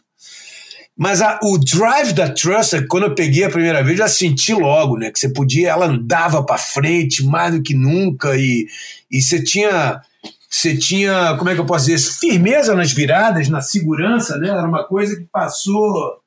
Mas 0.96 1.20
a- 1.20 1.40
o 1.42 1.58
drive 1.58 2.12
da 2.12 2.30
Truster, 2.30 2.86
quando 2.86 3.04
eu 3.04 3.14
peguei 3.14 3.44
a 3.44 3.50
primeira 3.50 3.82
vez, 3.82 3.98
já 3.98 4.06
senti 4.08 4.54
logo, 4.54 4.96
né? 4.96 5.10
Que 5.10 5.18
você 5.18 5.28
podia, 5.28 5.70
ela 5.70 5.86
andava 5.86 6.44
para 6.44 6.56
frente 6.56 7.24
mais 7.24 7.52
do 7.54 7.62
que 7.62 7.74
nunca 7.74 8.36
e, 8.36 8.66
e 9.10 9.20
você 9.20 9.42
tinha, 9.42 10.00
você 10.48 10.76
tinha, 10.76 11.36
como 11.36 11.50
é 11.50 11.54
que 11.54 11.60
eu 11.60 11.66
posso 11.66 11.86
dizer, 11.86 11.98
firmeza 12.20 12.76
nas 12.76 12.92
viradas, 12.92 13.48
na 13.48 13.60
segurança, 13.60 14.38
né? 14.38 14.48
Era 14.50 14.68
uma 14.68 14.84
coisa 14.84 15.16
que 15.16 15.24
passou, 15.32 16.20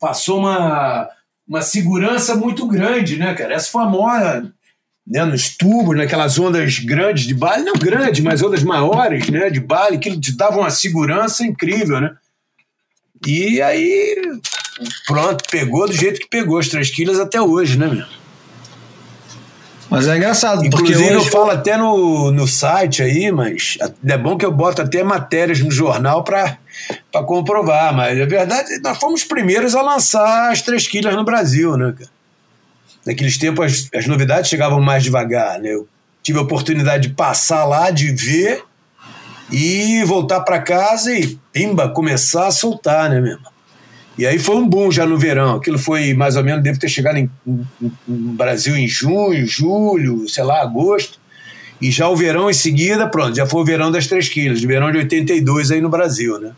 passou 0.00 0.40
uma, 0.40 1.08
uma 1.46 1.62
segurança 1.62 2.34
muito 2.34 2.66
grande, 2.66 3.16
né, 3.16 3.34
cara? 3.34 3.54
Essa 3.54 3.70
foi 3.70 3.82
a 3.84 3.86
maior, 3.86 4.50
né, 5.06 5.24
nos 5.24 5.56
tubos, 5.56 5.96
naquelas 5.96 6.38
ondas 6.40 6.78
grandes 6.80 7.24
de 7.24 7.34
baile, 7.34 7.64
não 7.64 7.74
grandes, 7.74 8.20
mas 8.20 8.42
ondas 8.42 8.64
maiores, 8.64 9.28
né, 9.28 9.48
de 9.48 9.60
baile, 9.60 9.98
que 9.98 10.18
te 10.18 10.36
davam 10.36 10.60
uma 10.60 10.70
segurança 10.70 11.44
incrível, 11.46 12.00
né? 12.00 12.10
E 13.26 13.62
aí, 13.62 14.16
pronto, 15.06 15.44
pegou 15.50 15.86
do 15.86 15.92
jeito 15.92 16.20
que 16.20 16.28
pegou, 16.28 16.58
as 16.58 16.68
três 16.68 16.90
quilos 16.90 17.20
até 17.20 17.40
hoje, 17.40 17.78
né, 17.78 17.86
meu? 17.86 18.06
Mas 19.92 20.08
é 20.08 20.16
engraçado, 20.16 20.62
porque 20.70 20.92
Inclusive, 20.92 21.12
eu 21.12 21.20
hoje, 21.20 21.30
falo 21.30 21.50
até 21.50 21.76
no, 21.76 22.32
no 22.32 22.48
site 22.48 23.02
aí, 23.02 23.30
mas 23.30 23.76
é 24.06 24.16
bom 24.16 24.38
que 24.38 24.44
eu 24.46 24.50
boto 24.50 24.80
até 24.80 25.04
matérias 25.04 25.60
no 25.60 25.70
jornal 25.70 26.24
para 26.24 26.56
comprovar. 27.26 27.94
Mas 27.94 28.18
a 28.18 28.24
verdade, 28.24 28.80
nós 28.82 28.96
fomos 28.96 29.20
os 29.20 29.26
primeiros 29.26 29.74
a 29.74 29.82
lançar 29.82 30.50
as 30.50 30.62
três 30.62 30.88
quilos 30.88 31.14
no 31.14 31.24
Brasil, 31.24 31.76
né, 31.76 31.92
cara? 31.92 32.10
Naqueles 33.04 33.36
tempos 33.36 33.90
as, 33.92 34.00
as 34.00 34.06
novidades 34.06 34.48
chegavam 34.48 34.80
mais 34.80 35.02
devagar, 35.02 35.60
né? 35.60 35.74
Eu 35.74 35.86
tive 36.22 36.38
a 36.38 36.42
oportunidade 36.42 37.08
de 37.08 37.14
passar 37.14 37.66
lá, 37.66 37.90
de 37.90 38.12
ver 38.12 38.64
e 39.52 40.02
voltar 40.04 40.40
para 40.40 40.58
casa 40.60 41.14
e, 41.14 41.38
pimba, 41.52 41.88
começar 41.88 42.46
a 42.46 42.50
soltar, 42.50 43.10
né, 43.10 43.20
mesmo? 43.20 43.46
E 44.16 44.26
aí 44.26 44.38
foi 44.38 44.56
um 44.56 44.68
boom 44.68 44.90
já 44.90 45.06
no 45.06 45.18
verão. 45.18 45.56
Aquilo 45.56 45.78
foi 45.78 46.12
mais 46.14 46.36
ou 46.36 46.44
menos, 46.44 46.62
deve 46.62 46.78
ter 46.78 46.88
chegado 46.88 47.16
em, 47.16 47.30
no 47.46 48.32
Brasil 48.32 48.76
em 48.76 48.86
junho, 48.86 49.46
julho, 49.46 50.28
sei 50.28 50.44
lá, 50.44 50.60
agosto. 50.62 51.18
E 51.80 51.90
já 51.90 52.08
o 52.08 52.14
verão 52.16 52.48
em 52.50 52.54
seguida, 52.54 53.08
pronto, 53.08 53.34
já 53.36 53.46
foi 53.46 53.60
o 53.62 53.64
verão 53.64 53.90
das 53.90 54.06
3 54.06 54.28
quilos, 54.28 54.60
de 54.60 54.66
verão 54.66 54.92
de 54.92 54.98
82 54.98 55.70
aí 55.70 55.80
no 55.80 55.88
Brasil, 55.88 56.38
né? 56.38 56.52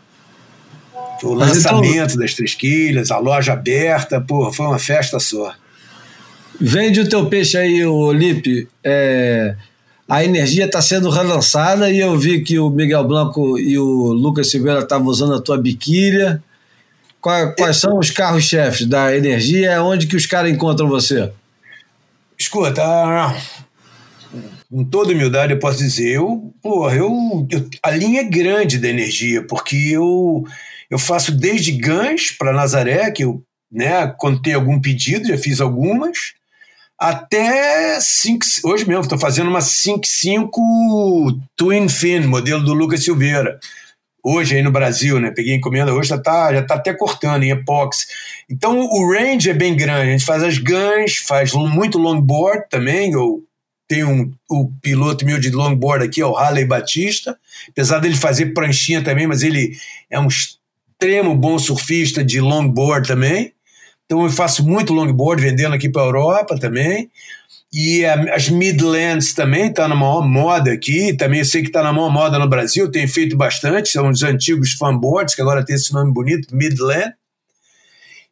Foi 1.19 1.31
o 1.31 1.35
então- 1.35 1.47
lançamento 1.47 2.17
das 2.17 2.33
3 2.33 2.53
quilos, 2.53 3.09
a 3.09 3.17
loja 3.17 3.53
aberta, 3.53 4.21
pô, 4.21 4.51
foi 4.53 4.65
uma 4.67 4.77
festa 4.79 5.19
só. 5.19 5.53
vende 6.59 6.99
o 7.01 7.09
teu 7.09 7.25
peixe 7.27 7.57
aí, 7.57 7.83
o 7.85 8.11
Lipe. 8.11 8.67
É, 8.83 9.55
a 10.07 10.23
energia 10.23 10.65
está 10.65 10.81
sendo 10.81 11.09
relançada 11.09 11.89
e 11.91 11.99
eu 11.99 12.17
vi 12.17 12.41
que 12.43 12.59
o 12.59 12.69
Miguel 12.69 13.03
Blanco 13.07 13.57
e 13.57 13.77
o 13.77 14.13
Lucas 14.13 14.51
Silveira 14.51 14.81
estavam 14.81 15.07
usando 15.07 15.33
a 15.33 15.41
tua 15.41 15.57
biquília. 15.57 16.43
Qua- 17.19 17.53
Quais, 17.53 17.77
são 17.77 17.97
os 17.97 18.11
carros-chefes 18.11 18.85
da 18.85 19.15
energia? 19.15 19.81
Onde 19.81 20.05
que 20.05 20.15
os 20.15 20.27
caras 20.27 20.51
encontram 20.51 20.87
você? 20.87 21.31
Escuta, 22.37 22.83
ah, 22.83 23.35
com 24.69 24.83
toda 24.83 25.11
humildade 25.13 25.53
eu 25.53 25.59
posso 25.59 25.77
dizer, 25.79 26.15
eu, 26.17 26.53
porra, 26.61 26.95
eu, 26.95 27.47
eu- 27.49 27.67
a 27.81 27.91
linha 27.91 28.21
é 28.21 28.25
grande 28.25 28.77
da 28.77 28.87
energia, 28.89 29.41
porque 29.47 29.75
eu, 29.75 30.45
eu 30.89 30.99
faço 30.99 31.31
desde 31.31 31.71
Gans 31.71 32.31
para 32.37 32.53
Nazaré, 32.53 33.09
que 33.09 33.23
eu, 33.23 33.41
né, 33.71 34.05
quando 34.19 34.41
tem 34.41 34.53
algum 34.53 34.79
pedido, 34.79 35.27
já 35.27 35.37
fiz 35.37 35.59
algumas, 35.61 36.33
até 36.97 37.99
5, 37.99 38.45
hoje 38.63 38.87
mesmo 38.87 39.03
estou 39.03 39.19
fazendo 39.19 39.49
uma 39.49 39.59
5.5 39.59 41.39
Twin 41.55 41.89
Fin, 41.89 42.21
modelo 42.21 42.63
do 42.63 42.73
Lucas 42.73 43.03
Silveira. 43.03 43.59
Hoje 44.23 44.55
aí 44.55 44.63
no 44.63 44.71
Brasil, 44.71 45.19
né? 45.19 45.29
Peguei 45.29 45.53
encomenda 45.53 45.93
hoje, 45.93 46.09
já 46.09 46.17
tá, 46.17 46.51
já 46.53 46.63
tá 46.63 46.75
até 46.75 46.93
cortando 46.93 47.43
em 47.43 47.51
epóxi. 47.51 48.07
Então 48.49 48.79
o 48.79 49.11
range 49.11 49.49
é 49.49 49.53
bem 49.53 49.75
grande. 49.75 50.09
A 50.09 50.11
gente 50.11 50.25
faz 50.25 50.41
as 50.41 50.57
guns, 50.57 51.17
faz 51.27 51.53
muito 51.53 51.99
longboard 51.99 52.63
também. 52.69 53.11
Eu 53.11 53.43
tenho 53.87 54.09
um, 54.09 54.33
o 54.49 54.71
piloto 54.81 55.25
meu 55.25 55.39
de 55.39 55.51
longboard 55.51 56.05
aqui, 56.05 56.21
é 56.21 56.25
o 56.25 56.35
Harley 56.35 56.65
Batista. 56.65 57.37
Apesar 57.69 57.99
dele 57.99 58.15
fazer 58.15 58.47
pranchinha 58.47 59.03
também, 59.03 59.27
mas 59.27 59.43
ele 59.43 59.77
é 60.09 60.19
um 60.19 60.27
extremo 60.27 61.35
bom 61.35 61.59
surfista 61.59 62.23
de 62.23 62.41
longboard 62.41 63.07
também. 63.07 63.53
Então 64.05 64.23
eu 64.23 64.29
faço 64.29 64.63
muito 64.65 64.93
longboard 64.93 65.41
vendendo 65.41 65.73
aqui 65.73 65.89
para 65.89 66.01
a 66.03 66.05
Europa 66.05 66.57
também. 66.59 67.09
E 67.73 68.05
a- 68.05 68.35
as 68.35 68.47
Midlands 68.49 69.33
também 69.33 69.67
está 69.69 69.87
na 69.87 69.95
maior 69.95 70.21
moda 70.25 70.71
aqui. 70.71 71.13
Também 71.13 71.39
eu 71.39 71.45
sei 71.45 71.61
que 71.61 71.67
está 71.67 71.83
na 71.83 71.91
maior 71.91 72.09
moda 72.11 72.37
no 72.39 72.47
Brasil. 72.47 72.89
Tenho 72.89 73.07
feito 73.07 73.35
bastante. 73.35 73.89
São 73.89 74.09
os 74.09 74.23
antigos 74.23 74.73
fanboards, 74.73 75.35
que 75.35 75.41
agora 75.41 75.65
tem 75.65 75.75
esse 75.75 75.91
nome 75.91 76.13
bonito, 76.13 76.55
Midland. 76.55 77.13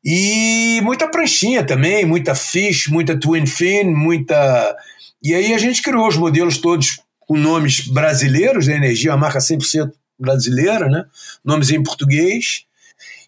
E 0.05 0.81
muita 0.83 1.07
pranchinha 1.07 1.63
também, 1.65 2.05
muita 2.05 2.35
fish, 2.35 2.87
muita 2.87 3.17
twin 3.17 3.45
fin, 3.45 3.85
muita. 3.85 4.75
E 5.21 5.33
aí 5.33 5.53
a 5.53 5.57
gente 5.57 5.81
criou 5.81 6.07
os 6.07 6.17
modelos 6.17 6.57
todos 6.57 6.99
com 7.21 7.37
nomes 7.37 7.87
brasileiros 7.87 8.67
da 8.67 8.75
energia, 8.75 9.11
uma 9.11 9.17
marca 9.17 9.39
100% 9.39 9.91
brasileira, 10.19 10.87
né? 10.89 11.05
Nomes 11.43 11.69
em 11.71 11.81
português. 11.81 12.65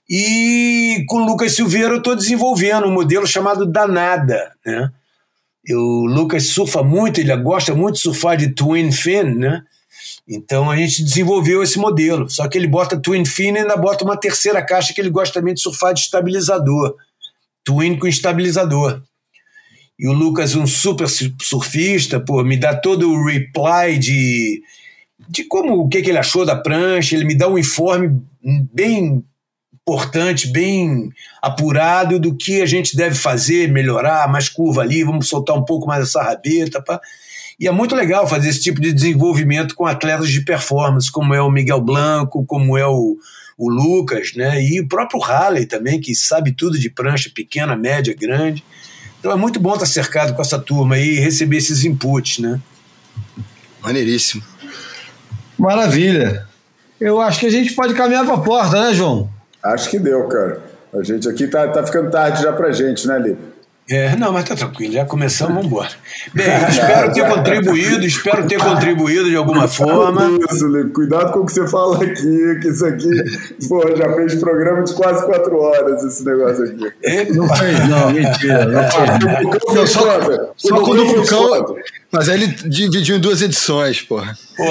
E 0.09 1.03
com 1.07 1.17
o 1.17 1.25
Lucas 1.25 1.55
Silveira 1.55 1.89
eu 1.89 1.97
estou 1.97 2.15
desenvolvendo 2.15 2.87
um 2.87 2.93
modelo 2.93 3.25
chamado 3.25 3.65
Danada, 3.65 4.53
né? 4.65 4.91
O 5.71 6.05
Lucas 6.05 6.47
surfa 6.47 6.83
muito, 6.83 7.19
ele 7.19 7.35
gosta 7.37 7.73
muito 7.73 7.95
de 7.95 8.01
surfar 8.01 8.37
de 8.37 8.49
twin 8.49 8.91
fin, 8.91 9.23
né? 9.23 9.63
Então 10.27 10.69
a 10.69 10.77
gente 10.77 11.03
desenvolveu 11.03 11.63
esse 11.63 11.79
modelo. 11.79 12.29
Só 12.29 12.47
que 12.47 12.57
ele 12.57 12.67
bota 12.67 12.99
twin 12.99 13.25
fin 13.25 13.53
e 13.53 13.59
ainda 13.59 13.75
bota 13.75 14.03
uma 14.03 14.17
terceira 14.17 14.63
caixa 14.63 14.93
que 14.93 15.01
ele 15.01 15.09
gosta 15.09 15.39
também 15.39 15.55
de 15.55 15.61
surfar 15.61 15.93
de 15.93 16.01
estabilizador. 16.01 16.95
Twin 17.63 17.97
com 17.97 18.05
estabilizador. 18.05 19.01
E 19.97 20.07
o 20.07 20.13
Lucas, 20.13 20.55
um 20.55 20.67
super 20.67 21.07
surfista, 21.41 22.19
pô, 22.19 22.43
me 22.43 22.57
dá 22.57 22.75
todo 22.75 23.09
o 23.09 23.25
reply 23.25 23.97
de, 23.97 24.61
de 25.29 25.45
como 25.45 25.79
o 25.79 25.87
que, 25.87 26.01
que 26.01 26.09
ele 26.09 26.17
achou 26.17 26.45
da 26.45 26.55
prancha, 26.55 27.15
ele 27.15 27.23
me 27.23 27.35
dá 27.35 27.47
um 27.47 27.57
informe 27.57 28.21
bem 28.73 29.23
importante, 29.87 30.47
bem 30.47 31.11
apurado 31.39 32.19
do 32.19 32.35
que 32.35 32.59
a 32.59 32.65
gente 32.65 32.97
deve 32.97 33.13
fazer, 33.13 33.71
melhorar, 33.71 34.27
mais 34.27 34.49
curva 34.49 34.81
ali, 34.81 35.03
vamos 35.03 35.27
soltar 35.27 35.55
um 35.55 35.63
pouco 35.63 35.87
mais 35.87 36.01
essa 36.01 36.23
rabeta. 36.23 36.81
Pá. 36.81 36.99
E 37.59 37.67
é 37.67 37.71
muito 37.71 37.95
legal 37.95 38.27
fazer 38.27 38.49
esse 38.49 38.61
tipo 38.61 38.81
de 38.81 38.91
desenvolvimento 38.91 39.75
com 39.75 39.85
atletas 39.85 40.29
de 40.29 40.43
performance, 40.43 41.11
como 41.11 41.35
é 41.35 41.41
o 41.41 41.51
Miguel 41.51 41.79
Blanco, 41.79 42.43
como 42.45 42.75
é 42.75 42.87
o, 42.87 43.15
o 43.55 43.69
Lucas, 43.69 44.33
né? 44.35 44.59
E 44.61 44.81
o 44.81 44.87
próprio 44.87 45.19
Halley 45.19 45.67
também, 45.67 46.01
que 46.01 46.15
sabe 46.15 46.51
tudo 46.51 46.79
de 46.79 46.89
prancha 46.89 47.29
pequena, 47.33 47.75
média, 47.75 48.15
grande. 48.19 48.65
Então 49.19 49.31
é 49.31 49.35
muito 49.35 49.59
bom 49.59 49.73
estar 49.73 49.85
cercado 49.85 50.33
com 50.33 50.41
essa 50.41 50.57
turma 50.57 50.95
aí 50.95 51.17
e 51.17 51.19
receber 51.19 51.57
esses 51.57 51.85
inputs, 51.85 52.39
né? 52.39 52.59
Maneiríssimo. 53.83 54.41
Maravilha. 55.59 56.47
Eu 56.99 57.21
acho 57.21 57.39
que 57.39 57.45
a 57.45 57.51
gente 57.51 57.73
pode 57.73 57.93
caminhar 57.93 58.25
para 58.25 58.33
a 58.33 58.41
porta, 58.41 58.83
né, 58.83 58.93
João? 58.93 59.34
Acho 59.65 59.89
que 59.89 59.99
deu, 59.99 60.27
cara. 60.27 60.59
A 60.93 61.03
gente 61.03 61.27
aqui 61.27 61.47
tá, 61.47 61.67
tá 61.67 61.85
ficando 61.85 62.09
tarde 62.09 62.41
já 62.41 62.53
pra 62.53 62.71
gente, 62.71 63.07
né, 63.07 63.19
Lipe? 63.19 63.54
É, 63.87 64.15
não, 64.15 64.31
mas 64.31 64.45
tá 64.45 64.55
tranquilo, 64.55 64.93
já 64.93 65.05
começamos, 65.05 65.53
vamos 65.53 65.67
embora. 65.67 65.91
Bem, 66.33 66.47
espero 66.69 67.13
ter 67.13 67.29
contribuído, 67.29 68.03
espero 68.03 68.47
ter 68.47 68.57
contribuído 68.57 69.29
de 69.29 69.35
alguma 69.35 69.67
forma. 69.67 70.39
Isso, 70.51 70.67
Lipe, 70.67 70.89
cuidado 70.89 71.31
com 71.31 71.41
o 71.41 71.45
que 71.45 71.53
você 71.53 71.67
fala 71.67 72.03
aqui, 72.03 72.59
que 72.61 72.67
isso 72.67 72.83
aqui, 72.83 73.09
pô, 73.69 73.95
já 73.95 74.11
fez 74.15 74.35
programa 74.35 74.83
de 74.83 74.93
quase 74.95 75.23
quatro 75.27 75.59
horas 75.59 76.03
esse 76.03 76.25
negócio 76.25 76.63
aqui. 76.63 76.91
É, 77.03 77.25
não 77.31 77.47
fez, 77.55 77.87
não, 77.87 78.11
mentira. 78.11 78.65
Não 78.65 78.83
fez. 78.89 79.75
Não, 79.75 79.87
só, 79.87 80.53
só 80.55 80.81
quando 80.81 81.03
o 81.03 81.07
Fulcão. 81.07 81.75
Mas 82.11 82.29
aí 82.29 82.41
ele 82.41 82.47
dividiu 82.47 83.17
em 83.17 83.19
duas 83.19 83.43
edições, 83.43 84.01
porra. 84.01 84.35
Pô, 84.57 84.63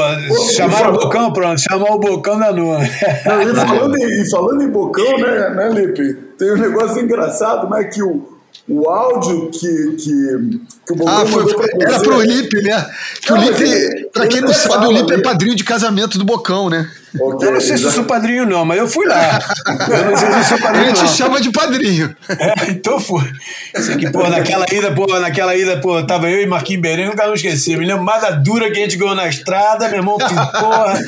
chamaram 0.51 0.93
o 0.93 0.99
Bocão, 0.99 1.33
pronto, 1.33 1.61
chamou 1.61 1.93
o 1.93 1.99
Bocão 2.01 2.37
da 2.37 2.53
Nua. 2.53 2.79
Não, 2.79 3.43
e, 3.43 3.55
falando 3.55 3.97
em, 3.97 4.23
e 4.23 4.31
falando 4.31 4.63
em 4.63 4.69
Bocão, 4.71 5.19
né, 5.19 5.51
né, 5.51 5.69
Lipe? 5.69 6.15
Tem 6.37 6.53
um 6.53 6.57
negócio 6.57 7.01
engraçado, 7.01 7.71
né? 7.71 7.85
Que 7.85 8.03
o, 8.03 8.34
o 8.67 8.89
áudio 8.89 9.51
que, 9.51 9.97
que, 9.97 10.61
que 10.87 10.93
o 10.93 10.97
Bocão 10.97 11.23
ah, 11.23 11.27
foi, 11.27 11.45
Era 11.81 12.01
pro 12.01 12.23
Lipe, 12.23 12.63
né? 12.63 12.87
Que 13.21 13.31
não, 13.31 13.39
o 13.39 13.45
Lipe, 13.45 13.63
ele, 13.63 14.07
pra 14.07 14.27
quem 14.27 14.41
não 14.41 14.55
sabe, 14.55 14.87
o 14.87 14.91
Lipe 14.91 15.13
é 15.13 15.21
padrinho 15.21 15.55
de 15.55 15.63
casamento 15.63 16.17
do 16.17 16.25
Bocão, 16.25 16.71
né? 16.71 16.91
Okay, 17.21 17.49
eu 17.49 17.53
não 17.53 17.61
sei 17.61 17.77
se 17.77 17.85
eu 17.85 17.91
sou 17.91 18.05
padrinho, 18.05 18.47
não, 18.47 18.65
mas 18.65 18.79
eu 18.79 18.89
fui 18.89 19.07
lá. 19.07 19.39
Eu 19.69 20.11
não 20.11 20.17
sei 20.17 20.33
se 20.33 20.39
eu 20.39 20.45
sou 20.45 20.59
padrinho. 20.59 20.87
Ele 20.87 20.93
te 20.95 21.09
chama 21.09 21.41
de 21.41 21.53
padrinho. 21.53 22.17
É, 22.29 22.71
então 22.71 22.99
foi. 22.99 23.31
Sei 23.77 23.97
que, 23.97 24.11
pô, 24.11 24.27
naquela 24.29 24.65
ida, 24.73 24.93
pô, 24.93 25.07
naquela 25.21 25.55
ida, 25.55 25.81
pô, 25.81 26.03
tava 26.03 26.31
eu 26.31 26.41
e 26.41 26.47
Marquinhos 26.47 26.83
Beren, 26.83 27.07
nunca 27.07 27.27
não 27.27 27.35
esqueci. 27.35 27.77
Me 27.77 27.85
lembro 27.85 28.03
mais 28.03 28.23
da 28.23 28.31
dura 28.31 28.71
que 28.71 28.79
a 28.79 28.83
gente 28.83 28.97
ganhou 28.97 29.15
na 29.15 29.29
estrada, 29.29 29.89
meu 29.89 29.99
irmão, 29.99 30.17
que 30.17 30.35
porra. 30.35 31.01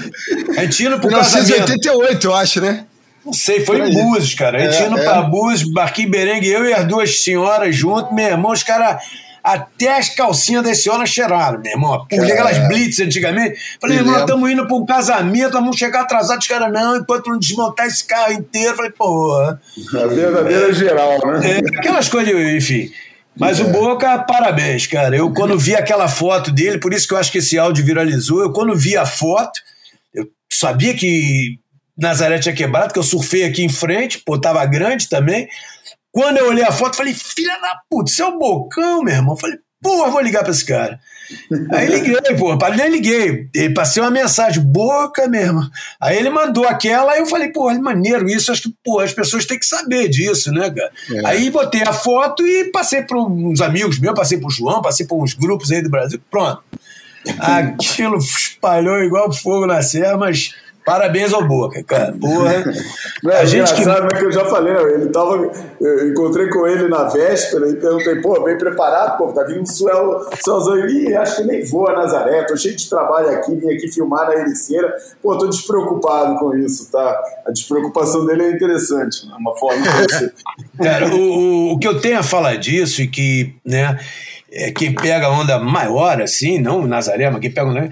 A 0.58 0.64
gente 0.64 0.84
indo 0.84 1.00
pro 1.00 1.08
1988, 1.08 2.26
eu 2.26 2.34
acho, 2.34 2.60
né? 2.60 2.84
Não 3.26 3.32
sei, 3.32 3.64
foi 3.66 3.80
em 3.80 3.92
Búzios, 3.92 4.34
cara. 4.34 4.56
A 4.56 4.60
gente 4.60 4.84
é, 4.84 4.86
indo 4.86 4.98
é. 5.00 5.02
pra 5.02 5.20
Búzios, 5.22 5.68
Marquinhos 5.72 6.12
Berengue, 6.12 6.48
eu 6.48 6.64
e 6.64 6.72
as 6.72 6.86
duas 6.86 7.24
senhoras 7.24 7.74
junto, 7.74 8.14
meu 8.14 8.24
irmão, 8.24 8.52
os 8.52 8.62
caras 8.62 9.02
até 9.42 9.96
as 9.96 10.08
calcinhas 10.08 10.62
da 10.62 10.74
senhora 10.74 11.04
cheiraram, 11.06 11.60
meu 11.60 11.72
irmão. 11.72 12.06
Puxa, 12.08 12.22
aquelas 12.22 12.68
blitz 12.68 13.00
antigamente. 13.00 13.58
Falei, 13.80 13.98
irmão, 13.98 14.18
estamos 14.18 14.50
indo 14.50 14.66
para 14.66 14.76
um 14.76 14.86
casamento, 14.86 15.52
vamos 15.52 15.76
chegar 15.76 16.02
atrasados. 16.02 16.44
Os 16.44 16.48
caras, 16.48 16.72
não, 16.72 16.96
enquanto 16.96 17.30
não 17.30 17.38
desmontar 17.38 17.86
esse 17.86 18.04
carro 18.04 18.32
inteiro. 18.32 18.76
Falei, 18.76 18.92
porra. 18.92 19.60
A 19.94 20.06
verdadeira 20.06 20.70
é, 20.70 20.72
geral, 20.72 21.18
né? 21.26 21.50
É, 21.50 21.78
aquelas 21.78 22.08
coisas, 22.08 22.34
enfim. 22.54 22.90
Mas 23.36 23.58
é. 23.58 23.62
o 23.62 23.68
Boca, 23.70 24.18
parabéns, 24.18 24.86
cara. 24.86 25.16
Eu, 25.16 25.32
quando 25.32 25.58
vi 25.58 25.74
aquela 25.74 26.08
foto 26.08 26.52
dele, 26.52 26.78
por 26.78 26.92
isso 26.92 27.06
que 27.06 27.14
eu 27.14 27.18
acho 27.18 27.30
que 27.30 27.38
esse 27.38 27.58
áudio 27.58 27.84
viralizou, 27.84 28.40
eu, 28.40 28.52
quando 28.52 28.74
vi 28.74 28.96
a 28.96 29.04
foto, 29.04 29.60
eu 30.14 30.28
sabia 30.48 30.94
que 30.94 31.58
Nazaré 31.96 32.38
tinha 32.38 32.54
quebrado, 32.54 32.92
que 32.92 32.98
eu 32.98 33.02
surfei 33.02 33.44
aqui 33.44 33.62
em 33.62 33.68
frente, 33.68 34.18
pô, 34.18 34.38
tava 34.38 34.64
grande 34.66 35.08
também. 35.08 35.48
Quando 36.12 36.38
eu 36.38 36.48
olhei 36.48 36.64
a 36.64 36.72
foto, 36.72 36.96
falei, 36.96 37.14
filha 37.14 37.58
da 37.60 37.80
puta, 37.90 38.10
isso 38.10 38.22
é 38.22 38.26
o 38.26 38.38
Bocão, 38.38 39.02
meu 39.02 39.14
irmão. 39.14 39.36
Falei, 39.36 39.58
porra, 39.82 40.10
vou 40.10 40.20
ligar 40.20 40.42
pra 40.42 40.52
esse 40.52 40.64
cara. 40.64 40.98
Aí 41.72 41.88
liguei, 41.88 42.16
pô, 42.38 42.56
nem 42.74 42.88
liguei. 42.88 43.48
Ele 43.54 43.74
passei 43.74 44.02
uma 44.02 44.10
mensagem, 44.10 44.62
boca 44.62 45.26
mesmo. 45.26 45.60
Aí 46.00 46.16
ele 46.16 46.30
mandou 46.30 46.66
aquela, 46.66 47.12
aí 47.12 47.20
eu 47.20 47.26
falei, 47.26 47.48
pô, 47.48 47.70
é 47.70 47.78
maneiro 47.78 48.28
isso, 48.28 48.52
acho 48.52 48.62
que, 48.62 48.74
pô, 48.84 49.00
as 49.00 49.12
pessoas 49.12 49.44
têm 49.44 49.58
que 49.58 49.66
saber 49.66 50.08
disso, 50.08 50.52
né, 50.52 50.70
cara? 50.70 50.92
É. 51.12 51.26
Aí 51.26 51.50
botei 51.50 51.82
a 51.82 51.92
foto 51.92 52.46
e 52.46 52.70
passei 52.70 53.02
para 53.02 53.18
uns 53.18 53.60
amigos 53.60 53.98
meus, 53.98 54.14
passei 54.14 54.38
pro 54.38 54.50
João, 54.50 54.80
passei 54.80 55.06
por 55.06 55.22
uns 55.22 55.34
grupos 55.34 55.72
aí 55.72 55.82
do 55.82 55.90
Brasil, 55.90 56.20
pronto. 56.30 56.62
Aquilo 57.40 58.18
espalhou 58.18 59.02
igual 59.02 59.32
fogo 59.32 59.66
na 59.66 59.82
serra, 59.82 60.16
mas 60.16 60.54
Parabéns 60.86 61.32
ao 61.32 61.44
Boca, 61.44 61.82
cara. 61.82 62.12
Porra. 62.12 62.64
Não, 63.20 63.32
a 63.32 63.44
gente 63.44 63.74
que... 63.74 63.84
né, 63.84 64.06
que 64.16 64.24
eu 64.24 64.30
já 64.30 64.44
falei, 64.44 64.72
ele 64.94 65.08
tava. 65.08 65.50
Eu 65.80 66.08
encontrei 66.10 66.48
com 66.48 66.64
ele 66.64 66.86
na 66.86 67.08
véspera 67.08 67.68
e 67.68 67.74
perguntei, 67.74 68.20
pô, 68.22 68.40
bem 68.44 68.56
preparado, 68.56 69.18
pô, 69.18 69.32
tá 69.32 69.42
vindo 69.42 69.66
suel, 69.66 70.24
suelzão. 70.44 70.78
Ih, 70.88 71.16
acho 71.16 71.38
que 71.38 71.42
nem 71.42 71.64
vou 71.64 71.88
a 71.88 71.92
Nazaré, 71.92 72.44
tô 72.44 72.56
cheio 72.56 72.76
de 72.76 72.88
trabalho 72.88 73.30
aqui, 73.30 73.56
vim 73.56 73.74
aqui 73.74 73.90
filmar 73.90 74.28
na 74.28 74.36
Ericeira. 74.36 74.94
Pô, 75.20 75.36
tô 75.36 75.48
despreocupado 75.48 76.38
com 76.38 76.56
isso, 76.56 76.88
tá? 76.92 77.20
A 77.44 77.50
despreocupação 77.50 78.24
dele 78.24 78.44
é 78.44 78.50
interessante, 78.52 79.26
né? 79.26 79.34
uma 79.40 79.56
forma 79.56 79.82
de 79.82 79.88
você. 79.88 80.32
Cara, 80.80 81.12
o, 81.16 81.72
o 81.72 81.78
que 81.80 81.88
eu 81.88 82.00
tenho 82.00 82.20
a 82.20 82.22
falar 82.22 82.58
disso 82.58 83.02
e 83.02 83.08
que, 83.08 83.56
né, 83.64 83.98
é, 84.52 84.70
quem 84.70 84.94
pega 84.94 85.26
a 85.26 85.30
onda 85.30 85.58
maior, 85.58 86.22
assim, 86.22 86.60
não 86.60 86.86
Nazaré, 86.86 87.28
mas 87.28 87.40
quem 87.40 87.52
pega 87.52 87.68
onda 87.68 87.90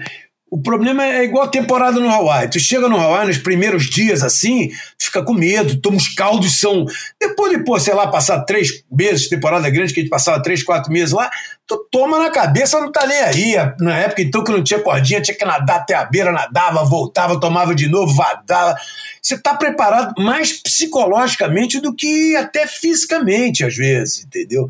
o 0.55 0.61
problema 0.61 1.05
é 1.05 1.25
igual 1.25 1.43
a 1.43 1.49
temporada 1.49 1.99
no 1.99 2.09
Hawaii. 2.09 2.49
Tu 2.49 2.61
chega 2.61 2.87
no 2.87 2.97
Hawaii 2.97 3.27
nos 3.27 3.37
primeiros 3.37 3.89
dias 3.89 4.23
assim, 4.23 4.71
fica 4.97 5.21
com 5.21 5.33
medo, 5.33 5.81
toma 5.81 5.97
os 5.97 6.07
caldos 6.07 6.61
são. 6.61 6.85
Depois 7.19 7.51
de, 7.51 7.61
pô, 7.61 7.77
sei 7.77 7.93
lá, 7.93 8.07
passar 8.07 8.39
três 8.45 8.69
meses, 8.89 9.27
temporada 9.27 9.69
grande, 9.69 9.93
que 9.93 9.99
a 9.99 10.03
gente 10.03 10.09
passava 10.09 10.41
três, 10.41 10.63
quatro 10.63 10.93
meses 10.93 11.11
lá, 11.11 11.29
tu 11.67 11.85
toma 11.91 12.19
na 12.19 12.29
cabeça, 12.29 12.79
não 12.79 12.89
tá 12.89 13.05
nem 13.05 13.17
aí. 13.17 13.55
Na 13.81 13.97
época, 13.97 14.21
então, 14.21 14.45
que 14.45 14.51
não 14.53 14.63
tinha 14.63 14.79
cordinha, 14.79 15.21
tinha 15.21 15.37
que 15.37 15.43
nadar 15.43 15.81
até 15.81 15.93
a 15.93 16.05
beira, 16.05 16.31
nadava, 16.31 16.85
voltava, 16.85 17.37
tomava 17.37 17.75
de 17.75 17.89
novo, 17.89 18.13
vadava. 18.13 18.77
Você 19.21 19.37
tá 19.37 19.55
preparado 19.55 20.13
mais 20.23 20.53
psicologicamente 20.53 21.81
do 21.81 21.93
que 21.93 22.33
até 22.37 22.65
fisicamente, 22.65 23.65
às 23.65 23.75
vezes, 23.75 24.23
entendeu? 24.23 24.69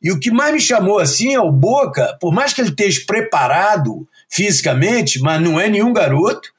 E 0.00 0.12
o 0.12 0.20
que 0.20 0.30
mais 0.30 0.54
me 0.54 0.60
chamou 0.60 1.00
assim 1.00 1.34
é 1.34 1.40
o 1.40 1.50
Boca, 1.50 2.16
por 2.20 2.32
mais 2.32 2.52
que 2.52 2.60
ele 2.60 2.68
esteja 2.68 3.02
preparado 3.04 4.06
fisicamente, 4.34 5.20
mas 5.20 5.40
não 5.40 5.60
é 5.60 5.68
nenhum 5.68 5.92
garoto, 5.92 6.52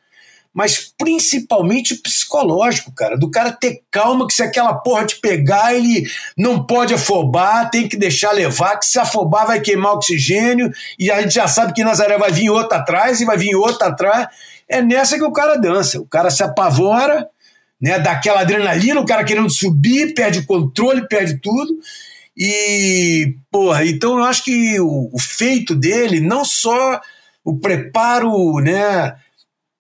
mas 0.53 0.93
principalmente 0.97 1.95
psicológico, 1.95 2.89
cara. 2.95 3.17
Do 3.17 3.29
cara 3.29 3.51
ter 3.51 3.81
calma 3.91 4.25
que 4.25 4.33
se 4.33 4.41
aquela 4.41 4.73
porra 4.73 5.05
te 5.05 5.19
pegar, 5.19 5.75
ele 5.75 6.07
não 6.37 6.65
pode 6.65 6.93
afobar, 6.93 7.69
tem 7.69 7.89
que 7.89 7.97
deixar 7.97 8.31
levar, 8.31 8.79
que 8.79 8.85
se 8.85 8.97
afobar 8.97 9.47
vai 9.47 9.59
queimar 9.59 9.91
oxigênio, 9.91 10.71
e 10.97 11.11
a 11.11 11.21
gente 11.21 11.33
já 11.33 11.49
sabe 11.49 11.73
que 11.73 11.83
Nazaré 11.83 12.17
vai 12.17 12.31
vir 12.31 12.49
outra 12.49 12.77
atrás 12.77 13.19
e 13.19 13.25
vai 13.25 13.37
vir 13.37 13.53
outra 13.55 13.89
atrás. 13.89 14.27
É 14.69 14.81
nessa 14.81 15.17
que 15.17 15.23
o 15.25 15.33
cara 15.33 15.57
dança. 15.57 15.99
O 15.99 16.07
cara 16.07 16.31
se 16.31 16.41
apavora, 16.41 17.27
né, 17.81 17.99
dá 17.99 18.13
aquela 18.13 18.39
adrenalina, 18.39 19.01
o 19.01 19.05
cara 19.05 19.25
querendo 19.25 19.49
subir, 19.49 20.13
perde 20.13 20.39
o 20.39 20.45
controle, 20.45 21.05
perde 21.09 21.37
tudo. 21.41 21.77
E, 22.37 23.35
porra, 23.51 23.85
então 23.85 24.17
eu 24.17 24.23
acho 24.23 24.45
que 24.45 24.79
o, 24.79 25.09
o 25.11 25.19
feito 25.19 25.75
dele, 25.75 26.21
não 26.21 26.45
só 26.45 27.01
o 27.45 27.59
preparo 27.59 28.55
né, 28.55 29.15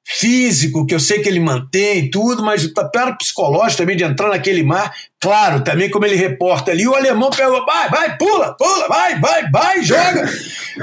físico, 0.07 0.85
que 0.85 0.93
eu 0.93 0.99
sei 0.99 1.19
que 1.19 1.27
ele 1.27 1.39
mantém 1.39 2.11
tudo, 2.11 2.43
mas 2.43 2.63
o 2.63 2.73
preparo 2.73 3.17
psicológico 3.17 3.81
também 3.81 3.97
de 3.97 4.03
entrar 4.03 4.29
naquele 4.29 4.61
mar, 4.61 4.93
claro, 5.19 5.61
também 5.61 5.89
como 5.89 6.05
ele 6.05 6.15
reporta 6.15 6.69
ali, 6.69 6.87
o 6.87 6.93
alemão 6.93 7.31
pegou, 7.31 7.65
vai, 7.65 7.89
vai, 7.89 8.15
pula, 8.15 8.55
pula, 8.55 8.87
vai, 8.87 9.19
vai, 9.19 9.49
vai, 9.49 9.81
joga. 9.81 10.29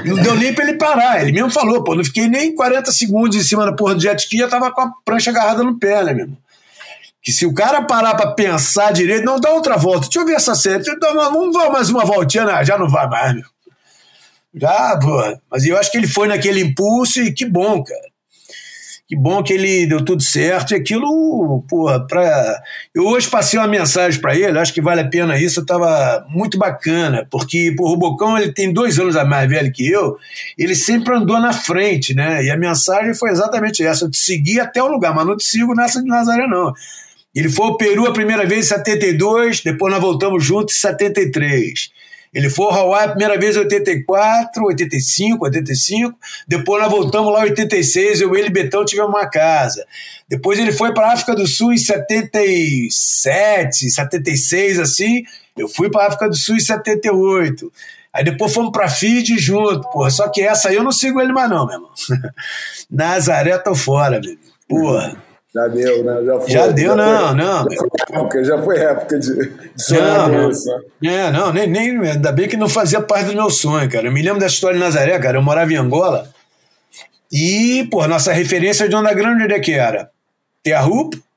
Não 0.03 0.21
deu 0.21 0.35
nem 0.35 0.53
pra 0.53 0.65
ele 0.65 0.77
parar, 0.77 1.21
ele 1.21 1.31
mesmo 1.31 1.49
falou, 1.49 1.81
pô, 1.85 1.95
não 1.95 2.03
fiquei 2.03 2.27
nem 2.27 2.53
40 2.53 2.91
segundos 2.91 3.37
em 3.37 3.43
cima 3.43 3.65
da 3.65 3.73
porra 3.73 3.95
do 3.95 4.01
jet 4.01 4.19
ski, 4.19 4.37
já 4.39 4.49
tava 4.49 4.69
com 4.71 4.81
a 4.81 4.91
prancha 5.05 5.31
agarrada 5.31 5.63
no 5.63 5.79
pé, 5.79 6.03
né, 6.03 6.13
meu 6.13 6.25
irmão? 6.25 6.37
Que 7.21 7.31
se 7.31 7.45
o 7.45 7.53
cara 7.53 7.81
parar 7.83 8.15
pra 8.15 8.31
pensar 8.31 8.91
direito, 8.91 9.23
não, 9.23 9.39
dá 9.39 9.51
outra 9.51 9.77
volta, 9.77 10.01
deixa 10.01 10.19
eu 10.19 10.25
ver 10.25 10.33
essa 10.33 10.53
série, 10.53 10.83
vamos 10.99 11.53
dar 11.53 11.69
mais 11.69 11.89
uma 11.89 12.03
voltinha, 12.03 12.43
não, 12.43 12.65
já 12.65 12.77
não 12.77 12.89
vai 12.89 13.07
mais, 13.07 13.33
meu. 13.33 13.52
Já, 14.55 14.97
pô. 15.01 15.37
Mas 15.49 15.65
eu 15.65 15.77
acho 15.77 15.91
que 15.91 15.97
ele 15.97 16.07
foi 16.07 16.27
naquele 16.27 16.61
impulso 16.61 17.21
e 17.21 17.33
que 17.33 17.45
bom, 17.45 17.83
cara. 17.83 18.13
Que 19.05 19.17
bom 19.17 19.43
que 19.43 19.53
ele 19.53 19.85
deu 19.85 20.03
tudo 20.03 20.23
certo 20.23 20.71
e 20.71 20.75
aquilo, 20.75 21.63
porra, 21.67 22.07
pra... 22.07 22.59
eu 22.95 23.05
hoje 23.05 23.29
passei 23.29 23.59
uma 23.59 23.67
mensagem 23.67 24.19
para 24.19 24.33
ele, 24.33 24.57
acho 24.57 24.73
que 24.73 24.81
vale 24.81 25.01
a 25.01 25.07
pena 25.07 25.37
isso, 25.37 25.59
estava 25.59 26.25
muito 26.29 26.57
bacana, 26.57 27.27
porque 27.29 27.75
o 27.77 27.87
Rubocão 27.89 28.37
ele 28.37 28.53
tem 28.53 28.71
dois 28.71 28.97
anos 28.97 29.17
a 29.17 29.25
mais 29.25 29.49
velho 29.49 29.71
que 29.73 29.87
eu, 29.87 30.17
ele 30.57 30.73
sempre 30.73 31.13
andou 31.13 31.37
na 31.37 31.51
frente, 31.51 32.15
né? 32.15 32.43
E 32.45 32.49
a 32.49 32.57
mensagem 32.57 33.13
foi 33.13 33.29
exatamente 33.29 33.83
essa: 33.83 34.05
eu 34.05 34.09
te 34.09 34.17
segui 34.17 34.59
até 34.59 34.81
o 34.81 34.87
lugar, 34.87 35.13
mas 35.13 35.27
não 35.27 35.35
te 35.35 35.43
sigo 35.43 35.75
nessa 35.75 36.01
de 36.01 36.07
Nazaré, 36.07 36.47
não. 36.47 36.73
Ele 37.35 37.49
foi 37.49 37.65
ao 37.65 37.77
Peru 37.77 38.07
a 38.07 38.13
primeira 38.13 38.45
vez 38.45 38.65
em 38.65 38.69
72, 38.69 39.61
depois 39.61 39.91
nós 39.91 40.01
voltamos 40.01 40.43
juntos 40.43 40.75
em 40.75 40.79
73. 40.79 41.91
Ele 42.33 42.49
foi 42.49 42.65
ao 42.65 42.73
Hawaii 42.73 43.05
a 43.05 43.09
primeira 43.09 43.37
vez 43.37 43.55
em 43.55 43.59
84, 43.59 44.65
85, 44.65 45.45
85. 45.45 46.17
Depois 46.47 46.81
nós 46.81 46.91
voltamos 46.91 47.31
lá 47.31 47.41
em 47.41 47.51
86, 47.51 48.21
eu 48.21 48.35
e 48.35 48.39
ele 48.39 48.49
Betão 48.49 48.83
tivemos 48.83 49.11
uma 49.11 49.29
casa. 49.29 49.85
Depois 50.27 50.57
ele 50.57 50.71
foi 50.71 50.91
para 50.93 51.09
a 51.09 51.13
África 51.13 51.35
do 51.35 51.45
Sul 51.45 51.73
em 51.73 51.77
77, 51.77 53.91
76, 53.91 54.79
assim. 54.79 55.23
Eu 55.55 55.67
fui 55.67 55.91
para 55.91 56.05
a 56.05 56.07
África 56.07 56.27
do 56.27 56.35
Sul 56.35 56.55
em 56.55 56.59
78. 56.59 57.71
Aí 58.11 58.23
depois 58.23 58.51
fomos 58.53 58.71
para 58.71 58.89
Fiji 58.89 59.37
junto, 59.37 59.87
porra. 59.89 60.09
Só 60.09 60.27
que 60.29 60.41
essa 60.41 60.69
aí 60.69 60.75
eu 60.75 60.83
não 60.83 60.91
sigo 60.91 61.21
ele 61.21 61.33
mais 61.33 61.49
não, 61.49 61.65
meu 61.65 61.75
irmão. 61.75 61.91
Nazaré 62.89 63.57
tô 63.59 63.75
fora, 63.75 64.19
meu. 64.19 64.35
Porra. 64.67 65.21
Já 65.53 65.67
deu, 65.67 66.03
né? 66.03 66.25
Já, 66.25 66.39
foi, 66.39 66.49
já 66.49 66.67
deu, 66.67 66.89
já 66.89 66.95
não, 66.95 67.27
foi, 67.27 67.37
não. 67.37 67.69
Já 67.69 67.77
foi 67.77 67.89
época, 67.99 68.43
já 68.43 68.63
foi 68.63 68.79
época 68.79 69.19
de, 69.19 69.49
de 69.49 69.83
sonhar 69.83 70.29
não, 70.29 70.49
isso, 70.49 70.65
né? 70.99 71.13
É, 71.13 71.31
não, 71.31 71.53
nem, 71.53 71.67
nem, 71.67 71.97
ainda 71.99 72.31
bem 72.31 72.47
que 72.47 72.57
não 72.57 72.67
fazia 72.67 73.01
parte 73.01 73.27
do 73.27 73.35
meu 73.35 73.51
sonho, 73.51 73.87
cara. 73.89 74.07
Eu 74.07 74.11
me 74.11 74.21
lembro 74.21 74.39
dessa 74.39 74.55
história 74.55 74.77
de 74.77 74.83
Nazaré, 74.83 75.19
cara. 75.19 75.37
Eu 75.37 75.43
morava 75.43 75.71
em 75.71 75.75
Angola 75.75 76.27
e, 77.31 77.87
pô, 77.91 78.07
nossa 78.07 78.33
referência 78.33 78.89
de 78.89 78.95
Onda 78.95 79.13
Grande 79.13 79.43
onde 79.43 79.53
é 79.53 79.59
que 79.59 79.73
era? 79.73 80.09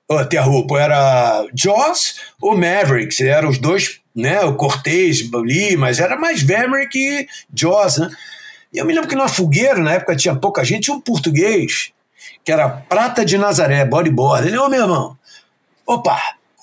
Oh, 0.09 0.25
Terra 0.25 0.49
Hoop, 0.49 0.75
era 0.77 1.45
Joss 1.55 2.15
ou 2.41 2.57
Mavericks, 2.57 3.21
eram 3.21 3.49
os 3.49 3.59
dois, 3.59 4.01
né? 4.15 4.41
O 4.43 4.55
Cortez 4.55 5.29
ali, 5.35 5.77
mas 5.77 5.99
era 5.99 6.17
mais 6.17 6.43
Maverick 6.43 6.97
e 6.97 7.27
Joss, 7.55 7.99
né? 7.99 8.09
E 8.73 8.79
eu 8.79 8.87
me 8.87 8.95
lembro 8.95 9.09
que 9.09 9.17
na 9.17 9.27
fogueira, 9.27 9.79
na 9.79 9.95
época 9.95 10.15
tinha 10.15 10.35
pouca 10.35 10.65
gente, 10.65 10.85
tinha 10.85 10.97
um 10.97 11.01
português 11.01 11.93
que 12.45 12.53
era 12.53 12.69
Prata 12.69 13.25
de 13.25 13.37
Nazaré, 13.37 13.85
bodyboard. 13.85 14.49
Ele, 14.49 14.59
ô 14.59 14.67
oh, 14.67 14.69
meu 14.69 14.83
irmão, 14.83 15.19
opa, 15.87 16.17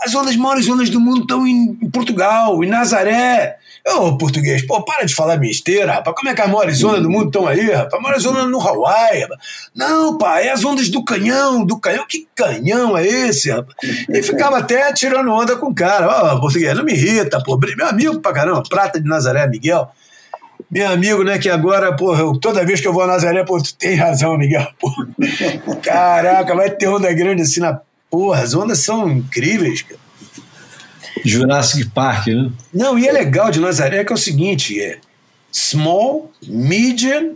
as 0.03 0.13
ondas 0.13 0.35
maiores 0.35 0.67
ondas 0.67 0.89
do 0.89 0.99
mundo 0.99 1.21
estão 1.21 1.47
em, 1.47 1.73
Portugal, 1.89 2.61
em 2.63 2.67
Nazaré. 2.67 3.57
Ô, 3.87 4.07
oh, 4.07 4.17
português, 4.17 4.65
pô, 4.65 4.81
para 4.83 5.05
de 5.05 5.15
falar 5.15 5.37
besteira, 5.37 5.93
rapaz. 5.93 6.15
Como 6.15 6.29
é 6.29 6.33
que 6.33 6.41
as 6.41 6.49
maiores 6.49 6.83
ondas 6.83 7.01
do 7.01 7.09
mundo 7.09 7.27
estão 7.27 7.47
aí, 7.47 7.71
rapaz? 7.71 7.93
As 7.93 8.01
maiores 8.01 8.25
ondas 8.25 8.49
no 8.49 8.61
Hawaii, 8.61 9.21
rapaz. 9.21 9.39
Não, 9.75 10.17
pá, 10.17 10.41
é 10.41 10.51
as 10.51 10.63
ondas 10.63 10.89
do 10.89 11.03
canhão, 11.03 11.65
do 11.65 11.79
canhão. 11.79 12.05
Que 12.07 12.27
canhão 12.35 12.97
é 12.97 13.05
esse, 13.05 13.49
rapaz? 13.49 13.75
E 14.09 14.23
ficava 14.23 14.57
até 14.57 14.91
tirando 14.93 15.31
onda 15.31 15.55
com 15.55 15.67
o 15.67 15.75
cara. 15.75 16.07
Ó, 16.07 16.35
oh, 16.35 16.41
português, 16.41 16.75
não 16.75 16.83
me 16.83 16.93
irrita, 16.93 17.41
pô. 17.43 17.57
Meu 17.57 17.87
amigo 17.87 18.19
pra 18.19 18.33
caramba, 18.33 18.63
Prata 18.69 19.01
de 19.01 19.07
Nazaré, 19.07 19.47
Miguel 19.47 19.89
meu 20.69 20.89
amigo, 20.89 21.23
né, 21.23 21.37
que 21.37 21.49
agora, 21.49 21.95
porra, 21.95 22.23
toda 22.39 22.65
vez 22.65 22.81
que 22.81 22.87
eu 22.87 22.93
vou 22.93 23.03
a 23.03 23.07
Nazaré, 23.07 23.43
pô, 23.43 23.61
tu 23.61 23.75
tem 23.75 23.95
razão, 23.95 24.37
Miguel, 24.37 24.67
porra. 24.79 25.07
Caraca, 25.81 26.55
vai 26.55 26.69
ter 26.69 26.87
onda 26.87 27.11
grande 27.13 27.41
assim 27.41 27.59
na. 27.59 27.79
Porra, 28.09 28.41
as 28.41 28.53
ondas 28.53 28.79
são 28.79 29.09
incríveis, 29.09 29.81
cara. 29.81 30.03
Jurassic 31.25 31.89
Park, 31.89 32.27
né? 32.27 32.51
Não, 32.73 32.97
e 32.97 33.07
é 33.07 33.11
legal 33.11 33.49
de 33.49 33.59
Nazaré 33.59 34.03
que 34.03 34.11
é 34.11 34.15
o 34.15 34.17
seguinte: 34.17 34.79
é 34.79 34.99
small, 35.51 36.31
medium, 36.45 37.35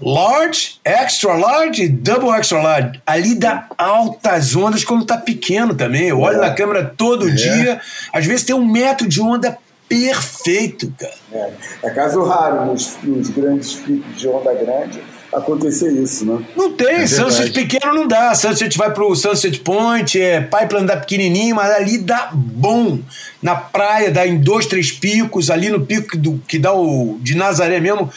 large, 0.00 0.78
extra 0.84 1.34
large 1.34 1.82
e 1.82 1.88
double 1.88 2.30
extra 2.30 2.62
large. 2.62 3.00
Ali 3.06 3.34
dá 3.34 3.66
altas 3.76 4.54
ondas 4.54 4.84
quando 4.84 5.04
tá 5.04 5.16
pequeno 5.16 5.74
também. 5.74 6.08
Eu 6.08 6.20
olho 6.20 6.38
é. 6.38 6.40
na 6.40 6.54
câmera 6.54 6.84
todo 6.96 7.28
é. 7.28 7.32
dia, 7.32 7.80
às 8.12 8.26
vezes 8.26 8.44
tem 8.44 8.54
um 8.54 8.66
metro 8.66 9.08
de 9.08 9.20
onda 9.20 9.58
perfeito, 9.88 10.92
cara. 10.98 11.14
É, 11.32 11.52
é 11.84 11.90
caso 11.90 12.22
raro 12.24 12.66
nos, 12.66 12.96
nos 13.02 13.30
grandes 13.30 13.74
picos 13.74 14.16
de 14.16 14.28
onda 14.28 14.52
grande 14.54 15.00
acontecer 15.32 15.92
isso, 15.92 16.24
né? 16.24 16.44
Não 16.56 16.72
tem, 16.72 16.88
é 16.88 17.06
sunset 17.06 17.50
pequeno 17.52 17.94
não 17.94 18.08
dá. 18.08 18.34
Sunset 18.34 18.76
vai 18.76 18.92
pro 18.92 19.14
Sunset 19.14 19.58
Point, 19.60 20.20
é, 20.20 20.40
Pipeline 20.40 20.86
dá 20.86 20.96
pequenininho, 20.96 21.56
mas 21.56 21.70
ali 21.72 21.98
dá 21.98 22.30
bom. 22.32 22.98
Na 23.42 23.54
praia 23.54 24.10
dá 24.10 24.26
em 24.26 24.38
dois, 24.38 24.66
três 24.66 24.90
picos, 24.90 25.50
ali 25.50 25.68
no 25.68 25.84
pico 25.84 26.16
do, 26.16 26.38
que 26.46 26.58
dá 26.58 26.72
o 26.72 27.18
de 27.20 27.36
Nazaré 27.36 27.80
mesmo, 27.80 28.10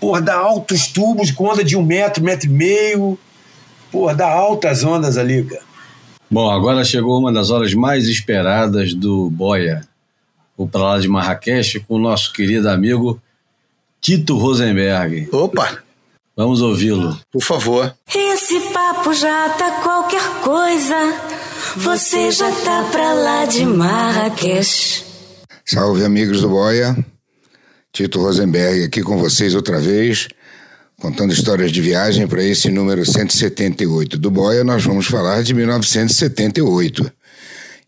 porra, 0.00 0.20
dá 0.20 0.36
altos 0.36 0.88
tubos 0.88 1.30
com 1.30 1.44
onda 1.44 1.64
de 1.64 1.76
um 1.76 1.82
metro, 1.82 2.22
metro 2.22 2.46
e 2.46 2.52
meio. 2.52 3.18
Porra, 3.90 4.14
dá 4.14 4.28
altas 4.28 4.84
ondas 4.84 5.16
ali, 5.16 5.42
cara. 5.44 5.62
Bom, 6.30 6.50
agora 6.50 6.84
chegou 6.84 7.18
uma 7.18 7.32
das 7.32 7.50
horas 7.50 7.72
mais 7.72 8.06
esperadas 8.06 8.92
do 8.92 9.30
Boia 9.30 9.80
o 10.58 10.68
para 10.68 10.82
lá 10.82 10.98
de 10.98 11.08
Marrakech 11.08 11.78
com 11.80 11.94
o 11.94 11.98
nosso 12.00 12.32
querido 12.32 12.68
amigo 12.68 13.22
Tito 14.00 14.36
Rosenberg. 14.36 15.28
Opa! 15.32 15.78
Vamos 16.36 16.60
ouvi-lo. 16.60 17.18
Por 17.32 17.42
favor. 17.42 17.94
Esse 18.14 18.60
papo 18.72 19.14
já 19.14 19.48
tá 19.50 19.80
qualquer 19.82 20.22
coisa. 20.42 20.94
Você 21.76 22.30
já 22.30 22.50
tá 22.50 22.88
pra 22.90 23.12
lá 23.12 23.44
de 23.44 23.64
Marrakech. 23.64 25.04
Salve, 25.64 26.04
amigos 26.04 26.40
do 26.40 26.48
Boia. 26.48 26.96
Tito 27.92 28.20
Rosenberg 28.20 28.84
aqui 28.84 29.02
com 29.02 29.18
vocês 29.18 29.54
outra 29.54 29.80
vez, 29.80 30.28
contando 31.00 31.32
histórias 31.32 31.72
de 31.72 31.80
viagem 31.80 32.26
para 32.26 32.42
esse 32.42 32.70
número 32.70 33.04
178 33.04 34.18
do 34.18 34.30
Boia. 34.30 34.62
Nós 34.62 34.84
vamos 34.84 35.06
falar 35.06 35.42
de 35.42 35.54
1978. 35.54 37.12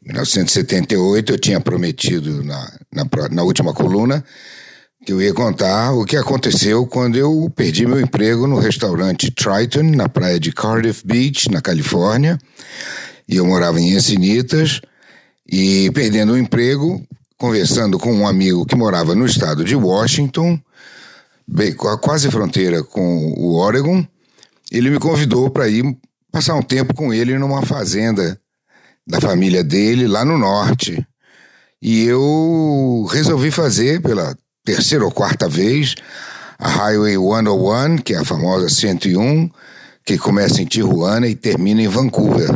1978 0.02 1.32
eu 1.32 1.38
tinha 1.38 1.60
prometido 1.60 2.42
na, 2.42 2.72
na, 2.92 3.04
na, 3.30 3.42
última 3.42 3.74
coluna 3.74 4.24
que 5.04 5.12
eu 5.12 5.20
ia 5.20 5.32
contar 5.32 5.92
o 5.92 6.04
que 6.04 6.16
aconteceu 6.16 6.86
quando 6.86 7.16
eu 7.16 7.50
perdi 7.54 7.86
meu 7.86 8.00
emprego 8.00 8.46
no 8.46 8.58
restaurante 8.58 9.30
Triton, 9.30 9.94
na 9.94 10.08
praia 10.08 10.38
de 10.38 10.52
Cardiff 10.52 11.06
Beach, 11.06 11.50
na 11.50 11.62
Califórnia. 11.62 12.38
E 13.26 13.36
eu 13.36 13.46
morava 13.46 13.80
em 13.80 13.94
Encinitas. 13.94 14.80
E 15.50 15.90
perdendo 15.92 16.34
o 16.34 16.38
emprego, 16.38 17.02
conversando 17.38 17.98
com 17.98 18.12
um 18.12 18.28
amigo 18.28 18.66
que 18.66 18.76
morava 18.76 19.14
no 19.14 19.24
estado 19.24 19.64
de 19.64 19.74
Washington, 19.74 20.60
bem, 21.48 21.72
quase 21.74 22.30
fronteira 22.30 22.84
com 22.84 23.34
o 23.38 23.54
Oregon, 23.54 24.06
ele 24.70 24.90
me 24.90 24.98
convidou 24.98 25.48
para 25.50 25.68
ir 25.68 25.82
passar 26.30 26.54
um 26.54 26.62
tempo 26.62 26.94
com 26.94 27.12
ele 27.12 27.38
numa 27.38 27.62
fazenda 27.62 28.38
da 29.06 29.20
família 29.20 29.64
dele 29.64 30.06
lá 30.06 30.24
no 30.24 30.38
norte. 30.38 31.06
E 31.82 32.04
eu 32.04 33.06
resolvi 33.10 33.50
fazer 33.50 34.00
pela 34.02 34.36
terceira 34.64 35.04
ou 35.04 35.10
quarta 35.10 35.48
vez 35.48 35.94
a 36.58 36.68
Highway 36.68 37.16
101, 37.16 37.96
que 37.98 38.14
é 38.14 38.18
a 38.18 38.24
famosa 38.24 38.68
101, 38.68 39.48
que 40.04 40.18
começa 40.18 40.60
em 40.60 40.66
Tijuana 40.66 41.26
e 41.26 41.34
termina 41.34 41.80
em 41.80 41.88
Vancouver. 41.88 42.50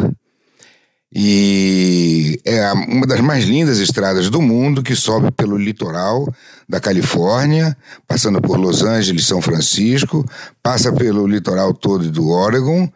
E 1.16 2.40
é 2.44 2.72
uma 2.72 3.06
das 3.06 3.20
mais 3.20 3.44
lindas 3.44 3.78
estradas 3.78 4.28
do 4.28 4.42
mundo 4.42 4.82
que 4.82 4.96
sobe 4.96 5.30
pelo 5.30 5.56
litoral 5.56 6.26
da 6.68 6.80
Califórnia, 6.80 7.76
passando 8.06 8.42
por 8.42 8.58
Los 8.58 8.82
Angeles, 8.82 9.24
São 9.24 9.40
Francisco, 9.40 10.24
passa 10.60 10.92
pelo 10.92 11.24
litoral 11.24 11.72
todo 11.72 12.10
do 12.10 12.30
Oregon, 12.30 12.90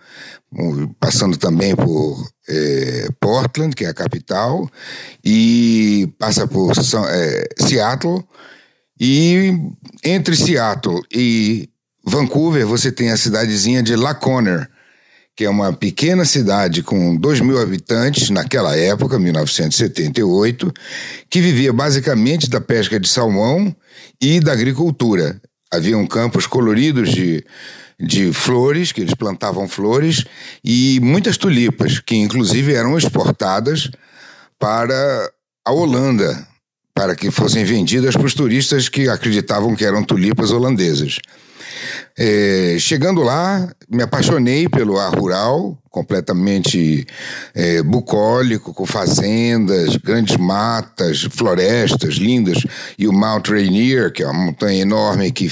passando 0.98 1.36
também 1.36 1.74
por 1.76 2.26
é, 2.48 3.08
Portland, 3.20 3.74
que 3.74 3.84
é 3.84 3.88
a 3.88 3.94
capital, 3.94 4.68
e 5.24 6.12
passa 6.18 6.46
por 6.46 6.74
São, 6.76 7.06
é, 7.06 7.46
Seattle. 7.58 8.24
E 9.00 9.52
entre 10.04 10.34
Seattle 10.34 11.00
e 11.12 11.68
Vancouver, 12.04 12.66
você 12.66 12.90
tem 12.90 13.10
a 13.10 13.16
cidadezinha 13.16 13.82
de 13.82 13.94
Laconer, 13.94 14.68
que 15.36 15.44
é 15.44 15.50
uma 15.50 15.72
pequena 15.72 16.24
cidade 16.24 16.82
com 16.82 17.14
2 17.14 17.40
mil 17.40 17.60
habitantes 17.60 18.28
naquela 18.30 18.76
época, 18.76 19.20
1978, 19.20 20.72
que 21.30 21.40
vivia 21.40 21.72
basicamente 21.72 22.50
da 22.50 22.60
pesca 22.60 22.98
de 22.98 23.08
salmão 23.08 23.74
e 24.20 24.40
da 24.40 24.52
agricultura. 24.52 25.40
Haviam 25.70 26.04
campos 26.06 26.46
coloridos 26.46 27.10
de 27.10 27.44
de 28.00 28.32
flores, 28.32 28.92
que 28.92 29.00
eles 29.00 29.14
plantavam 29.14 29.68
flores, 29.68 30.24
e 30.62 31.00
muitas 31.02 31.36
tulipas, 31.36 31.98
que 31.98 32.14
inclusive 32.14 32.72
eram 32.72 32.96
exportadas 32.96 33.90
para 34.58 35.32
a 35.64 35.72
Holanda, 35.72 36.46
para 36.94 37.14
que 37.14 37.30
fossem 37.30 37.64
vendidas 37.64 38.16
para 38.16 38.26
os 38.26 38.34
turistas 38.34 38.88
que 38.88 39.08
acreditavam 39.08 39.74
que 39.74 39.84
eram 39.84 40.02
tulipas 40.02 40.50
holandesas. 40.50 41.18
É, 42.16 42.76
chegando 42.78 43.22
lá, 43.22 43.68
me 43.88 44.02
apaixonei 44.02 44.68
pelo 44.68 44.98
ar 44.98 45.14
rural, 45.14 45.78
completamente 45.90 47.06
é, 47.54 47.82
bucólico, 47.82 48.74
com 48.74 48.84
fazendas, 48.84 49.96
grandes 49.96 50.36
matas, 50.36 51.22
florestas 51.30 52.14
lindas, 52.14 52.58
e 52.98 53.06
o 53.06 53.12
Mount 53.12 53.48
Rainier, 53.48 54.12
que 54.12 54.22
é 54.22 54.26
uma 54.26 54.46
montanha 54.46 54.82
enorme 54.82 55.30
que, 55.32 55.48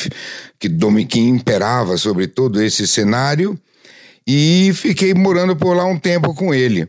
que, 0.58 0.68
que 1.08 1.20
imperava 1.20 1.96
sobre 1.96 2.26
todo 2.26 2.62
esse 2.62 2.86
cenário. 2.86 3.58
e 4.26 4.72
fiquei 4.74 5.14
morando 5.14 5.54
por 5.54 5.76
lá 5.76 5.84
um 5.84 5.98
tempo 5.98 6.34
com 6.34 6.52
ele. 6.52 6.88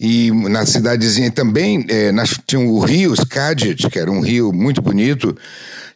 E 0.00 0.30
na 0.30 0.64
cidadezinha 0.64 1.30
também, 1.30 1.84
é, 1.88 2.12
nós, 2.12 2.38
tinha 2.46 2.60
o 2.60 2.78
rio 2.78 3.12
Skagit, 3.14 3.90
que 3.90 3.98
era 3.98 4.10
um 4.10 4.20
rio 4.20 4.52
muito 4.52 4.80
bonito, 4.80 5.36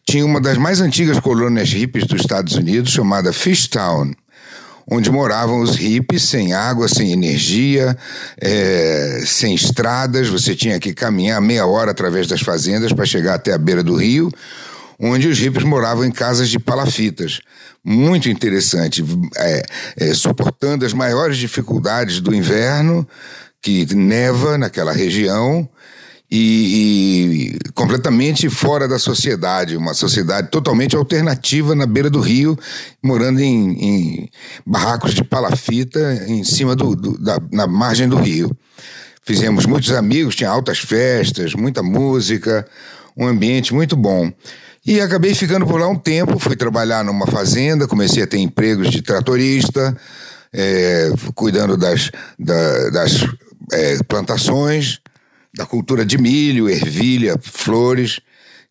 tinha 0.09 0.25
uma 0.25 0.41
das 0.41 0.59
mais 0.59 0.81
antigas 0.81 1.19
colônias 1.21 1.71
hippies 1.71 2.05
dos 2.07 2.21
Estados 2.21 2.55
Unidos, 2.55 2.93
chamada 2.93 3.33
Fishtown 3.33 4.13
onde 4.91 5.11
moravam 5.11 5.61
os 5.61 5.77
hippies 5.77 6.25
sem 6.25 6.53
água, 6.53 6.89
sem 6.89 7.13
energia, 7.13 7.97
é, 8.41 9.23
sem 9.25 9.55
estradas. 9.55 10.29
Você 10.29 10.55
tinha 10.55 10.79
que 10.79 10.93
caminhar 10.93 11.41
meia 11.41 11.67
hora 11.67 11.91
através 11.91 12.27
das 12.27 12.41
fazendas 12.41 12.93
para 12.93 13.07
chegar 13.07 13.35
até 13.35 13.53
a 13.53 13.59
beira 13.59 13.83
do 13.83 13.97
rio, 13.97 14.31
onde 14.99 15.29
os 15.29 15.39
hippies 15.39 15.65
moravam 15.65 16.05
em 16.05 16.11
casas 16.11 16.49
de 16.49 16.59
palafitas. 16.59 17.41
Muito 17.85 18.29
interessante, 18.29 19.05
é, 19.37 19.63
é, 19.99 20.15
suportando 20.15 20.85
as 20.85 20.93
maiores 20.93 21.37
dificuldades 21.37 22.21
do 22.21 22.35
inverno, 22.35 23.07
que 23.61 23.95
neva 23.95 24.59
naquela 24.59 24.93
região, 24.93 25.69
e, 26.35 27.59
e, 27.67 27.71
completamente 27.75 28.49
fora 28.49 28.89
da 28.89 28.99
sociedade, 28.99 29.77
uma 29.77 29.93
sociedade 29.93 30.49
totalmente 30.49 30.97
alternativa 30.97 31.75
na 31.75 31.85
beira 31.85 32.09
do 32.09 32.21
rio, 32.21 32.59
morando 33.03 33.41
em, 33.41 33.73
em 33.73 34.31
barracos 34.65 35.13
de 35.13 35.23
palafita 35.23 36.25
em 36.27 36.43
cima 36.43 36.75
do, 36.75 36.97
do, 36.97 37.19
da, 37.19 37.39
na 37.53 37.67
margem 37.67 38.09
do 38.09 38.17
rio. 38.17 38.51
Fizemos 39.23 39.67
muitos 39.67 39.93
amigos, 39.93 40.35
tinha 40.35 40.49
altas 40.49 40.79
festas, 40.79 41.53
muita 41.53 41.83
música, 41.83 42.67
um 43.15 43.27
ambiente 43.27 43.75
muito 43.75 43.95
bom. 43.95 44.33
E 44.87 45.03
acabei 45.03 45.35
ficando 45.35 45.67
por 45.67 45.79
lá 45.79 45.87
um 45.87 45.99
tempo, 45.99 46.39
fui 46.39 46.57
trabalhar 46.57 47.05
numa 47.05 47.27
fazenda, 47.27 47.87
comecei 47.87 48.23
a 48.23 48.27
ter 48.27 48.39
empregos 48.39 48.91
de 48.91 49.03
tratorista, 49.03 49.95
é, 50.51 51.11
cuidando 51.35 51.77
das, 51.77 52.11
da, 52.39 52.89
das 52.89 53.27
é, 53.71 54.03
plantações, 54.05 55.02
da 55.55 55.67
cultura 55.67 56.05
de 56.05 56.19
milho, 56.19 56.69
ervilha, 56.69 57.39
flores, 57.41 58.21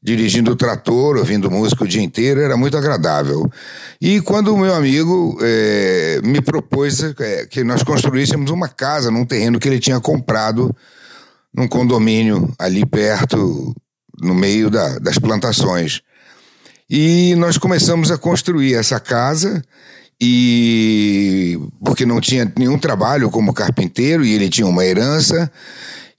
dirigindo 0.02 0.52
o 0.52 0.56
trator, 0.56 1.18
ouvindo 1.18 1.52
música 1.52 1.84
o 1.84 1.88
dia 1.88 2.02
inteiro, 2.02 2.41
era 2.41 2.58
muito 2.58 2.76
agradável. 2.76 3.48
E 3.99 4.20
quando 4.22 4.53
o 4.53 4.58
meu 4.58 4.74
amigo 4.74 5.38
é, 5.41 6.20
me 6.24 6.41
propôs 6.41 7.03
é, 7.03 7.45
que 7.45 7.64
nós 7.64 7.84
construíssemos 7.84 8.49
uma 8.49 8.68
casa 8.68 9.12
num 9.12 9.26
terreno 9.26 9.60
que 9.60 9.68
ele 9.68 9.80
tinha 9.80 9.99
comprado 9.99 10.76
num 11.53 11.68
condomínio 11.68 12.52
ali 12.58 12.84
perto, 12.86 13.76
no 14.20 14.34
meio 14.34 14.70
da, 14.70 14.98
das 14.98 15.20
plantações. 15.20 16.02
E 16.90 17.36
nós 17.36 17.58
começamos 17.58 18.10
a 18.12 18.18
construir 18.18 18.74
essa 18.74 18.99
casa 18.99 19.62
e 20.20 21.60
porque 21.84 22.06
não 22.06 22.20
tinha 22.20 22.52
nenhum 22.58 22.78
trabalho 22.78 23.30
como 23.30 23.53
carpinteiro 23.53 24.26
e 24.26 24.34
ele 24.34 24.49
tinha 24.49 24.68
uma 24.68 24.86
herança 24.86 25.52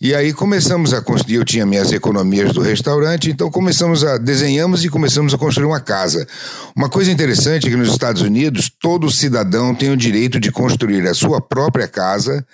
e 0.04 0.16
aí 0.16 0.32
começamos 0.32 0.92
a 0.92 1.00
construir, 1.00 1.36
eu 1.36 1.44
tinha 1.44 1.64
minhas 1.64 1.92
economias 1.92 2.52
do 2.52 2.60
restaurante, 2.60 3.30
então 3.30 3.48
começamos 3.48 4.02
a 4.02 4.18
desenhamos 4.18 4.84
e 4.84 4.88
começamos 4.88 5.32
a 5.32 5.38
construir 5.38 5.66
uma 5.66 5.78
casa. 5.78 6.26
Uma 6.74 6.88
coisa 6.88 7.12
interessante 7.12 7.68
é 7.68 7.70
que 7.70 7.76
nos 7.76 7.90
Estados 7.90 8.20
Unidos 8.20 8.68
todo 8.68 9.08
cidadão 9.12 9.72
tem 9.72 9.92
o 9.92 9.96
direito 9.96 10.40
de 10.40 10.50
construir 10.50 11.06
a 11.06 11.14
sua 11.14 11.40
própria 11.40 11.86
casa, 11.86 12.44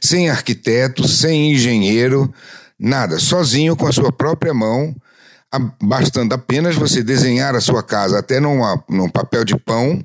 sem 0.00 0.30
arquiteto, 0.30 1.06
sem 1.06 1.52
engenheiro, 1.52 2.32
nada, 2.80 3.18
sozinho 3.18 3.76
com 3.76 3.86
a 3.86 3.92
sua 3.92 4.10
própria 4.10 4.54
mão, 4.54 4.96
bastando 5.82 6.32
apenas 6.32 6.74
você 6.74 7.02
desenhar 7.02 7.54
a 7.54 7.60
sua 7.60 7.82
casa 7.82 8.18
até 8.18 8.40
numa, 8.40 8.82
num 8.88 9.10
papel 9.10 9.44
de 9.44 9.58
pão 9.58 10.02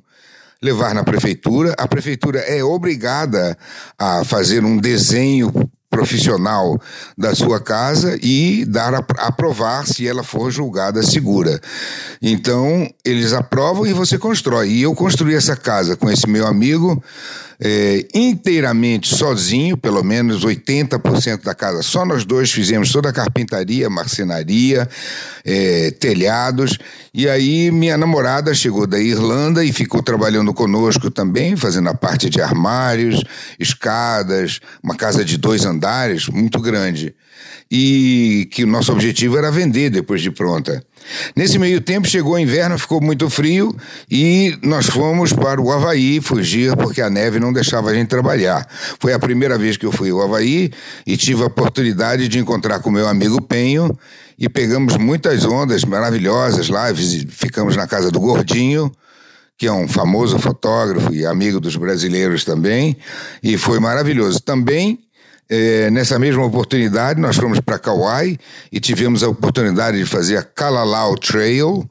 levar 0.61 0.93
na 0.93 1.05
prefeitura. 1.05 1.73
A 1.77 1.88
prefeitura 1.88 2.39
é 2.39 2.61
obrigada 2.61 3.57
a 3.97 4.26
fazer 4.26 4.65
um 4.65 4.77
desenho 4.77 5.49
profissional 5.90 6.80
da 7.18 7.34
sua 7.34 7.60
casa 7.60 8.18
e 8.22 8.64
dar 8.66 8.94
a, 8.94 9.03
aprovar 9.18 9.88
se 9.88 10.07
ela 10.07 10.24
for 10.24 10.52
julgada 10.52 11.02
segura. 11.02 11.60
Então, 12.22 12.88
eles 13.03 13.34
aprovam 13.34 13.86
e 13.86 13.94
você 13.94 14.18
constrói. 14.18 14.70
E 14.70 14.82
eu 14.84 14.94
construí 14.94 15.34
essa 15.34 15.56
casa 15.56 15.95
com 15.95 16.10
esse 16.10 16.30
meu 16.30 16.45
amigo 16.45 17.02
é, 17.61 18.07
inteiramente 18.14 19.14
sozinho, 19.14 19.76
pelo 19.76 20.02
menos 20.02 20.45
80% 20.45 21.44
da 21.44 21.53
casa, 21.53 21.84
só 21.84 22.06
nós 22.06 22.23
dois 22.23 22.49
fizemos 22.49 22.90
toda 22.91 23.10
a 23.10 23.14
carpintaria, 23.14 23.90
marcenaria, 23.90 24.88
é, 25.44 25.91
telhados. 25.91 26.77
E 27.14 27.27
aí 27.27 27.69
minha 27.69 27.98
namorada 27.98 28.53
chegou 28.53 28.88
da 28.88 28.99
Irlanda 28.99 29.65
e 29.65 29.73
ficou 29.73 30.02
trabalhando 30.02 30.53
conosco 30.53 31.11
também, 31.11 31.57
fazendo 31.57 31.90
a 31.90 31.94
parte 31.94 32.30
de 32.30 32.41
armários, 32.41 33.22
escadas, 33.60 34.61
uma 34.81 34.95
casa 34.95 35.26
de 35.26 35.38
dois 35.38 35.65
andares, 35.65 36.30
muito 36.30 36.61
grande. 36.61 37.14
E 37.69 38.48
que 38.52 38.64
o 38.64 38.68
nosso 38.68 38.91
objetivo 38.91 39.38
era 39.38 39.52
vender 39.52 39.90
depois 39.90 40.22
de 40.22 40.31
pronta. 40.31 40.84
Nesse 41.35 41.57
meio 41.57 41.81
tempo 41.81 42.07
chegou 42.07 42.34
o 42.34 42.39
inverno, 42.39 42.77
ficou 42.77 43.01
muito 43.01 43.30
frio 43.30 43.76
e 44.09 44.57
nós 44.61 44.88
fomos 44.88 45.34
para 45.34 45.61
o 45.61 45.71
Havaí 45.71 46.19
fugir 46.21 46.76
porque 46.76 47.01
a 47.01 47.09
neve 47.09 47.39
não 47.39 47.53
deixava 47.53 47.89
a 47.89 47.93
gente 47.93 48.07
trabalhar. 48.07 48.67
Foi 48.99 49.13
a 49.13 49.19
primeira 49.19 49.57
vez 49.57 49.77
que 49.77 49.85
eu 49.85 49.91
fui 49.91 50.09
ao 50.09 50.21
Havaí 50.21 50.71
e 51.05 51.17
tive 51.17 51.43
a 51.43 51.47
oportunidade 51.47 52.27
de 52.27 52.39
encontrar 52.39 52.80
com 52.80 52.91
meu 52.91 53.07
amigo 53.07 53.41
Penho 53.41 53.97
e 54.38 54.47
pegamos 54.47 54.97
muitas 54.97 55.45
ondas 55.45 55.84
maravilhosas 55.84 56.69
lá, 56.69 56.88
ficamos 57.30 57.76
na 57.76 57.88
casa 57.88 58.11
do 58.11 58.19
Gordinho 58.19 58.91
que 59.59 59.67
é 59.67 59.71
um 59.73 59.89
famoso 59.89 60.39
fotógrafo 60.39 61.13
e 61.13 61.26
amigo 61.26 61.59
dos 61.59 61.76
brasileiros 61.76 62.45
também, 62.45 62.95
e 63.43 63.57
foi 63.57 63.77
maravilhoso. 63.77 64.39
Também 64.39 64.97
é, 65.49 65.89
nessa 65.89 66.19
mesma 66.19 66.45
oportunidade, 66.45 67.19
nós 67.19 67.35
fomos 67.35 67.59
para 67.59 67.80
Kauai 67.80 68.38
e 68.71 68.80
tivemos 68.80 69.23
a 69.23 69.30
oportunidade 69.30 69.97
de 69.97 70.05
fazer 70.05 70.38
a 70.38 70.43
Kalalau 70.43 71.17
Trail, 71.17 71.89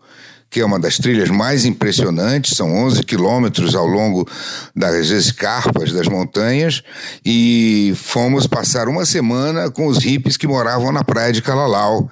que 0.49 0.61
é 0.61 0.65
uma 0.65 0.79
das 0.79 0.97
trilhas 0.97 1.29
mais 1.29 1.65
impressionantes, 1.65 2.57
são 2.57 2.73
11 2.73 3.03
quilômetros 3.03 3.75
ao 3.75 3.87
longo 3.87 4.27
das 4.75 5.09
escarpas 5.09 5.93
das 5.93 6.07
montanhas, 6.07 6.83
e 7.25 7.93
fomos 7.97 8.47
passar 8.47 8.89
uma 8.89 9.05
semana 9.05 9.71
com 9.71 9.89
os 9.89 9.99
hippies 9.99 10.37
que 10.37 10.47
moravam 10.47 10.93
na 10.93 11.03
praia 11.03 11.33
de 11.33 11.43
Kalalau, 11.43 12.09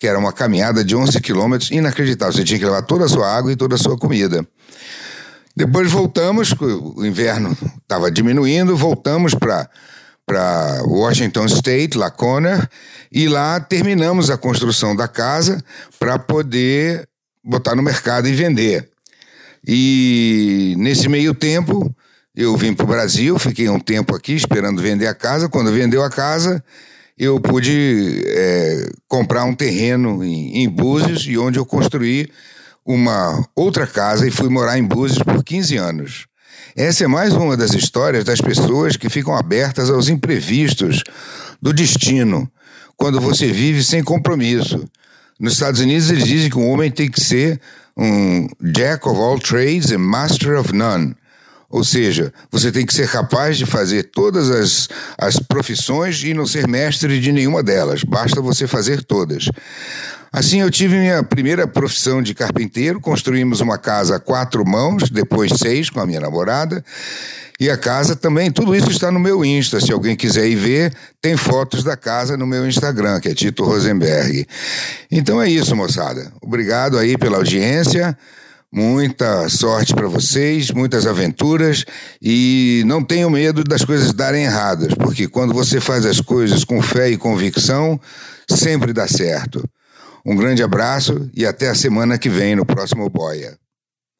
que 0.00 0.06
era 0.06 0.18
uma 0.18 0.32
caminhada 0.32 0.84
de 0.84 0.96
11 0.96 1.20
quilômetros 1.20 1.70
inacreditável. 1.70 2.32
Você 2.32 2.44
tinha 2.44 2.58
que 2.58 2.64
levar 2.64 2.82
toda 2.82 3.04
a 3.04 3.08
sua 3.08 3.32
água 3.34 3.52
e 3.52 3.56
toda 3.56 3.76
a 3.76 3.78
sua 3.78 3.96
comida. 3.96 4.46
Depois 5.56 5.90
voltamos, 5.90 6.54
o 6.60 7.04
inverno 7.04 7.56
estava 7.82 8.10
diminuindo, 8.10 8.76
voltamos 8.76 9.34
para 9.34 9.68
para 10.28 10.82
Washington 10.84 11.46
State, 11.46 11.96
Laconer, 11.96 12.68
e 13.10 13.26
lá 13.26 13.58
terminamos 13.58 14.28
a 14.28 14.36
construção 14.36 14.94
da 14.94 15.08
casa 15.08 15.64
para 15.98 16.18
poder 16.18 17.08
botar 17.42 17.74
no 17.74 17.82
mercado 17.82 18.28
e 18.28 18.34
vender. 18.34 18.90
E 19.66 20.74
nesse 20.76 21.08
meio 21.08 21.34
tempo, 21.34 21.90
eu 22.36 22.54
vim 22.58 22.74
para 22.74 22.84
o 22.84 22.88
Brasil, 22.88 23.38
fiquei 23.38 23.70
um 23.70 23.80
tempo 23.80 24.14
aqui 24.14 24.34
esperando 24.34 24.82
vender 24.82 25.06
a 25.06 25.14
casa. 25.14 25.48
Quando 25.48 25.72
vendeu 25.72 26.04
a 26.04 26.10
casa, 26.10 26.62
eu 27.16 27.40
pude 27.40 28.22
é, 28.26 28.90
comprar 29.08 29.44
um 29.44 29.54
terreno 29.54 30.22
em, 30.22 30.62
em 30.62 30.68
Búzios 30.68 31.26
e 31.26 31.38
onde 31.38 31.58
eu 31.58 31.64
construí 31.64 32.30
uma 32.84 33.42
outra 33.56 33.86
casa 33.86 34.28
e 34.28 34.30
fui 34.30 34.50
morar 34.50 34.78
em 34.78 34.84
Búzios 34.84 35.22
por 35.22 35.42
15 35.42 35.76
anos. 35.76 36.28
Essa 36.78 37.02
é 37.02 37.08
mais 37.08 37.32
uma 37.32 37.56
das 37.56 37.74
histórias 37.74 38.22
das 38.22 38.40
pessoas 38.40 38.96
que 38.96 39.08
ficam 39.08 39.34
abertas 39.34 39.90
aos 39.90 40.08
imprevistos 40.08 41.02
do 41.60 41.72
destino, 41.72 42.48
quando 42.96 43.20
você 43.20 43.48
vive 43.48 43.82
sem 43.82 44.00
compromisso. 44.00 44.88
Nos 45.40 45.54
Estados 45.54 45.80
Unidos, 45.80 46.08
eles 46.08 46.22
dizem 46.22 46.48
que 46.48 46.56
um 46.56 46.70
homem 46.70 46.88
tem 46.88 47.10
que 47.10 47.20
ser 47.20 47.60
um 47.96 48.46
jack 48.62 49.08
of 49.08 49.18
all 49.18 49.40
trades 49.40 49.90
and 49.90 49.98
master 49.98 50.56
of 50.56 50.72
none. 50.72 51.16
Ou 51.68 51.82
seja, 51.82 52.32
você 52.48 52.70
tem 52.70 52.86
que 52.86 52.94
ser 52.94 53.10
capaz 53.10 53.58
de 53.58 53.66
fazer 53.66 54.04
todas 54.04 54.48
as, 54.48 54.88
as 55.18 55.36
profissões 55.36 56.22
e 56.22 56.32
não 56.32 56.46
ser 56.46 56.68
mestre 56.68 57.18
de 57.18 57.32
nenhuma 57.32 57.60
delas, 57.60 58.04
basta 58.04 58.40
você 58.40 58.68
fazer 58.68 59.02
todas. 59.02 59.50
Assim, 60.32 60.60
eu 60.60 60.70
tive 60.70 60.98
minha 60.98 61.22
primeira 61.22 61.66
profissão 61.66 62.22
de 62.22 62.34
carpinteiro, 62.34 63.00
construímos 63.00 63.60
uma 63.60 63.78
casa 63.78 64.16
a 64.16 64.20
quatro 64.20 64.66
mãos, 64.66 65.10
depois 65.10 65.52
seis 65.58 65.88
com 65.88 66.00
a 66.00 66.06
minha 66.06 66.20
namorada. 66.20 66.84
E 67.60 67.68
a 67.68 67.76
casa 67.76 68.14
também, 68.14 68.52
tudo 68.52 68.74
isso 68.76 68.90
está 68.90 69.10
no 69.10 69.18
meu 69.18 69.44
Insta. 69.44 69.80
Se 69.80 69.92
alguém 69.92 70.14
quiser 70.14 70.46
ir 70.46 70.54
ver, 70.54 70.94
tem 71.20 71.36
fotos 71.36 71.82
da 71.82 71.96
casa 71.96 72.36
no 72.36 72.46
meu 72.46 72.68
Instagram, 72.68 73.18
que 73.18 73.28
é 73.28 73.34
Tito 73.34 73.64
Rosenberg. 73.64 74.46
Então 75.10 75.42
é 75.42 75.50
isso, 75.50 75.74
moçada. 75.74 76.32
Obrigado 76.40 76.96
aí 76.96 77.18
pela 77.18 77.38
audiência. 77.38 78.16
Muita 78.70 79.48
sorte 79.48 79.94
para 79.94 80.06
vocês, 80.06 80.70
muitas 80.70 81.06
aventuras 81.06 81.86
e 82.20 82.82
não 82.86 83.02
tenham 83.02 83.30
medo 83.30 83.64
das 83.64 83.82
coisas 83.82 84.12
darem 84.12 84.44
erradas, 84.44 84.92
porque 84.94 85.26
quando 85.26 85.54
você 85.54 85.80
faz 85.80 86.04
as 86.04 86.20
coisas 86.20 86.64
com 86.64 86.82
fé 86.82 87.08
e 87.08 87.16
convicção, 87.16 87.98
sempre 88.46 88.92
dá 88.92 89.08
certo. 89.08 89.64
Um 90.28 90.36
grande 90.36 90.62
abraço 90.62 91.30
e 91.34 91.46
até 91.46 91.70
a 91.70 91.74
semana 91.74 92.18
que 92.18 92.28
vem 92.28 92.54
no 92.54 92.66
próximo 92.66 93.08
Boia. 93.08 93.56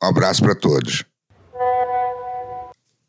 Um 0.03 0.07
abraço 0.07 0.43
para 0.43 0.55
todos. 0.55 1.05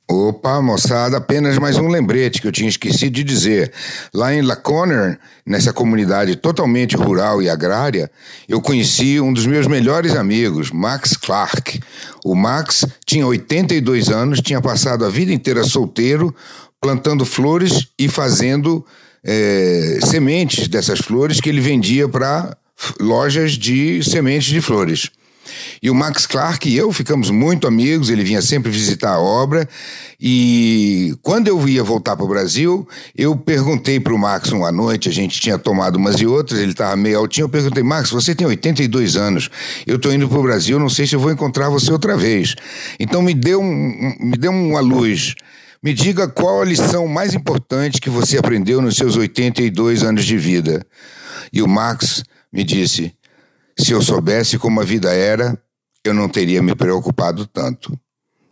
Opa, 0.05 0.61
moçada, 0.61 1.15
apenas 1.15 1.57
mais 1.57 1.77
um 1.77 1.87
lembrete 1.87 2.41
que 2.41 2.47
eu 2.49 2.51
tinha 2.51 2.67
esquecido 2.67 3.13
de 3.13 3.23
dizer. 3.23 3.71
Lá 4.13 4.33
em 4.33 4.41
Laconer, 4.41 5.17
nessa 5.45 5.71
comunidade 5.71 6.35
totalmente 6.35 6.97
rural 6.97 7.41
e 7.41 7.49
agrária, 7.49 8.11
eu 8.49 8.59
conheci 8.59 9.17
um 9.21 9.31
dos 9.31 9.47
meus 9.47 9.65
melhores 9.65 10.13
amigos, 10.13 10.69
Max 10.69 11.15
Clark. 11.15 11.79
O 12.25 12.35
Max 12.35 12.85
tinha 13.05 13.25
82 13.25 14.09
anos, 14.09 14.41
tinha 14.41 14.59
passado 14.59 15.05
a 15.05 15.09
vida 15.09 15.31
inteira 15.31 15.63
solteiro, 15.63 16.35
plantando 16.81 17.23
flores 17.23 17.87
e 17.97 18.09
fazendo 18.09 18.85
é, 19.23 19.99
sementes 20.03 20.67
dessas 20.67 20.99
flores 20.99 21.39
que 21.39 21.47
ele 21.47 21.61
vendia 21.61 22.09
para 22.09 22.57
lojas 22.99 23.53
de 23.53 24.03
sementes 24.03 24.49
de 24.49 24.61
flores. 24.61 25.09
E 25.81 25.89
o 25.89 25.95
Max 25.95 26.25
Clark 26.25 26.67
e 26.67 26.75
eu 26.75 26.91
ficamos 26.91 27.29
muito 27.29 27.67
amigos, 27.67 28.09
ele 28.09 28.23
vinha 28.23 28.41
sempre 28.41 28.69
visitar 28.71 29.13
a 29.13 29.19
obra. 29.19 29.67
E 30.19 31.15
quando 31.21 31.47
eu 31.47 31.67
ia 31.67 31.83
voltar 31.83 32.15
para 32.15 32.25
o 32.25 32.27
Brasil, 32.27 32.87
eu 33.15 33.35
perguntei 33.35 33.99
para 33.99 34.13
o 34.13 34.17
Max 34.17 34.51
uma 34.51 34.71
noite, 34.71 35.09
a 35.09 35.11
gente 35.11 35.39
tinha 35.39 35.57
tomado 35.57 35.95
umas 35.95 36.19
e 36.19 36.25
outras, 36.25 36.59
ele 36.59 36.71
estava 36.71 36.95
meio 36.95 37.17
altinho. 37.17 37.45
Eu 37.45 37.49
perguntei, 37.49 37.83
Max, 37.83 38.09
você 38.09 38.35
tem 38.35 38.45
82 38.45 39.15
anos, 39.15 39.49
eu 39.87 39.95
estou 39.95 40.13
indo 40.13 40.27
para 40.27 40.37
o 40.37 40.43
Brasil, 40.43 40.79
não 40.79 40.89
sei 40.89 41.07
se 41.07 41.15
eu 41.15 41.19
vou 41.19 41.31
encontrar 41.31 41.69
você 41.69 41.91
outra 41.91 42.17
vez. 42.17 42.55
Então 42.99 43.21
me 43.21 43.33
dê, 43.33 43.55
um, 43.55 44.15
me 44.19 44.37
dê 44.37 44.47
uma 44.47 44.81
luz. 44.81 45.35
Me 45.81 45.93
diga 45.93 46.27
qual 46.27 46.61
a 46.61 46.65
lição 46.65 47.07
mais 47.07 47.33
importante 47.33 48.01
que 48.01 48.09
você 48.09 48.37
aprendeu 48.37 48.81
nos 48.81 48.97
seus 48.97 49.15
82 49.15 50.03
anos 50.03 50.25
de 50.25 50.37
vida. 50.37 50.85
E 51.53 51.61
o 51.61 51.67
Max 51.69 52.21
me 52.51 52.63
disse: 52.63 53.13
se 53.77 53.91
eu 53.91 54.01
soubesse 54.01 54.57
como 54.57 54.81
a 54.81 54.83
vida 54.83 55.13
era, 55.13 55.57
eu 56.03 56.13
não 56.13 56.27
teria 56.27 56.61
me 56.61 56.75
preocupado 56.75 57.45
tanto. 57.45 57.97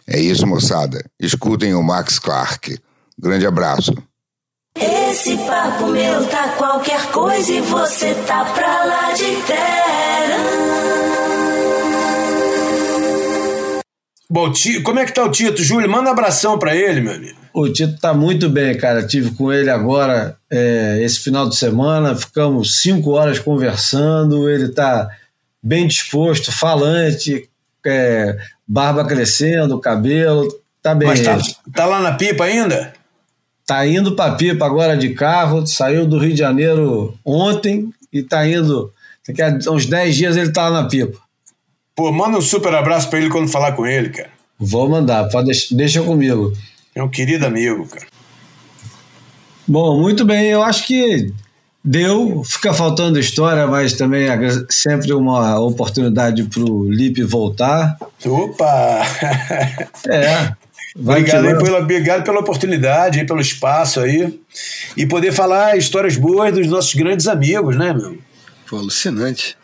É 0.08 0.20
isso, 0.20 0.48
moçada. 0.48 1.04
Escutem 1.20 1.74
o 1.74 1.84
Max 1.84 2.18
Clark. 2.18 2.80
Grande 3.20 3.46
abraço. 3.46 3.94
Esse 4.76 5.36
papo 5.38 5.88
meu 5.88 6.28
tá 6.28 6.50
qualquer 6.50 7.12
coisa 7.12 7.52
e 7.52 7.62
você 7.62 8.14
tá 8.26 8.46
pra 8.46 8.86
lá 8.86 9.12
de 9.14 9.36
terra. 9.48 10.67
Bom, 14.30 14.52
Tito, 14.52 14.84
como 14.84 15.00
é 15.00 15.06
que 15.06 15.14
tá 15.14 15.24
o 15.24 15.32
Tito? 15.32 15.64
Júlio, 15.64 15.90
manda 15.90 16.10
um 16.10 16.12
abração 16.12 16.60
pra 16.60 16.76
ele, 16.76 17.00
meu 17.00 17.16
amigo. 17.16 17.38
O 17.54 17.70
Tito 17.70 17.98
tá 18.00 18.14
muito 18.14 18.50
bem, 18.50 18.78
cara. 18.78 19.06
Tive 19.08 19.32
com 19.32 19.52
ele 19.52 19.70
agora 19.70 20.38
é, 20.50 21.00
esse 21.02 21.20
final 21.20 21.48
de 21.48 21.56
semana, 21.56 22.16
ficamos 22.16 22.82
cinco 22.82 23.12
horas 23.12 23.40
conversando. 23.40 24.50
Ele 24.50 24.70
tá 24.70 25.10
bem 25.64 25.88
disposto, 25.88 26.52
falante, 26.52 27.50
é, 27.86 28.38
barba 28.68 29.06
crescendo, 29.06 29.80
cabelo, 29.80 30.48
tá 30.84 30.94
bem. 30.94 31.08
Mas 31.08 31.22
tá, 31.22 31.38
tá 31.74 31.86
lá 31.86 32.02
na 32.02 32.14
pipa 32.14 32.44
ainda? 32.44 32.94
Tá 33.66 33.88
indo 33.88 34.16
pra 34.16 34.36
pipa 34.36 34.66
agora 34.66 34.96
de 34.96 35.14
carro, 35.14 35.66
saiu 35.66 36.06
do 36.06 36.20
Rio 36.20 36.32
de 36.32 36.40
Janeiro 36.40 37.18
ontem 37.24 37.92
e 38.12 38.22
tá 38.22 38.48
indo. 38.48 38.94
Daqui 39.26 39.42
a 39.42 39.72
uns 39.72 39.86
10 39.86 40.16
dias 40.16 40.38
ele 40.38 40.52
tá 40.52 40.70
lá 40.70 40.84
na 40.84 40.88
pipa. 40.88 41.18
Pô, 41.98 42.12
manda 42.12 42.38
um 42.38 42.42
super 42.42 42.76
abraço 42.76 43.10
pra 43.10 43.18
ele 43.18 43.28
quando 43.28 43.50
falar 43.50 43.72
com 43.72 43.84
ele, 43.84 44.10
cara. 44.10 44.30
Vou 44.60 44.88
mandar, 44.88 45.28
pode 45.30 45.48
deixar, 45.48 45.76
deixa 45.76 46.04
comigo. 46.04 46.54
É 46.94 47.02
um 47.02 47.10
querido 47.10 47.44
amigo, 47.44 47.88
cara. 47.88 48.06
Bom, 49.68 50.00
muito 50.00 50.24
bem, 50.24 50.46
eu 50.46 50.62
acho 50.62 50.86
que 50.86 51.34
deu, 51.84 52.44
fica 52.46 52.72
faltando 52.72 53.20
história, 53.20 53.66
mas 53.66 53.94
também 53.94 54.30
é 54.30 54.38
sempre 54.70 55.12
uma 55.12 55.60
oportunidade 55.60 56.44
para 56.44 56.62
o 56.62 56.88
Lipe 56.88 57.24
voltar. 57.24 57.98
Opa! 58.24 59.02
É. 60.08 60.54
Obrigado, 60.96 61.48
aí 61.48 61.58
pela, 61.58 61.80
obrigado 61.80 62.24
pela 62.24 62.40
oportunidade, 62.40 63.20
aí, 63.20 63.26
pelo 63.26 63.42
espaço 63.42 64.00
aí. 64.00 64.40
E 64.96 65.06
poder 65.06 65.32
falar 65.32 65.78
histórias 65.78 66.16
boas 66.16 66.54
dos 66.54 66.68
nossos 66.68 66.94
grandes 66.94 67.28
amigos, 67.28 67.76
né, 67.76 67.94
meu? 67.94 68.18
Pô, 68.68 68.78
alucinante. 68.78 69.56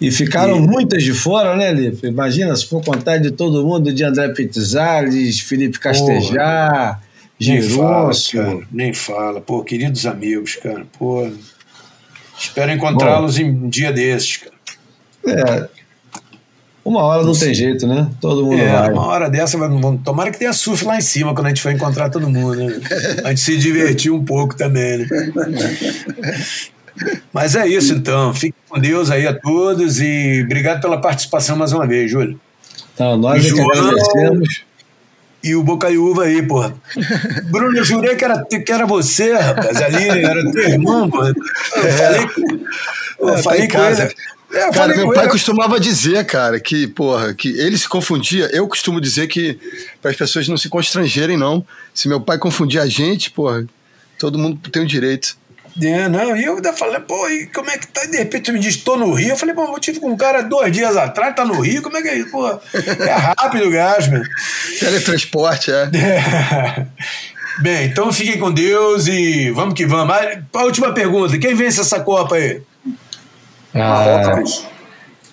E 0.00 0.10
ficaram 0.10 0.56
e... 0.56 0.60
muitas 0.60 1.02
de 1.02 1.12
fora, 1.12 1.56
né, 1.56 1.72
Lipe? 1.72 2.06
Imagina 2.06 2.54
se 2.54 2.66
for 2.66 2.82
contar 2.84 3.18
de 3.18 3.30
todo 3.32 3.64
mundo, 3.64 3.92
de 3.92 4.04
André 4.04 4.28
Pizzales, 4.28 5.40
Felipe 5.40 5.78
Castejar, 5.78 7.02
Girôncio. 7.38 8.66
Nem 8.70 8.94
fala, 8.94 9.40
pô, 9.40 9.62
queridos 9.64 10.06
amigos, 10.06 10.56
cara, 10.56 10.86
pô. 10.98 11.28
Espero 12.38 12.70
encontrá-los 12.70 13.38
em 13.38 13.50
um 13.50 13.68
dia 13.68 13.92
desses, 13.92 14.36
cara. 14.36 14.54
É. 15.26 15.68
Uma 16.84 17.02
hora 17.02 17.22
não 17.22 17.34
tem 17.34 17.52
jeito, 17.52 17.86
né? 17.86 18.08
Todo 18.20 18.46
mundo 18.46 18.62
é, 18.62 18.72
vai. 18.72 18.92
Uma 18.92 19.06
hora 19.06 19.28
dessa, 19.28 19.58
tomara 20.02 20.30
que 20.30 20.38
tenha 20.38 20.52
surf 20.52 20.84
lá 20.86 20.96
em 20.96 21.02
cima 21.02 21.34
quando 21.34 21.46
a 21.46 21.48
gente 21.50 21.60
for 21.60 21.70
encontrar 21.70 22.08
todo 22.08 22.30
mundo, 22.30 22.54
né? 22.54 22.80
A 23.24 23.28
gente 23.28 23.40
se 23.42 23.58
divertir 23.58 24.10
um 24.10 24.24
pouco 24.24 24.56
também, 24.56 24.98
né? 24.98 25.06
Mas 27.32 27.54
é 27.54 27.66
isso 27.66 27.94
então. 27.94 28.34
Fique 28.34 28.56
com 28.68 28.78
Deus 28.78 29.10
aí 29.10 29.26
a 29.26 29.34
todos 29.34 30.00
e 30.00 30.42
obrigado 30.44 30.80
pela 30.80 31.00
participação 31.00 31.56
mais 31.56 31.72
uma 31.72 31.86
vez, 31.86 32.10
Júlio. 32.10 32.40
Então, 32.94 33.16
nós 33.16 33.44
é 33.44 33.52
que 33.52 33.60
agradecemos. 33.60 34.64
E 35.42 35.54
o 35.54 35.62
Bocaiúva 35.62 36.24
aí, 36.24 36.42
porra. 36.42 36.74
Bruno, 37.50 37.76
eu 37.78 37.84
jurei 37.84 38.16
que 38.16 38.24
era, 38.24 38.44
que 38.44 38.72
era 38.72 38.86
você, 38.86 39.32
rapaz. 39.34 39.80
Ali 39.80 40.08
era 40.08 40.50
teu 40.50 40.62
irmão, 40.62 41.08
porra. 41.08 41.32
Eu 41.76 41.84
é. 41.84 41.92
falei, 41.92 42.28
eu 43.20 43.28
é, 43.28 43.42
falei 43.42 43.68
tá 43.68 43.78
com 43.78 44.02
ele. 44.02 44.14
É, 44.50 44.70
cara, 44.70 44.96
meu 44.96 45.12
pai 45.12 45.24
ele. 45.24 45.32
costumava 45.32 45.78
dizer, 45.78 46.24
cara, 46.24 46.58
que, 46.58 46.86
porra, 46.86 47.34
que 47.34 47.50
ele 47.60 47.76
se 47.76 47.88
confundia. 47.88 48.48
Eu 48.52 48.66
costumo 48.66 49.00
dizer 49.00 49.26
que 49.26 49.58
para 50.00 50.10
as 50.10 50.16
pessoas 50.16 50.48
não 50.48 50.56
se 50.56 50.68
constrangerem, 50.68 51.36
não. 51.36 51.64
Se 51.94 52.08
meu 52.08 52.20
pai 52.20 52.38
confundir 52.38 52.80
a 52.80 52.86
gente, 52.86 53.30
porra, 53.30 53.66
todo 54.18 54.38
mundo 54.38 54.58
tem 54.70 54.82
o 54.82 54.86
direito. 54.86 55.36
É, 55.80 56.08
não, 56.08 56.36
e 56.36 56.44
eu 56.44 56.56
ainda 56.56 56.72
falei, 56.72 56.98
pô, 57.00 57.28
e 57.28 57.46
como 57.46 57.70
é 57.70 57.78
que 57.78 57.86
tá? 57.86 58.04
E 58.04 58.10
de 58.10 58.16
repente 58.16 58.50
me 58.50 58.58
diz, 58.58 58.76
tô 58.78 58.96
no 58.96 59.12
Rio. 59.12 59.30
Eu 59.30 59.36
falei, 59.36 59.54
pô, 59.54 59.64
eu 59.64 59.78
tive 59.78 60.00
com 60.00 60.10
um 60.10 60.16
cara 60.16 60.42
dois 60.42 60.72
dias 60.72 60.96
atrás, 60.96 61.34
tá 61.36 61.44
no 61.44 61.60
Rio, 61.60 61.82
como 61.82 61.96
é 61.96 62.02
que 62.02 62.08
é 62.08 62.16
isso? 62.16 62.30
Pô, 62.30 62.48
é 62.48 63.12
rápido 63.12 63.66
o 63.66 63.70
gás, 63.70 64.08
meu. 64.08 64.22
Teletransporte, 64.80 65.70
é. 65.70 65.90
é. 65.94 66.86
Bem, 67.60 67.86
então 67.86 68.12
fiquem 68.12 68.38
com 68.38 68.52
Deus 68.52 69.08
e 69.08 69.50
vamos 69.50 69.74
que 69.74 69.84
vamos. 69.84 70.14
A 70.54 70.62
última 70.62 70.92
pergunta: 70.92 71.38
quem 71.38 71.54
vence 71.54 71.80
essa 71.80 72.00
Copa 72.00 72.36
aí? 72.36 72.62
Ah. 73.74 73.78
Marrocos. 73.78 74.66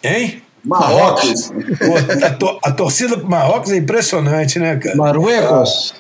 Hein? 0.03 0.41
Marrocos. 0.63 1.49
Pô, 1.49 2.26
a, 2.26 2.30
to 2.31 2.59
a, 2.63 2.72
torcida 2.72 3.17
pro 3.17 3.30
Marrocos 3.30 3.72
é 3.72 3.77
impressionante, 3.77 4.57
né, 4.57 4.76
cara? 4.77 4.95
Marruecos. 4.95 5.93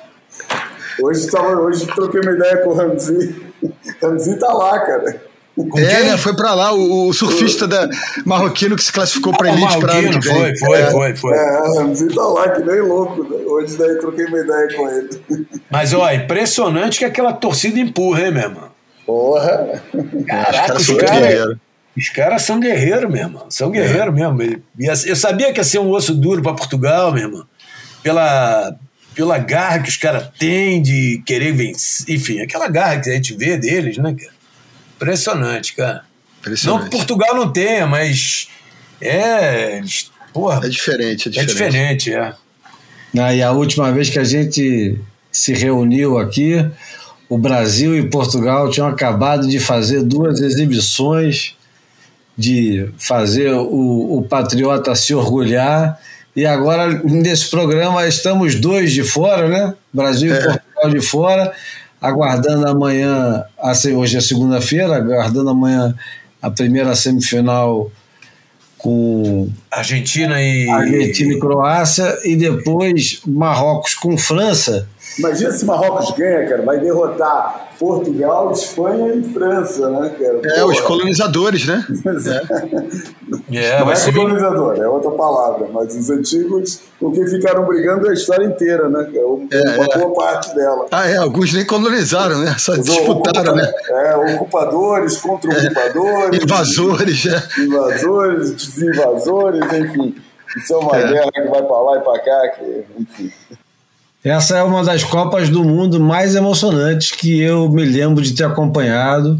Hoje, 1.01 1.29
tava, 1.29 1.49
hoje 1.59 1.85
troquei 1.87 2.21
uma 2.21 2.31
ideia 2.31 2.57
com 2.57 2.69
o 2.69 2.73
Ramzi. 2.73 3.44
Ramzi 4.01 4.37
tá 4.39 4.51
lá, 4.53 4.79
cara. 4.79 5.21
Com 5.55 5.79
é, 5.79 6.03
né? 6.03 6.17
Foi 6.17 6.35
pra 6.35 6.53
lá 6.53 6.73
o, 6.73 7.07
o 7.07 7.13
surfista 7.13 7.65
da, 7.65 7.87
marroquino 8.25 8.75
que 8.75 8.83
se 8.83 8.91
classificou 8.91 9.31
pra 9.31 9.49
ah, 9.49 9.53
elite 9.53 9.79
pra 9.79 9.93
ano 9.93 10.19
que 10.19 10.27
vem. 10.27 10.57
Foi, 10.57 10.57
foi, 10.57 10.81
é. 10.81 10.91
foi, 10.91 11.15
foi. 11.15 11.33
É, 11.33 11.79
Ramzi 11.79 12.13
tá 12.13 12.23
lá, 12.23 12.49
que 12.49 12.61
nem 12.61 12.81
louco. 12.81 13.23
Né? 13.23 13.37
Hoje 13.45 13.77
daí 13.77 13.97
troquei 13.99 14.25
uma 14.25 14.39
ideia 14.39 14.75
com 14.75 14.89
ele. 14.89 15.47
Mas, 15.71 15.93
ó, 15.93 16.11
impressionante 16.11 16.99
que 16.99 17.05
aquela 17.05 17.31
torcida 17.31 17.79
empurra, 17.79 18.23
hein, 18.23 18.31
meu 18.31 18.43
irmão? 18.43 18.69
Porra! 19.05 19.81
Caraca, 20.27 20.75
os 20.75 20.89
caras. 20.89 21.57
Os 21.97 22.09
caras 22.09 22.41
são 22.41 22.59
guerreiros, 22.59 23.09
meu 23.09 23.21
irmão. 23.21 23.45
São 23.49 23.71
guerreiros 23.71 24.09
é. 24.09 24.11
mesmo. 24.11 24.61
Eu 25.05 25.15
sabia 25.15 25.53
que 25.53 25.59
ia 25.61 25.63
ser 25.63 25.79
um 25.79 25.89
osso 25.89 26.13
duro 26.13 26.41
para 26.41 26.53
Portugal, 26.53 27.13
meu 27.13 27.23
irmão. 27.23 27.45
Pela, 28.03 28.75
pela 29.15 29.37
garra 29.37 29.79
que 29.79 29.89
os 29.89 29.97
caras 29.97 30.29
têm 30.37 30.81
de 30.81 31.23
querer 31.25 31.53
vencer. 31.53 32.13
Enfim, 32.13 32.41
aquela 32.41 32.67
garra 32.67 32.99
que 32.99 33.09
a 33.09 33.13
gente 33.13 33.33
vê 33.35 33.57
deles, 33.57 33.97
né, 33.97 34.13
cara? 34.13 34.33
Impressionante, 34.95 35.73
cara. 35.73 36.03
Impressionante. 36.39 36.79
Não 36.81 36.89
que 36.89 36.95
Portugal 36.95 37.35
não 37.35 37.51
tenha, 37.51 37.87
mas 37.87 38.47
é. 39.01 39.81
Porra, 40.33 40.65
é 40.65 40.69
diferente, 40.69 41.29
é 41.29 41.31
diferente. 41.31 41.39
É 41.39 41.45
diferente, 41.45 42.13
é. 42.13 42.33
Ah, 43.17 43.33
e 43.33 43.41
a 43.41 43.51
última 43.51 43.91
vez 43.91 44.09
que 44.09 44.19
a 44.19 44.23
gente 44.23 44.99
se 45.31 45.53
reuniu 45.53 46.17
aqui, 46.17 46.65
o 47.29 47.37
Brasil 47.37 47.97
e 47.97 48.09
Portugal 48.09 48.69
tinham 48.69 48.87
acabado 48.87 49.47
de 49.47 49.59
fazer 49.59 50.03
duas 50.03 50.41
exibições 50.41 51.55
de 52.37 52.89
fazer 52.97 53.53
o, 53.53 54.17
o 54.17 54.23
patriota 54.23 54.93
se 54.95 55.13
orgulhar. 55.13 55.99
E 56.35 56.45
agora, 56.45 57.01
nesse 57.03 57.49
programa, 57.49 58.05
estamos 58.07 58.55
dois 58.55 58.91
de 58.91 59.03
fora, 59.03 59.47
né? 59.47 59.73
Brasil 59.93 60.33
é. 60.33 60.37
e 60.37 60.43
Portugal 60.43 60.89
de 60.89 61.01
fora, 61.01 61.53
aguardando 62.01 62.67
amanhã, 62.67 63.43
hoje 63.95 64.17
é 64.17 64.21
segunda-feira, 64.21 64.97
aguardando 64.97 65.49
amanhã 65.49 65.95
a 66.41 66.51
primeira 66.51 66.93
semifinal 66.95 67.89
com 68.77 69.49
Argentina 69.71 70.39
e 70.41 70.69
Argentina 70.69 71.33
e 71.33 71.39
Croácia 71.39 72.19
e 72.23 72.35
depois 72.35 73.21
Marrocos 73.25 73.95
com 73.95 74.15
França 74.17 74.87
Imagina 75.19 75.51
se 75.51 75.65
Marrocos 75.65 76.11
ganha, 76.11 76.47
cara, 76.47 76.61
vai 76.63 76.79
derrotar 76.79 77.69
Portugal, 77.79 78.51
Espanha 78.51 79.13
e 79.15 79.23
França, 79.23 79.89
né, 79.89 80.09
cara? 80.19 80.39
É, 80.43 80.59
Porra. 80.61 80.65
os 80.73 80.81
colonizadores, 80.81 81.65
né? 81.65 81.85
É, 83.51 83.79
Não 83.79 83.85
vai 83.85 83.93
é 83.93 83.95
ser 83.95 84.13
colonizador, 84.13 84.75
é 84.77 84.87
outra 84.87 85.11
palavra, 85.11 85.67
mas 85.71 85.95
os 85.95 86.09
antigos, 86.09 86.81
com 86.99 87.11
quem 87.11 87.27
ficaram 87.27 87.65
brigando 87.65 88.07
a 88.09 88.13
história 88.13 88.45
inteira, 88.45 88.87
né? 88.89 89.03
cara? 89.13 89.25
Uma 89.27 89.47
É, 89.51 89.97
boa 89.97 90.13
parte 90.13 90.53
dela. 90.55 90.85
Ah, 90.91 91.07
é, 91.09 91.17
alguns 91.17 91.53
nem 91.53 91.65
colonizaram, 91.65 92.39
né? 92.39 92.55
Só 92.57 92.73
Os 92.73 92.83
disputaram, 92.83 93.55
né? 93.55 93.71
É, 93.89 94.15
ocupadores 94.35 95.17
contra 95.17 95.49
ocupadores. 95.51 96.43
Invasores, 96.43 97.25
né? 97.25 97.43
invasores, 97.59 98.51
desinvasores, 98.51 99.61
enfim. 99.73 100.15
Isso 100.57 100.73
é 100.73 100.77
uma 100.77 100.97
É. 100.97 101.07
guerra 101.07 101.31
que 101.33 101.41
vai 101.49 101.63
pra 101.63 101.79
lá 101.81 101.97
e 101.97 102.01
pra 102.01 102.19
cá, 102.19 102.47
que, 102.57 102.85
enfim. 102.99 103.31
Essa 104.25 104.57
é 104.57 104.63
uma 104.63 104.83
das 104.83 105.03
Copas 105.03 105.49
do 105.49 105.63
Mundo 105.63 105.99
mais 105.99 106.33
emocionantes 106.33 107.11
que 107.11 107.39
eu 107.39 107.69
me 107.69 107.85
lembro 107.85 108.23
de 108.23 108.33
ter 108.33 108.43
acompanhado 108.43 109.39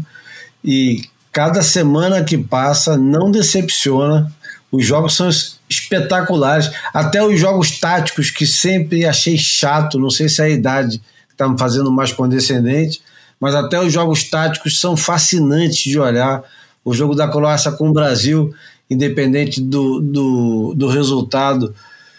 e 0.64 1.02
cada 1.32 1.60
semana 1.60 2.22
que 2.22 2.38
passa 2.38 2.96
não 2.96 3.28
decepciona. 3.32 4.32
Os 4.70 4.86
jogos 4.86 5.16
são 5.16 5.28
es- 5.28 5.58
espetaculares, 5.68 6.70
até 6.94 7.20
os 7.20 7.38
jogos 7.40 7.80
táticos 7.80 8.30
que 8.30 8.46
sempre 8.46 9.04
achei 9.04 9.36
chato, 9.36 9.98
não 9.98 10.08
sei 10.08 10.28
se 10.28 10.40
é 10.40 10.44
a 10.44 10.48
idade 10.48 11.02
está 11.32 11.48
me 11.48 11.58
fazendo 11.58 11.90
mais 11.90 12.12
condescendente, 12.12 13.02
mas 13.40 13.56
até 13.56 13.80
os 13.80 13.92
jogos 13.92 14.22
táticos 14.22 14.80
são 14.80 14.96
fascinantes 14.96 15.82
de 15.82 15.98
olhar. 15.98 16.42
O 16.84 16.94
jogo 16.94 17.14
da 17.16 17.26
Croácia 17.26 17.72
com 17.72 17.88
o 17.88 17.92
Brasil, 17.92 18.54
independente 18.88 19.60
do, 19.60 20.00
do, 20.00 20.74
do 20.76 20.86
resultado, 20.86 21.74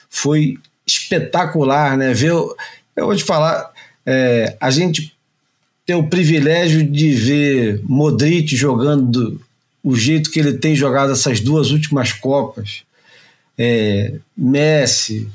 foi 0.10 0.58
espetacular, 0.88 1.98
né? 1.98 2.14
Ver, 2.14 2.32
eu 2.32 2.56
vou 2.96 3.16
te 3.16 3.24
falar, 3.24 3.72
é, 4.06 4.56
a 4.60 4.70
gente 4.72 5.14
tem 5.86 5.96
o 5.96 6.08
privilégio 6.08 6.84
de 6.90 7.12
ver 7.12 7.82
Modric 7.84 8.56
jogando 8.56 9.06
do- 9.12 9.42
o 9.84 9.96
jeito 9.96 10.30
que 10.32 10.40
ele 10.40 10.54
tem 10.58 10.76
jogado 10.76 11.12
essas 11.14 11.40
duas 11.40 11.72
últimas 11.72 12.12
Copas, 12.12 12.84
é, 13.58 14.14
Messi, 14.36 15.30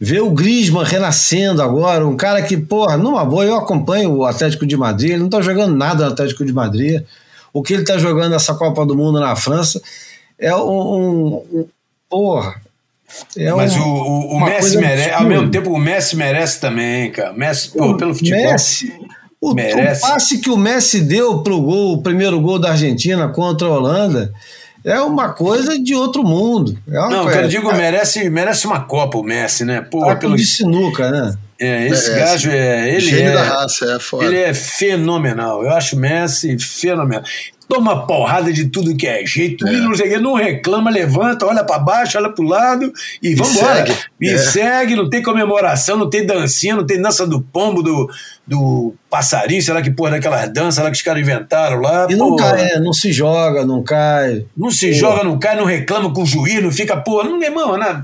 ver 0.00 0.20
o 0.22 0.30
Griezmann 0.30 0.84
renascendo 0.84 1.60
agora, 1.60 2.06
um 2.06 2.16
cara 2.16 2.40
que, 2.42 2.56
porra, 2.56 2.96
numa 2.96 3.24
boa, 3.24 3.44
eu 3.44 3.56
acompanho 3.56 4.12
o 4.12 4.24
Atlético 4.24 4.64
de 4.66 4.76
Madrid, 4.76 5.10
ele 5.10 5.22
não 5.22 5.28
tá 5.28 5.40
jogando 5.42 5.74
nada 5.76 6.06
no 6.06 6.12
Atlético 6.12 6.44
de 6.44 6.52
Madrid, 6.52 7.02
o 7.52 7.62
que 7.62 7.74
ele 7.74 7.84
tá 7.84 7.98
jogando 7.98 8.30
nessa 8.30 8.54
Copa 8.54 8.86
do 8.86 8.96
Mundo 8.96 9.18
na 9.20 9.34
França 9.36 9.80
é 10.38 10.54
um, 10.54 10.60
um- 10.60 11.34
um- 11.52 11.68
porra, 12.08 12.60
é 13.36 13.52
Mas 13.52 13.74
um- 13.76 13.80
o, 13.80 14.34
o, 14.36 14.40
Messi 14.40 14.76
merece, 14.76 15.10
ao 15.10 15.24
mesmo 15.24 15.50
tempo, 15.50 15.70
o 15.70 15.78
Messi 15.78 16.16
merece 16.16 16.60
também, 16.60 17.10
cara. 17.10 17.32
Messi, 17.32 17.70
pô, 17.70 17.96
pelo 17.96 18.14
futebol. 18.14 18.52
Messi, 18.52 18.92
o, 19.40 19.54
Merece. 19.54 20.04
o 20.04 20.08
passe 20.08 20.38
que 20.38 20.50
o 20.50 20.56
Messi 20.56 21.00
deu 21.00 21.42
pro 21.42 21.60
gol, 21.60 21.94
o 21.94 22.02
primeiro 22.02 22.40
gol 22.40 22.58
da 22.58 22.70
Argentina 22.70 23.28
contra 23.28 23.68
a 23.68 23.70
Holanda, 23.70 24.32
é 24.84 25.00
uma 25.00 25.30
coisa 25.30 25.78
de 25.78 25.94
outro 25.94 26.22
mundo. 26.24 26.76
É 26.90 26.98
uma 26.98 27.08
Não, 27.08 27.22
coisa, 27.24 27.38
que 27.38 27.44
eu 27.44 27.48
digo, 27.48 27.72
merece, 27.72 28.28
merece 28.30 28.66
uma 28.66 28.80
Copa 28.80 29.18
o 29.18 29.22
Messi, 29.22 29.64
né? 29.64 29.80
Pô, 29.80 30.06
tá 30.06 30.16
pelo, 30.16 30.36
de 30.36 30.44
sinuca, 30.44 31.10
né? 31.10 31.34
é, 31.60 31.86
esse 31.88 32.10
Merece. 32.10 32.30
gajo 32.32 32.50
é. 32.50 32.88
Ele 32.90 33.00
Gênio 33.00 33.30
é, 33.30 33.34
da 33.34 33.42
raça, 33.42 33.84
é 33.96 33.98
foda. 33.98 34.24
Ele 34.24 34.38
é 34.38 34.54
fenomenal. 34.54 35.62
Eu 35.64 35.70
acho 35.70 35.96
o 35.96 35.98
Messi 35.98 36.56
fenomenal. 36.58 37.24
Toma 37.68 38.06
porrada 38.06 38.50
de 38.50 38.70
tudo 38.70 38.96
que 38.96 39.06
é 39.06 39.26
jeito, 39.26 39.68
e 39.68 39.76
não, 39.76 39.94
sei 39.94 40.16
não 40.18 40.32
reclama, 40.32 40.90
levanta, 40.90 41.44
olha 41.44 41.62
pra 41.62 41.78
baixo, 41.78 42.16
olha 42.16 42.30
pro 42.30 42.42
lado 42.42 42.90
e 43.22 43.34
vambora. 43.34 43.84
segue. 43.86 43.98
E 44.18 44.30
É. 44.30 44.38
segue, 44.38 44.96
não 44.96 45.10
tem 45.10 45.22
comemoração, 45.22 45.96
não 45.98 46.08
tem 46.08 46.24
dancinha, 46.24 46.74
não 46.74 46.86
tem 46.86 47.00
dança 47.00 47.26
do 47.26 47.42
pombo, 47.42 47.82
do, 47.82 48.08
do 48.46 48.94
passarinho, 49.10 49.60
sei 49.60 49.74
lá 49.74 49.82
que 49.82 49.90
porra 49.90 50.12
daquelas 50.12 50.50
danças 50.50 50.82
lá 50.82 50.90
que 50.90 50.96
os 50.96 51.02
caras 51.02 51.20
inventaram 51.20 51.80
lá. 51.82 52.06
E 52.08 52.16
não 52.16 52.30
porra. 52.36 52.52
cai, 52.56 52.70
é, 52.70 52.80
não 52.80 52.92
se 52.94 53.12
joga, 53.12 53.66
não 53.66 53.82
cai. 53.82 54.46
Não 54.56 54.70
se 54.70 54.92
joga, 54.94 55.22
não 55.22 55.38
cai, 55.38 55.54
não 55.54 55.66
reclama 55.66 56.10
com 56.10 56.22
o 56.22 56.26
juiz, 56.26 56.62
não 56.62 56.72
fica, 56.72 56.96
pô, 56.96 57.22
não, 57.22 57.42
irmão, 57.42 57.76
né? 57.76 58.02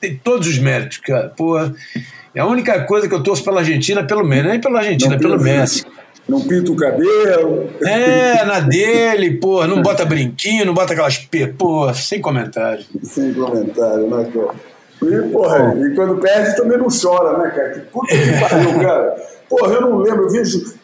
tem 0.00 0.16
todos 0.16 0.48
os 0.48 0.58
méritos, 0.58 0.98
cara. 0.98 1.32
Pô, 1.36 1.58
é 1.58 2.40
a 2.40 2.46
única 2.46 2.80
coisa 2.84 3.06
que 3.08 3.14
eu 3.14 3.22
torço 3.22 3.44
pela 3.44 3.60
Argentina, 3.60 4.02
pelo 4.04 4.24
menos, 4.24 4.50
nem 4.50 4.60
pela 4.60 4.78
Argentina, 4.78 5.12
Não 5.12 5.18
pelo 5.18 5.36
pinta- 5.38 5.44
Messi. 5.60 5.84
Não 6.28 6.40
pinta 6.40 6.72
o 6.72 6.76
cabelo. 6.76 7.70
É, 7.82 8.44
na 8.44 8.60
dele, 8.60 9.38
pô, 9.38 9.64
não 9.66 9.80
bota 9.80 10.04
brinquinho, 10.04 10.64
não 10.64 10.74
bota 10.74 10.92
aquelas 10.92 11.18
p, 11.18 11.46
pô, 11.46 11.92
sem 11.94 12.20
comentário. 12.20 12.84
Sem 13.02 13.32
comentário, 13.32 14.08
né, 14.08 14.30
cara? 14.32 14.54
E, 15.02 15.28
porra, 15.30 15.74
e 15.78 15.94
quando 15.94 16.18
perde 16.20 16.56
também 16.56 16.78
não 16.78 16.88
chora, 16.88 17.38
né, 17.38 17.50
cara? 17.50 17.70
Que 17.70 17.80
puta 17.80 18.08
que 18.08 18.40
pariu, 18.40 18.80
cara. 18.80 19.16
Porra, 19.48 19.74
eu 19.74 19.80
não 19.82 19.98
lembro, 19.98 20.24
eu 20.24 20.30
vejo. 20.30 20.74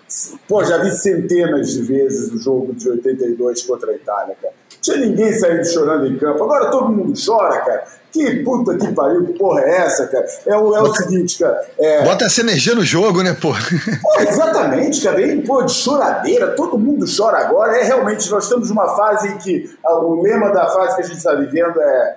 Pô, 0.47 0.63
já 0.63 0.79
vi 0.79 0.91
centenas 0.91 1.73
de 1.73 1.83
vezes 1.83 2.31
o 2.33 2.39
jogo 2.39 2.75
de 2.75 2.89
82 2.89 3.63
contra 3.63 3.91
a 3.91 3.95
Itália, 3.95 4.37
cara. 4.41 4.55
Tinha 4.83 4.97
ninguém 4.97 5.33
saindo 5.33 5.65
chorando 5.65 6.07
em 6.07 6.19
campo. 6.19 6.43
Agora 6.43 6.71
todo 6.71 6.91
mundo 6.91 7.13
chora, 7.25 7.61
cara. 7.61 7.85
Que 8.11 8.43
puta 8.43 8.77
que 8.77 8.93
pariu, 8.93 9.25
que 9.25 9.39
porra 9.39 9.63
é 9.63 9.77
essa, 9.77 10.07
cara? 10.07 10.27
É 10.45 10.57
o, 10.57 10.77
é 10.77 10.83
o 10.83 10.95
seguinte, 10.95 11.39
cara. 11.39 11.59
É, 11.79 12.05
Bota 12.05 12.27
essa 12.27 12.43
energia 12.43 12.75
no 12.75 12.85
jogo, 12.85 13.23
né, 13.23 13.35
pô? 13.41 13.55
Pô, 14.03 14.21
exatamente, 14.21 15.01
cara. 15.01 15.17
Vem, 15.17 15.41
pô, 15.41 15.63
de 15.63 15.73
choradeira, 15.73 16.49
todo 16.49 16.77
mundo 16.79 17.07
chora 17.07 17.39
agora. 17.39 17.79
É 17.79 17.85
realmente, 17.85 18.31
nós 18.31 18.45
estamos 18.45 18.69
numa 18.69 18.95
fase 18.97 19.29
em 19.29 19.39
que 19.39 19.75
ah, 19.87 19.99
o 20.01 20.21
lema 20.21 20.51
da 20.51 20.69
fase 20.69 20.97
que 20.97 21.03
a 21.03 21.05
gente 21.07 21.19
está 21.19 21.35
vivendo 21.35 21.81
é 21.81 22.17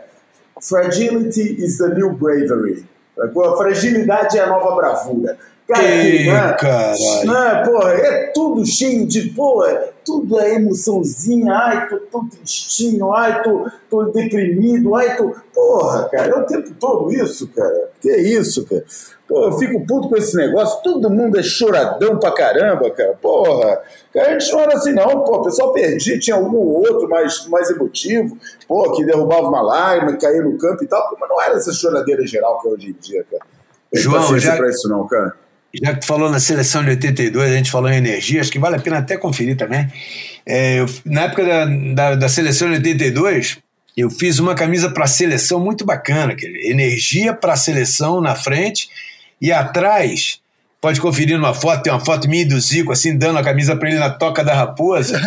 Fragility 0.60 1.64
is 1.64 1.78
the 1.78 1.90
new 1.90 2.12
bravery. 2.12 2.86
A 3.18 3.58
fragilidade 3.58 4.38
é 4.38 4.44
a 4.44 4.48
nova 4.48 4.76
bravura. 4.76 5.38
Cara, 5.68 5.84
Ei, 5.84 6.28
né? 6.32 6.54
caralho. 6.60 7.26
Né, 7.26 7.64
porra, 7.66 7.92
é 7.94 8.32
tudo 8.36 8.64
cheio 8.64 9.08
de, 9.08 9.30
pô, 9.30 9.66
é 9.66 9.90
tudo 10.06 10.40
é 10.40 10.54
emoçãozinha, 10.56 11.52
ai, 11.52 11.88
tô 11.90 11.98
tão 11.98 12.28
tristinho, 12.30 13.12
ai, 13.12 13.42
tô, 13.42 13.66
tô 13.90 14.04
deprimido, 14.12 14.94
ai, 14.94 15.16
tô. 15.18 15.34
Porra, 15.52 16.08
cara, 16.10 16.28
é 16.28 16.36
o 16.36 16.46
tempo 16.46 16.70
todo 16.80 17.12
isso, 17.12 17.48
cara. 17.48 17.90
Que 18.00 18.12
é 18.12 18.22
isso, 18.22 18.64
cara? 18.68 18.86
Pô, 19.28 19.46
eu 19.46 19.54
fico 19.54 19.84
puto 19.88 20.08
com 20.08 20.16
esse 20.18 20.38
negócio, 20.38 20.84
todo 20.84 21.10
mundo 21.10 21.40
é 21.40 21.42
choradão 21.42 22.20
pra 22.20 22.32
caramba, 22.32 22.92
cara. 22.92 23.18
Porra, 23.20 23.82
cara, 24.14 24.36
a 24.36 24.40
gente 24.40 24.52
não 24.52 24.60
era 24.60 24.76
assim, 24.76 24.94
não, 24.94 25.24
pô, 25.24 25.38
o 25.38 25.42
pessoal 25.42 25.74
perdia, 25.74 26.20
tinha 26.20 26.36
algum 26.36 26.58
outro 26.58 27.10
mais, 27.10 27.48
mais 27.48 27.72
emotivo, 27.72 28.38
pô, 28.68 28.92
que 28.92 29.04
derrubava 29.04 29.48
uma 29.48 29.64
lágrima, 29.64 30.16
caía 30.16 30.44
no 30.44 30.56
campo 30.60 30.84
e 30.84 30.88
tal, 30.88 31.18
mas 31.20 31.28
não 31.28 31.42
era 31.42 31.56
essa 31.56 31.74
choradeira 31.74 32.24
geral 32.28 32.62
que 32.62 32.68
é 32.68 32.72
hoje 32.72 32.90
em 32.92 32.94
dia, 33.02 33.26
cara. 33.32 33.42
Não 33.44 33.90
tem 33.92 34.02
João, 34.04 34.16
paciência 34.22 34.52
já- 34.52 34.58
pra 34.58 34.70
isso, 34.70 34.88
não, 34.88 35.08
cara. 35.08 35.45
Já 35.84 35.94
que 35.94 36.02
tu 36.02 36.06
falou 36.08 36.30
na 36.30 36.40
seleção 36.40 36.84
de 36.84 36.90
82, 36.92 37.52
a 37.52 37.56
gente 37.56 37.72
falou 37.72 37.90
em 37.90 37.98
energia, 37.98 38.42
acho 38.42 38.52
que 38.52 38.60
vale 38.60 38.76
a 38.76 38.80
pena 38.80 38.98
até 39.00 39.18
conferir 39.18 39.58
também. 39.58 39.88
É, 40.46 40.80
eu- 40.80 40.86
na 41.06 41.24
época 41.24 41.44
da, 41.46 41.66
da, 41.94 42.16
da 42.16 42.30
seleção 42.30 42.68
de 42.70 42.76
82, 42.76 43.58
eu 43.98 44.10
fiz 44.10 44.40
uma 44.40 44.56
camisa 44.56 44.90
para 44.90 45.06
a 45.06 45.08
seleção 45.08 45.60
muito 45.60 45.86
bacana, 45.86 46.36
dizer, 46.36 46.54
energia 46.70 47.34
para 47.34 47.54
a 47.54 47.58
seleção 47.58 48.20
na 48.22 48.36
frente 48.36 48.88
e 49.42 49.52
atrás. 49.52 50.40
Pode 50.82 51.02
conferir 51.02 51.36
numa 51.36 51.54
foto, 51.54 51.82
tem 51.82 51.92
uma 51.92 52.04
foto 52.04 52.30
minha 52.30 52.44
e 52.44 52.46
do 52.46 52.60
Zico, 52.60 52.92
assim, 52.92 53.18
dando 53.18 53.40
a 53.40 53.44
camisa 53.44 53.76
para 53.76 53.90
ele 53.90 53.98
na 53.98 54.10
toca 54.12 54.44
da 54.44 54.54
raposa. 54.54 55.20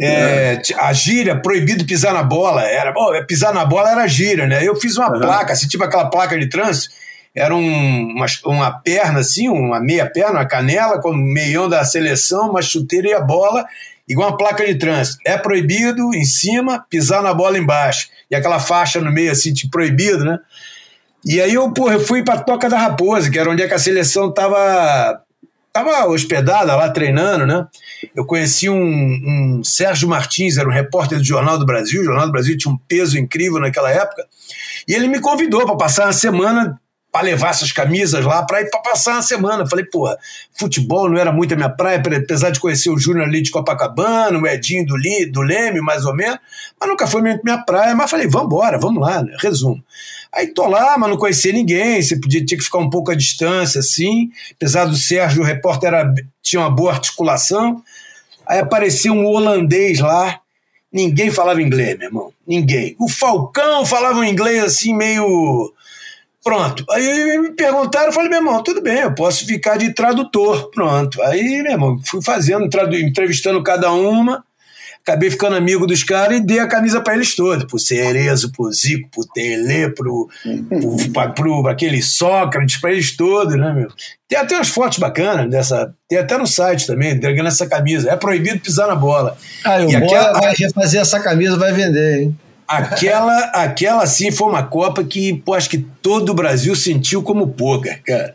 É, 0.00 0.56
t- 0.56 0.72
a 0.78 0.92
gíria, 0.92 1.34
proibido 1.34 1.84
pisar 1.84 2.12
na 2.14 2.22
bola. 2.22 2.62
Era, 2.62 2.92
bom, 2.92 3.10
pisar 3.26 3.52
na 3.52 3.64
bola 3.64 3.90
era 3.90 4.06
gíria, 4.06 4.46
né? 4.46 4.62
Eu 4.62 4.76
fiz 4.76 4.96
uma 4.96 5.08
placa, 5.26 5.52
assim, 5.52 5.66
tipo 5.66 5.82
aquela 5.82 6.06
placa 6.08 6.38
de 6.38 6.46
trânsito, 6.48 6.94
era 7.34 7.54
um- 7.54 8.12
uma, 8.14 8.26
uma 8.46 8.70
perna 8.70 9.20
assim, 9.20 9.48
uma 9.48 9.80
meia 9.80 10.08
perna, 10.08 10.38
uma 10.40 10.46
canela, 10.46 11.00
com 11.00 11.10
o 11.10 11.16
meião 11.16 11.68
da 11.68 11.84
seleção, 11.84 12.50
uma 12.50 12.62
chuteira 12.62 13.08
e 13.08 13.12
a 13.12 13.20
bola, 13.20 13.66
igual 14.08 14.28
uma 14.30 14.36
placa 14.36 14.64
de 14.64 14.74
trânsito. 14.76 15.18
É 15.26 15.36
proibido 15.36 16.14
em 16.14 16.24
cima, 16.24 16.84
pisar 16.88 17.22
na 17.22 17.34
bola 17.34 17.58
embaixo. 17.58 18.08
E 18.30 18.36
aquela 18.36 18.60
faixa 18.60 19.00
no 19.00 19.10
meio 19.10 19.32
assim, 19.32 19.52
tipo, 19.52 19.70
proibido, 19.72 20.24
né? 20.24 20.38
E 21.24 21.40
aí 21.40 21.54
eu, 21.54 21.72
porra, 21.72 21.94
eu 21.94 22.00
fui 22.00 22.22
pra 22.22 22.38
Toca 22.38 22.68
da 22.68 22.78
Raposa, 22.78 23.30
que 23.30 23.38
era 23.38 23.50
onde 23.50 23.62
é 23.62 23.66
que 23.66 23.72
a 23.74 23.78
seleção 23.78 24.30
tava, 24.30 25.20
tava 25.72 26.06
hospedada 26.06 26.76
lá 26.76 26.90
treinando, 26.90 27.46
né? 27.46 27.66
Eu 28.14 28.26
conheci 28.26 28.68
um, 28.68 28.76
um 29.58 29.64
Sérgio 29.64 30.06
Martins, 30.06 30.58
era 30.58 30.68
um 30.68 30.72
repórter 30.72 31.18
do 31.18 31.24
Jornal 31.24 31.58
do 31.58 31.64
Brasil. 31.64 32.02
O 32.02 32.04
Jornal 32.04 32.26
do 32.26 32.32
Brasil 32.32 32.56
tinha 32.58 32.72
um 32.72 32.76
peso 32.76 33.18
incrível 33.18 33.58
naquela 33.58 33.90
época. 33.90 34.26
E 34.86 34.92
ele 34.92 35.08
me 35.08 35.18
convidou 35.18 35.64
para 35.64 35.76
passar 35.76 36.04
uma 36.04 36.12
semana 36.12 36.78
para 37.14 37.22
levar 37.22 37.50
essas 37.50 37.70
camisas 37.70 38.24
lá 38.24 38.42
para 38.42 38.60
ir 38.60 38.68
para 38.68 38.80
passar 38.80 39.12
uma 39.12 39.22
semana. 39.22 39.64
Falei, 39.64 39.84
porra, 39.84 40.18
futebol 40.52 41.08
não 41.08 41.16
era 41.16 41.30
muito 41.30 41.54
a 41.54 41.56
minha 41.56 41.68
praia, 41.68 42.02
apesar 42.04 42.50
de 42.50 42.58
conhecer 42.58 42.90
o 42.90 42.98
Júnior 42.98 43.28
ali 43.28 43.40
de 43.40 43.52
Copacabana, 43.52 44.36
o 44.36 44.44
Edinho 44.48 44.84
do, 44.84 44.96
Li, 44.96 45.24
do 45.30 45.40
Leme, 45.40 45.80
mais 45.80 46.04
ou 46.04 46.12
menos, 46.12 46.40
mas 46.78 46.88
nunca 46.88 47.06
foi 47.06 47.22
muito 47.22 47.40
minha 47.44 47.58
praia. 47.58 47.94
Mas 47.94 48.10
falei, 48.10 48.26
vamos 48.26 48.46
embora, 48.46 48.80
vamos 48.80 49.00
lá, 49.00 49.22
né? 49.22 49.32
resumo. 49.38 49.80
Aí 50.34 50.48
tô 50.48 50.66
lá, 50.66 50.98
mas 50.98 51.08
não 51.08 51.16
conhecia 51.16 51.52
ninguém, 51.52 52.02
você 52.02 52.18
podia 52.18 52.44
tinha 52.44 52.58
que 52.58 52.64
ficar 52.64 52.78
um 52.78 52.90
pouco 52.90 53.12
à 53.12 53.14
distância, 53.14 53.78
assim. 53.78 54.30
Apesar 54.56 54.84
do 54.86 54.96
Sérgio, 54.96 55.42
o 55.42 55.46
repórter 55.46 55.90
era, 55.90 56.12
tinha 56.42 56.62
uma 56.62 56.70
boa 56.70 56.94
articulação. 56.94 57.80
Aí 58.44 58.58
aparecia 58.58 59.12
um 59.12 59.24
holandês 59.24 60.00
lá, 60.00 60.40
ninguém 60.92 61.30
falava 61.30 61.62
inglês, 61.62 61.96
meu 61.96 62.08
irmão. 62.08 62.32
Ninguém. 62.44 62.96
O 62.98 63.08
Falcão 63.08 63.86
falava 63.86 64.18
um 64.18 64.24
inglês 64.24 64.64
assim, 64.64 64.92
meio 64.92 65.72
Pronto. 66.44 66.84
Aí 66.90 67.38
me 67.38 67.52
perguntaram, 67.52 68.06
eu 68.06 68.12
falei, 68.12 68.28
meu 68.28 68.38
irmão, 68.38 68.62
tudo 68.62 68.82
bem, 68.82 68.98
eu 68.98 69.14
posso 69.14 69.46
ficar 69.46 69.78
de 69.78 69.94
tradutor. 69.94 70.70
Pronto. 70.70 71.20
Aí, 71.22 71.62
meu 71.62 71.72
irmão, 71.72 71.98
fui 72.04 72.22
fazendo, 72.22 72.68
entrevistando 72.92 73.62
cada 73.62 73.90
uma 73.90 74.44
acabei 75.06 75.30
ficando 75.30 75.54
amigo 75.54 75.86
dos 75.86 76.02
caras 76.02 76.38
e 76.38 76.40
dei 76.40 76.58
a 76.58 76.66
camisa 76.66 76.98
para 76.98 77.14
eles 77.14 77.36
todos, 77.36 77.64
pro 77.64 77.78
Cerezo, 77.78 78.50
pro 78.50 78.72
Zico, 78.72 79.08
pro 79.10 79.26
Tele, 79.34 79.90
pro, 79.90 80.30
pro, 80.42 81.12
pra, 81.12 81.28
pro 81.28 81.68
aquele 81.68 82.00
Sócrates, 82.00 82.80
para 82.80 82.92
eles 82.92 83.14
todos, 83.14 83.54
né, 83.54 83.70
meu? 83.74 83.88
Tem 84.26 84.38
até 84.38 84.56
umas 84.56 84.68
fotos 84.68 84.98
bacanas 84.98 85.50
dessa, 85.50 85.94
tem 86.08 86.18
até 86.18 86.38
no 86.38 86.46
site 86.46 86.86
também, 86.86 87.12
entregando 87.12 87.48
essa 87.48 87.68
camisa. 87.68 88.10
É 88.10 88.16
proibido 88.16 88.60
pisar 88.60 88.88
na 88.88 88.96
bola. 88.96 89.36
Ah, 89.62 89.78
e 89.78 89.94
o 89.94 89.98
aquela, 89.98 90.40
vai 90.40 90.54
refazer 90.56 91.02
essa 91.02 91.20
camisa, 91.20 91.58
vai 91.58 91.72
vender, 91.72 92.22
hein? 92.22 92.38
Aquela, 92.76 93.38
aquela 93.46 94.06
sim 94.06 94.30
foi 94.30 94.48
uma 94.48 94.62
Copa 94.62 95.04
que, 95.04 95.34
pô, 95.34 95.54
acho 95.54 95.70
que 95.70 95.78
todo 96.02 96.30
o 96.30 96.34
Brasil 96.34 96.74
sentiu 96.74 97.22
como 97.22 97.48
pouca, 97.48 97.98
cara. 98.04 98.34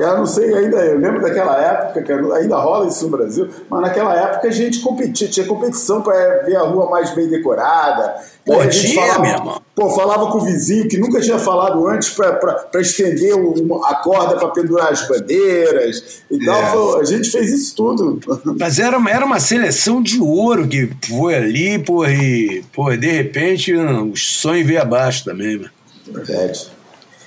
Eu 0.00 0.16
não 0.16 0.26
sei 0.26 0.54
ainda, 0.54 0.78
eu 0.78 0.98
lembro 0.98 1.20
daquela 1.20 1.60
época, 1.60 2.02
que 2.02 2.12
ainda 2.12 2.56
rola 2.56 2.88
isso 2.88 3.04
no 3.04 3.16
Brasil, 3.16 3.48
mas 3.68 3.80
naquela 3.82 4.14
época 4.16 4.48
a 4.48 4.50
gente 4.50 4.80
competia, 4.80 5.28
tinha 5.28 5.46
competição 5.46 6.00
para 6.00 6.42
ver 6.44 6.56
a 6.56 6.62
rua 6.62 6.88
mais 6.88 7.14
bem 7.14 7.28
decorada. 7.28 8.14
Pô, 8.44 8.58
a 8.58 8.64
gente 8.64 8.92
tinha, 8.92 9.02
falava, 9.02 9.22
mesmo. 9.22 9.62
Pô, 9.74 9.90
falava 9.90 10.30
com 10.30 10.38
o 10.38 10.40
vizinho 10.40 10.88
que 10.88 10.96
nunca 10.96 11.20
tinha 11.20 11.38
falado 11.38 11.86
antes 11.86 12.10
para 12.10 12.80
estender 12.80 13.34
o, 13.34 13.84
a 13.84 13.96
corda 13.96 14.36
para 14.36 14.48
pendurar 14.48 14.90
as 14.90 15.06
bandeiras 15.06 16.22
e 16.30 16.42
é. 16.42 16.46
tal. 16.46 16.98
a 16.98 17.04
gente 17.04 17.30
fez 17.30 17.52
isso 17.52 17.76
tudo. 17.76 18.18
Mas 18.58 18.78
era, 18.78 18.96
era 19.10 19.24
uma 19.24 19.38
seleção 19.38 20.02
de 20.02 20.18
ouro 20.20 20.66
que 20.66 20.90
foi 21.06 21.34
ali, 21.34 21.78
pô, 21.78 22.06
e 22.06 22.64
pô, 22.72 22.96
de 22.96 23.10
repente 23.10 23.74
o 23.74 24.16
sonho 24.16 24.66
veio 24.66 24.80
abaixo 24.80 25.24
também, 25.24 25.58
mano. 25.58 25.70
Verdade. 26.06 26.79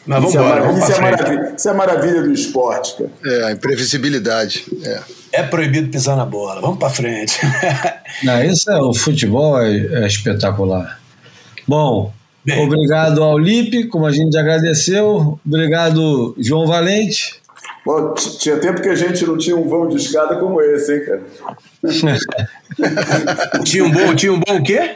Mas 0.06 0.20
vamos 0.20 0.36
embora, 0.36 0.60
é, 0.60 0.68
vamos 0.68 0.84
isso, 0.84 0.92
é 0.92 1.02
maravilha, 1.02 1.54
isso 1.58 1.68
é 1.68 1.72
a 1.72 1.74
maravilha 1.74 2.22
do 2.24 2.32
esporte, 2.34 2.98
cara. 2.98 3.10
É, 3.26 3.44
a 3.46 3.52
imprevisibilidade. 3.52 4.66
É. 4.84 5.02
é 5.32 5.44
proibido 5.44 5.90
pisar 5.90 6.18
na 6.18 6.26
bola. 6.26 6.60
Vamos 6.60 6.78
para 6.78 6.90
frente. 6.90 7.40
Não, 8.24 8.44
isso 8.44 8.70
é, 8.70 8.82
o 8.82 8.94
futebol 8.94 9.62
é, 9.62 10.04
é 10.04 10.08
espetacular. 10.08 11.00
Bom, 11.68 12.12
Bem, 12.46 12.66
obrigado 12.66 13.24
ao 13.24 13.40
Lipe, 13.40 13.88
como 13.88 14.06
a 14.06 14.12
gente 14.12 14.34
já 14.34 14.42
agradeceu. 14.42 15.40
Obrigado, 15.46 16.36
João 16.38 16.68
Valente. 16.68 17.42
Bom, 17.86 18.14
tinha 18.14 18.58
tempo 18.58 18.82
que 18.82 18.90
a 18.90 18.96
gente 18.96 19.26
não 19.26 19.38
tinha 19.38 19.56
um 19.56 19.68
vão 19.68 19.88
de 19.88 19.96
escada 19.96 20.36
como 20.36 20.62
esse, 20.62 20.94
hein, 20.94 21.06
cara? 21.06 21.22
tinha 23.64 23.86
um 23.86 23.92
bom, 23.92 24.14
tinha 24.14 24.34
um 24.34 24.40
bom 24.40 24.58
o 24.58 24.64
quê? 24.64 24.96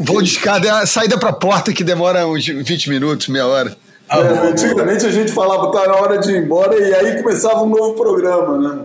Voo 0.00 0.22
de 0.22 0.30
escada 0.30 0.66
é 0.66 0.70
a 0.70 0.86
saída 0.86 1.16
para 1.18 1.30
a 1.30 1.34
porta 1.34 1.72
que 1.72 1.84
demora 1.84 2.26
uns 2.26 2.44
20 2.46 2.90
minutos, 2.90 3.28
meia 3.28 3.46
hora. 3.46 3.76
É, 4.14 4.48
antigamente 4.48 5.06
a 5.06 5.10
gente 5.10 5.32
falava, 5.32 5.70
tá 5.70 5.86
na 5.86 5.96
hora 5.96 6.18
de 6.18 6.32
ir 6.32 6.44
embora, 6.44 6.78
e 6.78 6.94
aí 6.94 7.22
começava 7.22 7.62
um 7.62 7.68
novo 7.68 7.94
programa, 7.94 8.58
né? 8.58 8.84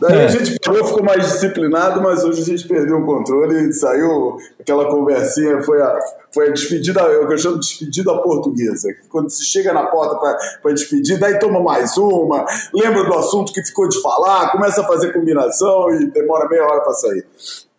Daí 0.00 0.20
a 0.20 0.22
é. 0.22 0.28
gente 0.28 0.58
parou, 0.60 0.84
ficou 0.86 1.04
mais 1.04 1.24
disciplinado, 1.26 2.00
mas 2.00 2.24
hoje 2.24 2.42
a 2.42 2.44
gente 2.44 2.66
perdeu 2.66 2.98
o 2.98 3.04
controle 3.04 3.68
e 3.68 3.72
saiu 3.74 4.38
aquela 4.58 4.88
conversinha, 4.88 5.62
foi 5.62 5.82
a, 5.82 5.98
foi 6.32 6.48
a 6.48 6.52
despedida, 6.52 7.00
eu 7.02 7.36
chamo 7.36 7.60
de 7.60 7.66
despedida 7.66 8.16
portuguesa. 8.22 8.88
Quando 9.10 9.28
se 9.28 9.44
chega 9.44 9.72
na 9.72 9.86
porta 9.86 10.16
para 10.62 10.72
despedir, 10.72 11.18
daí 11.18 11.38
toma 11.38 11.60
mais 11.60 11.96
uma, 11.98 12.46
lembra 12.72 13.04
do 13.04 13.14
assunto 13.14 13.52
que 13.52 13.62
ficou 13.62 13.86
de 13.86 14.00
falar, 14.00 14.50
começa 14.50 14.80
a 14.80 14.86
fazer 14.86 15.12
combinação 15.12 15.90
e 15.90 16.06
demora 16.06 16.48
meia 16.48 16.64
hora 16.64 16.80
para 16.80 16.94
sair 16.94 17.24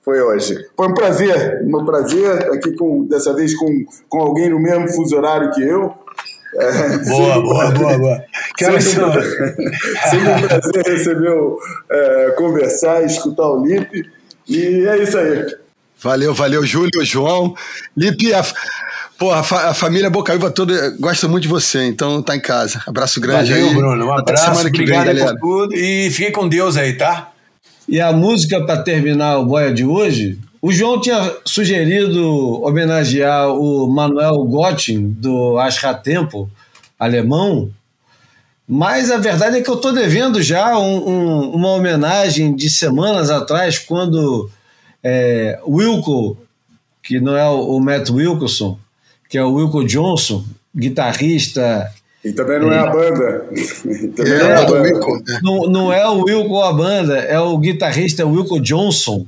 foi 0.09 0.21
hoje. 0.21 0.67
Foi 0.75 0.87
um 0.87 0.93
prazer, 0.93 1.61
um 1.63 1.85
prazer 1.85 2.51
aqui 2.51 2.75
com 2.75 3.05
dessa 3.05 3.31
vez 3.33 3.55
com, 3.55 3.85
com 4.07 4.19
alguém 4.19 4.49
no 4.49 4.59
mesmo 4.59 4.87
fuso 4.87 5.15
horário 5.15 5.51
que 5.51 5.61
eu. 5.61 5.93
É, 6.55 6.97
boa, 7.09 7.41
boa, 7.41 7.71
boa, 7.71 7.97
boa. 7.97 8.23
Quero 8.57 8.81
sempre, 8.81 9.23
sempre 10.09 10.29
um 10.29 10.47
prazer 10.47 10.85
receber, 10.85 11.35
é, 11.91 12.31
conversar, 12.37 13.03
escutar 13.03 13.47
o 13.47 13.65
Lipe. 13.65 14.09
E 14.47 14.87
é 14.87 15.03
isso 15.03 15.17
aí. 15.17 15.45
Valeu, 16.01 16.33
valeu, 16.33 16.65
Júlio, 16.65 17.05
João. 17.05 17.53
Lipe, 17.95 18.33
a, 18.33 18.43
pô, 19.17 19.31
a, 19.31 19.43
fa, 19.43 19.69
a 19.69 19.73
família 19.73 20.09
Bocaiúva 20.09 20.49
toda 20.49 20.95
gosta 20.99 21.27
muito 21.27 21.43
de 21.43 21.49
você, 21.49 21.83
então 21.83 22.21
tá 22.21 22.35
em 22.35 22.41
casa. 22.41 22.81
Abraço 22.87 23.21
grande 23.21 23.51
valeu, 23.51 23.67
aí. 23.67 23.75
Bruno. 23.75 24.05
Um 24.07 24.13
abraço, 24.13 24.45
semana 24.45 24.71
que 24.71 24.85
vem, 24.85 25.03
galera. 25.03 25.35
por 25.37 25.67
tudo. 25.67 25.75
E 25.75 26.09
fique 26.09 26.31
com 26.31 26.47
Deus 26.47 26.77
aí, 26.77 26.93
tá? 26.93 27.31
E 27.87 27.99
a 27.99 28.11
música 28.11 28.63
para 28.65 28.81
terminar 28.81 29.37
o 29.37 29.45
Boia 29.45 29.73
de 29.73 29.85
hoje 29.85 30.39
o 30.61 30.71
João 30.71 30.99
tinha 30.99 31.37
sugerido 31.45 32.61
homenagear 32.63 33.49
o 33.49 33.87
Manuel 33.87 34.43
Gottin, 34.43 35.15
do 35.17 35.55
Tempo 36.03 36.49
alemão, 36.99 37.71
mas 38.67 39.09
a 39.09 39.17
verdade 39.17 39.57
é 39.57 39.61
que 39.61 39.69
eu 39.69 39.75
estou 39.75 39.93
devendo 39.93 40.43
já 40.43 40.77
um, 40.77 41.09
um, 41.09 41.49
uma 41.51 41.69
homenagem 41.69 42.53
de 42.53 42.69
semanas 42.69 43.29
atrás, 43.31 43.79
quando 43.79 44.49
é, 45.03 45.59
Wilco, 45.65 46.37
que 47.01 47.19
não 47.19 47.35
é 47.35 47.47
o 47.47 47.79
Matt 47.79 48.09
Wilkerson, 48.09 48.77
que 49.29 49.37
é 49.37 49.43
o 49.43 49.53
Wilco 49.53 49.85
Johnson, 49.85 50.43
guitarrista. 50.75 51.89
E 52.23 52.33
também 52.33 52.59
não 52.59 52.71
é, 52.71 52.75
é 52.75 52.79
a 52.79 52.87
banda. 52.87 53.49
Também 54.15 54.33
é, 54.33 54.39
não, 54.39 54.49
é 54.49 54.61
a 54.61 54.65
banda. 54.65 55.39
Não, 55.41 55.61
não 55.61 55.93
é 55.93 56.07
o 56.07 56.23
Wilco 56.25 56.61
a 56.61 56.73
banda, 56.73 57.17
é 57.17 57.39
o 57.39 57.57
guitarrista 57.57 58.27
Wilco 58.27 58.59
Johnson 58.59 59.25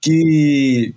que 0.00 0.94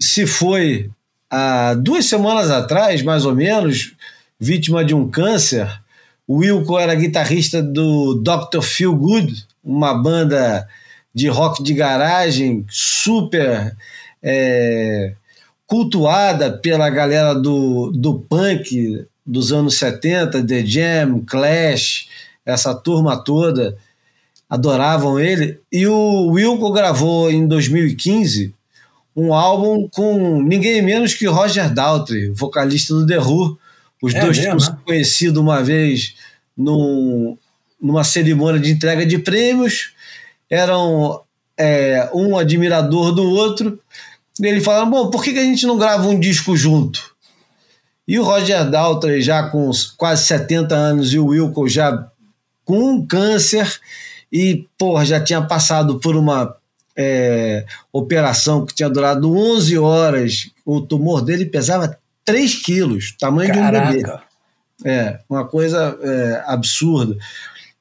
se 0.00 0.26
foi 0.26 0.90
há 1.30 1.74
duas 1.74 2.06
semanas 2.06 2.50
atrás, 2.50 3.02
mais 3.02 3.24
ou 3.24 3.34
menos, 3.34 3.94
vítima 4.38 4.84
de 4.84 4.94
um 4.94 5.08
câncer. 5.08 5.68
O 6.26 6.38
Wilco 6.38 6.78
era 6.78 6.94
guitarrista 6.94 7.62
do 7.62 8.14
Dr. 8.14 8.62
Feel 8.62 8.94
Good, 8.94 9.46
uma 9.62 9.94
banda 9.94 10.66
de 11.14 11.28
rock 11.28 11.62
de 11.62 11.72
garagem 11.72 12.64
super 12.68 13.74
é, 14.22 15.14
cultuada 15.66 16.50
pela 16.58 16.90
galera 16.90 17.34
do, 17.34 17.90
do 17.92 18.18
punk 18.20 19.06
dos 19.24 19.52
anos 19.52 19.78
70, 19.78 20.46
The 20.46 20.64
Jam, 20.64 21.20
Clash, 21.26 22.08
essa 22.44 22.74
turma 22.74 23.16
toda 23.16 23.76
adoravam 24.48 25.18
ele. 25.18 25.60
E 25.70 25.86
o 25.86 26.28
Wilco 26.28 26.72
gravou 26.72 27.30
em 27.30 27.46
2015 27.46 28.54
um 29.16 29.32
álbum 29.32 29.88
com 29.88 30.42
ninguém 30.42 30.82
menos 30.82 31.14
que 31.14 31.26
Roger 31.26 31.72
Daltrey, 31.72 32.30
vocalista 32.30 32.94
do 32.94 33.06
The 33.06 33.18
Who. 33.18 33.58
Os 34.02 34.14
é 34.14 34.20
dois 34.20 34.36
tinham 34.36 34.60
se 34.60 34.70
conhecido 34.84 35.40
uma 35.40 35.62
vez 35.62 36.14
num, 36.56 37.36
numa 37.80 38.04
cerimônia 38.04 38.60
de 38.60 38.70
entrega 38.70 39.06
de 39.06 39.18
prêmios, 39.18 39.92
eram 40.50 41.22
é, 41.56 42.10
um 42.14 42.36
admirador 42.36 43.12
do 43.12 43.22
outro. 43.22 43.80
E 44.38 44.46
ele 44.46 44.60
falava: 44.60 44.84
Bom, 44.84 45.10
por 45.10 45.24
que, 45.24 45.32
que 45.32 45.38
a 45.38 45.44
gente 45.44 45.66
não 45.66 45.78
grava 45.78 46.06
um 46.06 46.20
disco 46.20 46.54
junto? 46.54 47.16
E 48.06 48.18
o 48.18 48.22
Roger 48.22 48.70
Daltrey, 48.70 49.20
já 49.20 49.48
com 49.48 49.70
quase 49.96 50.26
70 50.26 50.74
anos, 50.74 51.12
e 51.12 51.18
o 51.18 51.26
Wilco 51.26 51.66
já 51.68 52.06
com 52.64 52.78
um 52.78 53.06
câncer, 53.06 53.80
e 54.36 54.68
porra, 54.76 55.06
já 55.06 55.18
tinha 55.18 55.40
passado 55.40 55.98
por 55.98 56.14
uma 56.14 56.54
é, 56.94 57.64
operação 57.90 58.66
que 58.66 58.74
tinha 58.74 58.90
durado 58.90 59.34
11 59.34 59.78
horas. 59.78 60.50
O 60.62 60.82
tumor 60.82 61.22
dele 61.22 61.46
pesava 61.46 61.98
3 62.22 62.62
quilos, 62.62 63.16
tamanho 63.18 63.54
Caraca. 63.54 63.92
de 63.92 63.98
um 63.98 64.02
bebê. 64.02 64.18
É, 64.84 65.20
uma 65.26 65.46
coisa 65.46 65.98
é, 66.02 66.44
absurda. 66.46 67.16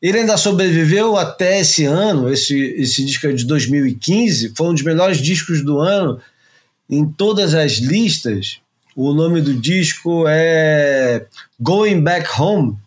Ele 0.01 0.19
ainda 0.19 0.37
sobreviveu 0.37 1.17
até 1.17 1.59
esse 1.59 1.83
ano, 1.83 2.31
esse, 2.31 2.57
esse 2.77 3.03
disco 3.03 3.27
é 3.27 3.33
de 3.33 3.45
2015, 3.45 4.53
foi 4.55 4.69
um 4.69 4.73
dos 4.73 4.83
melhores 4.83 5.17
discos 5.17 5.61
do 5.61 5.79
ano 5.79 6.21
em 6.89 7.05
todas 7.05 7.53
as 7.53 7.73
listas. 7.73 8.61
O 8.95 9.13
nome 9.13 9.41
do 9.41 9.53
disco 9.53 10.23
é 10.25 11.25
Going 11.59 11.99
Back 12.01 12.29
Home, 12.39 12.77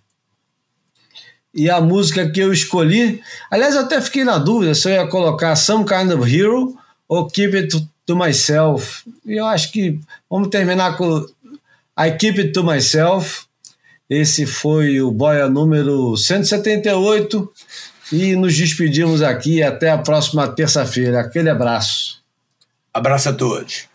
e 1.59 1.69
a 1.69 1.81
música 1.81 2.31
que 2.31 2.39
eu 2.39 2.53
escolhi, 2.53 3.21
aliás, 3.51 3.75
eu 3.75 3.81
até 3.81 4.01
fiquei 4.01 4.23
na 4.23 4.39
dúvida 4.39 4.77
se 4.77 4.89
eu 4.89 4.93
ia 4.93 5.09
colocar 5.09 5.57
Some 5.57 5.85
Kind 5.85 6.13
of 6.13 6.33
Hero 6.33 6.79
ou 7.09 7.27
Keep 7.27 7.57
It 7.57 7.89
to, 8.07 8.17
Myself. 8.17 9.03
E 9.27 9.35
eu 9.35 9.45
acho 9.45 9.73
que 9.73 9.99
vamos 10.31 10.51
terminar 10.51 10.97
com 10.97 11.27
I 11.99 12.13
Keep 12.17 12.41
It 12.41 12.53
to 12.53 12.63
Myself. 12.63 13.47
Esse 14.09 14.47
foi 14.47 15.01
o 15.01 15.11
Boia 15.11 15.49
número 15.49 16.17
178 16.17 17.53
e 18.13 18.37
nos 18.37 18.57
despedimos 18.57 19.21
aqui 19.21 19.61
até 19.61 19.91
a 19.91 19.99
próxima 19.99 20.47
terça-feira. 20.47 21.19
Aquele 21.19 21.51
abraço. 21.51 22.23
Abraço 22.95 23.31
a 23.31 23.33
todos. 23.33 23.89